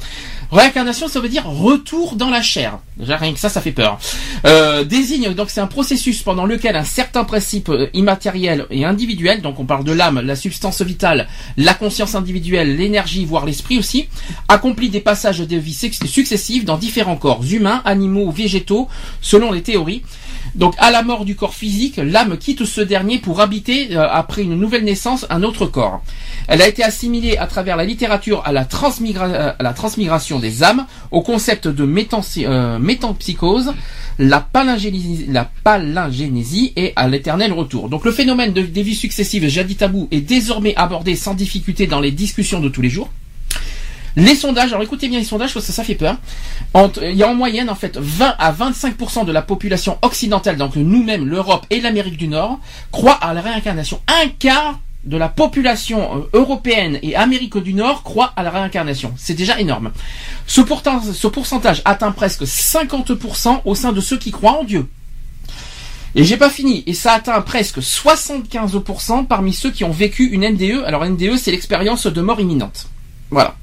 Réincarnation, 0.53 1.07
ça 1.09 1.21
veut 1.21 1.29
dire 1.29 1.47
retour 1.47 2.17
dans 2.17 2.29
la 2.29 2.43
chair. 2.43 2.79
Déjà 2.97 3.17
rien 3.17 3.33
que 3.33 3.39
ça, 3.39 3.49
ça 3.49 3.61
fait 3.61 3.73
peur. 3.73 3.99
Euh, 4.47 4.85
désigne 4.85 5.33
donc 5.35 5.49
c'est 5.51 5.61
un 5.61 5.67
processus 5.67 6.23
pendant 6.23 6.45
lequel 6.45 6.77
un 6.77 6.85
certain 6.85 7.25
principe 7.25 7.69
euh, 7.69 7.87
immatériel 7.95 8.67
et 8.71 8.85
individuel, 8.85 9.43
donc 9.43 9.61
on 9.61 9.65
parle 9.65 9.85
de 9.85 9.93
l'âme, 9.93 10.21
la 10.21 10.35
substance 10.37 10.83
vitale, 10.83 11.29
la 11.57 11.75
conscience 11.75 12.15
individuelle, 12.15 12.77
l'énergie, 12.77 13.25
voire 13.25 13.47
l'esprit 13.47 13.79
aussi, 13.79 14.09
accomplit 14.49 14.89
des 14.89 15.01
passages 15.01 15.39
de 15.39 15.57
vie 15.57 15.75
suc- 15.75 16.07
successifs 16.07 16.65
dans 16.65 16.79
différents 16.79 17.17
corps, 17.17 17.43
humains, 17.49 17.83
animaux 17.85 18.31
végétaux, 18.31 18.89
selon 19.21 19.53
les 19.53 19.63
théories. 19.63 20.03
Donc 20.55 20.75
à 20.79 20.91
la 20.91 21.03
mort 21.03 21.25
du 21.25 21.37
corps 21.37 21.55
physique, 21.55 21.97
l'âme 22.03 22.37
quitte 22.37 22.65
ce 22.65 22.81
dernier 22.81 23.19
pour 23.19 23.41
habiter 23.41 23.97
euh, 23.97 24.07
après 24.11 24.43
une 24.43 24.57
nouvelle 24.59 24.85
naissance 24.85 25.25
un 25.31 25.43
autre 25.43 25.67
corps. 25.67 26.03
Elle 26.49 26.61
a 26.61 26.67
été 26.69 26.83
assimilée 26.83 27.37
à 27.37 27.47
travers 27.47 27.77
la 27.77 27.85
littérature 27.85 28.43
à 28.45 28.53
la, 28.53 28.67
la 29.61 29.73
transmigration 29.73 30.39
des 30.41 30.63
âmes, 30.63 30.87
au 31.13 31.23
concept 31.23 31.69
de 31.69 31.85
euh, 31.85 32.79
métampsychose, 32.79 33.73
la 34.19 34.41
palingénésie, 34.41 35.27
la 35.29 35.49
palingénésie 35.65 36.73
et 36.77 36.93
à 36.97 37.07
l'éternel 37.09 37.53
retour. 37.53 37.89
Donc 37.89 38.05
le 38.05 38.13
phénomène 38.13 38.53
de- 38.53 38.63
des 38.63 38.83
vies 38.83 38.95
successives 38.97 39.47
jadis 39.49 39.77
tabou 39.77 40.09
est 40.11 40.21
désormais 40.21 40.75
abordé 40.77 41.15
sans 41.17 41.35
difficulté 41.35 41.87
dans 41.87 42.01
les 42.01 42.11
discussions 42.11 42.61
de 42.61 42.69
tous 42.69 42.83
les 42.83 42.91
jours. 42.91 43.09
Les 44.17 44.35
sondages, 44.35 44.73
alors 44.73 44.83
écoutez 44.83 45.09
bien 45.09 45.19
les 45.19 45.25
sondages 45.25 45.55
parce 45.55 45.67
que 45.67 45.73
ça 45.73 45.85
fait 45.85 45.95
peur. 45.95 46.17
Il 47.03 47.15
y 47.15 47.23
a 47.23 47.29
en 47.29 47.35
moyenne 47.35 47.71
en 47.71 47.75
fait 47.75 47.97
20 47.97 48.35
à 48.39 48.53
25% 48.53 49.25
de 49.25 49.33
la 49.33 49.43
population 49.43 49.99
occidentale, 50.03 50.57
donc 50.57 50.77
nous-mêmes, 50.77 51.27
l'Europe 51.27 51.67
et 51.71 51.81
l'Amérique 51.81 52.17
du 52.17 52.29
Nord, 52.29 52.59
croient 52.93 53.15
à 53.15 53.35
la 53.35 53.41
réincarnation. 53.41 54.01
Un 54.09 54.29
quart 54.29 54.81
de 55.05 55.17
la 55.17 55.29
population 55.29 56.19
euh, 56.19 56.39
européenne 56.39 56.99
et 57.03 57.17
Amérique 57.17 57.57
du 57.57 57.73
Nord 57.73 58.03
croit 58.03 58.33
à 58.37 58.43
la 58.43 58.51
réincarnation. 58.51 59.15
C'est 59.17 59.35
déjà 59.35 59.59
énorme. 59.59 59.93
Ce, 60.47 60.61
ce 61.15 61.27
pourcentage 61.27 61.83
atteint 61.85 62.13
presque 62.13 62.43
50% 62.43 63.63
au 63.65 63.75
sein 63.75 63.93
de 63.93 64.01
ceux 64.01 64.19
qui 64.19 64.31
croient 64.31 64.61
en 64.61 64.65
Dieu. 64.65 64.87
Et 66.15 66.25
j'ai 66.25 66.37
pas 66.37 66.51
fini. 66.51 66.83
Et 66.87 66.95
ça 66.95 67.13
atteint 67.13 67.41
presque 67.41 67.79
75% 67.79 69.27
parmi 69.27 69.53
ceux 69.53 69.71
qui 69.71 69.85
ont 69.85 69.91
vécu 69.91 70.27
une 70.27 70.47
NDE. 70.47 70.83
Alors 70.85 71.05
NDE, 71.05 71.37
c'est 71.37 71.53
l'expérience 71.53 72.07
de 72.07 72.21
mort 72.21 72.41
imminente. 72.41 72.89
Voilà. 73.31 73.55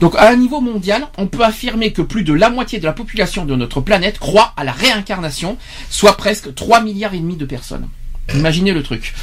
Donc 0.00 0.14
à 0.16 0.28
un 0.30 0.36
niveau 0.36 0.60
mondial, 0.60 1.06
on 1.18 1.26
peut 1.26 1.42
affirmer 1.44 1.92
que 1.92 2.02
plus 2.02 2.22
de 2.24 2.32
la 2.32 2.50
moitié 2.50 2.78
de 2.78 2.84
la 2.84 2.92
population 2.92 3.44
de 3.44 3.56
notre 3.56 3.80
planète 3.80 4.18
croit 4.18 4.52
à 4.56 4.64
la 4.64 4.72
réincarnation, 4.72 5.56
soit 5.90 6.16
presque 6.16 6.54
3 6.54 6.80
milliards 6.82 7.14
et 7.14 7.18
demi 7.18 7.36
de 7.36 7.44
personnes. 7.44 7.88
Imaginez 8.34 8.72
le 8.72 8.82
truc. 8.82 9.14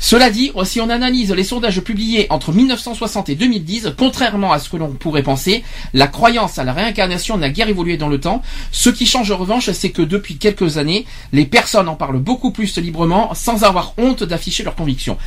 Cela 0.00 0.30
dit, 0.30 0.50
si 0.64 0.80
on 0.80 0.88
analyse 0.88 1.30
les 1.32 1.44
sondages 1.44 1.82
publiés 1.82 2.26
entre 2.30 2.50
1960 2.50 3.28
et 3.28 3.34
2010, 3.34 3.90
contrairement 3.98 4.52
à 4.54 4.58
ce 4.58 4.70
que 4.70 4.78
l'on 4.78 4.88
pourrait 4.92 5.22
penser, 5.22 5.62
la 5.92 6.06
croyance 6.06 6.58
à 6.58 6.64
la 6.64 6.72
réincarnation 6.72 7.36
n'a 7.36 7.50
guère 7.50 7.68
évolué 7.68 7.98
dans 7.98 8.08
le 8.08 8.18
temps. 8.18 8.40
Ce 8.72 8.88
qui 8.88 9.04
change 9.04 9.30
en 9.30 9.36
revanche, 9.36 9.70
c'est 9.70 9.90
que 9.90 10.00
depuis 10.00 10.38
quelques 10.38 10.78
années, 10.78 11.04
les 11.32 11.44
personnes 11.44 11.90
en 11.90 11.94
parlent 11.94 12.18
beaucoup 12.18 12.52
plus 12.52 12.78
librement, 12.78 13.34
sans 13.34 13.64
avoir 13.64 13.92
honte 13.98 14.24
d'afficher 14.24 14.62
leurs 14.62 14.76
convictions. 14.76 15.18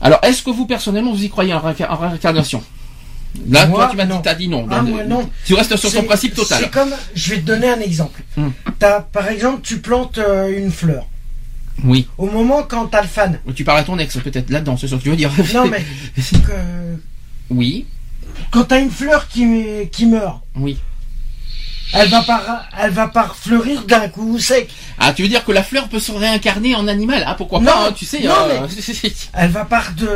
Alors, 0.00 0.18
est-ce 0.24 0.42
que 0.42 0.50
vous 0.50 0.66
personnellement 0.66 1.12
vous 1.12 1.22
y 1.22 1.28
croyez 1.30 1.54
en, 1.54 1.60
réinca- 1.60 1.88
en 1.90 1.96
réincarnation? 1.96 2.64
Là, 3.48 3.66
Moi, 3.66 3.78
toi, 3.78 3.88
tu 3.90 3.96
m'as 3.96 4.04
dit, 4.06 4.14
t'as 4.22 4.34
dit 4.34 4.48
non. 4.48 4.66
Ah, 4.70 4.82
moi, 4.82 5.04
non. 5.04 5.28
Tu 5.44 5.54
restes 5.54 5.74
sur 5.76 5.92
ton 5.92 6.02
principe 6.04 6.34
total. 6.34 6.60
C'est 6.64 6.70
comme, 6.70 6.90
je 7.14 7.30
vais 7.30 7.40
te 7.40 7.46
donner 7.46 7.68
un 7.68 7.80
exemple. 7.80 8.20
Hmm. 8.36 8.48
T'as, 8.78 9.00
par 9.00 9.28
exemple, 9.28 9.60
tu 9.62 9.78
plantes 9.78 10.18
euh, 10.18 10.56
une 10.56 10.70
fleur. 10.70 11.06
Oui. 11.84 12.06
Au 12.18 12.26
moment 12.26 12.62
quand 12.62 12.86
t'as 12.86 13.00
le 13.02 13.08
fan. 13.08 13.38
Tu 13.54 13.64
parles 13.64 13.78
à 13.78 13.84
ton 13.84 13.98
ex 13.98 14.18
peut-être 14.18 14.50
là-dedans, 14.50 14.76
c'est 14.76 14.86
ce 14.86 14.94
que 14.96 15.02
tu 15.02 15.08
veux 15.10 15.16
dire. 15.16 15.30
Non 15.54 15.66
mais 15.70 15.78
que- 16.16 16.98
Oui, 17.50 17.86
quand 18.50 18.64
t'as 18.64 18.80
une 18.80 18.90
fleur 18.90 19.26
qui, 19.28 19.46
qui 19.90 20.06
meurt, 20.06 20.42
oui. 20.56 20.78
Elle 21.92 22.08
va 22.08 22.22
pas, 22.22 22.62
elle 22.82 22.90
va 22.90 23.08
pas 23.08 23.30
fleurir 23.38 23.82
d'un 23.84 24.08
coup 24.08 24.38
sec. 24.38 24.68
Ah, 24.98 25.12
tu 25.12 25.22
veux 25.22 25.28
dire 25.28 25.44
que 25.44 25.52
la 25.52 25.62
fleur 25.62 25.88
peut 25.88 25.98
se 25.98 26.12
réincarner 26.12 26.74
en 26.74 26.86
animal? 26.86 27.24
Ah, 27.26 27.34
pourquoi 27.34 27.58
Non, 27.60 27.66
pas 27.66 27.88
hein, 27.88 27.92
Tu 27.96 28.04
sais. 28.04 28.20
non, 28.20 28.32
euh, 28.48 28.66
Elle 29.34 29.50
va 29.50 29.64
pas 29.64 29.82
de. 29.96 30.08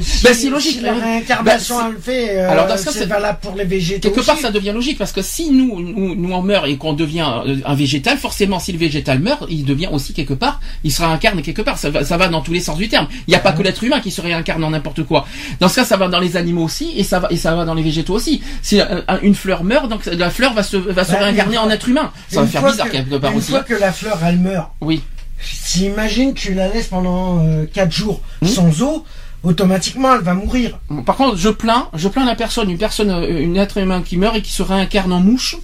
si- 0.00 0.22
Bah, 0.24 0.30
c'est 0.34 0.48
logique, 0.48 0.76
si 0.76 0.80
la 0.80 0.92
mais- 0.92 1.00
réincarnation 1.02 1.76
bah, 1.76 1.90
elle 1.96 2.02
fait. 2.02 2.38
euh, 2.38 2.50
Alors, 2.50 2.66
dans 2.66 2.76
ce 2.76 2.84
cas, 2.86 2.92
c'est 2.92 3.06
valable 3.06 3.38
pour 3.42 3.54
les 3.54 3.64
végétaux. 3.64 4.08
Quelque 4.10 4.24
part, 4.24 4.38
ça 4.38 4.50
devient 4.50 4.72
logique 4.72 4.98
parce 4.98 5.12
que 5.12 5.22
si 5.22 5.50
nous, 5.50 5.80
nous, 5.80 6.14
nous 6.14 6.32
on 6.32 6.42
meurt 6.42 6.66
et 6.66 6.76
qu'on 6.76 6.92
devient 6.94 7.26
euh, 7.46 7.56
un 7.66 7.74
végétal, 7.74 8.16
forcément, 8.18 8.58
si 8.58 8.72
le 8.72 8.78
végétal 8.78 9.18
meurt, 9.18 9.44
il 9.50 9.64
devient 9.64 9.88
aussi 9.92 10.14
quelque 10.14 10.34
part, 10.34 10.60
il 10.84 10.92
se 10.92 11.02
réincarne 11.02 11.42
quelque 11.42 11.62
part. 11.62 11.78
Ça 11.78 11.90
va, 11.90 12.04
ça 12.04 12.16
va 12.16 12.28
dans 12.28 12.40
tous 12.40 12.52
les 12.52 12.60
sens 12.60 12.78
du 12.78 12.88
terme. 12.88 13.08
Il 13.26 13.30
n'y 13.30 13.36
a 13.36 13.40
pas 13.40 13.52
que 13.52 13.62
l'être 13.62 13.82
humain 13.84 14.00
qui 14.00 14.10
se 14.10 14.20
réincarne 14.20 14.62
en 14.64 14.70
n'importe 14.70 15.02
quoi. 15.04 15.26
Dans 15.60 15.68
ce 15.68 15.76
cas, 15.76 15.84
ça 15.84 15.96
va 15.96 16.08
dans 16.08 16.20
les 16.20 16.36
animaux 16.36 16.64
aussi 16.64 16.92
et 16.96 17.04
ça 17.04 17.18
va 17.18 17.28
et 17.30 17.36
ça 17.36 17.54
va 17.54 17.64
dans 17.64 17.74
les 17.74 17.82
végétaux 17.82 18.14
aussi. 18.14 18.40
Si 18.62 18.80
euh, 18.80 19.00
une 19.22 19.34
fleur 19.34 19.64
meurt, 19.64 19.88
donc 19.88 20.06
la 20.06 20.30
fleur 20.30 20.54
va 20.54 20.62
se 20.62 20.76
va 20.76 21.03
se 21.04 21.12
Bah, 21.12 21.18
réincarner 21.18 21.54
une 21.54 21.58
en 21.60 21.64
fois- 21.64 21.74
être 21.74 21.88
humain. 21.88 22.10
Ça 22.28 22.36
va 22.40 22.42
Une 22.46 22.48
faire 22.52 22.60
fois 22.60 22.70
bizarre 22.70 22.86
que- 22.86 22.92
quelque 22.92 23.16
part 23.16 23.32
Une 23.32 23.38
aussi. 23.38 23.50
fois 23.50 23.60
hein. 23.60 23.64
que 23.68 23.74
la 23.74 23.92
fleur 23.92 24.18
elle 24.24 24.38
meurt, 24.38 24.70
Oui. 24.80 25.02
si 25.40 25.86
imagine 25.86 26.34
tu 26.34 26.54
la 26.54 26.68
laisses 26.68 26.86
pendant 26.88 27.44
4 27.72 27.92
jours 27.92 28.20
Hmm? 28.42 28.46
sans 28.46 28.82
eau, 28.82 29.04
automatiquement 29.42 30.14
elle 30.14 30.22
va 30.22 30.34
mourir. 30.34 30.78
Par 31.04 31.16
contre, 31.16 31.36
je 31.36 31.48
plains, 31.50 31.88
je 31.94 32.08
plains 32.08 32.24
la 32.24 32.34
personne, 32.34 32.70
une 32.70 32.78
personne, 32.78 33.10
euh, 33.10 33.40
une 33.40 33.56
être 33.56 33.76
humain 33.78 34.02
qui 34.02 34.16
meurt 34.16 34.36
et 34.36 34.42
qui 34.42 34.52
se 34.52 34.62
réincarne 34.62 35.12
en 35.12 35.20
mouche. 35.20 35.56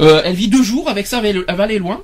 Euh, 0.00 0.22
elle 0.24 0.34
vit 0.34 0.48
deux 0.48 0.62
jours 0.64 0.88
avec 0.90 1.06
ça, 1.06 1.20
elle 1.22 1.38
va- 1.38 1.44
elle 1.48 1.54
va 1.56 1.64
aller 1.64 1.78
loin. 1.78 2.00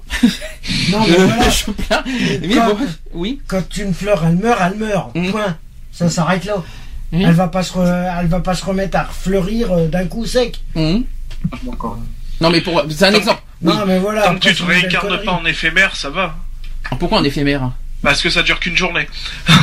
Non 0.93 1.01
mais 1.09 1.18
Euh, 1.18 1.26
voilà. 1.26 1.51
je 1.51 1.70
plains. 1.72 2.03
Mais 2.07 2.55
Quand- 2.55 2.68
bon, 2.68 2.76
oui. 3.14 3.41
Quand 3.49 3.76
une 3.76 3.93
fleur 3.93 4.22
elle 4.24 4.37
meurt, 4.37 4.61
elle 4.64 4.78
meurt. 4.78 5.14
Mm. 5.16 5.31
Point. 5.33 5.57
Ça 5.93 6.09
s'arrête 6.09 6.45
là. 6.45 6.62
Elle 7.12 7.33
va 7.33 7.49
pas 7.49 7.64
se, 7.64 7.72
re- 7.72 8.20
elle 8.20 8.28
va 8.28 8.39
pas 8.39 8.55
se 8.55 8.64
remettre 8.64 8.97
à 8.97 9.05
fleurir 9.07 9.72
euh, 9.72 9.89
d'un 9.89 10.07
coup 10.07 10.24
sec. 10.24 10.61
D'accord. 11.64 11.99
Non 12.41 12.51
mais 12.51 12.61
pour, 12.61 12.82
c'est 12.91 13.05
un 13.07 13.14
exemple. 13.14 13.43
Oui. 13.62 13.74
Non 13.76 13.84
mais 13.86 13.99
voilà. 13.99 14.22
Tant 14.22 14.34
que 14.36 14.49
tu 14.49 14.55
te 14.55 14.62
réincarnes 14.62 15.22
pas 15.24 15.32
en 15.32 15.45
éphémère, 15.45 15.95
ça 15.97 16.11
va. 16.11 16.36
Pourquoi 16.99 17.18
en 17.18 17.24
éphémère 17.24 17.62
hein 17.62 17.74
Parce 18.03 18.22
que 18.22 18.30
ça 18.30 18.43
dure 18.43 18.59
qu'une 18.61 18.76
journée. 18.76 19.07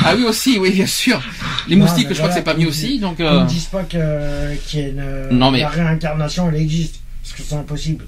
Ah 0.06 0.14
oui 0.16 0.24
aussi, 0.24 0.60
oui 0.60 0.72
bien 0.72 0.86
sûr. 0.86 1.20
Les 1.68 1.76
Non, 1.76 1.86
moustiques, 1.86 2.08
je 2.10 2.14
crois 2.16 2.30
que 2.30 2.36
c'est 2.36 2.44
pas 2.44 2.54
mis 2.54 2.66
aussi, 2.68 3.00
donc. 3.00 3.16
Ils 3.20 3.26
euh, 3.26 3.42
ne 3.44 3.48
disent 3.48 3.66
pas 3.66 3.84
que- 3.84 4.56
qu'il 4.68 4.80
y 4.80 4.84
a 4.84 4.88
une, 4.90 5.30
Non, 5.32 5.50
mais- 5.52 5.60
la 5.62 5.70
réincarnation 5.70 6.50
elle 6.50 6.62
existe. 6.62 7.00
Parce 7.24 7.36
que 7.36 7.42
c'est 7.48 7.56
impossible. 7.56 8.06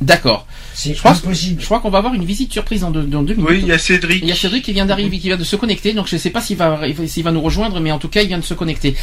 D'accord. 0.00 0.46
C'est 0.72 0.94
Je 0.94 1.06
impossible. 1.06 1.60
je 1.60 1.66
crois 1.66 1.80
qu'on 1.80 1.90
va 1.90 1.98
avoir 1.98 2.14
une 2.14 2.24
visite 2.24 2.50
surprise 2.52 2.80
dans 2.80 2.90
deux, 2.90 3.02
dans 3.02 3.22
deux 3.22 3.34
minutes. 3.34 3.50
Oui, 3.50 3.58
il 3.60 3.68
y 3.68 3.72
a 3.72 3.78
Cédric. 3.78 4.22
Il 4.22 4.28
y 4.28 4.32
a 4.32 4.34
Cédric 4.34 4.64
qui 4.64 4.72
vient 4.72 4.86
d'arriver, 4.86 5.18
qui 5.18 5.26
vient 5.28 5.36
de 5.36 5.44
se 5.44 5.56
connecter, 5.56 5.92
donc 5.92 6.06
je 6.08 6.14
ne 6.14 6.20
sais 6.20 6.30
pas 6.30 6.40
s'il 6.40 6.56
va, 6.56 6.80
s'il 7.06 7.22
va 7.22 7.32
nous 7.32 7.42
rejoindre, 7.42 7.80
mais 7.80 7.92
en 7.92 7.98
tout 7.98 8.08
cas, 8.08 8.22
il 8.22 8.28
vient 8.28 8.38
de 8.38 8.44
se 8.44 8.54
connecter. 8.54 8.96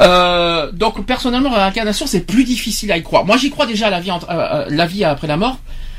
Euh, 0.00 0.72
donc, 0.72 1.06
personnellement, 1.06 1.50
la 1.50 1.64
réincarnation, 1.64 2.06
c'est 2.08 2.26
plus 2.26 2.42
difficile 2.44 2.90
à 2.90 2.96
y 2.98 3.02
croire. 3.02 3.24
Moi, 3.24 3.36
j'y 3.36 3.50
crois 3.50 3.66
déjà 3.66 3.86
à 3.86 3.90
la 3.90 4.00
vie, 4.00 4.10
entre, 4.10 4.28
euh, 4.28 4.34
euh, 4.34 4.66
la 4.70 4.86
vie 4.86 5.04
après 5.04 5.28
la 5.28 5.36
mort. 5.36 5.58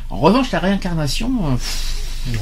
En 0.10 0.18
revanche, 0.18 0.52
la 0.52 0.60
réincarnation, 0.60 1.32
euh, 1.48 1.52
pff, 1.56 1.88
C'est 2.26 2.38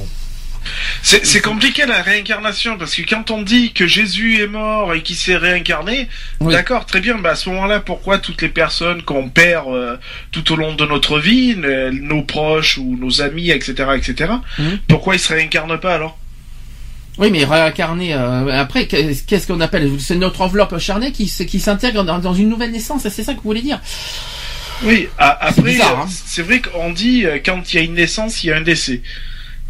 c'est 1.01 1.41
compliqué 1.41 1.85
la 1.85 2.01
réincarnation 2.01 2.77
parce 2.77 2.95
que 2.95 3.01
quand 3.01 3.31
on 3.31 3.41
dit 3.41 3.71
que 3.73 3.87
Jésus 3.87 4.41
est 4.41 4.47
mort 4.47 4.93
et 4.93 5.01
qu'il 5.01 5.15
s'est 5.15 5.37
réincarné, 5.37 6.07
Oui. 6.39 6.53
d'accord, 6.53 6.85
très 6.85 6.99
bien. 7.01 7.17
Bah 7.17 7.31
à 7.31 7.35
ce 7.35 7.49
moment-là, 7.49 7.79
pourquoi 7.79 8.17
toutes 8.19 8.41
les 8.41 8.49
personnes 8.49 9.01
qu'on 9.03 9.29
perd 9.29 9.67
euh, 9.69 9.97
tout 10.31 10.51
au 10.51 10.55
long 10.55 10.73
de 10.75 10.85
notre 10.85 11.19
vie, 11.19 11.55
nos 11.57 12.21
proches 12.23 12.77
ou 12.77 12.97
nos 12.99 13.21
amis, 13.21 13.49
etc., 13.51 13.73
etc., 13.95 14.31
Mhm. 14.57 14.79
pourquoi 14.87 15.15
ils 15.15 15.19
se 15.19 15.33
réincarnent 15.33 15.79
pas 15.79 15.95
alors? 15.95 16.17
Oui, 17.17 17.29
mais 17.31 17.43
réincarner, 17.43 18.13
euh, 18.13 18.47
après, 18.61 18.87
qu'est- 18.87 19.25
qu'est-ce 19.27 19.45
qu'on 19.47 19.59
appelle? 19.59 19.91
C'est 19.99 20.15
notre 20.15 20.39
enveloppe 20.41 20.77
charnée 20.79 21.11
qui, 21.11 21.25
qui 21.45 21.59
s'intègre 21.59 22.03
dans, 22.05 22.19
dans 22.19 22.33
une 22.33 22.47
nouvelle 22.49 22.71
naissance, 22.71 23.01
c'est 23.09 23.23
ça 23.23 23.33
que 23.33 23.37
vous 23.37 23.43
voulez 23.49 23.61
dire? 23.61 23.79
Oui. 24.83 25.09
après, 25.17 25.81
hein. 25.81 26.05
c'est 26.07 26.41
vrai 26.43 26.61
qu'on 26.61 26.91
dit 26.91 27.25
euh, 27.25 27.39
quand 27.45 27.73
il 27.73 27.75
y 27.75 27.79
a 27.79 27.83
une 27.83 27.95
naissance, 27.95 28.43
il 28.43 28.47
y 28.47 28.51
a 28.53 28.55
un 28.57 28.61
décès. 28.61 29.01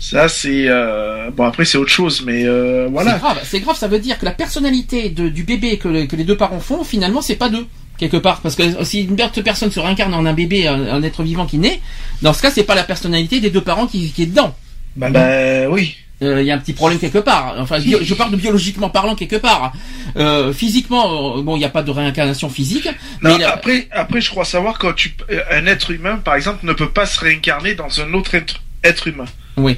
Ça 0.02 0.30
c'est 0.30 0.66
euh, 0.70 1.30
bon 1.32 1.44
après 1.44 1.66
c'est 1.66 1.78
autre 1.78 1.92
chose, 1.92 2.24
mais 2.26 2.46
euh, 2.46 2.86
C'est 2.86 2.92
voilà. 2.92 3.18
grave, 3.18 3.40
c'est 3.44 3.60
grave, 3.60 3.76
ça 3.78 3.88
veut 3.90 4.00
dire 4.00 4.18
que 4.18 4.24
la 4.26 4.32
personnalité 4.32 5.10
de- 5.10 5.28
du 5.28 5.44
bébé 5.44 5.78
que, 5.78 5.90
le- 5.90 6.06
que 6.06 6.16
les 6.16 6.24
deux 6.24 6.38
parents 6.38 6.62
font, 6.62 6.84
finalement, 6.86 7.22
c'est 7.22 7.36
pas 7.36 7.50
d'eux, 7.50 7.68
quelque 7.98 8.16
part. 8.18 8.40
Parce 8.40 8.56
que 8.56 8.64
si 8.86 9.02
une 9.04 9.18
personne 9.44 9.72
se 9.72 9.80
réincarne 9.80 10.14
en 10.14 10.26
un 10.26 10.34
bébé, 10.34 10.68
un, 10.68 10.82
un 10.88 11.04
être 11.04 11.22
vivant 11.24 11.46
qui 11.46 11.58
naît, 11.58 11.82
dans 12.22 12.32
ce 12.32 12.42
cas, 12.42 12.50
c'est 12.50 12.64
pas 12.64 12.76
la 12.76 12.84
personnalité 12.86 13.42
des 13.42 13.50
deux 13.50 13.60
parents 13.62 13.88
qui, 13.88 14.12
qui 14.14 14.24
est 14.24 14.28
dedans. 14.28 14.56
Bah. 14.96 15.10
Bah 15.10 15.68
oui. 15.70 15.96
Euh, 16.22 16.42
Il 16.42 16.48
y 16.48 16.52
a 16.52 16.56
un 16.56 16.60
petit 16.60 16.74
problème 16.74 17.00
quelque 17.00 17.20
part. 17.20 17.56
Enfin, 17.60 17.78
je 17.80 18.14
parle 18.14 18.32
de 18.32 18.36
biologiquement 18.38 18.90
parlant 18.90 19.16
quelque 19.16 19.36
part. 19.38 19.74
Euh, 20.18 20.52
physiquement, 20.54 21.38
euh, 21.38 21.42
bon, 21.42 21.56
il 21.58 21.60
n'y 21.60 21.66
a 21.66 21.70
pas 21.70 21.84
de 21.84 21.92
réincarnation 21.92 22.50
physique. 22.50 22.88
Non, 23.22 23.38
mais 23.38 23.44
après, 23.44 23.88
après, 23.92 24.22
je 24.22 24.30
crois 24.30 24.46
savoir 24.46 24.80
quand 24.80 24.94
tu, 24.94 25.14
euh, 25.30 25.42
un 25.52 25.66
être 25.66 25.92
humain, 25.92 26.18
par 26.24 26.36
exemple, 26.36 26.66
ne 26.66 26.74
peut 26.74 26.90
pas 26.90 27.06
se 27.06 27.20
réincarner 27.20 27.76
dans 27.76 28.00
un 28.02 28.14
autre 28.14 28.36
être, 28.36 28.62
être 28.84 29.08
humain. 29.10 29.26
Oui. 29.58 29.78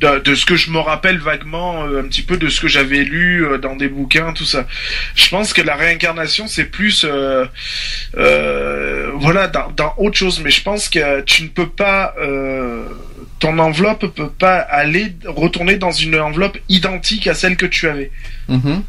De, 0.00 0.18
de 0.18 0.34
ce 0.34 0.44
que 0.44 0.56
je 0.56 0.70
me 0.70 0.78
rappelle 0.80 1.18
vaguement, 1.18 1.84
euh, 1.86 2.00
un 2.00 2.04
petit 2.08 2.22
peu 2.22 2.36
de 2.36 2.48
ce 2.48 2.60
que 2.60 2.66
j'avais 2.68 3.04
lu 3.04 3.44
euh, 3.46 3.58
dans 3.58 3.76
des 3.76 3.88
bouquins, 3.88 4.32
tout 4.32 4.44
ça. 4.44 4.66
Je 5.14 5.28
pense 5.28 5.52
que 5.52 5.62
la 5.62 5.76
réincarnation, 5.76 6.48
c'est 6.48 6.64
plus, 6.64 7.04
euh, 7.08 7.44
euh, 8.16 9.10
voilà, 9.14 9.46
dans, 9.48 9.70
dans 9.70 9.94
autre 9.98 10.16
chose. 10.16 10.40
Mais 10.40 10.50
je 10.50 10.62
pense 10.62 10.88
que 10.88 11.20
tu 11.22 11.44
ne 11.44 11.48
peux 11.48 11.68
pas, 11.68 12.14
euh, 12.20 12.84
ton 13.38 13.58
enveloppe 13.58 14.06
peut 14.14 14.30
pas 14.30 14.58
aller 14.58 15.12
retourner 15.26 15.76
dans 15.76 15.92
une 15.92 16.16
enveloppe 16.18 16.58
identique 16.68 17.26
à 17.26 17.34
celle 17.34 17.56
que 17.56 17.66
tu 17.66 17.88
avais. 17.88 18.10
Mhm. 18.48 18.82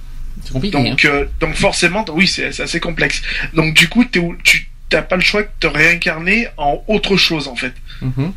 C'est 0.43 0.53
compliqué. 0.53 0.77
hein. 0.77 0.83
Donc, 0.83 1.05
euh, 1.05 1.25
donc 1.39 1.55
forcément, 1.55 2.05
oui, 2.09 2.27
c'est 2.27 2.59
assez 2.59 2.79
complexe. 2.79 3.21
Donc 3.53 3.73
du 3.73 3.87
coup, 3.89 4.05
tu 4.05 4.67
t'as 4.89 5.01
pas 5.01 5.15
le 5.15 5.21
choix 5.23 5.41
de 5.43 5.49
te 5.59 5.67
réincarner 5.67 6.47
en 6.57 6.83
autre 6.87 7.17
chose 7.17 7.47
en 7.47 7.55
fait. 7.55 7.73
Mhm. 8.01 8.33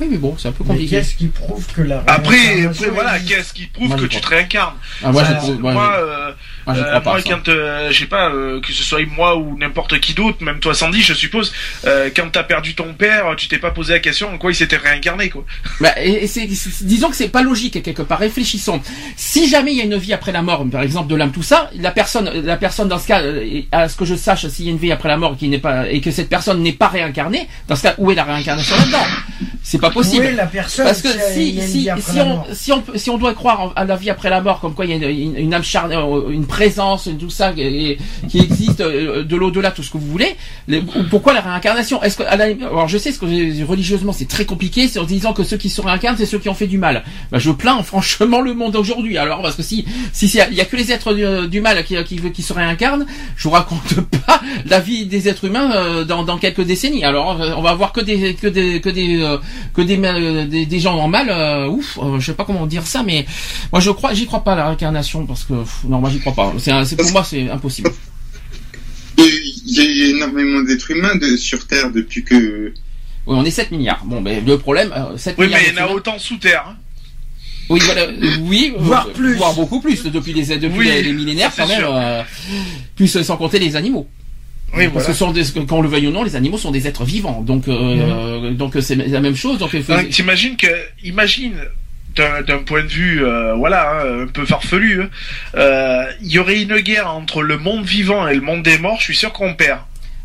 Oui, 0.00 0.08
mais 0.10 0.16
bon, 0.18 0.34
c'est 0.36 0.48
un 0.48 0.52
peu 0.52 0.64
compliqué. 0.64 0.96
Qu'est-ce 0.96 1.14
qui 1.14 1.28
prouve 1.28 1.64
que 1.72 1.82
la 1.82 2.02
Après, 2.06 2.64
après 2.64 2.88
voilà, 2.90 3.18
qu'est-ce 3.20 3.52
qui 3.52 3.66
prouve 3.66 3.94
que 3.96 4.06
tu 4.06 4.20
te 4.20 4.26
réincarnes? 4.26 4.74
Ah, 5.02 5.12
Moi, 5.12 5.24
ça, 5.24 5.40
je, 5.46 5.52
moi, 5.52 5.72
moi, 5.72 5.72
moi, 5.72 5.94
je 5.96 6.02
euh, 6.04 6.32
moi 7.12 7.20
ça. 7.20 7.28
quand, 7.30 7.48
euh, 7.48 7.90
je 7.90 7.98
sais 7.98 8.06
pas, 8.06 8.30
euh, 8.30 8.60
que 8.60 8.72
ce 8.72 8.82
soit 8.82 9.00
moi 9.06 9.36
ou 9.36 9.56
n'importe 9.58 9.98
qui 10.00 10.14
d'autre, 10.14 10.42
même 10.42 10.60
toi 10.60 10.74
Sandy, 10.74 11.02
je 11.02 11.14
suppose, 11.14 11.52
euh, 11.86 12.10
quand 12.14 12.30
t'as 12.32 12.42
perdu 12.44 12.74
ton 12.74 12.94
père, 12.94 13.34
tu 13.36 13.48
t'es 13.48 13.58
pas 13.58 13.70
posé 13.70 13.92
la 13.94 13.98
question 14.00 14.30
en 14.32 14.38
quoi 14.38 14.50
il 14.52 14.54
s'était 14.54 14.76
réincarné, 14.76 15.28
quoi. 15.30 15.44
Bah, 15.80 15.90
et, 16.00 16.24
et 16.24 16.26
c'est, 16.26 16.48
c'est- 16.54 16.84
disons 16.84 17.10
que 17.10 17.16
c'est 17.16 17.28
pas 17.28 17.42
logique 17.42 17.82
quelque 17.82 18.02
part. 18.02 18.18
Réfléchissons. 18.18 18.80
Si 19.16 19.48
jamais 19.48 19.72
il 19.72 19.78
y 19.78 19.80
a 19.80 19.84
une 19.84 19.96
vie 19.96 20.12
après 20.12 20.32
la 20.32 20.42
mort, 20.42 20.64
par 20.70 20.82
exemple 20.82 21.08
de 21.08 21.16
l'âme, 21.16 21.32
tout 21.32 21.42
ça, 21.42 21.70
la 21.78 21.90
personne, 21.90 22.30
la 22.44 22.56
personne 22.56 22.88
dans 22.88 22.98
ce 22.98 23.06
cas, 23.08 23.20
euh, 23.22 23.60
à 23.72 23.88
ce 23.88 23.96
que 23.96 24.04
je 24.04 24.14
sache, 24.14 24.46
s'il 24.48 24.64
y 24.66 24.68
a 24.68 24.72
une 24.72 24.78
vie 24.78 24.92
après 24.92 25.08
la 25.08 25.16
mort 25.16 25.36
qui 25.36 25.48
n'est 25.48 25.58
pas 25.58 25.88
et 25.90 26.00
que 26.00 26.10
cette 26.10 26.28
personne 26.28 26.62
n'est 26.62 26.72
pas 26.72 26.88
réincarnée, 26.88 27.48
dans 27.68 27.76
ce 27.76 27.82
cas, 27.82 27.94
où 27.98 28.10
est 28.10 28.14
la 28.14 28.24
réincarnation 28.24 28.76
là-dedans? 28.76 29.04
C'est 29.62 29.80
pas 29.80 29.90
possible. 29.90 30.24
Où 30.26 30.28
est 30.28 30.32
la 30.32 30.46
personne 30.46 30.84
Parce 30.86 31.00
que 31.02 31.08
si 31.32 31.60
si, 31.62 31.88
si, 32.00 32.20
on, 32.20 32.44
si 32.52 32.72
on, 32.72 32.80
peut- 32.82 32.98
si 32.98 33.08
on 33.10 33.16
doit 33.18 33.34
croire 33.34 33.72
à 33.76 33.84
la 33.84 33.96
vie 33.96 34.10
après 34.10 34.28
la 34.30 34.40
mort, 34.40 34.60
comme 34.60 34.74
quoi 34.74 34.84
il 34.84 34.90
y 34.90 34.94
a 34.94 34.96
une, 34.96 35.18
une, 35.18 35.36
une 35.38 35.54
âme 35.54 35.64
charnelle, 35.64 35.98
euh, 35.98 36.28
une 36.30 36.46
présence, 36.58 37.08
tout 37.18 37.30
ça, 37.30 37.52
qui 37.52 38.38
existe 38.38 38.80
euh, 38.80 39.24
de 39.24 39.36
l'au-delà, 39.36 39.70
tout 39.72 39.82
ce 39.82 39.90
que 39.90 39.98
vous 39.98 40.06
voulez, 40.06 40.36
les- 40.68 40.82
pourquoi 41.10 41.32
la 41.32 41.40
réincarnation? 41.40 42.02
Est-ce 42.04 42.16
que, 42.18 42.22
alors 42.22 42.86
je 42.88 42.98
sais 42.98 43.12
que 43.12 43.64
religieusement 43.64 44.12
c'est 44.12 44.28
très 44.28 44.44
compliqué, 44.44 44.86
c'est 44.88 45.00
en 45.00 45.04
disant 45.04 45.32
que 45.32 45.42
ceux 45.44 45.56
qui 45.56 45.70
se 45.70 45.80
réincarnent, 45.80 46.16
c'est 46.16 46.26
ceux 46.26 46.38
qui 46.38 46.48
ont 46.48 46.54
fait 46.62 46.68
du 46.68 46.78
mal. 46.78 47.02
Bah, 47.30 47.38
je 47.38 47.50
plains 47.50 47.82
franchement 47.82 48.40
le 48.40 48.54
monde 48.54 48.76
aujourd'hui. 48.76 49.18
Alors 49.18 49.42
parce 49.42 49.56
que 49.56 49.62
si, 49.62 49.84
si 50.12 50.26
il 50.50 50.56
y 50.56 50.60
a 50.60 50.64
que 50.64 50.76
les 50.76 50.92
êtres 50.92 51.12
du, 51.14 51.48
du 51.48 51.60
mal 51.60 51.82
qui, 51.84 51.96
qui, 52.04 52.16
qui 52.36 52.42
se 52.42 52.52
réincarnent, 52.52 53.06
je 53.36 53.44
vous 53.48 53.54
raconte 53.54 53.94
pas 54.26 54.40
la 54.66 54.78
vie 54.80 55.06
des 55.06 55.28
êtres 55.28 55.44
humains 55.46 55.70
euh, 55.74 56.04
dans, 56.04 56.38
quelques 56.38 56.62
décennies. 56.72 57.04
Alors 57.04 57.40
euh, 57.40 57.52
on 57.58 57.62
va 57.62 57.70
avoir 57.70 57.92
que 57.92 58.00
des 58.00 58.34
que 58.34 58.46
des 58.58 58.80
que 58.80 58.90
des 58.90 59.20
euh, 59.22 59.38
que 59.74 59.82
des, 59.82 60.66
des, 60.66 60.80
gens 60.80 60.96
en 60.98 61.08
mal. 61.08 61.28
euh, 61.30 61.68
ouf, 61.68 61.98
euh, 62.02 62.20
je 62.20 62.26
sais 62.26 62.34
pas 62.40 62.44
comment 62.44 62.66
dire 62.66 62.86
ça, 62.86 63.02
mais 63.02 63.26
moi 63.72 63.80
je 63.80 63.90
crois, 63.90 64.12
j'y 64.14 64.26
crois 64.26 64.42
pas 64.44 64.52
à 64.52 64.56
la 64.56 64.66
réincarnation 64.68 65.26
parce 65.26 65.44
que 65.44 65.54
non, 65.88 65.98
moi 66.00 66.10
j'y 66.10 66.20
crois 66.20 66.34
pas. 66.34 66.43
C'est 66.58 66.96
pour 66.96 67.10
moi 67.12 67.24
c'est 67.24 67.48
impossible. 67.50 67.90
Il 69.18 69.54
y 69.66 69.80
a 69.80 69.84
eu 69.84 70.16
énormément 70.16 70.60
d'êtres 70.62 70.90
humains 70.90 71.16
de, 71.16 71.36
sur 71.36 71.66
Terre 71.66 71.90
depuis 71.90 72.24
que. 72.24 72.72
Oui, 73.26 73.36
on 73.38 73.44
est 73.44 73.50
7 73.50 73.70
milliards. 73.70 74.02
Bon, 74.04 74.20
ben 74.20 74.44
le 74.44 74.58
problème, 74.58 74.92
euh, 74.94 75.16
7 75.16 75.36
Oui, 75.38 75.46
milliards. 75.46 75.60
mais 75.64 75.70
il 75.72 75.76
y 75.78 75.80
en 75.80 75.86
a 75.86 75.90
autant 75.92 76.18
sous 76.18 76.36
terre. 76.36 76.64
hein. 76.68 76.76
Oui, 77.70 77.80
voilà, 77.82 78.02
euh, 78.02 78.12
oui, 78.42 78.74
euh, 78.74 78.78
Voire 78.78 79.08
plus. 79.08 79.36
voire 79.36 79.54
beaucoup 79.54 79.80
plus 79.80 80.02
depuis 80.04 80.34
les 80.34 80.58
depuis 80.58 80.78
Oui, 80.80 80.84
les, 80.86 81.02
les 81.02 81.12
millénaires 81.14 81.50
quand 81.56 81.66
même. 81.66 81.82
euh, 81.82 82.22
plus 82.96 83.16
euh, 83.16 83.22
sans 83.22 83.38
compter 83.38 83.58
les 83.58 83.76
animaux. 83.76 84.06
Oui, 84.76 84.84
Parce 84.88 84.92
voilà. 84.92 85.06
que 85.06 85.12
sont 85.14 85.30
des, 85.30 85.44
qu'on 85.66 85.80
le 85.80 85.88
veuille 85.88 86.08
ou 86.08 86.10
non, 86.10 86.24
les 86.24 86.36
animaux 86.36 86.58
sont 86.58 86.72
des 86.72 86.86
êtres 86.86 87.04
vivants. 87.04 87.40
Donc, 87.40 87.68
euh, 87.68 88.50
donc 88.50 88.76
euh, 88.76 88.80
c'est 88.82 88.96
la 88.96 89.20
même 89.20 89.36
chose. 89.36 89.58
Donc, 89.58 89.70
T'imagines 90.10 90.56
que, 90.56 90.66
imagine, 91.04 91.54
d'un 92.16 92.58
point 92.58 92.82
de 92.82 92.88
vue, 92.88 93.24
euh, 93.24 93.54
voilà, 93.54 93.90
hein, 93.90 94.22
un 94.22 94.26
peu 94.26 94.44
farfelu, 94.44 95.02
hein, 95.02 95.08
euh, 95.56 96.04
il 96.20 96.32
y 96.32 96.38
aurait 96.38 96.62
une 96.62 96.78
guerre 96.78 97.10
entre 97.10 97.42
le 97.42 97.58
monde 97.58 97.84
vivant 97.84 98.26
et 98.28 98.34
le 98.34 98.40
monde 98.40 98.62
des 98.62 98.78
morts. 98.78 98.98
Je 98.98 99.04
suis 99.04 99.16
sûr 99.16 99.32
qu'on 99.32 99.54
perd. 99.54 99.80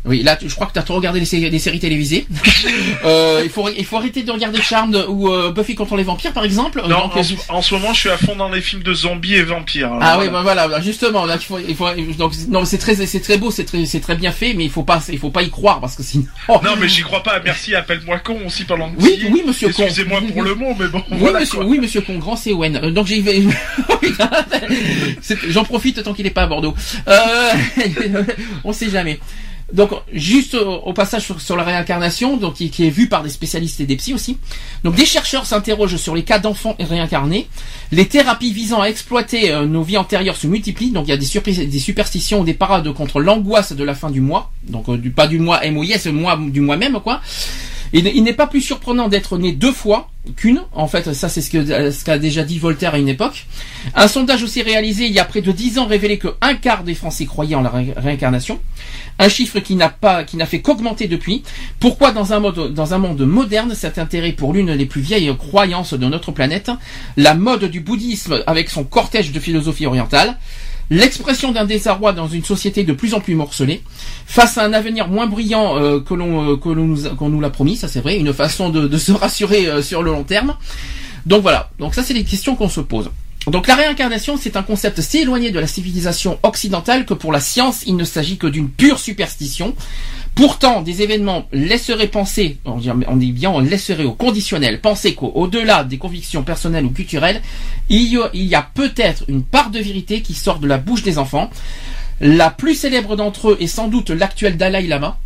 Oui, 0.06 0.22
là, 0.22 0.36
tu- 0.36 0.48
je 0.48 0.54
crois 0.54 0.66
que 0.66 0.72
tu 0.72 0.78
as 0.78 0.82
trop 0.82 0.94
regardé 0.94 1.20
les 1.20 1.26
séries 1.26 1.78
télévisées. 1.78 2.26
euh, 3.04 3.42
il 3.44 3.50
faut, 3.50 3.68
il 3.68 3.84
faut 3.84 3.98
arrêter 3.98 4.22
de 4.22 4.30
regarder 4.32 4.60
Charmed 4.62 5.04
ou 5.08 5.28
euh, 5.28 5.52
Buffy 5.52 5.74
contre 5.74 5.96
les 5.96 6.02
vampires, 6.04 6.32
par 6.32 6.44
exemple. 6.44 6.80
Non, 6.82 6.88
Donc, 7.02 7.16
en, 7.16 7.20
euh, 7.20 7.22
ce- 7.22 7.34
en 7.50 7.60
ce 7.62 7.74
moment, 7.74 7.92
je 7.92 8.00
suis 8.00 8.08
à 8.10 8.16
fond 8.16 8.34
dans 8.34 8.48
les 8.50 8.62
films 8.62 8.82
de 8.82 8.94
zombies 8.94 9.34
et 9.34 9.42
vampires. 9.42 9.90
Ah 10.00 10.12
Alors, 10.12 10.22
oui, 10.22 10.28
bah 10.32 10.40
voilà, 10.42 10.68
bah 10.68 10.80
justement, 10.80 11.26
là, 11.26 11.36
il 11.38 11.44
faut, 11.44 11.58
il 11.58 11.76
faut, 11.76 11.86
donc, 12.18 12.32
non, 12.48 12.64
c'est 12.64 12.78
très, 12.78 12.94
c'est 12.94 13.20
très 13.20 13.36
beau, 13.36 13.50
c'est 13.50 13.64
très, 13.64 13.84
c'est 13.84 14.00
très 14.00 14.16
bien 14.16 14.32
fait, 14.32 14.54
mais 14.54 14.64
il 14.64 14.70
faut 14.70 14.84
pas, 14.84 15.02
il 15.12 15.18
faut 15.18 15.30
pas 15.30 15.42
y 15.42 15.50
croire 15.50 15.80
parce 15.80 15.96
que 15.96 16.02
sinon. 16.02 16.24
Non, 16.48 16.76
mais 16.80 16.88
j'y 16.88 17.02
crois 17.02 17.22
pas. 17.22 17.38
Merci, 17.44 17.74
appelle-moi 17.74 18.18
con 18.20 18.38
aussi 18.46 18.64
pendant 18.64 18.90
que 18.90 19.02
Oui, 19.02 19.20
oui, 19.30 19.42
monsieur 19.46 19.68
con. 19.68 19.82
Excusez-moi 19.84 20.20
pour 20.32 20.42
le 20.42 20.54
mot, 20.54 20.74
mais 20.78 20.88
bon, 20.88 21.02
Oui, 21.10 21.18
voilà 21.18 21.40
monsieur, 21.40 21.58
quoi. 21.58 21.66
oui, 21.66 21.78
monsieur 21.78 22.00
Congrand, 22.00 22.36
c'est 22.36 22.52
Owen. 22.52 22.80
Euh, 22.82 22.90
Donc 22.90 23.06
j'y 23.06 23.20
vais. 23.20 23.42
J'en 25.48 25.64
profite 25.64 26.02
tant 26.02 26.14
qu'il 26.14 26.24
n'est 26.24 26.30
pas 26.30 26.42
à 26.42 26.46
Bordeaux. 26.46 26.74
Euh... 27.08 27.50
on 28.64 28.72
sait 28.72 28.90
jamais. 28.90 29.18
Donc 29.72 29.90
juste 30.12 30.54
au, 30.54 30.92
passage 30.92 31.32
sur, 31.38 31.56
la 31.56 31.62
réincarnation, 31.62 32.36
donc 32.36 32.54
qui, 32.54 32.86
est 32.86 32.90
vu 32.90 33.08
par 33.08 33.22
des 33.22 33.30
spécialistes 33.30 33.80
et 33.80 33.86
des 33.86 33.96
psys 33.96 34.14
aussi. 34.14 34.38
Donc 34.84 34.94
des 34.94 35.06
chercheurs 35.06 35.46
s'interrogent 35.46 35.96
sur 35.96 36.14
les 36.14 36.24
cas 36.24 36.38
d'enfants 36.38 36.76
réincarnés. 36.78 37.48
Les 37.92 38.06
thérapies 38.06 38.52
visant 38.52 38.80
à 38.80 38.86
exploiter 38.86 39.50
euh, 39.50 39.66
nos 39.66 39.82
vies 39.82 39.98
antérieures 39.98 40.36
se 40.36 40.46
multiplient. 40.46 40.90
Donc 40.90 41.06
il 41.06 41.10
y 41.10 41.12
a 41.12 41.16
des, 41.16 41.66
des 41.66 41.78
superstitions, 41.78 42.44
des 42.44 42.54
parades 42.54 42.92
contre 42.92 43.20
l'angoisse 43.20 43.72
de 43.72 43.84
la 43.84 43.94
fin 43.94 44.10
du 44.10 44.20
mois. 44.20 44.50
Donc 44.64 44.88
euh, 44.88 44.96
du, 44.96 45.10
pas 45.10 45.26
du 45.26 45.38
mois 45.38 45.60
MOIS, 45.70 46.10
mois 46.12 46.36
du 46.36 46.60
mois 46.60 46.76
même 46.76 47.00
quoi. 47.00 47.20
Il, 47.92 48.22
n'est 48.22 48.32
pas 48.32 48.46
plus 48.46 48.60
surprenant 48.60 49.08
d'être 49.08 49.36
né 49.36 49.52
deux 49.52 49.72
fois 49.72 50.10
qu'une. 50.36 50.62
En 50.72 50.86
fait, 50.86 51.12
ça 51.12 51.28
c'est 51.28 51.40
ce 51.40 52.04
qu'a 52.04 52.18
déjà 52.18 52.44
dit 52.44 52.58
Voltaire 52.58 52.94
à 52.94 52.98
une 52.98 53.08
époque. 53.08 53.46
Un 53.94 54.06
sondage 54.06 54.42
aussi 54.44 54.62
réalisé 54.62 55.06
il 55.06 55.12
y 55.12 55.18
a 55.18 55.24
près 55.24 55.40
de 55.40 55.50
dix 55.50 55.78
ans 55.78 55.86
révélait 55.86 56.18
que 56.18 56.28
un 56.40 56.54
quart 56.54 56.84
des 56.84 56.94
Français 56.94 57.26
croyaient 57.26 57.56
en 57.56 57.62
la 57.62 57.70
ré- 57.70 57.94
réincarnation. 57.96 58.60
Un 59.18 59.28
chiffre 59.28 59.58
qui 59.60 59.74
n'a 59.74 59.88
pas, 59.88 60.24
qui 60.24 60.36
n'a 60.36 60.46
fait 60.46 60.60
qu'augmenter 60.60 61.08
depuis. 61.08 61.42
Pourquoi 61.80 62.12
dans 62.12 62.32
un 62.32 62.40
dans 62.40 62.94
un 62.94 62.98
monde 62.98 63.22
moderne, 63.22 63.74
cet 63.74 63.98
intérêt 63.98 64.32
pour 64.32 64.52
l'une 64.52 64.76
des 64.76 64.86
plus 64.86 65.00
vieilles 65.00 65.34
croyances 65.36 65.94
de 65.94 66.06
notre 66.06 66.32
planète, 66.32 66.70
la 67.16 67.34
mode 67.34 67.64
du 67.64 67.80
bouddhisme 67.80 68.42
avec 68.46 68.70
son 68.70 68.84
cortège 68.84 69.32
de 69.32 69.40
philosophie 69.40 69.86
orientale, 69.86 70.38
l'expression 70.90 71.52
d'un 71.52 71.64
désarroi 71.64 72.12
dans 72.12 72.28
une 72.28 72.44
société 72.44 72.84
de 72.84 72.92
plus 72.92 73.14
en 73.14 73.20
plus 73.20 73.34
morcelée, 73.34 73.82
face 74.26 74.58
à 74.58 74.64
un 74.64 74.72
avenir 74.72 75.08
moins 75.08 75.26
brillant 75.26 75.78
euh, 75.78 76.00
que 76.00 76.14
l'on 76.14 76.52
euh, 76.52 76.56
que 76.56 76.68
nous, 76.68 76.96
qu'on 77.16 77.30
nous 77.30 77.40
l'a 77.40 77.50
promis, 77.50 77.76
ça 77.76 77.88
c'est 77.88 78.00
vrai, 78.00 78.18
une 78.18 78.32
façon 78.34 78.68
de, 78.68 78.86
de 78.88 78.98
se 78.98 79.12
rassurer 79.12 79.66
euh, 79.68 79.82
sur 79.82 80.02
le 80.02 80.10
long 80.10 80.24
terme. 80.24 80.56
Donc 81.26 81.42
voilà, 81.42 81.70
donc 81.78 81.94
ça 81.94 82.02
c'est 82.02 82.14
les 82.14 82.24
questions 82.24 82.56
qu'on 82.56 82.68
se 82.68 82.80
pose. 82.80 83.10
Donc 83.46 83.68
la 83.68 83.74
réincarnation, 83.74 84.36
c'est 84.36 84.56
un 84.56 84.62
concept 84.62 85.00
si 85.00 85.18
éloigné 85.18 85.50
de 85.50 85.58
la 85.58 85.66
civilisation 85.66 86.38
occidentale 86.42 87.06
que 87.06 87.14
pour 87.14 87.32
la 87.32 87.40
science, 87.40 87.84
il 87.86 87.96
ne 87.96 88.04
s'agit 88.04 88.36
que 88.36 88.46
d'une 88.46 88.68
pure 88.68 88.98
superstition. 88.98 89.74
Pourtant, 90.34 90.80
des 90.80 91.02
événements 91.02 91.46
laisseraient 91.52 92.06
penser, 92.06 92.58
on 92.64 93.16
dit, 93.16 93.32
bien, 93.32 93.50
on 93.50 93.60
laisserait 93.60 94.04
au 94.04 94.12
conditionnel 94.12 94.80
penser 94.80 95.14
qu'au-delà 95.14 95.84
des 95.84 95.98
convictions 95.98 96.42
personnelles 96.42 96.84
ou 96.84 96.90
culturelles, 96.90 97.42
il 97.90 98.08
y 98.34 98.54
a 98.54 98.62
peut-être 98.62 99.24
une 99.28 99.42
part 99.42 99.70
de 99.70 99.80
vérité 99.80 100.22
qui 100.22 100.34
sort 100.34 100.58
de 100.58 100.66
la 100.66 100.78
bouche 100.78 101.02
des 101.02 101.18
enfants. 101.18 101.50
La 102.20 102.50
plus 102.50 102.74
célèbre 102.74 103.16
d'entre 103.16 103.50
eux 103.50 103.56
est 103.60 103.66
sans 103.66 103.88
doute 103.88 104.10
l'actuel 104.10 104.56
Dalai 104.56 104.86
Lama. 104.86 105.18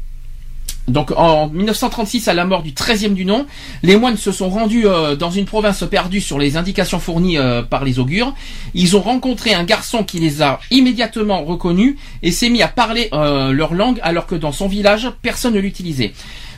Donc 0.89 1.13
en 1.17 1.49
1936, 1.49 2.29
à 2.29 2.35
la 2.35 2.45
mort 2.45 2.63
du 2.63 2.73
13e 2.73 3.15
du 3.15 3.25
nom, 3.25 3.47
les 3.83 3.97
moines 3.97 4.19
se 4.19 4.33
sont 4.33 4.51
rendus 4.51 4.87
euh, 4.87 5.17
dans 5.17 5.31
une 5.31 5.47
province 5.47 5.83
perdue 5.91 6.21
sur 6.21 6.39
les 6.39 6.57
indications 6.57 7.01
fournies 7.01 7.39
euh, 7.39 7.63
par 7.63 7.85
les 7.85 7.99
augures. 7.99 8.35
Ils 8.75 8.97
ont 8.97 9.01
rencontré 9.01 9.55
un 9.55 9.65
garçon 9.65 10.05
qui 10.05 10.19
les 10.19 10.43
a 10.43 10.61
immédiatement 10.71 11.43
reconnus 11.45 11.97
et 12.23 12.31
s'est 12.31 12.51
mis 12.51 12.63
à 12.63 12.69
parler 12.69 13.09
euh, 13.13 13.53
leur 13.53 13.73
langue 13.73 13.99
alors 14.03 14.27
que 14.27 14.35
dans 14.35 14.53
son 14.53 14.69
village, 14.69 15.11
personne 15.23 15.55
ne 15.55 15.61
l'utilisait. 15.61 16.13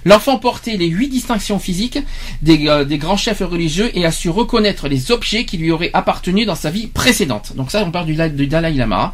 L'enfant 0.07 0.39
portait 0.39 0.77
les 0.77 0.87
huit 0.87 1.09
distinctions 1.09 1.59
physiques 1.59 1.99
des, 2.41 2.69
euh, 2.69 2.85
des 2.85 2.97
grands 2.97 3.17
chefs 3.17 3.41
religieux 3.41 3.91
et 3.93 4.07
a 4.07 4.13
su 4.13 4.31
reconnaître 4.31 4.87
les 4.89 5.11
objets 5.11 5.45
qui 5.45 5.59
lui 5.59 5.73
auraient 5.73 5.91
appartenu 5.95 6.45
dans 6.47 6.55
sa 6.55 6.71
vie 6.71 6.87
précédente. 6.87 7.55
Donc 7.57 7.73
ça, 7.73 7.83
on 7.85 7.91
parle 7.91 8.07
du, 8.07 8.15
la- 8.15 8.29
du 8.29 8.47
Dalai 8.47 8.73
Lama. 8.75 9.13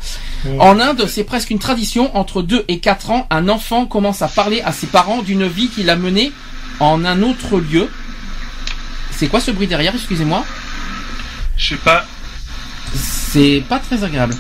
En 0.59 0.79
Inde, 0.79 1.07
c'est 1.09 1.25
presque 1.25 1.49
une 1.51 1.59
tradition. 1.59 2.15
Entre 2.17 2.43
2 2.43 2.67
et 2.69 2.79
4 2.79 3.11
ans, 3.11 3.27
un 3.31 3.49
enfant 3.49 3.87
commence 3.87 4.21
à 4.21 4.29
parler 4.29 4.61
à 4.61 4.73
ses 4.73 4.87
parents 4.87 5.23
d'une 5.23 5.47
vie 5.49 5.69
qu'il 5.69 5.89
a 5.89 5.97
menée 5.97 6.31
en 6.79 7.05
un 7.07 7.23
autre 7.23 7.59
lieu. 7.59 7.89
C'est 9.13 9.29
quoi 9.29 9.41
ce 9.41 9.51
bruit 9.51 9.67
derrière 9.69 9.95
Excusez-moi? 9.95 10.45
Je 11.57 11.71
sais 11.71 11.77
pas. 11.77 12.05
C'est 12.95 13.63
pas 13.69 13.79
très 13.79 14.05
agréable. 14.05 14.35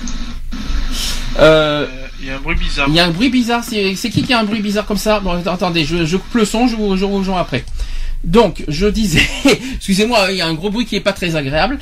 Euh, 1.39 1.87
Il 2.23 2.29
y 2.29 2.31
a 2.31 2.37
un 2.37 2.41
bruit 2.41 2.55
bizarre. 2.55 2.89
il 2.89 2.95
y 2.95 3.01
a 3.01 3.05
un 3.05 3.11
bruit 3.11 3.31
bizarre. 3.31 3.64
C'est 3.64 3.95
qui 4.11 4.23
qui 4.23 4.33
a 4.33 4.39
un 4.39 4.45
bruit 4.45 4.61
bizarre 4.61 4.87
comme 4.87 4.97
ça? 4.97 5.18
Bon, 5.18 5.33
attendez, 5.45 5.85
je, 5.85 6.16
coupe 6.16 6.35
le 6.35 6.45
son, 6.45 6.68
je 6.68 6.77
je 6.77 7.05
vous 7.05 7.18
rejoins 7.18 7.41
après. 7.41 7.64
Donc, 8.25 8.64
je 8.68 8.87
disais, 8.87 9.23
excusez-moi, 9.77 10.29
il 10.31 10.37
y 10.37 10.41
a 10.41 10.47
un 10.47 10.55
gros 10.55 10.70
bruit 10.70 10.87
qui 10.87 10.95
est 10.95 11.01
pas 11.01 11.12
très 11.12 11.35
agréable. 11.35 11.79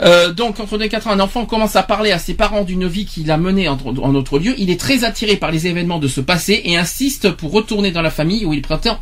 Euh, 0.00 0.32
donc, 0.32 0.58
entre 0.58 0.76
deux 0.76 0.86
et 0.86 0.88
quatre 0.88 1.06
ans, 1.06 1.12
un 1.12 1.20
enfant 1.20 1.46
commence 1.46 1.76
à 1.76 1.84
parler 1.84 2.10
à 2.10 2.18
ses 2.18 2.34
parents 2.34 2.64
d'une 2.64 2.88
vie 2.88 3.06
qu'il 3.06 3.30
a 3.30 3.36
menée 3.36 3.68
en, 3.68 3.78
autre 4.14 4.38
lieu. 4.40 4.54
Il 4.58 4.70
est 4.70 4.80
très 4.80 5.04
attiré 5.04 5.36
par 5.36 5.52
les 5.52 5.68
événements 5.68 6.00
de 6.00 6.08
ce 6.08 6.20
passé 6.20 6.62
et 6.64 6.76
insiste 6.76 7.30
pour 7.30 7.52
retourner 7.52 7.92
dans 7.92 8.02
la 8.02 8.10
famille 8.10 8.44
où 8.44 8.52
il 8.52 8.60
prétend, 8.60 8.98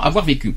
avoir 0.00 0.24
vécu. 0.26 0.54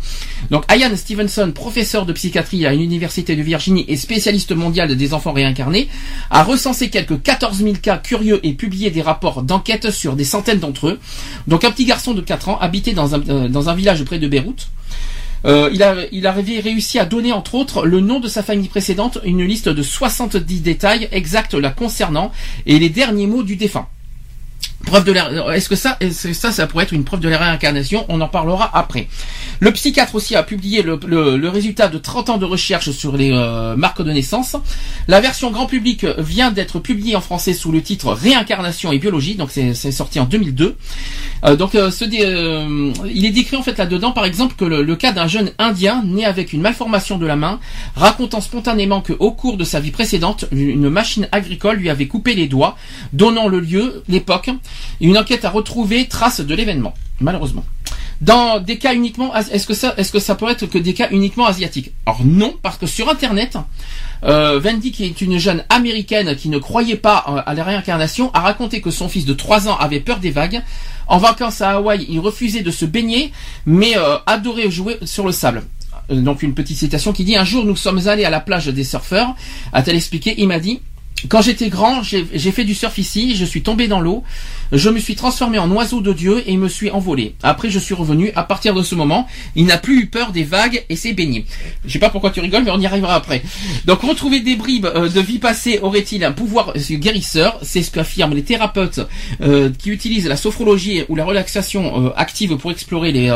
Donc, 0.51 0.65
Ian 0.69 0.95
Stevenson, 0.97 1.51
professeur 1.53 2.05
de 2.05 2.11
psychiatrie 2.11 2.65
à 2.65 2.73
l'université 2.73 3.37
de 3.37 3.41
Virginie 3.41 3.85
et 3.87 3.95
spécialiste 3.95 4.51
mondial 4.51 4.93
des 4.95 5.13
enfants 5.13 5.31
réincarnés, 5.31 5.87
a 6.29 6.43
recensé 6.43 6.89
quelques 6.89 7.21
14 7.21 7.57
000 7.59 7.75
cas 7.81 7.97
curieux 7.97 8.41
et 8.43 8.53
publié 8.53 8.91
des 8.91 9.01
rapports 9.01 9.43
d'enquête 9.43 9.91
sur 9.91 10.17
des 10.17 10.25
centaines 10.25 10.59
d'entre 10.59 10.89
eux. 10.89 10.99
Donc, 11.47 11.63
un 11.63 11.71
petit 11.71 11.85
garçon 11.85 12.13
de 12.13 12.21
4 12.21 12.49
ans 12.49 12.59
habitait 12.59 12.95
euh, 12.97 13.47
dans 13.47 13.69
un 13.69 13.75
village 13.75 14.03
près 14.03 14.19
de 14.19 14.27
Beyrouth. 14.27 14.67
Euh, 15.45 15.69
il, 15.71 16.27
a, 16.27 16.31
réussi 16.31 16.99
à 16.99 17.05
donner, 17.05 17.31
entre 17.31 17.55
autres, 17.55 17.85
le 17.85 18.01
nom 18.01 18.19
de 18.19 18.27
sa 18.27 18.43
famille 18.43 18.67
précédente, 18.67 19.19
une 19.23 19.43
liste 19.43 19.69
de 19.69 19.81
70 19.81 20.61
détails 20.61 21.07
exacts 21.11 21.53
la 21.53 21.71
concernant 21.71 22.31
et 22.65 22.79
les 22.79 22.89
derniers 22.89 23.27
mots 23.27 23.43
du 23.43 23.55
défunt. 23.55 23.87
Preuve 24.89 25.03
de 25.03 25.13
Est-ce 25.53 25.69
que 25.69 25.75
ça, 25.75 25.99
ça, 26.11 26.51
ça 26.51 26.65
pourrait 26.65 26.85
être 26.85 26.93
une 26.93 27.03
preuve 27.03 27.19
de 27.19 27.29
la 27.29 27.37
réincarnation? 27.37 28.05
On 28.09 28.19
en 28.21 28.27
parlera 28.27 28.69
après. 28.73 29.07
Le 29.59 29.71
psychiatre 29.71 30.15
aussi 30.15 30.35
a 30.35 30.41
publié 30.41 30.81
le, 30.81 30.99
le, 31.05 31.49
résultat 31.49 31.89
de 31.89 31.99
30 31.99 32.29
ans 32.31 32.37
de 32.37 32.45
recherche 32.45 32.89
sur 32.89 33.15
les 33.15 33.31
euh, 33.31 33.75
marques 33.75 34.01
de 34.01 34.11
naissance. 34.11 34.55
La 35.07 35.21
version 35.21 35.51
grand 35.51 35.67
public 35.67 36.05
vient 36.17 36.49
d'être 36.49 36.79
publiée 36.79 37.15
en 37.15 37.21
français 37.21 37.53
sous 37.53 37.71
le 37.71 37.83
titre 37.83 38.13
Réincarnation 38.13 38.91
et 38.91 38.97
biologie. 38.97 39.35
Donc 39.35 39.51
c'est 39.51 39.91
sorti 39.91 40.19
en 40.19 40.25
2002. 40.25 40.75
Euh, 41.45 41.55
donc 41.55 41.75
euh, 41.75 41.91
ce, 41.91 42.05
il 42.05 43.25
est 43.25 43.31
décrit 43.31 43.57
en 43.57 43.63
fait 43.63 43.77
là-dedans, 43.77 44.11
par 44.11 44.25
exemple, 44.25 44.55
que 44.55 44.65
le, 44.65 44.95
cas 44.95 45.11
d'un 45.11 45.27
jeune 45.27 45.51
Indien 45.59 46.03
né 46.03 46.25
avec 46.25 46.51
une 46.51 46.61
malformation 46.61 47.17
de 47.17 47.27
la 47.27 47.35
main, 47.35 47.59
racontant 47.95 48.41
spontanément 48.41 49.01
que 49.01 49.13
au 49.19 49.31
cours 49.31 49.57
de 49.57 49.63
sa 49.63 49.79
vie 49.79 49.91
précédente, 49.91 50.45
une 50.51 50.89
machine 50.89 51.27
agricole 51.31 51.77
lui 51.77 51.89
avait 51.89 52.07
coupé 52.07 52.33
les 52.33 52.47
doigts, 52.47 52.75
donnant 53.13 53.47
le 53.47 53.59
lieu, 53.59 54.03
l'époque 54.07 54.49
une 55.01 55.17
enquête 55.17 55.45
a 55.45 55.49
retrouvé 55.49 56.07
trace 56.07 56.41
de 56.41 56.55
l'événement, 56.55 56.93
malheureusement. 57.19 57.65
Dans 58.21 58.59
des 58.59 58.77
cas 58.77 58.93
uniquement, 58.93 59.33
est-ce 59.33 59.65
que 59.65 59.73
ça, 59.73 59.93
est-ce 59.95 60.11
que 60.11 60.19
ça 60.19 60.35
pourrait 60.35 60.51
être 60.51 60.65
que 60.65 60.77
des 60.77 60.93
cas 60.93 61.07
uniquement 61.11 61.45
asiatiques? 61.45 61.93
Alors 62.05 62.25
non, 62.25 62.53
parce 62.61 62.77
que 62.77 62.85
sur 62.85 63.09
Internet, 63.09 63.57
euh, 64.25 64.59
Wendy, 64.59 64.91
qui 64.91 65.05
est 65.05 65.21
une 65.21 65.37
jeune 65.37 65.63
américaine 65.69 66.35
qui 66.35 66.49
ne 66.49 66.57
croyait 66.57 66.97
pas 66.97 67.23
euh, 67.29 67.41
à 67.45 67.53
la 67.53 67.63
réincarnation, 67.63 68.29
a 68.33 68.41
raconté 68.41 68.81
que 68.81 68.91
son 68.91 69.07
fils 69.07 69.23
de 69.23 69.33
3 69.33 69.69
ans 69.69 69.77
avait 69.77 70.01
peur 70.01 70.19
des 70.19 70.31
vagues. 70.31 70.61
En 71.07 71.17
vacances 71.17 71.61
à 71.61 71.71
Hawaï, 71.71 72.05
il 72.09 72.19
refusait 72.19 72.61
de 72.61 72.71
se 72.71 72.83
baigner, 72.83 73.31
mais 73.65 73.97
euh, 73.97 74.17
adorait 74.25 74.69
jouer 74.69 74.97
sur 75.05 75.25
le 75.25 75.31
sable. 75.31 75.63
Euh, 76.11 76.21
donc 76.21 76.43
une 76.43 76.53
petite 76.53 76.77
citation 76.77 77.13
qui 77.13 77.23
dit 77.23 77.35
un 77.35 77.45
jour 77.45 77.65
nous 77.65 77.75
sommes 77.75 78.07
allés 78.07 78.25
à 78.25 78.29
la 78.29 78.39
plage 78.39 78.67
des 78.67 78.83
surfeurs, 78.83 79.35
a-t-elle 79.73 79.95
expliqué, 79.95 80.35
il 80.37 80.47
m'a 80.47 80.59
dit 80.59 80.81
quand 81.27 81.41
j'étais 81.41 81.67
grand, 81.67 82.01
j'ai 82.01 82.23
fait 82.23 82.63
du 82.63 82.73
surf 82.73 82.97
ici, 82.97 83.35
je 83.35 83.43
suis 83.43 83.61
tombé 83.61 83.89
dans 83.89 83.99
l'eau, 83.99 84.23
je 84.71 84.89
me 84.89 84.99
suis 84.99 85.15
transformé 85.15 85.57
en 85.57 85.69
oiseau 85.71 86.01
de 86.01 86.13
Dieu 86.13 86.43
et 86.45 86.57
me 86.57 86.67
suis 86.67 86.91
envolé. 86.91 87.35
Après, 87.43 87.69
je 87.69 87.79
suis 87.79 87.93
revenu. 87.93 88.31
À 88.35 88.43
partir 88.43 88.73
de 88.73 88.83
ce 88.83 88.95
moment, 88.95 89.27
il 89.55 89.65
n'a 89.65 89.77
plus 89.77 90.01
eu 90.01 90.05
peur 90.07 90.31
des 90.31 90.43
vagues 90.43 90.83
et 90.89 90.95
s'est 90.95 91.13
baigné. 91.13 91.45
Je 91.85 91.91
sais 91.91 91.99
pas 91.99 92.09
pourquoi 92.09 92.31
tu 92.31 92.39
rigoles, 92.39 92.63
mais 92.63 92.71
on 92.71 92.79
y 92.79 92.85
arrivera 92.85 93.15
après. 93.15 93.41
Donc, 93.85 94.01
retrouver 94.01 94.41
des 94.41 94.55
bribes 94.55 94.85
euh, 94.85 95.09
de 95.09 95.19
vie 95.21 95.39
passée 95.39 95.79
aurait-il 95.81 96.23
un 96.23 96.31
pouvoir 96.31 96.73
guérisseur? 96.73 97.59
C'est 97.61 97.81
ce 97.81 97.91
qu'affirment 97.91 98.35
les 98.35 98.43
thérapeutes 98.43 98.99
euh, 99.41 99.69
qui 99.77 99.89
utilisent 99.89 100.27
la 100.27 100.37
sophrologie 100.37 101.03
ou 101.09 101.15
la 101.15 101.25
relaxation 101.25 102.07
euh, 102.07 102.09
active 102.15 102.55
pour 102.57 102.71
explorer 102.71 103.11
les, 103.11 103.29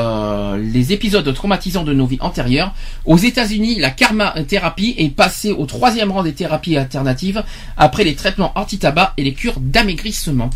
les 0.60 0.94
épisodes 0.94 1.34
traumatisants 1.34 1.84
de 1.84 1.94
nos 1.94 2.06
vies 2.06 2.18
antérieures. 2.22 2.74
Aux 3.06 3.18
États-Unis, 3.18 3.80
la 3.80 3.90
karma 3.90 4.34
thérapie 4.48 4.96
est 4.98 5.10
passée 5.10 5.52
au 5.52 5.66
troisième 5.66 6.12
rang 6.12 6.24
des 6.24 6.34
thérapies 6.34 6.78
alternatives 6.78 7.44
après 7.78 8.04
les 8.04 8.16
traitements 8.16 8.52
anti-tabac 8.56 9.14
et 9.18 9.24
les 9.24 9.34
cures 9.34 9.60
d'amaigrissement. 9.60 10.50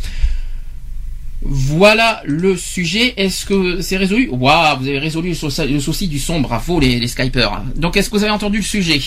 Voilà 1.42 2.22
le 2.26 2.58
sujet. 2.58 3.14
Est-ce 3.18 3.46
que 3.46 3.82
c'est 3.82 3.98
résolu? 3.98 4.30
Waouh, 4.32 4.80
vous 4.80 4.88
avez 4.88 5.00
résolu 5.00 5.30
le 5.30 5.80
souci 5.80 6.08
du 6.08 6.20
son. 6.20 6.42
Bravo 6.42 6.80
les, 6.80 7.00
les 7.00 7.08
Skypers. 7.08 7.64
Donc 7.76 7.98
est-ce 7.98 8.10
que 8.10 8.18
vous 8.18 8.24
avez 8.24 8.34
entendu 8.34 8.58
le 8.58 8.64
sujet? 8.64 9.02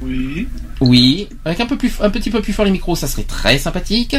Oui. 0.00 0.46
Oui. 0.80 1.28
Avec 1.44 1.60
un 1.60 1.66
peu 1.66 1.76
plus, 1.76 1.92
un 2.00 2.10
petit 2.10 2.30
peu 2.30 2.40
plus 2.40 2.52
fort 2.52 2.64
les 2.64 2.70
micros, 2.70 2.96
ça 2.96 3.06
serait 3.06 3.24
très 3.24 3.58
sympathique. 3.58 4.16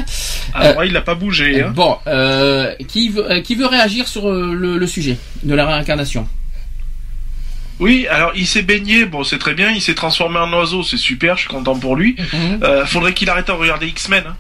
Ah, 0.53 0.67
euh, 0.67 0.85
il 0.85 0.93
n'a 0.93 1.01
pas 1.01 1.15
bougé. 1.15 1.63
Hein. 1.63 1.71
Bon, 1.73 1.97
euh, 2.07 2.73
qui 2.87 3.09
veut, 3.09 3.31
euh, 3.31 3.41
qui 3.41 3.55
veut 3.55 3.65
réagir 3.65 4.07
sur 4.07 4.29
le, 4.29 4.85
sujet 4.87 5.17
de 5.43 5.55
la 5.55 5.65
réincarnation? 5.65 6.27
Oui, 7.79 8.05
alors 8.07 8.31
il 8.35 8.45
s'est 8.45 8.61
baigné, 8.61 9.05
bon 9.05 9.23
c'est 9.23 9.39
très 9.39 9.55
bien, 9.55 9.71
il 9.71 9.81
s'est 9.81 9.95
transformé 9.95 10.37
en 10.37 10.53
oiseau, 10.53 10.83
c'est 10.83 10.97
super, 10.97 11.35
je 11.35 11.41
suis 11.41 11.49
content 11.49 11.75
pour 11.75 11.95
lui. 11.95 12.15
Mhm. 12.33 12.85
faudrait 12.85 13.13
qu'il 13.13 13.27
arrête 13.29 13.47
de 13.47 13.53
regarder 13.53 13.87
X-Men. 13.87 14.23
Hein. 14.27 14.35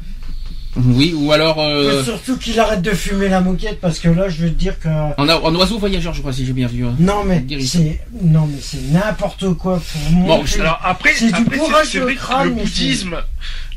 Oui, 0.77 1.13
ou 1.15 1.31
alors. 1.31 1.59
Euh... 1.59 2.03
Surtout 2.03 2.37
qu'il 2.37 2.59
arrête 2.59 2.81
de 2.81 2.91
fumer 2.91 3.27
la 3.27 3.41
moquette 3.41 3.79
parce 3.81 3.99
que 3.99 4.07
là, 4.07 4.29
je 4.29 4.37
veux 4.43 4.49
te 4.49 4.57
dire 4.57 4.79
que. 4.79 4.87
En, 4.87 5.27
en 5.27 5.55
oiseau 5.55 5.77
voyageur, 5.77 6.13
je 6.13 6.21
crois, 6.21 6.33
si 6.33 6.45
j'ai 6.45 6.53
bien 6.53 6.67
vu. 6.67 6.85
Hein. 6.85 6.95
Non, 6.99 7.23
mais 7.25 7.43
c'est 7.59 7.99
non, 8.21 8.47
mais 8.47 8.59
c'est 8.61 8.81
n'importe 8.91 9.53
quoi 9.55 9.79
pour 9.79 10.11
moi. 10.11 10.37
Bon, 10.37 10.61
alors 10.61 10.79
après, 10.83 11.13
c'est 11.13 11.29
vrai 11.29 12.15
que 12.15 12.43
le 12.45 12.49
bouddhisme, 12.51 13.17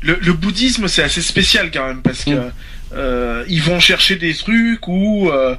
le, 0.01 0.33
bouddhisme, 0.33 0.87
c'est 0.87 1.03
assez 1.03 1.21
spécial 1.21 1.71
quand 1.71 1.87
même 1.87 2.01
parce 2.01 2.23
que. 2.23 2.31
Mm. 2.31 2.51
Euh, 2.93 3.43
ils 3.49 3.61
vont 3.61 3.79
chercher 3.79 4.15
des 4.15 4.33
trucs 4.33 4.87
où 4.87 5.29
euh, 5.29 5.55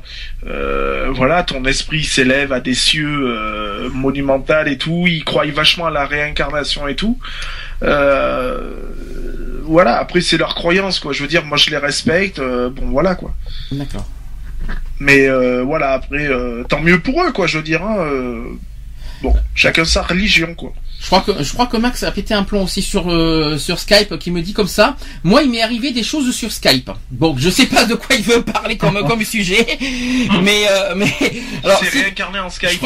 euh, 0.46 1.08
voilà 1.10 1.42
ton 1.42 1.64
esprit 1.64 2.04
s'élève 2.04 2.52
à 2.52 2.60
des 2.60 2.72
cieux 2.72 3.28
euh, 3.28 3.90
monumentaux 3.90 4.64
et 4.64 4.78
tout 4.78 5.06
ils 5.06 5.24
croient 5.24 5.44
vachement 5.46 5.86
à 5.86 5.90
la 5.90 6.06
réincarnation 6.06 6.86
et 6.86 6.94
tout 6.94 7.18
euh, 7.82 8.70
voilà, 9.66 9.98
après 9.98 10.20
c'est 10.20 10.36
leur 10.36 10.54
croyance, 10.54 10.98
quoi. 11.00 11.12
Je 11.12 11.22
veux 11.22 11.28
dire, 11.28 11.44
moi 11.44 11.56
je 11.56 11.70
les 11.70 11.76
respecte, 11.76 12.38
euh, 12.38 12.70
bon 12.70 12.86
voilà, 12.88 13.14
quoi. 13.14 13.34
D'accord. 13.72 14.06
Mais 14.98 15.28
euh, 15.28 15.62
voilà, 15.62 15.92
après, 15.92 16.26
euh, 16.26 16.64
tant 16.64 16.80
mieux 16.80 17.00
pour 17.00 17.22
eux, 17.22 17.32
quoi, 17.32 17.46
je 17.46 17.58
veux 17.58 17.64
dire. 17.64 17.82
Hein, 17.82 18.44
bon, 19.22 19.34
chacun 19.54 19.84
sa 19.84 20.02
religion, 20.02 20.54
quoi. 20.54 20.72
Je 21.06 21.10
crois 21.12 21.20
que 21.20 21.40
je 21.40 21.52
crois 21.52 21.66
que 21.66 21.76
Max 21.76 22.02
a 22.02 22.10
pété 22.10 22.34
un 22.34 22.42
plomb 22.42 22.64
aussi 22.64 22.82
sur 22.82 23.12
euh, 23.12 23.58
sur 23.58 23.78
Skype 23.78 24.18
qui 24.18 24.32
me 24.32 24.42
dit 24.42 24.52
comme 24.52 24.66
ça. 24.66 24.96
Moi, 25.22 25.44
il 25.44 25.50
m'est 25.52 25.62
arrivé 25.62 25.92
des 25.92 26.02
choses 26.02 26.34
sur 26.34 26.50
Skype. 26.50 26.90
Bon, 27.12 27.36
je 27.38 27.48
sais 27.48 27.66
pas 27.66 27.84
de 27.84 27.94
quoi 27.94 28.16
il 28.16 28.24
veut 28.24 28.42
parler 28.42 28.76
comme 28.76 29.06
comme 29.06 29.24
sujet, 29.24 29.64
mais 30.42 30.64
euh, 30.68 30.94
mais 30.96 31.14
alors 31.62 31.80
c'est 31.80 32.00
réincarné 32.00 32.40
en 32.40 32.50
Skype. 32.50 32.80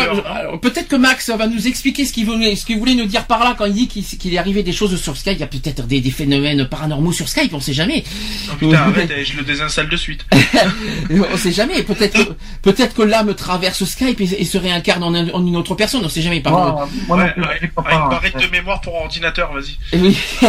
Peut-être 0.60 0.88
que 0.88 0.96
Max 0.96 1.30
va 1.30 1.46
nous 1.46 1.66
expliquer 1.66 2.04
ce 2.04 2.12
qu'il 2.12 2.26
voulait 2.26 2.56
ce 2.56 2.66
qu'il 2.66 2.78
voulait 2.78 2.94
nous 2.94 3.06
dire 3.06 3.24
par 3.24 3.42
là 3.42 3.54
quand 3.56 3.64
il 3.64 3.72
dit 3.72 3.88
qu'il 3.88 4.34
est 4.34 4.38
arrivé 4.38 4.62
des 4.62 4.72
choses 4.72 5.00
sur 5.00 5.16
Skype. 5.16 5.36
Il 5.36 5.40
y 5.40 5.42
a 5.42 5.46
peut-être 5.46 5.86
des, 5.86 6.02
des, 6.02 6.10
phénomènes 6.10 6.66
paranormaux 6.66 7.12
sur 7.12 7.26
Skype, 7.26 7.54
on 7.54 7.60
sait 7.60 7.72
jamais. 7.72 8.04
Oh, 8.50 8.56
putain, 8.58 8.74
arrête, 8.82 9.10
je 9.24 9.34
le 9.38 9.44
désinstalle 9.44 9.88
de 9.88 9.96
suite. 9.96 10.26
on 11.10 11.36
sait 11.38 11.52
jamais. 11.52 11.82
Peut-être 11.84 12.36
peut-être 12.60 12.94
que 12.94 13.02
l'âme 13.02 13.32
traverse 13.32 13.82
Skype 13.82 14.20
et, 14.20 14.44
se 14.44 14.58
réincarne 14.58 15.04
en, 15.04 15.46
une 15.46 15.56
autre 15.56 15.74
personne. 15.74 16.02
On 16.04 16.10
sait 16.10 16.20
jamais. 16.20 16.40
Par 16.42 16.52
moi, 16.52 16.86
moi, 17.08 18.09
barrette 18.10 18.36
de 18.36 18.46
mémoire 18.50 18.80
pour 18.80 18.94
ordinateur, 18.94 19.52
vas-y. 19.52 19.98
Oui. 19.98 20.18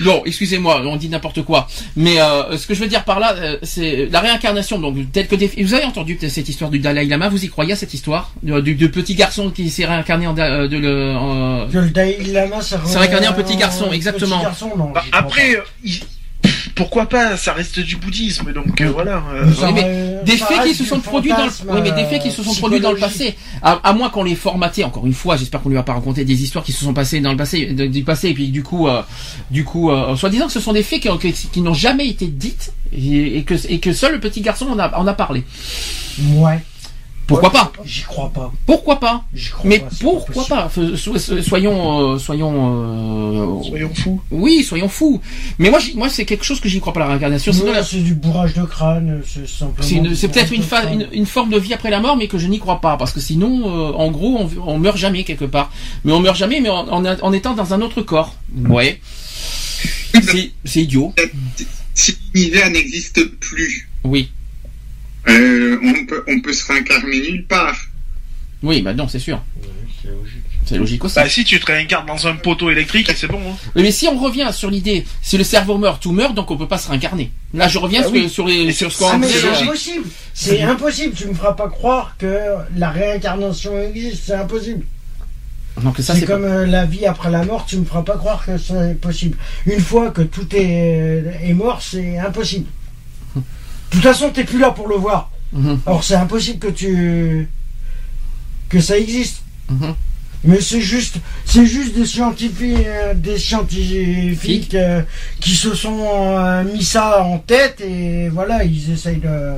non, 0.00 0.22
excusez-moi, 0.24 0.82
on 0.84 0.96
dit 0.96 1.08
n'importe 1.08 1.42
quoi. 1.42 1.68
Mais 1.96 2.20
euh, 2.20 2.56
ce 2.56 2.66
que 2.66 2.74
je 2.74 2.80
veux 2.80 2.88
dire 2.88 3.04
par 3.04 3.20
là, 3.20 3.34
euh, 3.34 3.58
c'est 3.62 4.08
la 4.10 4.20
réincarnation. 4.20 4.78
Donc, 4.78 4.96
tel 5.12 5.28
que 5.28 5.36
vous 5.62 5.74
avez 5.74 5.84
entendu 5.84 6.18
cette 6.28 6.48
histoire 6.48 6.70
du 6.70 6.78
Dalai 6.78 7.06
Lama, 7.06 7.28
vous 7.28 7.44
y 7.44 7.48
croyez 7.48 7.72
à 7.72 7.76
cette 7.76 7.94
histoire? 7.94 8.32
Du, 8.42 8.90
petit 8.90 9.14
garçon 9.14 9.50
qui 9.50 9.70
s'est 9.70 9.86
réincarné 9.86 10.26
en, 10.26 10.36
euh, 10.38 10.68
de 10.68 10.76
le. 10.76 11.72
le 11.72 11.90
Dalai 11.90 12.18
Lama 12.32 12.60
s'est 12.60 12.76
réincarné 12.98 13.28
en 13.28 13.34
petit 13.34 13.56
garçon, 13.56 13.92
exactement. 13.92 14.42
Bah, 14.94 15.04
après, 15.12 15.62
pourquoi 16.76 17.06
pas 17.06 17.36
Ça 17.38 17.54
reste 17.54 17.80
du 17.80 17.96
bouddhisme, 17.96 18.52
donc 18.52 18.80
euh, 18.82 18.90
voilà. 18.90 19.22
Euh. 19.32 20.22
des 20.22 20.36
faits 20.36 20.62
qui 20.62 20.74
se 20.74 20.84
sont 20.84 21.00
produits 21.00 21.32
dans 21.32 21.46
le, 21.46 21.50
oui, 21.68 21.80
mais 21.82 21.90
des 21.90 22.04
faits 22.04 22.22
qui 22.22 22.30
se 22.30 22.42
sont 22.42 22.54
produits 22.54 22.80
dans 22.80 22.92
le 22.92 22.98
passé. 22.98 23.34
À, 23.62 23.92
moins 23.94 24.10
qu'on 24.10 24.22
les 24.22 24.36
formaté. 24.36 24.84
Encore 24.84 25.06
une 25.06 25.14
fois, 25.14 25.36
j'espère 25.36 25.62
qu'on 25.62 25.70
lui 25.70 25.78
a 25.78 25.82
pas 25.82 25.94
raconté 25.94 26.24
des 26.24 26.42
histoires 26.42 26.62
qui 26.62 26.72
se 26.72 26.84
sont 26.84 26.92
passées 26.92 27.20
dans 27.20 27.30
le 27.30 27.38
passé, 27.38 27.66
du 27.66 28.04
passé, 28.04 28.28
et 28.28 28.34
puis 28.34 28.48
du 28.48 28.62
coup, 28.62 28.86
euh, 28.88 29.02
du 29.50 29.64
coup, 29.64 29.90
soi-disant 30.16 30.46
que 30.46 30.52
ce 30.52 30.60
sont 30.60 30.74
des 30.74 30.82
faits 30.82 31.00
qui, 31.00 31.32
qui, 31.32 31.60
n'ont 31.62 31.74
jamais 31.74 32.06
été 32.08 32.26
dites 32.26 32.72
et, 32.92 33.42
que 33.44 33.54
et 33.68 33.80
que 33.80 33.92
seul 33.92 34.12
le 34.12 34.20
petit 34.20 34.42
garçon 34.42 34.66
en 34.66 34.78
a, 34.78 34.94
en 34.98 35.06
a 35.06 35.14
parlé. 35.14 35.44
Ouais. 36.34 36.58
Pourquoi 37.26 37.50
pas 37.50 37.72
J'y 37.84 38.02
crois 38.02 38.30
pas. 38.32 38.52
Pourquoi 38.66 39.00
pas 39.00 39.24
Mais 39.64 39.84
pourquoi 40.00 40.44
pas 40.46 40.70
Soyons, 41.42 42.14
euh, 42.14 42.18
soyons, 42.18 43.60
euh, 43.60 43.62
soyons 43.62 43.90
fous. 43.94 44.20
Oui, 44.30 44.62
soyons 44.62 44.88
fous. 44.88 45.20
Mais 45.58 45.70
moi, 45.70 45.80
moi, 45.96 46.08
c'est 46.08 46.24
quelque 46.24 46.44
chose 46.44 46.60
que 46.60 46.68
j'y 46.68 46.80
crois 46.80 46.92
pas 46.92 47.00
la 47.00 47.08
réincarnation. 47.08 47.52
c'est 47.82 47.96
du 48.02 48.14
bourrage 48.14 48.54
de 48.54 48.64
crâne. 48.64 49.22
C'est 49.26 49.48
simplement. 49.48 50.14
C'est 50.14 50.28
peut-être 50.28 50.52
une, 50.52 51.08
une, 51.12 51.26
forme 51.26 51.50
de 51.50 51.58
vie 51.58 51.74
après 51.74 51.90
la 51.90 52.00
mort, 52.00 52.16
mais 52.16 52.28
que 52.28 52.38
je 52.38 52.46
n'y 52.46 52.60
crois 52.60 52.80
pas, 52.80 52.96
parce 52.96 53.12
que 53.12 53.20
sinon, 53.20 53.62
euh, 53.66 53.92
en 53.92 54.10
gros, 54.10 54.38
on, 54.38 54.74
on, 54.74 54.78
meurt 54.78 54.96
jamais 54.96 55.24
quelque 55.24 55.44
part. 55.44 55.70
Mais 56.04 56.12
on 56.12 56.20
meurt 56.20 56.36
jamais, 56.36 56.60
mais 56.60 56.68
en, 56.68 56.86
en, 56.88 57.32
étant 57.32 57.54
dans 57.54 57.74
un 57.74 57.80
autre 57.80 58.02
corps. 58.02 58.36
Ouais. 58.68 59.00
C'est 60.64 60.82
idiot. 60.82 61.12
Si 61.94 62.16
l'univers 62.34 62.70
n'existe 62.70 63.24
plus. 63.40 63.88
Oui. 64.04 64.30
Euh, 65.28 65.78
on, 65.82 66.06
peut, 66.06 66.24
on 66.28 66.40
peut 66.40 66.52
se 66.52 66.70
réincarner 66.70 67.20
nulle 67.20 67.46
part. 67.46 67.76
Oui, 68.62 68.80
bah 68.82 68.94
non, 68.94 69.08
c'est 69.08 69.18
sûr. 69.18 69.42
c'est 70.64 70.76
logique. 70.78 71.04
aussi. 71.04 71.14
Bah 71.14 71.28
si 71.28 71.44
tu 71.44 71.60
te 71.60 71.66
réincarnes 71.66 72.06
dans 72.06 72.26
un 72.26 72.36
poteau 72.36 72.70
électrique, 72.70 73.10
c'est 73.14 73.26
bon. 73.26 73.40
Hein. 73.40 73.56
Mais 73.74 73.90
si 73.90 74.08
on 74.08 74.18
revient 74.18 74.48
sur 74.52 74.70
l'idée, 74.70 75.04
si 75.22 75.36
le 75.36 75.44
cerveau 75.44 75.78
meurt, 75.78 76.02
tout 76.02 76.12
meurt, 76.12 76.34
donc 76.34 76.50
on 76.50 76.56
peut 76.56 76.68
pas 76.68 76.78
se 76.78 76.88
réincarner. 76.88 77.30
Là, 77.54 77.68
je 77.68 77.78
reviens 77.78 78.02
bah 78.02 78.28
sur, 78.28 78.46
les, 78.46 78.72
sur 78.72 78.92
ce 78.92 78.98
qu'on 78.98 79.08
ah, 79.10 79.20
C'est 79.22 79.64
impossible. 79.64 80.06
C'est 80.32 80.62
impossible. 80.74 81.14
Tu 81.14 81.26
me 81.26 81.34
feras 81.34 81.52
pas 81.52 81.68
croire 81.68 82.16
que 82.18 82.38
la 82.76 82.90
réincarnation 82.90 83.80
existe. 83.80 84.24
C'est 84.26 84.34
impossible. 84.34 84.84
c'est 85.98 86.24
comme 86.24 86.44
euh, 86.44 86.66
la 86.66 86.86
vie 86.86 87.06
après 87.06 87.30
la 87.30 87.44
mort. 87.44 87.66
Tu 87.66 87.76
me 87.76 87.84
feras 87.84 88.02
pas 88.02 88.16
croire 88.16 88.44
que 88.44 88.56
c'est 88.58 88.98
possible. 89.00 89.36
Une 89.66 89.80
fois 89.80 90.10
que 90.10 90.22
tout 90.22 90.46
est, 90.54 91.24
est 91.42 91.54
mort, 91.54 91.82
c'est 91.82 92.18
impossible. 92.18 92.66
De 93.90 93.96
toute 93.96 94.02
façon, 94.02 94.30
t'es 94.30 94.44
plus 94.44 94.58
là 94.58 94.70
pour 94.70 94.88
le 94.88 94.96
voir. 94.96 95.30
Mhm. 95.52 95.80
Alors 95.86 96.04
c'est 96.04 96.16
impossible 96.16 96.58
que 96.58 96.68
tu 96.68 97.48
que 98.68 98.80
ça 98.80 98.98
existe. 98.98 99.42
Mhm. 99.70 99.94
Mais 100.44 100.60
c'est 100.60 100.80
juste, 100.80 101.16
c'est 101.44 101.66
juste 101.66 101.94
des 101.94 102.06
scientifiques, 102.06 102.86
euh, 102.86 103.14
des 103.14 103.38
scientifiques 103.38 104.74
euh, 104.74 105.02
qui 105.40 105.50
se 105.50 105.74
sont 105.74 106.06
euh, 106.08 106.62
mis 106.62 106.84
ça 106.84 107.24
en 107.24 107.38
tête 107.38 107.80
et 107.80 108.28
voilà, 108.28 108.62
ils 108.62 108.92
essayent 108.92 109.18
de. 109.18 109.54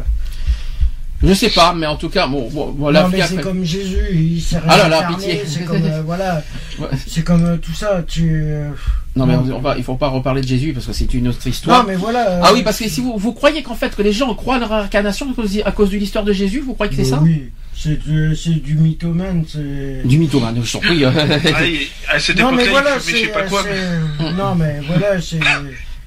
Je 1.23 1.35
sais 1.35 1.51
pas, 1.51 1.75
mais 1.75 1.87
en 1.87 1.97
tout 1.97 2.09
cas, 2.09 2.27
bon, 2.29 2.49
bon 2.49 2.75
voilà. 2.79 3.03
Non, 3.03 3.09
mais 3.09 3.23
c'est 3.23 3.41
comme 3.41 3.64
Jésus, 3.64 4.07
il 4.12 4.41
s'est 4.41 4.59
Ah 4.69 4.77
là 4.77 4.89
là, 4.89 5.09
pitié. 5.09 5.43
C'est 5.47 5.64
comme, 5.64 5.83
voilà, 6.07 6.43
c'est 7.07 7.25
comme 7.25 7.59
tout 7.59 7.75
ça. 7.75 8.03
Tu. 8.07 8.45
Non 9.16 9.27
mais 9.27 9.35
on, 9.35 9.59
va, 9.59 9.77
il 9.77 9.83
faut 9.83 9.97
pas 9.97 10.09
reparler 10.09 10.43
de 10.43 10.47
Jésus 10.47 10.73
parce 10.73 10.87
que 10.87 10.93
c'est 10.93 11.12
une 11.12 11.27
autre 11.27 11.45
histoire. 11.45 11.83
Non 11.83 11.89
mais 11.89 11.97
voilà. 11.97 12.41
Ah 12.45 12.53
oui 12.55 12.62
parce 12.62 12.79
que 12.79 12.89
si 12.89 13.01
vous, 13.01 13.16
vous 13.16 13.33
croyez 13.33 13.64
qu'en 13.64 13.75
fait 13.75 13.97
que 13.97 14.03
les 14.03 14.12
gens 14.12 14.33
croient 14.35 14.57
à 14.57 14.59
leur 14.61 14.73
incarnation 14.73 15.29
à 15.29 15.35
cause, 15.35 15.61
à 15.64 15.73
cause 15.73 15.91
de 15.91 15.97
l'histoire 15.97 16.25
de 16.25 16.33
Jésus, 16.33 16.61
vous 16.61 16.75
croyez 16.75 16.91
que 16.91 16.97
c'est 16.97 17.11
ça 17.11 17.19
Oui. 17.21 17.51
C'est 17.75 17.99
du, 18.01 18.35
du 18.61 18.75
mythomane, 18.75 19.45
Du 20.05 20.19
mythomane, 20.19 20.61
je 20.64 20.79
prie. 20.79 21.05
à 21.05 22.19
cette 22.19 22.39
époque-là, 22.39 22.64
voilà, 22.71 22.91
il 22.97 23.11
je 23.11 23.16
sais 23.16 23.27
pas 23.29 23.43
quoi. 23.43 23.62
Non, 24.37 24.55
mais 24.57 24.81
voilà, 24.87 25.21
c'est... 25.21 25.39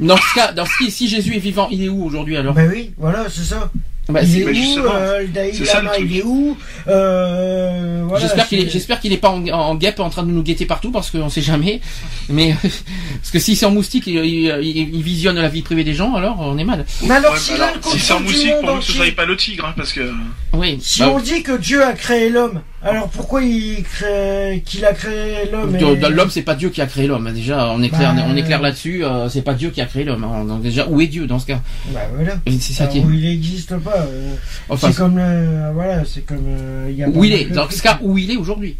Dans 0.01 0.17
ce 0.17 0.35
cas, 0.35 0.51
dans 0.51 0.65
ce 0.65 0.71
cas, 0.83 0.89
si 0.89 1.07
Jésus 1.07 1.35
est 1.35 1.39
vivant, 1.39 1.67
il 1.71 1.83
est 1.83 1.89
où 1.89 2.03
aujourd'hui 2.03 2.35
alors? 2.35 2.53
Ben 2.55 2.69
oui, 2.69 2.91
voilà, 2.97 3.25
c'est 3.29 3.43
ça. 3.43 3.71
Bah, 4.11 4.21
il, 4.23 4.41
est 4.41 4.45
où, 4.45 4.85
euh, 4.85 5.25
le 5.33 5.65
Lama, 5.65 5.91
il 5.99 6.17
est 6.17 6.23
où 6.23 6.57
euh, 6.87 8.03
voilà, 8.05 8.25
J'espère 8.25 8.47
qu'il 8.47 8.59
est, 8.59 8.69
j'espère 8.69 8.99
qu'il 8.99 9.13
est 9.13 9.17
pas 9.17 9.29
en, 9.29 9.47
en, 9.47 9.75
guêpe 9.75 9.99
en 9.99 10.09
train 10.09 10.23
de 10.23 10.31
nous 10.31 10.43
guetter 10.43 10.65
partout 10.65 10.91
parce 10.91 11.09
qu'on 11.11 11.29
sait 11.29 11.41
jamais. 11.41 11.81
Mais 12.29 12.55
parce 12.61 13.31
que 13.31 13.39
si 13.39 13.55
c'est 13.55 13.65
en 13.65 13.71
moustique, 13.71 14.07
il, 14.07 14.15
il, 14.17 15.01
visionne 15.03 15.39
la 15.39 15.49
vie 15.49 15.61
privée 15.61 15.83
des 15.83 15.93
gens, 15.93 16.15
alors 16.15 16.37
on 16.39 16.57
est 16.57 16.63
mal. 16.63 16.85
Mais 17.03 17.15
alors, 17.15 17.37
si, 17.37 17.53
c'est 17.97 18.13
en 18.13 18.19
moustique, 18.19 18.53
pour 18.61 18.79
que 18.79 18.83
ce 18.83 19.11
pas 19.11 19.25
le 19.25 19.37
tigre, 19.37 19.65
hein, 19.65 19.73
parce 19.75 19.93
que. 19.93 20.11
Oui. 20.53 20.77
Si 20.81 20.99
bah 20.99 21.11
on 21.13 21.19
dit 21.19 21.43
que 21.43 21.57
Dieu 21.57 21.83
a 21.83 21.93
créé 21.93 22.29
l'homme, 22.29 22.61
alors 22.83 23.09
pourquoi 23.09 23.43
il 23.43 23.83
crée, 23.83 24.63
qu'il 24.65 24.83
a 24.85 24.93
créé 24.93 25.49
l'homme 25.51 25.77
L'homme, 25.77 26.29
c'est 26.31 26.41
pas 26.41 26.55
Dieu 26.55 26.69
qui 26.69 26.81
a 26.81 26.87
créé 26.87 27.05
l'homme. 27.05 27.31
Déjà, 27.31 27.69
on 27.69 27.81
est 27.83 27.89
clair, 27.89 28.15
bah, 28.15 28.23
on 28.27 28.35
est 28.35 28.41
clair 28.41 28.59
là-dessus. 28.59 29.05
Euh, 29.05 29.29
c'est 29.29 29.43
pas 29.43 29.53
Dieu 29.53 29.69
qui 29.69 29.81
a 29.81 29.85
créé 29.85 30.03
l'homme. 30.03 30.23
Hein. 30.23 30.45
Donc 30.45 30.63
déjà, 30.63 30.87
où 30.87 30.99
est 30.99 31.07
Dieu 31.07 31.27
dans 31.27 31.37
ce 31.37 31.45
cas? 31.45 31.61
Bah 31.93 31.99
voilà. 32.15 32.37
C'est 32.47 32.73
ça 32.73 32.87
qui 32.87 32.99
Où 32.99 33.11
il 33.11 33.21
n'existe 33.21 33.77
pas. 33.77 33.97
Euh, 33.97 34.35
c'est 34.77 34.95
comme 34.95 35.17
euh, 35.19 35.71
voilà, 35.73 36.03
c'est 36.05 36.25
comme 36.25 36.47
il 36.89 37.05
où 37.07 37.23
il 37.23 37.33
est. 37.33 37.45
Dans 37.45 37.69
ce 37.69 37.83
cas, 37.83 37.99
où 38.01 38.17
il 38.17 38.31
est 38.31 38.37
aujourd'hui 38.37 38.77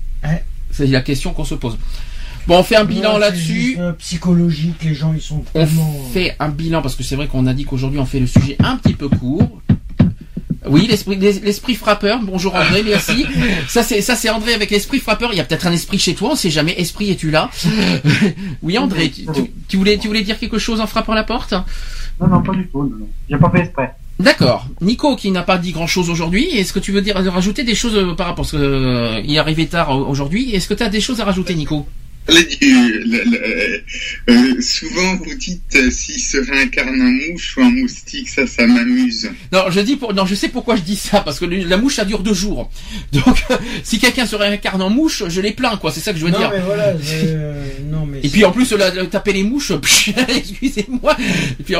C'est 0.71 0.87
la 0.87 1.01
question 1.01 1.33
qu'on 1.33 1.45
se 1.45 1.55
pose. 1.55 1.77
Bon, 2.47 2.57
on 2.57 2.63
fait 2.63 2.77
un 2.77 2.85
bilan 2.85 3.19
là-dessus. 3.19 3.77
psychologique, 3.99 4.83
les 4.83 4.95
gens 4.95 5.13
ils 5.13 5.21
sont. 5.21 5.43
On 5.53 5.67
fait 6.11 6.35
un 6.39 6.49
bilan 6.49 6.81
parce 6.81 6.95
que 6.95 7.03
c'est 7.03 7.15
vrai 7.15 7.27
qu'on 7.27 7.45
a 7.45 7.53
dit 7.53 7.65
qu'aujourd'hui 7.65 7.99
on 7.99 8.05
fait 8.05 8.19
le 8.19 8.27
sujet 8.27 8.55
un 8.59 8.77
petit 8.77 8.95
peu 8.95 9.09
court. 9.09 9.61
Oui, 10.67 10.85
l'esprit, 10.87 11.15
l'esprit 11.17 11.75
frappeur. 11.75 12.19
Bonjour 12.21 12.53
André, 12.53 12.83
merci. 12.83 13.25
Ça 13.67 13.81
c'est, 13.81 14.01
ça 14.01 14.15
c'est 14.15 14.29
André 14.29 14.53
avec 14.53 14.69
l'esprit 14.69 14.99
frappeur. 14.99 15.33
Il 15.33 15.37
y 15.37 15.39
a 15.39 15.43
peut-être 15.43 15.65
un 15.65 15.71
esprit 15.71 15.97
chez 15.97 16.13
toi, 16.13 16.31
on 16.33 16.35
sait 16.35 16.51
jamais. 16.51 16.73
Esprit, 16.77 17.11
es-tu 17.11 17.31
là? 17.31 17.49
Oui, 18.61 18.77
André, 18.77 19.11
tu, 19.67 19.77
voulais, 19.77 19.97
tu 19.97 20.07
voulais 20.07 20.21
dire 20.21 20.37
quelque 20.37 20.59
chose 20.59 20.79
en 20.79 20.87
frappant 20.87 21.13
la 21.13 21.23
porte? 21.23 21.53
Non, 22.19 22.27
non, 22.27 22.43
pas 22.43 22.53
du 22.53 22.67
tout. 22.67 22.83
Non, 22.83 22.97
non. 22.97 23.07
J'ai 23.27 23.37
pas 23.37 23.49
fait 23.49 23.61
exprès. 23.61 23.91
D'accord. 24.19 24.67
Nico, 24.81 25.15
qui 25.15 25.31
n'a 25.31 25.41
pas 25.41 25.57
dit 25.57 25.71
grand-chose 25.71 26.11
aujourd'hui, 26.11 26.45
est-ce 26.45 26.73
que 26.73 26.79
tu 26.79 26.91
veux 26.91 27.01
dire 27.01 27.15
rajouter 27.15 27.63
des 27.63 27.73
choses 27.73 27.95
euh, 27.95 28.13
par 28.13 28.27
rapport 28.27 28.45
à 28.45 28.47
ce 28.47 28.55
qu'il 28.55 28.65
euh, 28.65 29.35
est 29.35 29.39
arrivé 29.39 29.65
tard 29.65 29.97
aujourd'hui 30.07 30.53
Est-ce 30.53 30.67
que 30.67 30.75
tu 30.75 30.83
as 30.83 30.89
des 30.89 31.01
choses 31.01 31.19
à 31.21 31.25
rajouter, 31.25 31.55
Nico? 31.55 31.87
euh, 34.29 34.61
souvent 34.61 35.15
vous 35.15 35.33
dites 35.35 35.75
euh, 35.75 35.89
s'il 35.89 36.19
se 36.19 36.37
réincarne 36.37 37.01
en 37.01 37.31
mouche 37.31 37.57
ou 37.57 37.61
en 37.61 37.71
moustique, 37.71 38.29
ça, 38.29 38.45
ça 38.45 38.67
m'amuse. 38.67 39.31
Non, 39.51 39.63
je 39.69 39.79
dis 39.79 39.95
pour, 39.95 40.13
non, 40.13 40.27
je 40.27 40.35
sais 40.35 40.49
pourquoi 40.49 40.75
je 40.75 40.81
dis 40.81 40.95
ça 40.95 41.21
parce 41.21 41.39
que 41.39 41.45
la 41.45 41.77
mouche 41.77 41.95
ça 41.95 42.05
dure 42.05 42.19
deux 42.19 42.35
jours. 42.35 42.69
Donc, 43.11 43.43
si 43.83 43.97
quelqu'un 43.99 44.27
se 44.27 44.35
réincarne 44.35 44.83
en 44.83 44.91
mouche, 44.91 45.23
je 45.27 45.41
les 45.41 45.51
plains, 45.51 45.77
quoi. 45.77 45.91
C'est 45.91 45.99
ça 45.99 46.13
que 46.13 46.19
je 46.19 46.25
veux 46.25 46.31
non, 46.31 46.37
dire. 46.37 46.51
Mais 46.53 46.59
voilà, 46.59 46.93
euh, 46.93 47.65
non, 47.89 48.05
mais 48.05 48.19
et 48.23 48.29
puis 48.29 48.45
en 48.45 48.51
plus, 48.51 48.71
taper 49.09 49.33
les 49.33 49.43
mouches, 49.43 49.71
excusez-moi. 50.29 51.17
Et 51.59 51.63
puis 51.63 51.75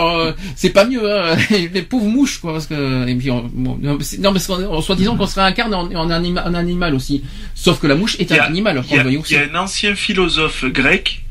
c'est 0.55 0.71
pas 0.71 0.85
mieux, 0.85 1.09
hein, 1.09 1.37
les 1.51 1.83
pauvres 1.83 2.07
mouches, 2.07 2.39
quoi, 2.39 2.53
parce 2.53 2.65
que 2.65 3.07
et 3.07 3.15
puis 3.15 3.29
non, 3.29 4.33
parce 4.33 4.47
qu'en 4.47 4.81
soit 4.81 4.95
disant 4.95 5.15
qu'on 5.15 5.27
se 5.27 5.39
réincarne 5.39 5.73
en, 5.73 5.93
en, 5.93 6.53
animal 6.53 6.95
aussi. 6.95 7.23
Sauf 7.53 7.79
que 7.79 7.87
la 7.87 7.95
mouche 7.95 8.17
est 8.19 8.31
un 8.31 8.39
animal. 8.39 8.83
Il 8.89 8.95
y, 8.95 9.33
y 9.33 9.37
a 9.37 9.43
un 9.43 9.55
ancien 9.55 9.95
philosophe 9.95 10.30
grec 10.63 11.23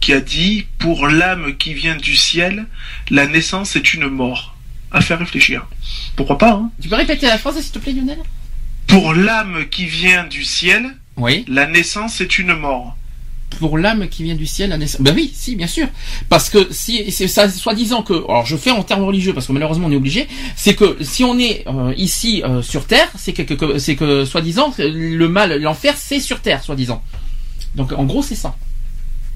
qui 0.00 0.12
a 0.12 0.20
dit 0.20 0.66
Pour 0.78 1.06
l'âme 1.06 1.56
qui 1.56 1.74
vient 1.74 1.96
du 1.96 2.16
ciel, 2.16 2.66
la 3.10 3.26
naissance 3.26 3.76
est 3.76 3.94
une 3.94 4.08
mort. 4.08 4.56
À 4.90 5.00
faire 5.00 5.18
réfléchir. 5.18 5.66
Pourquoi 6.14 6.38
pas 6.38 6.52
hein? 6.52 6.70
Tu 6.80 6.88
peux 6.88 6.94
répéter 6.94 7.26
la 7.26 7.38
phrase 7.38 7.60
s'il 7.60 7.72
te 7.72 7.78
plaît, 7.80 7.92
Lionel? 7.92 8.18
Pour 8.86 9.12
l'âme 9.12 9.64
qui 9.68 9.86
vient 9.86 10.24
du 10.24 10.44
ciel, 10.44 10.96
oui. 11.16 11.44
la 11.48 11.66
naissance 11.66 12.20
est 12.20 12.38
une 12.38 12.54
mort 12.54 12.96
pour 13.58 13.78
l'âme 13.78 14.08
qui 14.08 14.24
vient 14.24 14.34
du 14.34 14.46
ciel, 14.46 14.70
la 14.70 14.76
naissance. 14.76 15.00
Ben 15.00 15.14
oui, 15.14 15.30
si, 15.34 15.56
bien 15.56 15.66
sûr. 15.66 15.86
Parce 16.28 16.50
que 16.50 16.72
si 16.72 17.10
c'est 17.10 17.28
ça, 17.28 17.48
soi-disant 17.48 18.02
que, 18.02 18.12
alors 18.12 18.46
je 18.46 18.56
fais 18.56 18.70
en 18.70 18.82
termes 18.82 19.04
religieux 19.04 19.32
parce 19.32 19.46
que 19.46 19.52
malheureusement 19.52 19.88
on 19.88 19.92
est 19.92 19.96
obligé, 19.96 20.28
c'est 20.56 20.74
que 20.74 20.96
si 21.00 21.24
on 21.24 21.38
est 21.38 21.64
euh, 21.66 21.94
ici 21.96 22.42
euh, 22.44 22.62
sur 22.62 22.86
terre, 22.86 23.10
c'est 23.16 23.32
que, 23.32 23.78
c'est 23.78 23.96
que 23.96 24.24
soi-disant 24.24 24.72
le 24.78 25.26
mal, 25.28 25.60
l'enfer, 25.60 25.94
c'est 25.96 26.20
sur 26.20 26.40
terre, 26.40 26.62
soi-disant. 26.62 27.02
Donc 27.74 27.92
en 27.92 28.04
gros 28.04 28.22
c'est 28.22 28.34
ça. 28.34 28.56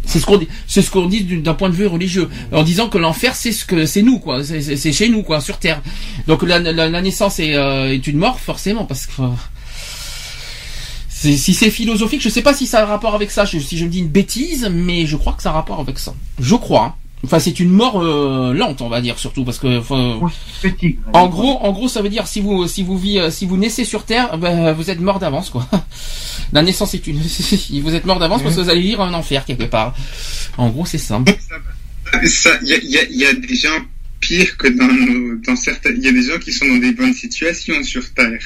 C'est 0.04 0.20
ce 0.20 0.26
qu'on 0.26 0.38
dit, 0.38 0.48
c'est 0.66 0.80
ce 0.80 0.90
qu'on 0.90 1.06
dit 1.06 1.24
d'un 1.24 1.54
point 1.54 1.68
de 1.68 1.74
vue 1.74 1.86
religieux, 1.86 2.30
en 2.52 2.62
disant 2.62 2.88
que 2.88 2.98
l'enfer 2.98 3.34
c'est 3.34 3.52
ce 3.52 3.64
que 3.64 3.84
c'est 3.84 4.02
nous 4.02 4.18
quoi, 4.18 4.42
c'est 4.44 4.92
chez 4.92 5.08
nous 5.08 5.22
quoi, 5.22 5.40
sur 5.40 5.58
terre. 5.58 5.82
Donc 6.26 6.42
la, 6.42 6.60
naissance 7.02 7.38
euh, 7.40 7.92
est, 7.92 8.06
une 8.06 8.18
mort 8.18 8.38
forcément 8.38 8.84
parce 8.84 9.06
que 9.06 9.22
si 11.08 11.52
c'est 11.52 11.70
philosophique, 11.70 12.22
je 12.22 12.28
sais 12.28 12.42
pas 12.42 12.54
si 12.54 12.66
ça 12.66 12.78
a 12.78 12.82
un 12.84 12.86
rapport 12.86 13.14
avec 13.14 13.30
ça, 13.30 13.44
si 13.44 13.60
je 13.60 13.84
me 13.84 13.90
dis 13.90 13.98
une 13.98 14.08
bêtise, 14.08 14.68
mais 14.72 15.04
je 15.04 15.16
crois 15.16 15.32
que 15.32 15.42
ça 15.42 15.50
a 15.50 15.52
un 15.52 15.56
rapport 15.56 15.80
avec 15.80 15.98
ça. 15.98 16.14
Je 16.38 16.54
crois. 16.54 16.84
Hein. 16.84 17.07
Enfin, 17.24 17.40
c'est 17.40 17.58
une 17.58 17.70
mort 17.70 18.00
euh, 18.00 18.54
lente, 18.54 18.80
on 18.80 18.88
va 18.88 19.00
dire 19.00 19.18
surtout, 19.18 19.44
parce 19.44 19.58
que 19.58 19.80
en 21.12 21.28
gros, 21.28 21.58
en 21.60 21.72
gros, 21.72 21.88
ça 21.88 22.00
veut 22.00 22.08
dire 22.08 22.28
si 22.28 22.40
vous 22.40 22.68
si 22.68 22.82
vous 22.82 22.96
vivez, 22.96 23.30
si 23.30 23.44
vous 23.44 23.56
naissez 23.56 23.84
sur 23.84 24.04
Terre, 24.04 24.38
ben, 24.38 24.72
vous 24.72 24.88
êtes 24.90 25.00
mort 25.00 25.18
d'avance, 25.18 25.50
quoi. 25.50 25.66
La 26.52 26.62
naissance 26.62 26.94
est 26.94 27.06
une, 27.06 27.20
vous 27.82 27.94
êtes 27.94 28.04
mort 28.04 28.18
d'avance 28.18 28.42
parce 28.42 28.54
que 28.54 28.60
vous 28.60 28.70
allez 28.70 28.82
vivre 28.82 29.02
un 29.02 29.14
enfer 29.14 29.44
quelque 29.44 29.64
part. 29.64 29.94
En 30.56 30.70
gros, 30.70 30.86
c'est 30.86 30.98
simple. 30.98 31.32
Il 32.22 32.68
y 32.68 32.74
a, 32.74 32.78
y, 32.82 32.98
a, 32.98 33.04
y 33.10 33.24
a, 33.26 33.32
des 33.34 33.54
gens 33.54 33.80
pires 34.20 34.56
que 34.56 34.68
dans 34.68 34.86
nos, 34.86 35.36
dans 35.36 35.56
certains, 35.56 35.90
il 35.90 36.02
y 36.02 36.08
a 36.08 36.12
des 36.12 36.22
gens 36.22 36.38
qui 36.38 36.52
sont 36.52 36.66
dans 36.66 36.78
des 36.78 36.92
bonnes 36.92 37.14
situations 37.14 37.82
sur 37.82 38.12
Terre. 38.14 38.40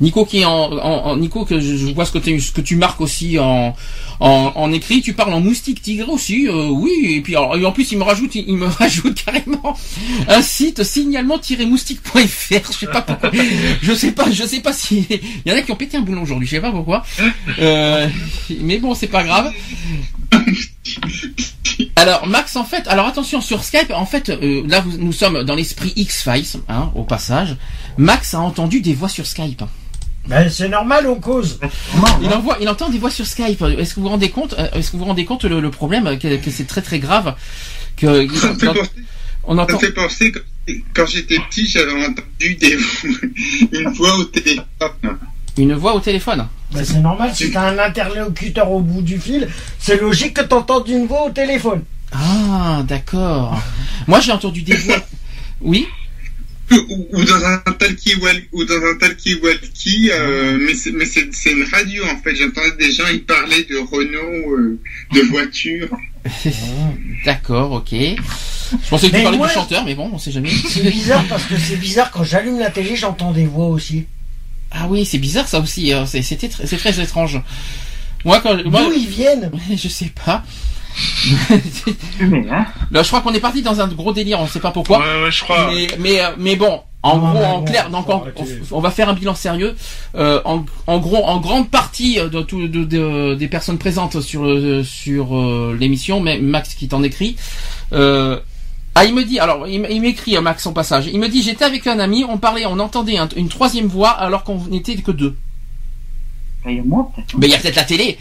Nico 0.00 0.24
qui 0.24 0.40
est 0.40 0.44
en, 0.44 0.72
en, 0.72 1.16
Nico 1.16 1.44
que 1.44 1.60
je, 1.60 1.92
vois 1.92 2.06
ce 2.06 2.12
que, 2.12 2.40
ce 2.40 2.52
que 2.52 2.60
tu 2.60 2.76
marques 2.76 3.00
aussi 3.00 3.38
en, 3.38 3.74
en, 4.20 4.52
en, 4.54 4.72
écrit, 4.72 5.02
tu 5.02 5.12
parles 5.12 5.34
en 5.34 5.40
moustique 5.40 5.82
tigre 5.82 6.08
aussi, 6.08 6.48
euh, 6.48 6.68
oui, 6.68 6.92
et 7.16 7.20
puis 7.20 7.36
en, 7.36 7.50
en 7.62 7.72
plus 7.72 7.92
il 7.92 7.98
me 7.98 8.04
rajoute, 8.04 8.34
il 8.34 8.56
me 8.56 8.66
rajoute 8.78 9.22
carrément 9.22 9.76
un 10.28 10.42
site 10.42 10.82
signalement-moustique.fr, 10.82 12.72
je 12.72 12.78
sais 12.78 12.86
pas 12.86 13.02
pourquoi, 13.02 13.30
je 13.82 13.92
sais 13.92 14.12
pas, 14.12 14.30
je 14.30 14.44
sais 14.44 14.60
pas 14.60 14.72
si, 14.72 15.06
il 15.10 15.50
y 15.50 15.52
en 15.52 15.56
a 15.56 15.62
qui 15.62 15.72
ont 15.72 15.76
pété 15.76 15.98
un 15.98 16.02
boulon 16.02 16.22
aujourd'hui, 16.22 16.46
je 16.46 16.56
sais 16.56 16.62
pas 16.62 16.72
pourquoi, 16.72 17.04
euh, 17.58 18.08
mais 18.60 18.78
bon 18.78 18.94
c'est 18.94 19.06
pas 19.06 19.22
grave. 19.22 19.52
Alors 21.96 22.26
Max 22.26 22.56
en 22.56 22.64
fait, 22.64 22.86
alors 22.88 23.06
attention 23.06 23.40
sur 23.40 23.64
Skype, 23.64 23.90
en 23.94 24.06
fait 24.06 24.30
euh, 24.30 24.62
là 24.66 24.82
nous 24.98 25.12
sommes 25.12 25.44
dans 25.44 25.54
l'esprit 25.54 25.92
X-Files, 25.96 26.60
hein, 26.68 26.90
au 26.94 27.04
passage. 27.04 27.56
Max 27.98 28.34
a 28.34 28.40
entendu 28.40 28.80
des 28.80 28.94
voix 28.94 29.08
sur 29.08 29.26
Skype. 29.26 29.62
Ben, 30.26 30.48
c'est 30.48 30.68
normal, 30.68 31.06
on 31.06 31.16
cause. 31.16 31.58
Il 32.22 32.32
envoie, 32.32 32.58
il 32.60 32.68
entend 32.68 32.88
des 32.88 32.98
voix 32.98 33.10
sur 33.10 33.26
Skype. 33.26 33.62
Est-ce 33.62 33.94
que 33.94 34.00
vous 34.00 34.06
vous 34.06 34.10
rendez 34.10 34.30
compte 34.30 34.54
euh, 34.58 34.68
Est-ce 34.74 34.88
que 34.88 34.92
vous 34.92 35.00
vous 35.00 35.06
rendez 35.06 35.24
compte 35.24 35.44
le, 35.44 35.70
problème 35.70 36.18
que, 36.18 36.50
c'est 36.50 36.66
très 36.66 36.82
très 36.82 36.98
grave 36.98 37.34
que 37.96 38.26
on 39.44 39.58
entend. 39.58 39.78
Ça 39.78 39.86
fait 39.86 39.92
penser 39.92 40.32
que 40.32 40.40
quand 40.94 41.06
j'étais 41.06 41.38
petit, 41.48 41.66
j'avais 41.66 41.92
entendu 41.92 42.54
des 42.56 42.76
une 43.72 43.88
voix 43.90 44.16
au 44.16 44.24
téléphone. 44.24 45.18
Une 45.56 45.74
voix 45.74 45.94
au 45.94 46.00
téléphone. 46.00 46.46
Ben, 46.72 46.84
c'est 46.84 47.00
normal. 47.00 47.30
Si 47.34 47.50
t'as 47.50 47.70
un 47.70 47.78
interlocuteur 47.78 48.70
au 48.70 48.80
bout 48.80 49.02
du 49.02 49.18
fil, 49.18 49.48
c'est 49.78 50.00
logique 50.00 50.34
que 50.34 50.42
t'entendes 50.42 50.88
une 50.88 51.06
voix 51.06 51.26
au 51.26 51.30
téléphone. 51.30 51.82
Ah, 52.12 52.82
d'accord. 52.86 53.60
Moi, 54.06 54.20
j'ai 54.20 54.32
entendu 54.32 54.62
des 54.62 54.76
voix. 54.76 55.00
Oui? 55.60 55.86
Ou, 56.70 57.24
dans 57.24 57.44
un 57.44 57.58
talkie 57.78 58.14
ou 58.52 58.64
dans 58.64 58.74
un 58.74 58.96
talkie 58.98 59.34
walkie 59.42 60.10
euh, 60.12 60.58
mais 60.60 60.74
c'est 60.74 60.92
mais 60.92 61.04
c'est 61.04 61.52
une 61.52 61.64
radio 61.64 62.04
en 62.04 62.16
fait. 62.22 62.34
J'entendais 62.34 62.76
des 62.78 62.92
gens 62.92 63.08
ils 63.12 63.24
parlaient 63.24 63.64
de 63.64 63.78
Renault 63.78 64.56
euh, 64.56 64.80
de 65.12 65.20
voitures 65.30 65.88
d'accord 67.24 67.72
ok. 67.72 67.90
Je 67.92 68.88
pensais 68.88 69.10
que 69.10 69.16
tu 69.16 69.22
parlais 69.22 69.38
du 69.38 69.48
chanteur 69.48 69.84
mais 69.84 69.94
bon 69.94 70.10
on 70.12 70.18
sait 70.18 70.30
jamais. 70.30 70.50
c'est 70.68 70.88
bizarre 70.90 71.24
parce 71.28 71.44
que 71.44 71.56
c'est 71.56 71.76
bizarre 71.76 72.10
quand 72.10 72.24
j'allume 72.24 72.58
la 72.58 72.70
télé 72.70 72.94
j'entends 72.94 73.32
des 73.32 73.46
voix 73.46 73.68
aussi. 73.68 74.06
Ah 74.70 74.86
oui 74.88 75.04
c'est 75.04 75.18
bizarre 75.18 75.48
ça 75.48 75.60
aussi 75.60 75.92
hein. 75.92 76.06
c'était 76.06 76.50
c'est 76.64 76.76
très 76.76 77.00
étrange. 77.00 77.40
Moi 78.24 78.40
quand 78.40 78.54
d'où 78.56 78.92
ils 78.92 79.08
viennent? 79.08 79.50
je 79.76 79.88
sais 79.88 80.12
pas. 80.24 80.44
Là, 82.90 83.02
je 83.02 83.08
crois 83.08 83.20
qu'on 83.20 83.32
est 83.32 83.40
parti 83.40 83.62
dans 83.62 83.80
un 83.80 83.88
gros 83.88 84.12
délire, 84.12 84.40
on 84.40 84.44
ne 84.44 84.48
sait 84.48 84.60
pas 84.60 84.70
pourquoi. 84.70 84.98
Ouais, 84.98 85.24
ouais, 85.24 85.30
je 85.30 85.42
crois. 85.42 85.70
Mais, 85.72 85.86
mais, 85.98 86.20
euh, 86.20 86.30
mais 86.38 86.56
bon, 86.56 86.80
En 87.02 87.18
gros, 87.18 87.44
en 87.44 87.62
clair, 87.62 87.88
donc 87.88 88.06
on, 88.70 88.80
va 88.80 88.90
faire 88.90 89.08
un 89.08 89.14
bilan 89.14 89.34
sérieux. 89.34 89.74
Euh, 90.16 90.42
en, 90.44 90.66
en, 90.86 90.98
gros, 90.98 91.24
en 91.24 91.40
grande 91.40 91.70
partie 91.70 92.16
de, 92.16 92.42
tout, 92.42 92.68
de, 92.68 93.34
des 93.34 93.48
personnes 93.48 93.78
présentes 93.78 94.20
sur 94.20 94.44
sur 94.84 95.36
euh, 95.36 95.76
l'émission, 95.80 96.20
mais 96.20 96.38
Max 96.38 96.74
qui 96.74 96.88
t'en 96.88 97.02
écrit. 97.02 97.36
Euh, 97.94 98.38
ah, 98.94 99.04
il 99.06 99.14
me 99.14 99.24
dit, 99.24 99.38
alors, 99.38 99.66
il 99.66 100.00
m'écrit, 100.00 100.38
Max, 100.40 100.66
en 100.66 100.72
passage. 100.72 101.06
Il 101.06 101.20
me 101.20 101.28
dit, 101.28 101.42
j'étais 101.42 101.64
avec 101.64 101.86
un 101.86 101.98
ami, 102.00 102.24
on 102.28 102.36
parlait, 102.36 102.66
on 102.66 102.78
entendait 102.78 103.16
une 103.36 103.48
troisième 103.48 103.86
voix 103.86 104.10
alors 104.10 104.44
qu'on 104.44 104.58
n'était 104.68 104.96
que 104.96 105.12
deux. 105.12 105.36
Il 106.66 106.76
y 106.76 106.78
a 106.78 106.82
moi, 106.84 107.10
peut-être. 107.14 107.38
Mais 107.38 107.46
il 107.46 107.52
y 107.52 107.54
a 107.54 107.58
peut-être 107.58 107.76
la 107.76 107.84
télé. 107.84 108.18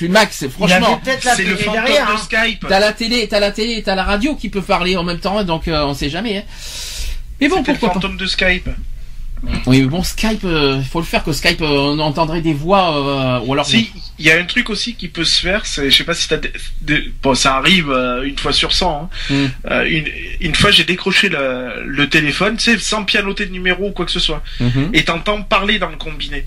Max, 0.08 0.46
franchement. 0.48 1.00
C'est 1.04 1.44
le 1.44 1.56
fantôme 1.56 1.84
de 1.84 1.90
hein. 1.90 2.18
Skype. 2.18 2.66
T'as 2.68 2.78
la 2.78 2.92
télé, 2.92 3.26
t'as 3.28 3.40
la 3.40 3.50
télé, 3.50 3.82
t'as 3.82 3.94
la 3.94 4.04
radio 4.04 4.36
qui 4.36 4.48
peut 4.48 4.62
parler 4.62 4.96
en 4.96 5.02
même 5.02 5.18
temps, 5.18 5.42
donc 5.42 5.66
euh, 5.66 5.84
on 5.84 5.94
sait 5.94 6.10
jamais. 6.10 6.38
Hein. 6.38 6.42
Mais 7.40 7.48
bon, 7.48 7.62
pourquoi 7.62 7.88
le 7.88 7.94
fantôme 7.94 8.16
de 8.16 8.26
Skype. 8.26 8.68
Oui, 9.66 9.82
mais 9.82 9.88
bon, 9.88 10.02
Skype, 10.02 10.40
il 10.44 10.48
euh, 10.48 10.82
faut 10.82 11.00
le 11.00 11.04
faire 11.04 11.22
que 11.22 11.32
Skype, 11.32 11.60
euh, 11.60 11.66
on 11.66 11.98
entendrait 11.98 12.40
des 12.40 12.54
voix, 12.54 13.42
ou 13.44 13.52
alors. 13.52 13.66
Si, 13.66 13.90
il 14.18 14.24
y 14.24 14.30
a 14.30 14.38
un 14.38 14.44
truc 14.44 14.70
aussi 14.70 14.94
qui 14.94 15.08
peut 15.08 15.24
se 15.24 15.40
faire, 15.40 15.66
c'est, 15.66 15.90
je 15.90 15.96
sais 15.96 16.04
pas 16.04 16.14
si 16.14 16.28
t'as, 16.28 16.38
bon, 17.22 17.34
ça 17.34 17.56
arrive 17.56 17.90
une 18.24 18.38
fois 18.38 18.52
sur 18.52 18.72
100. 18.72 19.10
Hein. 19.30 19.34
Hmm. 19.68 19.86
une, 19.86 20.08
une 20.40 20.54
fois, 20.54 20.70
j'ai 20.70 20.84
décroché 20.84 21.28
le, 21.28 21.82
le 21.84 22.08
téléphone, 22.08 22.56
tu 22.56 22.70
sais, 22.70 22.78
sans 22.78 23.04
pianoter 23.04 23.46
de 23.46 23.52
numéro 23.52 23.88
ou 23.88 23.90
quoi 23.90 24.06
que 24.06 24.12
ce 24.12 24.20
soit, 24.20 24.42
mhm. 24.60 24.90
et 24.94 25.04
t'entends 25.04 25.42
parler 25.42 25.78
dans 25.80 25.90
le 25.90 25.96
combiné. 25.96 26.46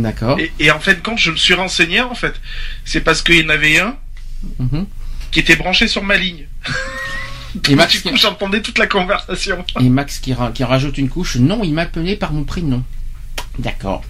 D'accord. 0.00 0.38
Et, 0.58 0.70
en 0.70 0.80
fait, 0.80 1.02
quand 1.02 1.16
je 1.16 1.30
me 1.30 1.36
suis 1.36 1.54
renseigné, 1.54 2.00
en 2.00 2.14
fait, 2.14 2.34
c'est 2.84 3.00
parce 3.00 3.22
qu'il 3.22 3.36
y 3.36 3.44
en 3.44 3.48
avait 3.48 3.78
un 3.78 3.96
mhm. 4.58 4.86
qui 5.30 5.40
était 5.40 5.56
branché 5.56 5.88
sur 5.88 6.02
ma 6.02 6.16
ligne. 6.16 6.46
Et 7.68 7.74
Max 7.76 7.92
du 8.02 8.10
coup, 8.10 8.16
j'entendais 8.16 8.62
toute 8.62 8.78
la 8.78 8.86
conversation. 8.86 9.64
Et 9.80 9.88
Max 9.88 10.18
qui, 10.18 10.34
qui, 10.54 10.64
rajoute 10.64 10.98
une 10.98 11.08
couche. 11.08 11.36
Non, 11.36 11.62
il 11.62 11.74
m'appelait 11.74 12.16
par 12.16 12.32
mon 12.32 12.44
prénom. 12.44 12.82
D'accord. 13.58 14.02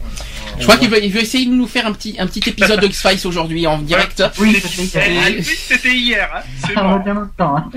Je 0.59 0.65
crois 0.65 0.77
qu'il 0.77 0.91
veut, 0.91 1.03
il 1.03 1.11
veut, 1.13 1.23
essayer 1.23 1.47
de 1.47 1.51
nous 1.53 1.67
faire 1.67 1.87
un 1.87 1.93
petit, 1.93 2.17
un 2.19 2.27
petit 2.27 2.49
épisode 2.49 2.81
de 2.83 2.87
X-Files 2.87 3.27
aujourd'hui 3.27 3.67
en 3.67 3.79
direct. 3.79 4.23
Oui, 4.39 4.61
c'était 4.61 5.95
hier. 5.95 6.29
Hein. 6.35 6.43
C'est 6.67 6.75
bon. 6.75 7.03
Hein. 7.39 7.71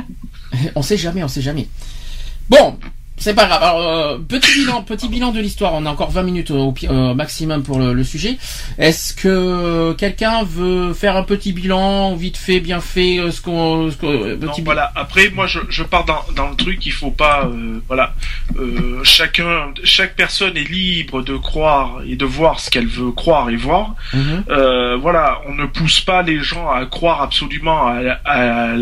On 0.75 0.81
sait 0.81 0.97
jamais, 0.97 1.23
on 1.23 1.27
sait 1.27 1.41
jamais. 1.41 1.67
Bon, 2.49 2.77
c'est 3.17 3.35
pas 3.35 3.45
grave. 3.45 3.63
Alors, 3.63 3.81
euh, 3.81 4.17
petit 4.17 4.59
bilan, 4.59 4.81
petit 4.81 5.07
bilan 5.07 5.31
de 5.31 5.39
l'histoire. 5.39 5.73
On 5.75 5.85
a 5.85 5.89
encore 5.89 6.11
20 6.11 6.23
minutes 6.23 6.51
au, 6.51 6.73
maximum 7.13 7.63
pour 7.63 7.79
le, 7.79 8.03
sujet. 8.03 8.37
Est-ce 8.77 9.13
que 9.13 9.93
quelqu'un 9.93 10.43
veut 10.43 10.93
faire 10.93 11.15
un 11.15 11.23
petit 11.23 11.53
bilan, 11.53 12.15
vite 12.15 12.37
fait, 12.37 12.59
bien 12.59 12.81
fait, 12.81 13.19
euh, 13.19 13.31
ce 13.31 13.41
qu'on, 13.41 13.89
euh, 14.03 14.37
voilà. 14.65 14.91
Après, 14.95 15.29
moi, 15.29 15.47
je, 15.47 15.59
je 15.69 15.83
pars 15.83 16.05
dans, 16.05 16.25
dans 16.35 16.49
le 16.49 16.55
truc. 16.55 16.85
Il 16.85 16.91
faut 16.91 17.11
pas, 17.11 17.49
voilà. 17.87 18.13
chacun, 19.03 19.71
chaque 19.83 20.15
personne 20.15 20.57
est 20.57 20.69
libre 20.69 21.21
de 21.21 21.37
croire 21.37 21.99
et 22.05 22.15
de 22.15 22.25
voir 22.25 22.59
ce 22.59 22.69
qu'elle 22.69 22.87
veut 22.87 23.11
croire 23.11 23.49
et 23.49 23.55
voir. 23.55 23.95
Mhm. 24.13 24.43
voilà. 24.99 25.39
On 25.47 25.53
ne 25.53 25.65
pousse 25.65 26.01
pas 26.01 26.23
les 26.23 26.41
gens 26.41 26.69
à 26.69 26.85
croire 26.85 27.21
absolument 27.21 27.87
à, 27.87 28.19
à, 28.25 28.75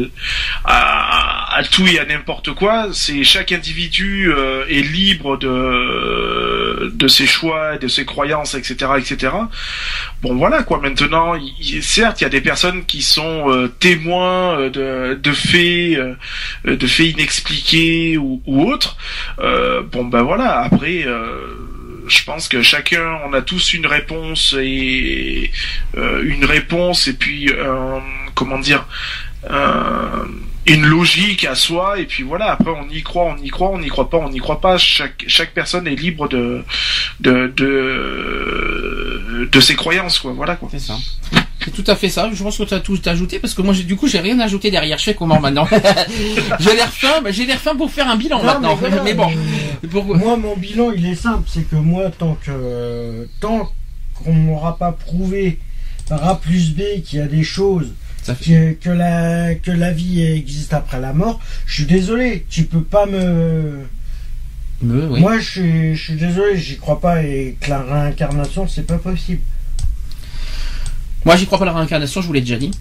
à, 0.65 1.57
à 1.57 1.63
tout 1.63 1.85
et 1.85 1.99
à 1.99 2.05
n'importe 2.05 2.53
quoi. 2.53 2.87
C'est 2.93 3.23
chaque 3.23 3.51
individu 3.51 4.20
euh, 4.29 4.65
est 4.69 4.81
libre 4.81 5.37
de 5.37 6.91
de 6.93 7.07
ses 7.07 7.27
choix, 7.27 7.77
de 7.77 7.87
ses 7.87 8.05
croyances, 8.05 8.55
etc., 8.55 8.91
etc. 8.97 9.33
Bon 10.21 10.35
voilà 10.35 10.63
quoi. 10.63 10.79
Maintenant, 10.79 11.33
certes, 11.81 12.21
il 12.21 12.23
y 12.23 12.27
a 12.27 12.29
des 12.29 12.41
personnes 12.41 12.85
qui 12.85 13.01
sont 13.01 13.49
euh, 13.49 13.67
témoins 13.67 14.59
euh, 14.59 14.69
de, 14.69 15.15
de 15.15 15.31
faits, 15.31 15.99
de 16.65 16.87
faits 16.87 17.07
inexpliqués 17.07 18.17
ou, 18.17 18.41
autres. 18.47 18.97
bon 19.91 20.05
ben 20.05 20.23
voilà. 20.23 20.59
Après 20.59 21.05
je 22.07 22.23
pense 22.25 22.47
que 22.49 22.61
chacun, 22.61 23.19
on 23.25 23.33
a 23.33 23.41
tous 23.41 23.73
une 23.73 23.85
réponse 23.85 24.55
et 24.59 25.51
une 25.95 26.45
réponse 26.45 27.07
et 27.07 27.13
puis 27.13 27.49
comment 28.35 28.59
dire 28.59 28.85
une 30.67 30.85
logique 30.85 31.45
à 31.45 31.55
soi 31.55 31.99
et 31.99 32.05
puis 32.05 32.23
voilà 32.23 32.51
après 32.51 32.69
on 32.71 32.87
y 32.89 33.01
croit 33.01 33.35
on 33.35 33.43
y 33.43 33.49
croit 33.49 33.69
on 33.69 33.79
n'y 33.79 33.87
croit 33.87 34.09
pas 34.09 34.17
on 34.17 34.29
n'y 34.29 34.39
croit 34.39 34.61
pas 34.61 34.77
chaque 34.77 35.23
chaque 35.27 35.53
personne 35.53 35.87
est 35.87 35.95
libre 35.95 36.27
de 36.29 36.63
de 37.19 37.51
de, 37.57 39.49
de 39.51 39.59
ses 39.59 39.75
croyances 39.75 40.19
quoi 40.19 40.33
voilà 40.33 40.55
quoi 40.55 40.69
c'est 40.71 40.79
ça 40.79 40.95
c'est 41.63 41.71
tout 41.71 41.83
à 41.85 41.95
fait 41.95 42.09
ça. 42.09 42.29
Je 42.33 42.41
pense 42.41 42.57
que 42.57 42.63
tu 42.63 42.73
as 42.73 42.79
tout 42.79 42.99
ajouté 43.05 43.37
parce 43.37 43.53
que 43.53 43.61
moi, 43.61 43.75
du 43.75 43.95
coup, 43.95 44.07
j'ai 44.07 44.19
rien 44.19 44.39
ajouté 44.39 44.71
derrière. 44.71 44.97
Je 44.97 45.03
fais 45.03 45.13
comment 45.13 45.39
maintenant? 45.39 45.67
J'ai 46.59 46.75
l'air 46.75 46.91
fin. 46.91 47.21
J'ai 47.29 47.45
l'air 47.45 47.59
fin 47.59 47.75
pour 47.75 47.91
faire 47.91 48.09
un 48.09 48.15
bilan 48.15 48.41
maintenant. 48.41 48.79
Mais, 49.03 49.13
bon. 49.13 49.29
Moi, 50.17 50.37
mon 50.37 50.55
bilan, 50.55 50.91
il 50.91 51.05
est 51.05 51.15
simple. 51.15 51.47
C'est 51.47 51.69
que 51.69 51.75
moi, 51.75 52.09
tant 52.09 52.35
que 52.43 53.27
tant 53.39 53.71
qu'on 54.15 54.33
m'aura 54.33 54.77
pas 54.77 54.91
prouvé 54.91 55.59
par 56.09 56.27
A 56.27 56.39
plus 56.39 56.73
B 56.73 57.03
qu'il 57.05 57.19
y 57.19 57.21
a 57.21 57.27
des 57.27 57.43
choses 57.43 57.93
que, 58.25 58.89
la, 58.89 59.55
que 59.55 59.71
la 59.71 59.91
vie 59.91 60.21
existe 60.21 60.73
après 60.73 60.99
la 60.99 61.13
mort, 61.13 61.39
je 61.65 61.75
suis 61.75 61.85
désolé, 61.85 62.45
tu 62.49 62.63
peux 62.63 62.83
pas 62.83 63.05
me. 63.05 63.85
Moi, 64.81 65.39
je 65.39 65.49
suis, 65.49 65.95
je 65.95 66.03
suis 66.03 66.15
désolé, 66.15 66.57
j'y 66.57 66.77
crois 66.77 66.99
pas 66.99 67.23
et 67.23 67.55
que 67.59 67.69
la 67.69 67.83
réincarnation, 67.83 68.67
c'est 68.67 68.85
pas 68.85 68.97
possible. 68.97 69.41
Moi, 71.23 71.35
j'y 71.35 71.45
crois 71.45 71.59
pas 71.59 71.65
la 71.65 71.73
réincarnation, 71.73 72.21
je 72.21 72.27
vous 72.27 72.33
l'ai 72.33 72.41
déjà 72.41 72.57
dit 72.57 72.71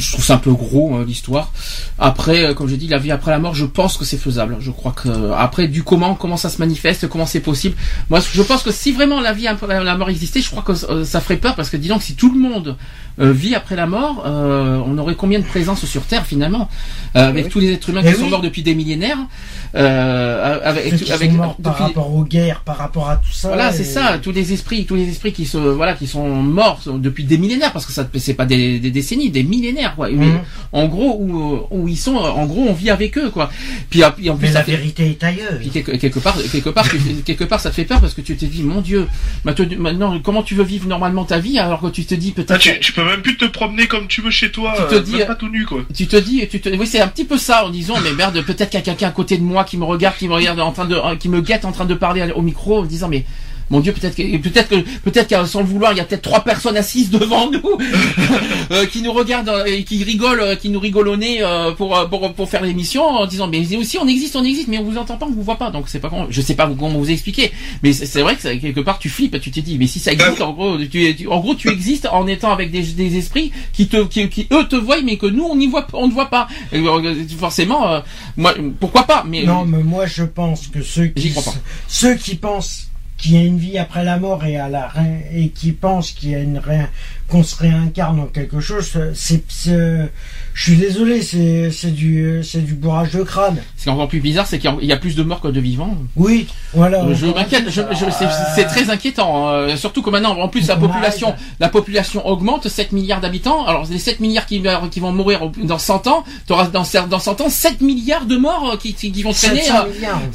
je 0.00 0.12
trouve 0.12 0.24
ça 0.24 0.34
un 0.34 0.38
peu 0.38 0.52
gros 0.52 0.94
hein, 0.94 1.04
l'histoire. 1.06 1.52
Après, 1.98 2.44
euh, 2.44 2.54
comme 2.54 2.68
je 2.68 2.76
dis, 2.76 2.88
la 2.88 2.98
vie 2.98 3.10
après 3.10 3.30
la 3.30 3.38
mort, 3.38 3.54
je 3.54 3.64
pense 3.64 3.96
que 3.96 4.04
c'est 4.04 4.16
faisable. 4.16 4.56
Je 4.60 4.70
crois 4.70 4.92
que 4.92 5.08
euh, 5.08 5.34
après 5.36 5.68
du 5.68 5.82
comment, 5.82 6.14
comment 6.14 6.36
ça 6.36 6.48
se 6.48 6.58
manifeste, 6.58 7.08
comment 7.08 7.26
c'est 7.26 7.40
possible. 7.40 7.76
Moi, 8.10 8.20
je 8.20 8.42
pense 8.42 8.62
que 8.62 8.70
si 8.70 8.92
vraiment 8.92 9.20
la 9.20 9.32
vie 9.32 9.46
après 9.46 9.82
la 9.82 9.96
mort 9.96 10.10
existait, 10.10 10.40
je 10.40 10.50
crois 10.50 10.62
que 10.62 10.72
euh, 10.72 11.04
ça 11.04 11.20
ferait 11.20 11.36
peur 11.36 11.54
parce 11.54 11.70
que 11.70 11.76
dis 11.76 11.88
donc, 11.88 12.02
si 12.02 12.14
tout 12.14 12.32
le 12.32 12.38
monde 12.38 12.76
vit 13.20 13.56
après 13.56 13.74
la 13.74 13.88
mort, 13.88 14.22
on 14.24 14.96
aurait 14.96 15.16
combien 15.16 15.40
de 15.40 15.44
présence 15.44 15.84
sur 15.84 16.02
Terre 16.02 16.24
finalement, 16.24 16.68
avec 17.14 17.48
tous 17.48 17.58
les 17.58 17.72
êtres 17.72 17.90
humains 17.90 18.04
qui 18.04 18.14
sont 18.14 18.28
morts 18.28 18.42
depuis 18.42 18.62
des 18.62 18.76
millénaires. 18.76 19.18
Euh, 19.74 20.60
avec, 20.62 21.10
avec 21.10 21.32
par 21.62 21.76
rapport 21.76 22.14
aux 22.14 22.24
guerres, 22.24 22.62
par 22.64 22.78
rapport 22.78 23.10
à 23.10 23.16
tout 23.16 23.30
ça. 23.30 23.48
Voilà, 23.48 23.72
c'est 23.72 23.84
ça, 23.84 24.18
tous 24.18 24.32
les 24.32 24.52
esprits, 24.52 24.86
tous 24.86 24.94
les 24.94 25.08
esprits 25.08 25.32
qui 25.32 25.44
se, 25.44 25.58
voilà, 25.58 25.92
qui 25.92 26.06
sont 26.06 26.26
morts 26.26 26.80
depuis 26.86 27.24
des 27.24 27.36
millénaires, 27.36 27.72
parce 27.72 27.84
que 27.84 27.92
ça, 27.92 28.08
c'est 28.16 28.34
pas 28.34 28.46
des, 28.46 28.78
des, 28.78 28.90
décennies, 28.90 29.30
des 29.30 29.42
millénaires, 29.42 29.87
quoi. 29.94 30.08
Mhm. 30.10 30.40
en 30.72 30.86
gros, 30.86 31.16
où, 31.20 31.66
où 31.70 31.88
ils 31.88 31.96
sont, 31.96 32.16
en 32.16 32.46
gros, 32.46 32.66
on 32.68 32.72
vit 32.72 32.90
avec 32.90 33.16
eux, 33.18 33.30
quoi. 33.30 33.50
Puis, 33.90 34.04
en 34.04 34.10
plus, 34.10 34.24
Mais 34.40 34.52
la 34.52 34.62
vérité 34.62 35.10
est 35.10 35.24
ailleurs. 35.24 35.58
Puis 35.58 35.70
quelque, 35.70 35.92
quelque 35.92 36.18
part, 36.18 36.36
quelque 36.50 36.70
part, 36.70 36.86
quelque 37.24 37.44
part, 37.44 37.60
ça 37.60 37.70
te 37.70 37.74
fait 37.74 37.84
peur 37.84 38.00
parce 38.00 38.14
que 38.14 38.20
tu 38.20 38.36
te 38.36 38.44
dis, 38.44 38.62
mon 38.62 38.80
Dieu, 38.80 39.06
maintenant, 39.44 40.18
comment 40.20 40.42
tu 40.42 40.54
veux 40.54 40.64
vivre 40.64 40.86
normalement 40.86 41.24
ta 41.24 41.38
vie 41.38 41.58
alors 41.58 41.80
que 41.80 41.88
tu 41.88 42.04
te 42.04 42.14
dis 42.14 42.32
peut-être. 42.32 42.52
Ah, 42.52 42.78
tu, 42.80 42.92
peux 42.92 43.04
même 43.04 43.22
plus 43.22 43.36
te 43.36 43.44
promener 43.46 43.86
comme 43.86 44.06
tu 44.06 44.20
veux 44.20 44.30
chez 44.30 44.50
toi, 44.50 44.74
tu 44.76 44.94
te 44.94 44.94
euh, 44.94 45.00
dis, 45.00 45.18
pas 45.26 45.34
tout 45.34 45.48
nu, 45.48 45.64
quoi. 45.64 45.82
Tu 45.94 46.06
te 46.06 46.16
dis, 46.16 46.46
tu 46.48 46.60
te, 46.60 46.68
oui, 46.68 46.86
c'est 46.86 47.00
un 47.00 47.08
petit 47.08 47.24
peu 47.24 47.38
ça 47.38 47.66
en 47.66 47.70
disant, 47.70 47.94
mais 48.02 48.12
merde, 48.12 48.40
peut-être 48.42 48.70
qu'il 48.70 48.80
y 48.80 48.82
a 48.82 48.84
quelqu'un 48.84 49.08
à 49.08 49.12
côté 49.12 49.38
de 49.38 49.42
moi 49.42 49.64
qui 49.64 49.76
me 49.76 49.84
regarde, 49.84 50.16
qui 50.16 50.28
me 50.28 50.34
regarde 50.34 50.60
en 50.60 50.72
train 50.72 50.86
de, 50.86 51.16
qui 51.16 51.28
me 51.28 51.40
guette 51.40 51.64
en 51.64 51.72
train 51.72 51.84
de 51.84 51.94
parler 51.94 52.30
au 52.34 52.42
micro 52.42 52.80
en 52.80 52.84
disant 52.84 53.08
mais 53.08 53.24
mon 53.70 53.80
Dieu, 53.80 53.92
peut-être 53.92 54.16
que, 54.16 54.36
peut-être 54.38 54.68
que, 54.68 54.76
peut-être 55.00 55.28
qu'à 55.28 55.44
sans 55.46 55.60
le 55.60 55.66
vouloir, 55.66 55.92
il 55.92 55.98
y 55.98 56.00
a 56.00 56.04
peut-être 56.04 56.22
trois 56.22 56.40
personnes 56.40 56.76
assises 56.76 57.10
devant 57.10 57.50
nous 57.50 57.60
euh, 58.70 58.86
qui 58.86 59.02
nous 59.02 59.12
regardent 59.12 59.50
euh, 59.50 59.64
et 59.66 59.84
qui 59.84 60.02
rigolent, 60.04 60.40
euh, 60.40 60.56
qui 60.56 60.70
nous 60.70 60.80
rigolent 60.80 61.08
au 61.08 61.16
nez 61.16 61.42
pour, 61.76 62.08
pour, 62.08 62.32
pour 62.34 62.48
faire 62.48 62.62
l'émission 62.62 63.04
en 63.04 63.26
disant 63.26 63.46
mais 63.46 63.76
aussi 63.76 63.98
on 63.98 64.08
existe, 64.08 64.36
on 64.36 64.44
existe, 64.44 64.68
mais 64.68 64.78
on 64.78 64.84
vous 64.84 64.96
entend 64.96 65.16
pas, 65.16 65.26
on 65.26 65.30
vous 65.30 65.42
voit 65.42 65.56
pas. 65.56 65.70
Donc 65.70 65.88
c'est 65.88 66.00
pas 66.00 66.10
je 66.30 66.40
sais 66.40 66.54
pas 66.54 66.66
comment 66.66 66.98
vous 66.98 67.10
expliquer, 67.10 67.52
mais 67.82 67.92
c'est 67.92 68.22
vrai 68.22 68.36
que 68.36 68.54
quelque 68.56 68.80
part 68.80 68.98
tu 68.98 69.08
flippes, 69.08 69.38
tu 69.40 69.50
te 69.50 69.60
dis 69.60 69.78
mais 69.78 69.86
si 69.86 69.98
ça 69.98 70.12
existe, 70.12 70.40
en 70.40 70.52
gros, 70.52 70.78
tu, 70.78 71.26
en 71.28 71.40
gros 71.40 71.54
tu 71.54 71.68
existes 71.68 72.08
en 72.10 72.26
étant 72.26 72.52
avec 72.52 72.70
des, 72.70 72.82
des 72.82 73.16
esprits 73.16 73.52
qui 73.72 73.88
te, 73.88 74.04
qui, 74.04 74.46
eux 74.52 74.66
te 74.68 74.76
voient, 74.76 75.02
mais 75.02 75.16
que 75.16 75.26
nous 75.26 75.44
on 75.44 75.56
n'y 75.56 75.66
voit, 75.66 75.86
on 75.92 76.08
ne 76.08 76.12
voit 76.12 76.30
pas. 76.30 76.48
forcément, 77.38 78.02
moi 78.36 78.54
pourquoi 78.80 79.04
pas, 79.04 79.24
mais 79.26 79.44
non, 79.44 79.64
mais 79.64 79.82
moi 79.82 80.06
je 80.06 80.24
pense 80.24 80.68
que 80.68 80.82
ceux 80.82 81.08
qui, 81.08 81.34
ceux 81.88 82.14
qui 82.14 82.36
pensent 82.36 82.88
qu'il 83.18 83.34
y 83.34 83.36
a 83.36 83.42
une 83.42 83.58
vie 83.58 83.78
après 83.78 84.04
la 84.04 84.16
mort 84.16 84.44
et 84.44 84.56
à 84.56 84.68
la 84.68 84.90
et 85.32 85.50
qui 85.50 85.72
pense 85.72 86.12
qu'il 86.12 86.30
y 86.30 86.34
a 86.34 86.38
une 86.38 86.58
qu'on 87.28 87.42
se 87.42 87.56
réincarne 87.56 88.20
en 88.20 88.26
quelque 88.26 88.60
chose, 88.60 88.90
c'est 89.14 89.42
je 90.58 90.72
suis 90.72 90.76
désolé, 90.76 91.22
c'est 91.22 91.94
du, 91.94 92.42
du 92.54 92.74
bourrage 92.74 93.12
de 93.12 93.22
crâne. 93.22 93.58
Ce 93.76 93.84
qui 93.84 93.88
est 93.88 93.92
encore 93.92 94.08
plus 94.08 94.20
bizarre, 94.20 94.46
c'est 94.46 94.58
qu'il 94.58 94.72
y 94.82 94.92
a 94.92 94.96
plus 94.96 95.14
de 95.14 95.22
morts 95.22 95.40
que 95.40 95.46
de 95.46 95.60
vivants. 95.60 95.96
Oui, 96.16 96.48
voilà. 96.74 97.06
Je 97.14 97.26
m'inquiète, 97.26 97.66
c'est 97.70 98.64
très 98.64 98.90
inquiétant. 98.90 99.48
Hein. 99.48 99.76
surtout 99.76 100.02
que 100.02 100.10
maintenant, 100.10 100.36
en 100.38 100.48
plus, 100.48 100.66
la 100.66 100.76
population, 100.76 101.34
la 101.60 101.68
population 101.68 102.26
augmente, 102.26 102.68
7 102.68 102.92
milliards 102.92 103.20
d'habitants. 103.20 103.66
Alors, 103.66 103.86
les 103.88 103.98
7 103.98 104.20
milliards 104.20 104.46
qui, 104.46 104.62
qui 104.90 105.00
vont 105.00 105.12
mourir 105.12 105.48
dans 105.62 105.78
100 105.78 106.06
ans, 106.08 106.24
tu 106.46 106.52
auras 106.52 106.66
dans, 106.66 106.84
dans 107.08 107.18
100 107.20 107.40
ans 107.40 107.48
7 107.48 107.80
milliards 107.80 108.26
de 108.26 108.36
morts 108.36 108.78
qui, 108.78 108.94
qui 108.94 109.22
vont 109.22 109.32
traîner. 109.32 109.62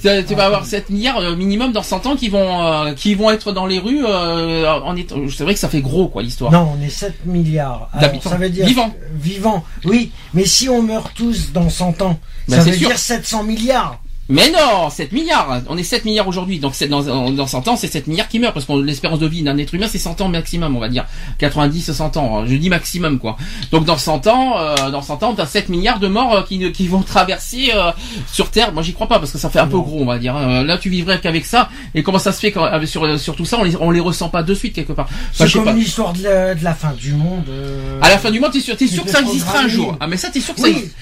Euh, 0.06 0.24
tu 0.28 0.36
vas 0.36 0.46
avoir 0.46 0.66
7 0.66 0.90
milliards 0.90 1.20
euh, 1.20 1.36
minimum 1.36 1.72
dans 1.72 1.84
100 1.84 2.06
ans 2.06 2.16
qui 2.16 2.30
vont, 2.30 2.64
euh, 2.64 2.94
qui 2.94 3.16
vont 3.16 3.30
être 3.32 3.52
dans 3.52 3.66
les 3.66 3.80
rues. 3.80 4.06
en 4.06 4.96
c'est 5.30 5.44
vrai 5.44 5.54
que 5.54 5.60
ça 5.60 5.70
fait 5.70 5.82
gros, 5.82 6.08
quoi, 6.08 6.22
l'histoire. 6.22 6.52
Non, 6.52 6.76
on 6.78 6.83
est 6.84 6.90
7 6.90 7.26
milliards. 7.26 7.90
d'habitants. 8.00 8.30
Ça 8.30 8.38
veut 8.38 8.50
dire 8.50 8.66
vivants. 8.66 8.94
Vivants, 9.16 9.64
oui. 9.86 10.12
Mais 10.34 10.46
si 10.46 10.70
on 10.70 10.82
meurt 10.82 11.14
tous 11.16 11.52
dans 11.52 11.70
100 11.70 12.02
ans, 12.02 12.20
ben, 12.48 12.58
ça 12.58 12.64
veut 12.64 12.76
dire 12.76 12.98
700 12.98 13.44
milliards. 13.44 14.00
Mais 14.30 14.50
non, 14.52 14.90
7 14.90 15.12
milliards. 15.12 15.62
On 15.68 15.78
est 15.78 15.84
7 15.84 16.06
milliards 16.06 16.28
aujourd'hui, 16.30 16.58
donc 16.60 16.76
c'est 16.76 16.88
dans, 16.88 17.30
dans 17.30 17.46
100 17.48 17.68
ans, 17.68 17.76
c'est 17.76 17.88
7 17.92 18.08
milliards 18.08 18.30
qui 18.30 18.40
meurent 18.40 18.54
parce 18.54 18.66
que 18.66 18.72
l'espérance 18.72 19.20
de 19.20 19.28
vie 19.28 19.44
d'un 19.44 19.58
être 19.58 19.74
humain 19.76 19.88
c'est 19.90 19.98
100 20.00 20.22
ans 20.22 20.30
maximum, 20.30 20.78
on 20.78 20.80
va 20.80 20.88
dire 20.88 21.04
90 21.40 21.92
100 21.92 22.16
ans. 22.18 22.46
Je 22.46 22.56
dis 22.56 22.70
maximum 22.70 23.20
quoi. 23.20 23.36
Donc 23.72 23.84
dans 23.84 23.98
100 23.98 24.28
ans, 24.28 24.58
euh, 24.60 24.92
dans 24.92 25.02
100 25.02 25.24
ans, 25.24 25.34
t'as 25.36 25.46
7 25.46 25.68
milliards 25.68 26.00
de 26.00 26.08
morts 26.08 26.36
euh, 26.38 26.42
qui 26.44 26.72
qui 26.72 26.88
vont 26.88 27.02
traverser 27.02 27.72
euh, 27.76 27.92
sur 28.32 28.50
Terre. 28.50 28.72
Moi 28.72 28.82
j'y 28.82 28.94
crois 28.94 29.08
pas 29.08 29.20
parce 29.20 29.32
que 29.34 29.38
ça 29.38 29.50
fait 29.50 29.60
un 29.60 29.68
peu 29.68 29.78
gros, 29.80 30.00
on 30.02 30.06
va 30.06 30.18
dire. 30.20 30.36
hein. 30.38 30.64
Là 30.64 30.78
tu 30.78 30.90
vivrais 30.90 31.20
qu'avec 31.20 31.46
ça. 31.46 31.70
Et 31.94 32.02
comment 32.02 32.18
ça 32.20 32.32
se 32.32 32.40
fait 32.40 32.54
quand, 32.54 32.70
sur 32.86 33.20
sur 33.20 33.36
tout 33.36 33.46
ça, 33.46 33.58
on 33.60 33.64
les 33.66 33.76
on 33.76 33.92
les 33.92 34.00
ressent 34.00 34.30
pas 34.30 34.42
de 34.42 34.54
suite 34.54 34.74
quelque 34.74 34.94
part. 34.94 35.10
Enfin, 35.34 35.46
C'est 35.48 35.52
comme 35.52 35.66
pas. 35.66 35.74
l'histoire 35.74 36.14
de 36.14 36.24
la, 36.24 36.56
de 36.56 36.64
la 36.64 36.74
fin 36.74 36.94
du 36.94 37.12
monde. 37.12 37.44
euh, 37.50 38.00
À 38.02 38.10
la 38.10 38.18
fin 38.18 38.32
du 38.32 38.40
mois, 38.40 38.50
t'es 38.50 38.62
sûr, 38.62 38.78
t'es 38.78 38.88
sûr 38.88 39.04
que 39.04 39.10
ça 39.12 39.20
existera 39.20 39.60
un 39.60 39.68
jour? 39.68 39.98
Ah 40.00 40.08
mais 40.08 40.16
ça 40.16 40.30
t'es 40.30 40.40
sûr 40.40 40.54
que 40.56 40.62
ça 40.62 40.68
Oui. 40.68 40.72
existe? 40.76 40.96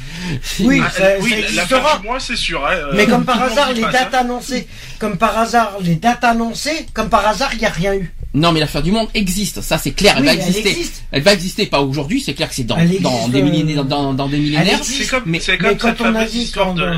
Oui, 0.62 0.82
Ah, 0.84 0.90
ça, 0.90 1.04
oui, 1.22 1.30
ça 1.30 1.36
la 1.36 1.42
existera. 1.44 1.82
fin 1.82 2.00
du 2.00 2.08
mois, 2.08 2.20
c'est 2.20 2.36
sûr. 2.36 2.66
hein, 2.66 2.72
euh, 2.74 2.92
Mais 2.96 3.06
comme 3.06 3.21
par 3.26 3.36
le 3.38 3.42
monde 3.50 3.52
hasard, 3.52 3.74
les 3.74 3.82
dates 3.82 4.14
annoncées, 4.14 4.68
comme 5.00 5.18
par 5.18 5.38
hasard, 5.38 5.78
les 5.82 5.96
dates 5.96 6.24
annoncées, 6.24 6.86
comme 6.94 7.10
par 7.10 7.26
hasard, 7.28 7.50
il 7.54 7.60
n'y 7.60 7.66
a 7.66 7.70
rien 7.70 7.94
eu. 7.96 8.12
Non, 8.34 8.52
mais 8.54 8.60
la 8.62 8.68
fin 8.68 8.80
du 8.82 8.92
monde 8.92 9.10
existe, 9.14 9.62
ça 9.62 9.78
c'est 9.78 9.92
clair, 9.92 10.14
elle 10.16 10.22
Oui, 10.22 10.28
va 10.28 10.34
elle 10.34 10.40
exister. 10.40 10.70
existe. 10.70 11.04
Elle 11.12 11.22
va 11.22 11.34
exister, 11.34 11.66
pas 11.66 11.82
aujourd'hui, 11.82 12.22
c'est 12.22 12.34
clair 12.34 12.48
que 12.50 12.56
c'est 12.56 12.64
dans, 12.64 12.78
Elle 12.78 13.02
dans 13.02 13.12
existe, 13.14 13.32
des 13.32 13.42
euh, 13.42 13.44
millénaires, 13.44 13.84
dans, 13.86 14.14
dans 14.14 14.28
des 14.30 14.38
millénaires. 14.38 14.78
existe. 14.80 15.04
C'est 15.04 15.08
comme, 15.10 15.24
Mais- 15.26 15.40
c'est 15.40 15.54
mais 15.62 15.70
comme 15.70 15.78
quand 15.78 15.88
cette 15.90 16.02
on 16.02 16.06
a 16.06 16.14
fameuse 16.14 16.32
dit 16.32 16.40
histoire 16.40 16.68
quand, 16.68 16.76
de, 16.76 16.94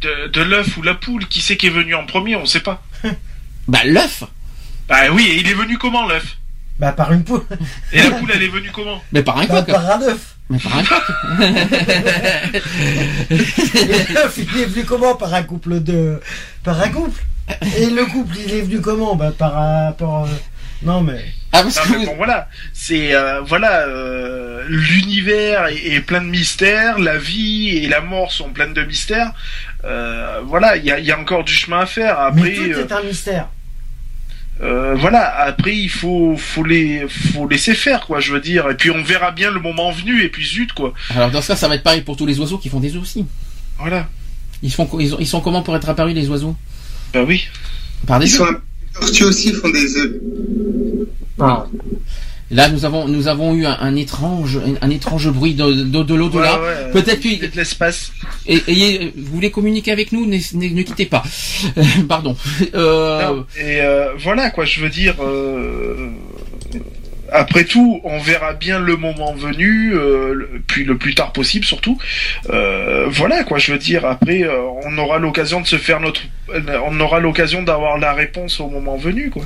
de, 0.00 0.28
de 0.32 0.40
l'œuf 0.42 0.76
ou 0.76 0.82
la 0.82 0.94
poule. 0.94 1.26
Qui 1.28 1.40
c'est 1.40 1.56
qui 1.56 1.66
est 1.68 1.70
venu 1.70 1.94
en 1.94 2.04
premier 2.06 2.34
On 2.36 2.44
sait 2.46 2.60
pas. 2.60 2.82
Bah 3.68 3.80
l'œuf, 3.84 4.24
Bah 4.88 4.96
oui, 5.12 5.26
et 5.26 5.36
il 5.40 5.48
est 5.48 5.54
venu 5.54 5.78
comment 5.78 6.06
l'œuf? 6.06 6.36
Bah, 6.78 6.92
par 6.92 7.12
une 7.12 7.22
poule. 7.24 7.44
Et 7.92 8.02
la 8.02 8.10
poule, 8.10 8.30
elle 8.34 8.42
est 8.42 8.48
venue 8.48 8.70
comment? 8.72 9.00
Mais 9.12 9.22
par 9.22 9.38
un 9.38 9.46
Bah, 9.46 9.62
coq. 9.62 9.66
par 9.72 9.90
un 9.92 10.02
œuf. 10.02 10.33
Mais 10.50 10.58
par 10.58 10.78
un 10.78 10.82
l'œuf, 13.32 14.36
il 14.38 14.60
est 14.60 14.66
venu 14.66 14.84
comment 14.84 15.14
Par 15.14 15.32
un 15.34 15.42
couple 15.42 15.80
de. 15.80 16.20
Par 16.62 16.80
un 16.80 16.88
couple? 16.90 17.22
Et 17.78 17.86
le 17.90 18.04
couple, 18.06 18.36
il 18.46 18.54
est 18.54 18.60
venu 18.62 18.80
comment? 18.80 19.16
Bah, 19.16 19.32
par 19.36 19.56
un. 19.58 19.92
Par, 19.92 20.24
euh, 20.24 20.28
Non, 20.82 21.00
mais. 21.00 21.24
ah 21.52 21.62
parce 21.62 21.76
Non, 21.88 21.94
que 21.94 21.98
mais 21.98 22.06
bon, 22.06 22.16
voilà, 22.16 22.48
c'est 22.74 23.14
euh, 23.14 23.40
voilà, 23.40 23.86
euh, 23.86 24.64
l'univers 24.68 25.66
est, 25.68 25.94
est 25.94 26.00
plein 26.00 26.20
de 26.20 26.26
mystères, 26.26 26.98
la 26.98 27.16
vie 27.16 27.78
et 27.78 27.88
la 27.88 28.00
mort 28.02 28.30
sont 28.32 28.50
pleines 28.50 28.74
de 28.74 28.82
mystères. 28.84 29.32
Euh, 29.84 30.40
voilà, 30.44 30.76
il 30.76 30.84
y 30.84 30.92
a, 30.92 30.98
y 31.00 31.10
a 31.10 31.18
encore 31.18 31.44
du 31.44 31.52
chemin 31.54 31.80
à 31.80 31.86
faire. 31.86 32.16
Mais 32.34 32.40
Après, 32.42 32.54
tout 32.54 32.80
euh, 32.80 32.86
est 32.86 32.92
un 32.92 33.02
mystère. 33.02 33.48
Euh, 34.62 34.94
voilà, 34.94 35.36
après 35.46 35.76
il 35.76 35.88
faut 35.88 36.36
faut 36.36 36.62
les 36.64 37.06
faut 37.08 37.48
laisser 37.48 37.74
faire 37.74 38.06
quoi, 38.06 38.20
je 38.20 38.32
veux 38.32 38.40
dire. 38.40 38.70
Et 38.70 38.76
puis 38.76 38.90
on 38.90 39.02
verra 39.02 39.30
bien 39.32 39.50
le 39.50 39.60
moment 39.60 39.90
venu. 39.90 40.22
Et 40.22 40.28
puis 40.28 40.44
zut 40.46 40.72
quoi. 40.72 40.92
alors 41.10 41.30
dans 41.30 41.42
ce 41.42 41.48
cas, 41.48 41.56
ça 41.56 41.68
va 41.68 41.74
être 41.74 41.82
pareil 41.82 42.02
pour 42.02 42.16
tous 42.16 42.26
les 42.26 42.38
oiseaux 42.40 42.58
qui 42.58 42.68
font 42.68 42.80
des 42.80 42.94
œufs 42.94 43.02
aussi. 43.02 43.26
Voilà. 43.78 44.08
Ils 44.62 44.72
font 44.72 44.88
ils, 45.00 45.14
ont- 45.14 45.18
ils 45.18 45.26
sont 45.26 45.40
comment 45.40 45.62
pour 45.62 45.74
être 45.76 45.88
apparus 45.88 46.14
les 46.14 46.28
oiseaux? 46.28 46.56
Bah 47.12 47.24
oui. 47.26 47.46
Par 48.06 48.18
des 48.20 48.26
Ils 48.26 48.40
œufs. 48.40 48.48
sont 48.48 49.00
tortues 49.00 49.24
aussi 49.24 49.52
font 49.52 49.68
des 49.70 49.96
œufs. 49.96 50.12
Ah. 51.40 51.66
Là, 52.50 52.68
nous 52.68 52.84
avons 52.84 53.08
nous 53.08 53.26
avons 53.28 53.54
eu 53.54 53.64
un, 53.66 53.76
un 53.80 53.96
étrange 53.96 54.58
un, 54.58 54.74
un 54.86 54.90
étrange 54.90 55.28
bruit 55.30 55.54
de 55.54 55.64
de, 55.84 56.02
de 56.02 56.14
l'au-delà. 56.14 56.60
Ouais, 56.60 56.66
ouais, 56.68 56.90
Peut-être 56.92 57.20
que 57.20 57.56
l'espace. 57.56 58.12
et, 58.46 58.60
et- 58.68 59.12
vous 59.16 59.34
voulez 59.34 59.50
communiquer 59.50 59.92
avec 59.92 60.12
nous, 60.12 60.26
ne, 60.26 60.36
ne, 60.36 60.68
ne 60.74 60.82
quittez 60.82 61.06
pas. 61.06 61.22
Pardon. 62.08 62.36
Euh, 62.74 63.22
Non, 63.22 63.46
Et 63.56 63.80
euh, 63.80 64.08
voilà 64.18 64.50
quoi, 64.50 64.64
je 64.66 64.80
veux 64.80 64.90
dire. 64.90 65.14
euh, 65.22 66.10
Après 67.32 67.64
tout, 67.64 68.00
on 68.04 68.18
verra 68.20 68.52
bien 68.52 68.78
le 68.78 68.96
moment 68.96 69.34
venu, 69.34 69.94
euh, 69.94 70.34
le- 70.34 70.50
puis 70.66 70.84
le 70.84 70.96
plus 70.98 71.14
tard 71.14 71.32
possible 71.32 71.64
surtout. 71.64 71.98
Euh, 72.50 73.06
voilà 73.08 73.42
quoi, 73.44 73.58
je 73.58 73.72
veux 73.72 73.78
dire. 73.78 74.04
Après, 74.04 74.42
euh, 74.44 74.52
on 74.84 74.96
aura 74.98 75.18
l'occasion 75.18 75.60
de 75.62 75.66
se 75.66 75.76
faire 75.76 75.98
notre, 76.00 76.20
on 76.86 77.00
aura 77.00 77.20
l'occasion 77.20 77.62
d'avoir 77.62 77.98
la 77.98 78.12
réponse 78.12 78.60
au 78.60 78.68
moment 78.68 78.96
venu 78.96 79.30
quoi. 79.30 79.44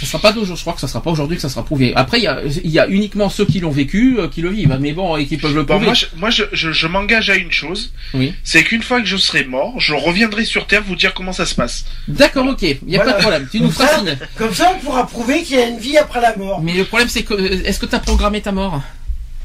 Ça 0.00 0.06
sera 0.06 0.18
pas 0.20 0.32
d'aujourd'hui, 0.32 0.56
je 0.56 0.62
crois 0.62 0.72
que 0.74 0.80
ça 0.80 0.88
sera 0.88 1.02
pas 1.02 1.10
aujourd'hui 1.10 1.36
que 1.36 1.42
ça 1.42 1.48
sera 1.48 1.64
prouvé. 1.64 1.92
Après, 1.96 2.18
il 2.18 2.24
y 2.24 2.26
a, 2.28 2.40
il 2.64 2.70
y 2.70 2.78
a 2.78 2.86
uniquement 2.88 3.28
ceux 3.28 3.44
qui 3.44 3.60
l'ont 3.60 3.70
vécu, 3.70 4.16
euh, 4.18 4.28
qui 4.28 4.40
le 4.42 4.50
vivent, 4.50 4.76
mais 4.80 4.92
bon, 4.92 5.16
et 5.16 5.26
qui 5.26 5.36
peuvent 5.36 5.54
le 5.54 5.62
Bon, 5.64 5.74
prouver. 5.74 5.86
moi, 5.86 5.94
je, 5.94 6.06
moi, 6.16 6.30
je, 6.30 6.44
je, 6.52 6.70
je 6.72 6.86
m'engage 6.86 7.30
à 7.30 7.34
une 7.34 7.50
chose, 7.52 7.92
Oui. 8.14 8.32
c'est 8.44 8.62
qu'une 8.62 8.82
fois 8.82 9.00
que 9.00 9.06
je 9.06 9.16
serai 9.16 9.44
mort, 9.44 9.74
je 9.78 9.94
reviendrai 9.94 10.44
sur 10.44 10.66
Terre 10.66 10.82
vous 10.86 10.94
dire 10.96 11.14
comment 11.14 11.32
ça 11.32 11.46
se 11.46 11.54
passe. 11.54 11.84
D'accord, 12.06 12.46
ok, 12.46 12.62
il 12.62 12.78
y 12.86 12.96
a 12.96 13.02
Voilà. 13.02 13.12
pas 13.12 13.16
de 13.18 13.22
problème. 13.22 13.48
Tu 13.50 13.58
nous 13.60 13.70
Comme 13.70 13.86
feras 13.86 14.02
comme 14.36 14.54
ça, 14.54 14.72
on 14.76 14.78
pourra 14.78 15.06
prouver 15.06 15.42
qu'il 15.42 15.56
y 15.56 15.60
a 15.60 15.66
une 15.66 15.78
vie 15.78 15.98
après 15.98 16.20
la 16.20 16.36
mort. 16.36 16.62
Mais 16.62 16.74
le 16.74 16.84
problème, 16.84 17.08
c'est 17.08 17.24
que, 17.24 17.34
est-ce 17.66 17.78
que 17.80 17.86
t'as 17.86 17.98
programmé 17.98 18.40
ta 18.40 18.52
mort? 18.52 18.80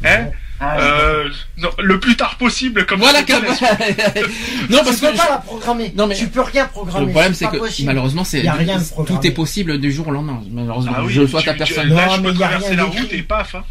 Hein 0.04 0.28
Ah, 0.60 0.78
euh, 0.80 1.30
non, 1.58 1.70
le 1.80 2.00
plus 2.00 2.16
tard 2.16 2.38
possible, 2.38 2.86
comme 2.86 3.00
Voilà, 3.00 3.24
comme... 3.24 3.44
non, 4.70 4.78
parce 4.84 4.96
tu 4.96 5.02
que 5.02 5.12
peux 5.12 5.18
pas 5.18 5.30
la 5.30 5.38
programmer. 5.40 5.92
Non, 5.96 6.08
mais- 6.08 6.16
Tu 6.16 6.28
peux 6.28 6.42
rien 6.42 6.68
programmer. 6.68 7.08
le 7.08 7.12
problème, 7.12 7.34
c'est 7.34 7.48
que 7.48 7.58
possible. 7.58 7.88
malheureusement, 7.88 8.24
c'est 8.24 8.44
tout 9.06 9.20
est 9.28 9.32
possible 9.32 9.80
du 9.80 9.92
jour 9.92 10.08
au 10.08 10.12
lendemain. 10.12 10.42
Malheureusement, 10.52 10.94
Ah 10.98 11.04
oui, 11.04 11.12
je 11.14 11.28
sois 11.28 11.42
tu- 11.42 11.48
ta 11.48 11.54
tu- 11.54 11.58
personne. 11.60 11.90
Là, 11.90 12.06
Non, 12.08 12.16
je 12.16 12.22
mais 12.22 12.30
peux 12.30 12.36
y 12.36 12.44
a 12.44 12.48
traverser 12.48 12.68
rien 12.76 12.78
la 12.78 12.84
route 12.86 13.12
et 13.12 13.22
paf. 13.24 13.56
Hein. 13.56 13.64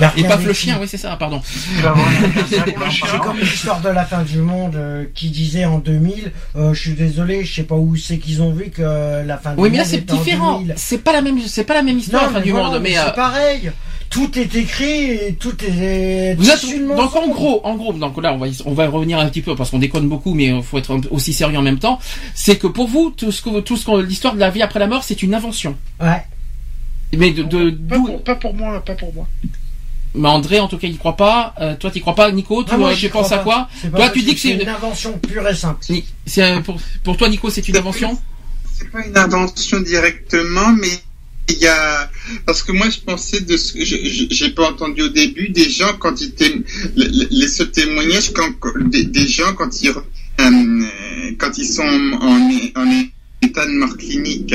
A 0.00 0.12
Et 0.16 0.22
paf 0.24 0.44
le 0.44 0.52
chien, 0.52 0.78
oui, 0.80 0.86
c'est 0.88 0.96
ça, 0.96 1.16
pardon. 1.16 1.36
un 1.84 1.94
C'est 2.50 3.18
comme- 3.18 3.38
l'histoire 3.38 3.80
de 3.80 3.88
la 3.88 4.04
fin 4.04 4.22
du 4.22 4.38
monde 4.38 4.76
euh, 4.76 5.04
qui 5.14 5.30
disait 5.30 5.64
en 5.64 5.78
2000. 5.78 6.32
euh, 6.56 6.72
je 6.74 6.80
suis 6.80 6.92
désolé, 6.94 7.44
je 7.44 7.54
sais 7.54 7.62
pas 7.64 7.74
où 7.74 7.96
c'est 7.96 8.18
qu'ils 8.18 8.42
ont 8.42 8.52
vu 8.52 8.70
que 8.70 8.82
euh, 8.82 9.24
la 9.24 9.38
fin 9.38 9.54
du 9.54 9.60
Oui, 9.60 9.70
mais 9.70 9.78
monde 9.78 9.78
là, 9.78 9.84
c'est 9.84 10.04
différent. 10.06 10.58
2000. 10.60 10.74
C'est 10.76 10.98
pas 10.98 11.12
la 11.12 11.22
même, 11.22 11.38
c'est 11.46 11.64
pas 11.64 11.74
la 11.74 11.82
même 11.82 11.98
histoire, 11.98 12.22
Non, 12.22 12.28
la 12.28 12.32
fin 12.34 12.38
mais 12.40 12.44
du 12.44 12.52
voilà, 12.52 12.68
monde, 12.70 12.80
mais, 12.82 12.96
euh, 12.98 13.02
c'est 13.06 13.14
pareil. 13.14 13.72
Tout 14.10 14.38
est 14.38 14.54
écrit 14.56 15.10
et 15.10 15.36
tout 15.40 15.54
est. 15.64 16.34
Vous 16.38 16.50
êtes 16.50 16.62
donc 16.96 17.16
en 17.16 17.28
gros, 17.28 17.62
en 17.64 17.74
gros, 17.76 17.94
donc 17.94 18.22
là 18.22 18.34
on 18.34 18.36
va 18.36 18.46
on 18.66 18.74
va 18.74 18.86
revenir 18.86 19.18
un 19.18 19.26
petit 19.30 19.40
peu 19.40 19.56
parce 19.56 19.70
qu'on 19.70 19.78
déconne 19.78 20.06
beaucoup, 20.06 20.34
mais 20.34 20.48
il 20.48 20.62
faut 20.62 20.76
être 20.76 20.98
aussi 21.10 21.32
sérieux 21.32 21.56
en 21.56 21.62
même 21.62 21.78
temps. 21.78 21.98
C'est 22.34 22.56
que 22.56 22.66
pour 22.66 22.88
vous, 22.88 23.08
tout 23.16 23.32
ce 23.32 23.40
que 23.40 23.60
tout 23.60 23.78
ce 23.78 23.86
qu'on 23.86 23.96
l'histoire 23.96 24.34
de 24.34 24.38
la 24.40 24.50
vie 24.50 24.60
après 24.60 24.80
la 24.80 24.86
mort, 24.86 25.02
c'est 25.02 25.22
une 25.22 25.34
invention. 25.34 25.76
Ouais. 25.98 26.22
Mais 27.16 27.30
de, 27.30 27.42
de 27.42 27.70
Pas 27.70 27.96
pour, 27.96 28.22
pas 28.22 28.34
pour 28.34 28.54
moi, 28.54 28.84
pas 28.84 28.94
pour 28.94 29.14
moi. 29.14 29.26
Mais 30.14 30.28
André 30.28 30.60
en 30.60 30.68
tout 30.68 30.78
cas 30.78 30.88
il 30.88 30.98
croit 30.98 31.16
pas. 31.16 31.54
Euh, 31.60 31.74
toi 31.76 31.90
tu 31.90 32.00
crois 32.00 32.14
pas, 32.14 32.30
Nico 32.32 32.62
Tu 32.64 32.70
Ah, 32.72 32.76
moi, 32.78 32.90
euh, 32.90 33.08
penses 33.10 33.32
à 33.32 33.38
quoi 33.38 33.68
C'est 33.80 33.90
pas 33.90 33.96
Toi 33.98 34.10
tu 34.10 34.22
dis 34.22 34.34
que 34.34 34.40
c'est 34.40 34.50
une 34.62 34.68
invention 34.68 35.18
pure 35.18 35.46
et 35.48 35.54
simple. 35.54 35.84
C'est 36.26 36.42
euh, 36.42 36.60
pour 36.60 36.78
pour 37.04 37.16
toi 37.16 37.28
Nico 37.28 37.48
c'est 37.50 37.66
une 37.68 37.76
invention 37.76 38.18
C'est 38.72 38.90
pas 38.90 39.04
une 39.06 39.16
invention 39.16 39.80
directement, 39.80 40.72
mais 40.72 40.88
il 41.48 41.58
y 41.58 41.66
a 41.66 42.10
parce 42.46 42.62
que 42.62 42.72
moi 42.72 42.88
je 42.88 42.98
pensais 43.00 43.40
de 43.40 43.56
ce 43.56 43.72
que 43.72 43.84
j'ai 43.84 44.50
pas 44.50 44.70
entendu 44.70 45.02
au 45.02 45.08
début 45.08 45.48
des 45.48 45.68
gens 45.68 45.92
quand 45.98 46.20
ils 46.20 46.30
tém- 46.30 46.62
les, 46.94 47.08
les- 47.08 47.28
les 47.30 47.48
seuls 47.48 47.70
témoignages 47.70 48.32
quand 48.32 48.50
des, 48.90 49.04
des 49.04 49.26
gens 49.26 49.52
quand 49.54 49.82
ils 49.82 49.90
euh, 49.90 51.30
quand 51.38 51.58
ils 51.58 51.66
sont 51.66 51.82
en, 51.82 52.80
en 52.80 52.90
état 53.42 53.66
de 53.66 53.72
mort 53.72 53.96
clinique. 53.96 54.54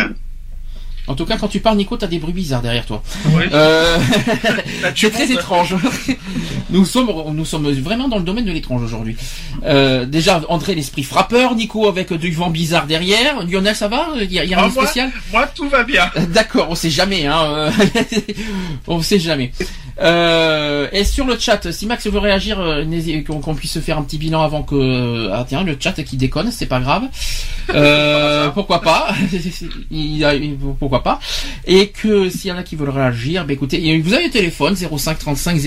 En 1.07 1.15
tout 1.15 1.25
cas 1.25 1.37
quand 1.37 1.47
tu 1.47 1.59
parles 1.59 1.77
Nico 1.77 1.95
t'as 1.97 2.07
des 2.07 2.19
bruits 2.19 2.33
bizarres 2.33 2.61
derrière 2.61 2.85
toi. 2.85 3.01
Ouais. 3.29 3.47
Euh... 3.53 3.97
C'est 4.95 5.09
très 5.11 5.31
étrange. 5.31 5.75
nous 6.69 6.85
sommes, 6.85 7.09
nous 7.33 7.45
sommes 7.45 7.71
vraiment 7.71 8.07
dans 8.07 8.17
le 8.17 8.23
domaine 8.23 8.45
de 8.45 8.51
l'étrange 8.51 8.83
aujourd'hui. 8.83 9.15
Euh, 9.65 10.05
déjà, 10.05 10.41
André, 10.49 10.75
l'esprit 10.75 11.03
frappeur, 11.03 11.55
Nico 11.55 11.87
avec 11.87 12.11
du 12.13 12.31
vent 12.31 12.49
bizarre 12.49 12.87
derrière. 12.87 13.45
Lionel, 13.45 13.75
ça 13.75 13.87
va? 13.87 14.09
Il 14.21 14.31
y 14.31 14.39
a, 14.39 14.43
il 14.43 14.49
y 14.49 14.53
a 14.53 14.57
Ah, 14.57 14.61
rien 14.61 14.69
de 14.69 14.73
moi, 14.73 14.83
spécial? 14.85 15.11
moi, 15.31 15.47
tout 15.47 15.69
va 15.69 15.83
bien. 15.83 16.09
D'accord, 16.33 16.67
on 16.69 16.75
sait 16.75 16.89
jamais. 16.89 17.25
Hein. 17.25 17.41
euh, 17.45 17.71
on 18.87 19.01
sait 19.01 19.19
jamais. 19.19 19.51
Euh, 19.99 20.87
et 20.91 21.03
sur 21.03 21.25
le 21.25 21.37
chat, 21.39 21.71
si 21.71 21.85
Max 21.87 22.05
veut 22.07 22.19
réagir, 22.19 22.59
euh, 22.59 22.83
qu'on 23.25 23.39
qu'on 23.39 23.55
puisse 23.55 23.79
faire 23.79 23.97
un 23.97 24.03
petit 24.03 24.17
bilan 24.19 24.41
avant 24.43 24.61
que... 24.63 25.29
Ah 25.31 25.43
tiens, 25.47 25.63
le 25.63 25.75
chat 25.79 25.93
qui 26.03 26.17
déconne, 26.17 26.51
c'est 26.51 26.67
pas 26.67 26.79
grave. 26.79 27.03
Euh, 27.73 28.49
pourquoi 28.53 28.81
pas? 28.81 29.07
Il 29.91 30.23
a- 30.23 30.35
il- 30.35 30.55
Pourquoi 30.79 31.01
pas? 31.03 31.19
Et 31.65 31.87
que 31.89 32.29
s'il 32.29 32.49
y 32.49 32.51
en 32.53 32.57
a 32.57 32.63
qui 32.63 32.75
veulent 32.75 32.89
réagir, 32.89 33.45
bah 33.45 33.53
écoutez, 33.53 33.99
vous 33.99 34.13
avez 34.13 34.25
le 34.25 34.31
téléphone 34.31 34.75
05 34.75 35.17
35 35.17 35.59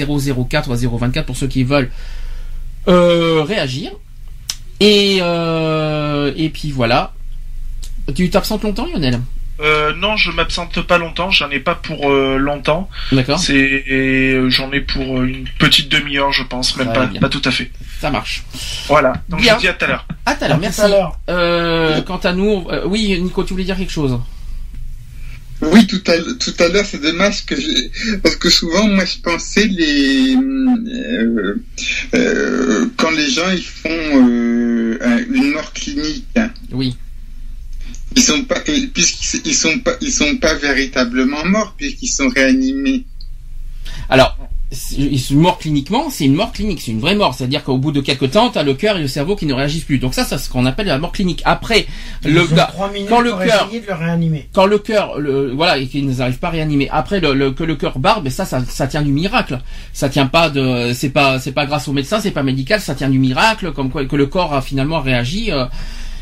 004 0.49 0.75
024 0.75 1.27
pour 1.27 1.37
ceux 1.37 1.49
qui 1.49 1.65
veulent 1.65 1.91
euh, 2.89 3.43
réagir. 3.43 3.91
Et 4.79 5.19
euh, 5.21 6.33
et 6.37 6.49
puis 6.51 6.71
voilà. 6.71 7.13
Tu 8.15 8.31
t'absentes 8.31 8.63
longtemps, 8.63 8.87
Lionel? 8.87 9.21
Euh, 9.63 9.93
non, 9.95 10.17
je 10.17 10.31
m'absente 10.31 10.81
pas 10.83 10.97
longtemps. 10.99 11.31
J'en 11.31 11.51
ai 11.51 11.61
pas 11.61 11.75
pour 11.75 12.11
euh, 12.11 12.39
longtemps. 12.39 12.89
D'accord. 13.13 13.39
C'est 13.39 13.85
euh, 13.91 14.49
j'en 14.51 14.73
ai 14.73 14.81
pour 14.81 15.21
euh, 15.21 15.25
une 15.27 15.47
petite 15.59 15.89
demi-heure, 15.91 16.33
je 16.33 16.43
pense, 16.45 16.77
même 16.77 16.93
pas, 16.93 17.07
bien. 17.07 17.21
pas 17.21 17.29
tout 17.29 17.43
à 17.45 17.51
fait. 17.51 17.71
Ça 18.01 18.11
marche. 18.11 18.43
Voilà. 18.89 19.13
Donc 19.29 19.41
Bien. 19.43 19.55
je 19.57 19.61
dis 19.61 19.69
à 19.69 19.75
tout 19.75 19.85
à 19.85 19.89
l'heure. 19.89 20.07
À 20.25 20.35
tout 20.35 20.45
à 20.45 20.49
l'heure, 20.49 20.57
À 20.57 20.59
tout 20.59 20.63
merci. 20.63 20.81
à 20.81 20.89
l'heure. 20.89 21.19
Euh, 21.29 22.01
quant 22.03 22.17
à 22.19 22.33
nous, 22.33 22.67
euh, 22.71 22.83
oui, 22.87 23.21
Nico, 23.21 23.45
tu 23.45 23.53
voulais 23.53 23.65
dire 23.65 23.77
quelque 23.77 23.93
chose? 23.93 24.19
Oui, 25.63 25.87
tout 25.87 26.01
à, 26.07 26.13
tout 26.39 26.55
à 26.59 26.69
l'heure, 26.69 26.87
c'est 26.87 27.03
dommage 27.03 27.45
que 27.45 27.55
j'ai... 27.55 27.91
Parce 28.23 28.37
que 28.37 28.49
souvent, 28.49 28.89
moi, 28.89 29.05
je 29.05 29.19
pensais 29.21 29.67
les... 29.67 30.35
euh, 30.35 31.55
euh, 32.15 32.87
quand 32.97 33.11
les 33.11 33.29
gens, 33.29 33.51
ils 33.53 33.63
font 33.63 33.91
euh, 33.91 34.99
un- 35.03 35.19
une 35.19 35.53
mort 35.53 35.71
clinique, 35.75 36.25
hein, 36.37 36.49
Oui. 36.73 36.97
Ils 38.17 38.23
sont 38.23 38.45
pas... 38.45 38.61
Puisqu'ils 38.61 39.41
ils 39.45 39.55
sont 39.55 39.79
pas, 39.81 39.93
ils 40.01 40.13
sont 40.13 40.37
pas 40.37 40.55
véritablement 40.55 41.45
morts, 41.45 41.75
puisqu'ils 41.77 42.09
sont 42.09 42.29
réanimés. 42.29 43.05
Alors, 44.09 44.37
une 44.97 45.41
mort 45.41 45.59
cliniquement, 45.59 46.11
c'est 46.11 46.27
une 46.27 46.35
mort 46.35 46.53
clinique, 46.53 46.81
c'est 46.81 46.93
une 46.93 47.01
vraie 47.01 47.17
mort. 47.17 47.35
C'est-à-dire 47.35 47.65
qu'au 47.65 47.77
bout 47.77 47.91
de 47.91 48.01
quelques 48.01 48.31
temps, 48.31 48.51
t'as 48.51 48.63
le 48.63 48.75
cœur 48.75 48.97
et 48.97 49.01
le 49.01 49.09
cerveau 49.09 49.35
qui 49.35 49.47
ne 49.47 49.53
réagissent 49.53 49.85
plus. 49.85 49.99
Donc 49.99 50.15
ça, 50.15 50.25
c'est 50.25 50.39
ce 50.39 50.49
qu'on 50.49 50.65
appelle 50.65 50.87
la 50.87 50.99
mort 50.99 51.11
clinique. 51.11 51.43
Après, 51.45 51.87
le 52.25 52.47
quand 53.09 53.21
le 53.21 53.33
cœur, 53.33 53.69
quand 54.53 54.67
le 54.67 54.79
cœur, 54.79 55.21
voilà, 55.55 55.79
et 55.79 55.89
qu'ils 55.89 56.09
n'arrivent 56.09 56.39
pas 56.39 56.49
à 56.49 56.53
réanimer. 56.53 56.89
Après, 56.91 57.19
le, 57.21 57.51
que 57.51 57.65
le 57.65 57.75
cœur 57.75 57.99
barbe, 57.99 58.29
ça, 58.29 58.45
ça, 58.45 58.65
ça 58.65 58.87
tient 58.87 59.03
du 59.03 59.11
miracle. 59.11 59.61
Ça 59.93 60.09
tient 60.09 60.27
pas 60.27 60.51
de, 60.51 60.93
c'est 60.95 61.11
pas, 61.11 61.41
c'est 61.41 61.53
pas 61.53 61.67
grâce 61.67 61.89
au 61.89 61.93
médecin, 61.93 62.21
c'est 62.21 62.31
pas 62.31 62.45
médical, 62.45 62.81
ça 62.81 62.95
tient 62.95 63.11
du 63.11 63.19
miracle, 63.19 63.73
comme 63.73 63.91
quoi 63.91 64.05
que 64.05 64.17
le 64.17 64.27
corps 64.27 64.55
a 64.55 64.63
finalement 64.63 65.01
réagi. 65.01 65.51
Euh, 65.51 65.65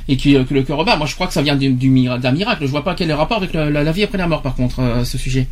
et 0.09 0.17
que, 0.17 0.43
que 0.45 0.55
le 0.55 0.63
cœur 0.63 0.85
bat. 0.85 0.97
Moi, 0.97 1.07
je 1.07 1.15
crois 1.15 1.27
que 1.27 1.35
ça 1.35 1.43
vient 1.43 1.57
d'un 1.57 1.71
du, 1.71 1.91
miracle. 1.91 2.27
Je 2.63 2.67
vois 2.67 2.85
pas 2.85 2.95
quel 2.95 3.09
est 3.09 3.13
le 3.13 3.17
rapport 3.17 3.37
avec 3.37 3.53
la, 3.53 3.93
vie 3.93 4.03
après 4.03 4.19
la 4.19 4.27
mort, 4.27 4.43
par 4.43 4.55
contre, 4.55 4.81
euh, 4.81 5.05
ce 5.05 5.19
sujet. 5.19 5.47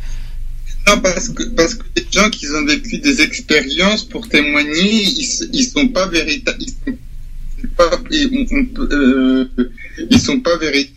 Non, 0.87 0.99
parce 0.99 1.29
que, 1.29 1.43
parce 1.55 1.75
que 1.75 1.83
les 1.95 2.05
gens 2.11 2.29
qui 2.29 2.47
ont 2.47 2.65
vécu 2.65 2.97
des 2.99 3.21
expériences 3.21 4.03
pour 4.03 4.27
témoigner, 4.27 5.03
ils, 5.03 5.49
ils 5.53 5.65
sont 5.65 5.87
pas 5.89 6.07
véritables. 6.07 6.57
Ils 6.61 6.69
sont 6.69 7.67
pas, 7.75 7.89
euh, 8.91 9.47
ils 10.09 10.19
sont 10.19 10.39
pas 10.39 10.57
véritables. 10.57 10.95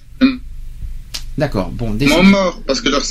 D'accord. 1.39 1.71
Bon, 1.71 1.95
des 1.95 2.07
morts 2.07 2.63
parce 2.67 2.81
que 2.81 2.89
leur 2.89 3.03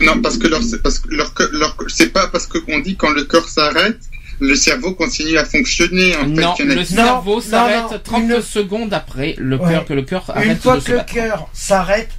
non 0.00 0.20
parce 0.22 0.38
que 0.38 0.48
leur 0.48 0.62
parce 0.82 0.98
que 0.98 1.14
leur, 1.14 1.32
leur 1.52 1.76
c'est 1.88 2.12
pas 2.12 2.26
parce 2.28 2.46
qu'on 2.46 2.80
dit 2.80 2.96
quand 2.96 3.10
le 3.10 3.24
cœur 3.24 3.46
s'arrête 3.48 4.00
le 4.40 4.54
cerveau 4.54 4.94
continue 4.94 5.36
à 5.38 5.44
fonctionner. 5.44 6.16
En 6.16 6.26
non, 6.26 6.54
le 6.58 6.84
cerveau 6.84 7.40
s'arrête 7.40 8.02
30 8.02 8.40
secondes 8.40 8.92
après 8.92 9.34
le 9.38 9.58
cœur 9.58 9.84
que 9.84 9.94
le 9.94 10.02
cœur 10.02 10.24
arrête 10.28 10.48
Une 10.48 10.56
fois 10.56 10.80
que 10.80 10.92
le 10.92 11.00
cœur 11.00 11.48
s'arrête, 11.52 12.10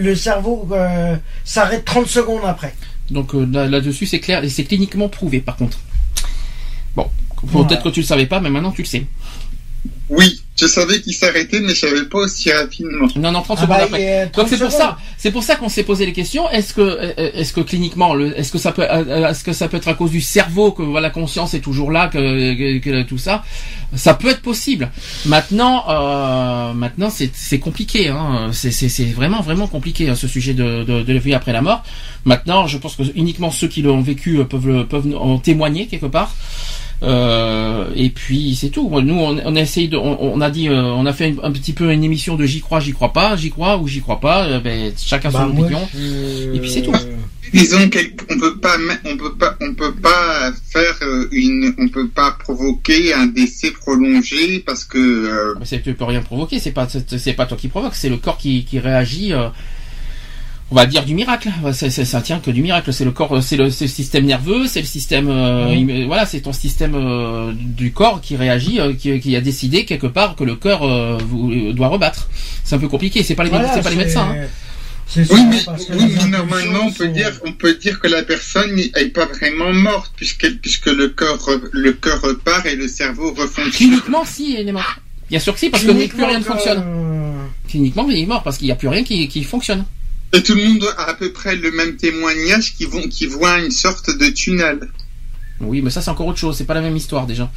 le 0.00 0.14
cerveau 0.14 0.68
euh, 0.72 1.16
s'arrête 1.44 1.84
30 1.84 2.06
secondes 2.06 2.44
après. 2.44 2.74
Donc 3.10 3.34
euh, 3.34 3.46
là-dessus, 3.68 4.06
c'est 4.06 4.20
clair 4.20 4.44
et 4.44 4.48
c'est 4.48 4.64
cliniquement 4.64 5.08
prouvé 5.08 5.40
par 5.40 5.56
contre. 5.56 5.78
Bon, 6.94 7.10
peut-être 7.52 7.82
que 7.82 7.88
tu 7.88 8.00
le 8.00 8.06
savais 8.06 8.26
pas, 8.26 8.40
mais 8.40 8.50
maintenant 8.50 8.72
tu 8.72 8.82
le 8.82 8.86
sais. 8.86 9.06
Oui, 10.08 10.43
je 10.56 10.66
savais 10.66 11.00
qu'il 11.00 11.14
s'arrêtait, 11.14 11.60
mais 11.60 11.70
je 11.70 11.80
savais 11.80 12.04
pas 12.04 12.18
aussi 12.18 12.52
rapidement. 12.52 13.08
Non, 13.16 13.32
non, 13.32 13.42
30 13.42 13.58
ah 13.58 13.62
secondes 13.62 13.76
bah, 13.76 13.84
après. 13.84 14.30
Donc 14.36 14.48
c'est 14.48 14.58
pour 14.58 14.70
ça, 14.70 14.96
c'est 15.18 15.32
pour 15.32 15.42
ça 15.42 15.56
qu'on 15.56 15.68
s'est 15.68 15.82
posé 15.82 16.06
les 16.06 16.12
questions. 16.12 16.48
Est-ce 16.50 16.74
que, 16.74 16.80
euh, 16.80 17.12
est-ce 17.16 17.52
que 17.52 17.60
cliniquement, 17.60 18.16
est-ce 18.20 18.52
que 18.52 18.58
ça 18.58 18.70
peut, 18.70 18.86
euh, 18.88 19.28
est-ce 19.30 19.42
que 19.42 19.52
ça 19.52 19.66
peut 19.66 19.78
être 19.78 19.88
à 19.88 19.94
cause 19.94 20.12
du 20.12 20.20
cerveau 20.20 20.70
que 20.70 20.82
voilà, 20.82 21.08
la 21.08 21.10
conscience 21.10 21.54
est 21.54 21.60
toujours 21.60 21.90
là, 21.90 22.06
que, 22.06 22.78
que, 22.78 23.02
tout 23.02 23.18
ça, 23.18 23.42
ça 23.96 24.14
peut 24.14 24.28
être 24.28 24.42
possible. 24.42 24.90
Maintenant, 25.26 25.86
euh, 25.88 26.72
maintenant 26.72 27.10
c'est 27.10 27.58
compliqué. 27.58 28.08
Hein. 28.08 28.50
C'est 28.52 29.12
vraiment 29.12 29.40
vraiment 29.40 29.66
compliqué 29.66 30.08
hein, 30.08 30.14
ce 30.14 30.28
sujet 30.28 30.54
de, 30.54 30.84
de, 30.84 31.02
de 31.02 31.12
la 31.12 31.18
vie 31.18 31.34
après 31.34 31.52
la 31.52 31.62
mort. 31.62 31.82
Maintenant, 32.24 32.68
je 32.68 32.78
pense 32.78 32.94
que 32.94 33.02
uniquement 33.16 33.50
ceux 33.50 33.66
qui 33.66 33.82
l'ont 33.82 34.00
vécu 34.02 34.44
peuvent 34.44 34.86
peuvent 34.86 35.16
en 35.18 35.38
témoigner 35.38 35.88
quelque 35.88 36.06
part. 36.06 36.32
Euh, 37.02 37.90
et 37.94 38.10
puis 38.10 38.54
c'est 38.54 38.70
tout. 38.70 38.88
Nous, 39.00 39.14
on, 39.14 39.34
de, 39.34 39.96
on, 39.96 40.40
a 40.40 40.50
dit, 40.50 40.68
euh, 40.68 40.82
on 40.82 41.06
a 41.06 41.12
fait 41.12 41.34
un, 41.42 41.52
petit 41.52 41.72
peu 41.72 41.92
une 41.92 42.04
émission 42.04 42.36
de 42.36 42.44
j'y 42.44 42.60
crois, 42.60 42.80
j'y 42.80 42.92
crois 42.92 43.12
pas, 43.12 43.36
j'y 43.36 43.50
crois 43.50 43.78
ou 43.78 43.88
j'y 43.88 44.00
crois 44.00 44.20
pas. 44.20 44.46
Euh, 44.46 44.60
ben, 44.60 44.92
chacun 44.96 45.30
son 45.30 45.38
bah, 45.38 45.48
opinion. 45.48 45.88
Et 46.54 46.58
puis 46.60 46.70
c'est 46.70 46.82
tout. 46.82 46.92
Disons 47.52 47.88
qu'on 47.88 48.38
peut 48.38 48.58
pas, 48.58 48.76
on 49.04 49.16
peut 49.16 49.34
pas, 49.34 49.56
on 49.60 49.74
peut 49.74 49.94
pas 49.94 50.52
faire 50.70 50.96
une, 51.30 51.74
on 51.78 51.88
peut 51.88 52.08
pas 52.08 52.32
provoquer 52.32 53.12
un 53.14 53.26
décès 53.26 53.70
prolongé 53.70 54.60
parce 54.60 54.84
que. 54.84 55.54
Mais 55.58 55.80
tu 55.80 55.94
peux 55.94 56.04
rien 56.04 56.22
provoquer. 56.22 56.58
C'est 56.58 56.72
pas, 56.72 56.88
c'est 56.88 57.32
pas 57.34 57.46
toi 57.46 57.56
qui 57.56 57.68
provoque, 57.68 57.94
c'est 57.94 58.08
le 58.08 58.16
corps 58.16 58.38
qui, 58.38 58.64
qui 58.64 58.78
réagit 58.78 59.32
on 60.74 60.76
va 60.76 60.86
dire 60.86 61.04
du 61.04 61.14
miracle. 61.14 61.50
Ça, 61.72 61.88
ça, 61.88 62.20
tient 62.20 62.40
que 62.40 62.50
du 62.50 62.60
miracle. 62.60 62.92
C'est 62.92 63.04
le 63.04 63.12
corps, 63.12 63.40
c'est 63.40 63.56
le, 63.56 63.70
système 63.70 64.24
nerveux, 64.24 64.66
c'est 64.66 64.80
le 64.80 64.86
système, 64.86 65.28
euh, 65.30 66.04
voilà, 66.08 66.26
c'est 66.26 66.40
ton 66.40 66.52
système 66.52 66.96
euh, 66.96 67.52
du 67.54 67.92
corps 67.92 68.20
qui 68.20 68.36
réagit, 68.36 68.80
euh, 68.80 68.92
qui, 68.92 69.36
a 69.36 69.40
décidé 69.40 69.84
quelque 69.84 70.08
part 70.08 70.34
que 70.34 70.42
le 70.42 70.56
cœur 70.56 70.80
doit 71.74 71.88
rebattre. 71.88 72.28
C'est 72.64 72.74
un 72.74 72.80
peu 72.80 72.88
compliqué. 72.88 73.22
C'est 73.22 73.36
pas 73.36 73.44
les, 73.44 73.50
c'est 73.72 73.82
pas 73.82 73.90
les 73.90 73.96
médecins. 73.96 74.34
Hein. 74.36 74.46
Oui, 75.16 75.24
mais, 75.48 75.62
oui, 75.90 76.14
mais 76.18 76.28
normalement, 76.28 76.86
on 76.86 76.92
peut 76.92 77.08
dire, 77.08 77.30
on 77.44 77.52
peut 77.52 77.74
dire 77.74 78.00
que 78.00 78.08
la 78.08 78.24
personne 78.24 78.74
n'est 78.74 79.06
pas 79.10 79.26
vraiment 79.26 79.72
morte 79.72 80.12
puisque, 80.16 80.58
puisque 80.60 80.86
le 80.86 81.10
corps, 81.10 81.50
le 81.70 81.92
cœur 81.92 82.20
repart 82.20 82.66
et 82.66 82.74
le 82.74 82.88
cerveau 82.88 83.32
refonctionne. 83.32 83.70
Cliniquement, 83.70 84.24
si, 84.24 84.56
elle 84.58 84.68
est 84.68 84.72
morte. 84.72 84.98
Bien 85.30 85.38
sûr 85.38 85.52
que 85.54 85.60
si, 85.60 85.70
parce 85.70 85.84
que 85.84 86.08
plus 86.08 86.24
rien 86.24 86.40
ne 86.40 86.44
fonctionne. 86.44 86.82
Cliniquement, 87.68 88.08
il 88.10 88.18
est 88.18 88.26
mort 88.26 88.42
parce 88.42 88.58
qu'il 88.58 88.66
n'y 88.66 88.72
a 88.72 88.76
plus 88.76 88.88
rien 88.88 89.04
qui, 89.04 89.28
qui 89.28 89.44
fonctionne. 89.44 89.84
Et 90.34 90.42
tout 90.42 90.54
le 90.54 90.64
monde 90.64 90.84
a 90.98 91.10
à 91.10 91.14
peu 91.14 91.32
près 91.32 91.54
le 91.54 91.70
même 91.70 91.96
témoignage 91.96 92.74
qui, 92.74 92.86
vont, 92.86 93.02
qui 93.02 93.26
voit 93.26 93.60
une 93.60 93.70
sorte 93.70 94.10
de 94.18 94.26
tunnel. 94.28 94.88
Oui, 95.60 95.80
mais 95.80 95.90
ça 95.90 96.02
c'est 96.02 96.10
encore 96.10 96.26
autre 96.26 96.38
chose, 96.38 96.56
c'est 96.56 96.64
pas 96.64 96.74
la 96.74 96.80
même 96.80 96.96
histoire 96.96 97.26
déjà. 97.26 97.50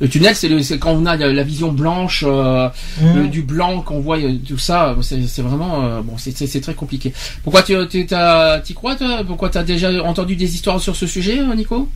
Le 0.00 0.08
tunnel, 0.08 0.34
c'est 0.34 0.78
quand 0.78 0.92
on 0.92 1.04
a 1.04 1.14
la 1.16 1.42
vision 1.42 1.72
blanche, 1.72 2.24
euh, 2.26 2.68
mmh. 3.02 3.28
du 3.28 3.42
blanc, 3.42 3.82
qu'on 3.82 4.00
voit 4.00 4.18
euh, 4.18 4.34
tout 4.48 4.56
ça. 4.56 4.96
C'est 5.02 5.42
vraiment 5.42 5.84
euh, 5.84 6.00
bon, 6.00 6.16
c'est 6.16 6.60
très 6.60 6.74
compliqué. 6.74 7.12
Pourquoi 7.44 7.62
tu 7.62 7.74
y 7.74 8.74
crois 8.74 8.96
toi? 8.96 9.22
Pourquoi 9.26 9.50
tu 9.50 9.58
as 9.58 9.62
déjà 9.62 10.02
entendu 10.02 10.36
des 10.36 10.54
histoires 10.54 10.80
sur 10.80 10.96
ce 10.96 11.06
sujet, 11.06 11.38
Nico? 11.54 11.86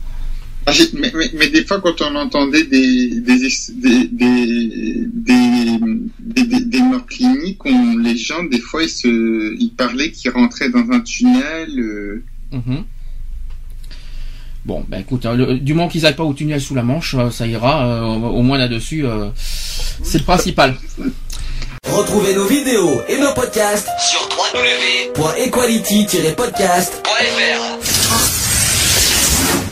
Ah, 0.67 0.71
mais, 0.93 1.11
mais, 1.33 1.49
des 1.49 1.63
fois, 1.63 1.79
quand 1.79 2.01
on 2.01 2.15
entendait 2.15 2.63
des, 2.63 3.21
des, 3.21 3.37
des, 3.69 4.07
des, 6.17 6.65
des, 6.65 6.79
morts 6.79 7.05
cliniques, 7.05 7.63
on, 7.65 7.97
les 7.97 8.17
gens, 8.17 8.43
des 8.43 8.59
fois, 8.59 8.81
ils, 8.81 8.89
se, 8.89 9.55
ils 9.59 9.71
parlaient 9.77 10.11
qu'ils 10.11 10.31
rentraient 10.31 10.69
dans 10.69 10.89
un 10.91 11.01
tunnel. 11.01 11.79
Euh. 11.79 12.23
Mhm. 12.51 12.83
Bon, 14.65 14.83
ben 14.87 15.01
écoute, 15.01 15.27
hein, 15.27 15.37
du 15.61 15.75
moment 15.75 15.87
qu'ils 15.87 16.01
n'aillent 16.01 16.15
pas 16.15 16.23
au 16.23 16.33
tunnel 16.33 16.59
sous 16.59 16.73
la 16.73 16.81
Manche, 16.81 17.13
euh, 17.13 17.29
ça 17.29 17.45
ira. 17.45 17.85
Euh, 17.85 18.01
au 18.01 18.41
moins 18.41 18.57
là-dessus, 18.57 19.05
c'est 19.35 20.17
le 20.17 20.23
principal. 20.23 20.75
Retrouvez 21.87 22.33
nos 22.33 22.47
vidéos 22.47 23.03
et 23.07 23.19
nos 23.19 23.31
podcasts 23.33 23.87
sur 23.99 24.27
www.equality-podcast.fr. 25.15 28.04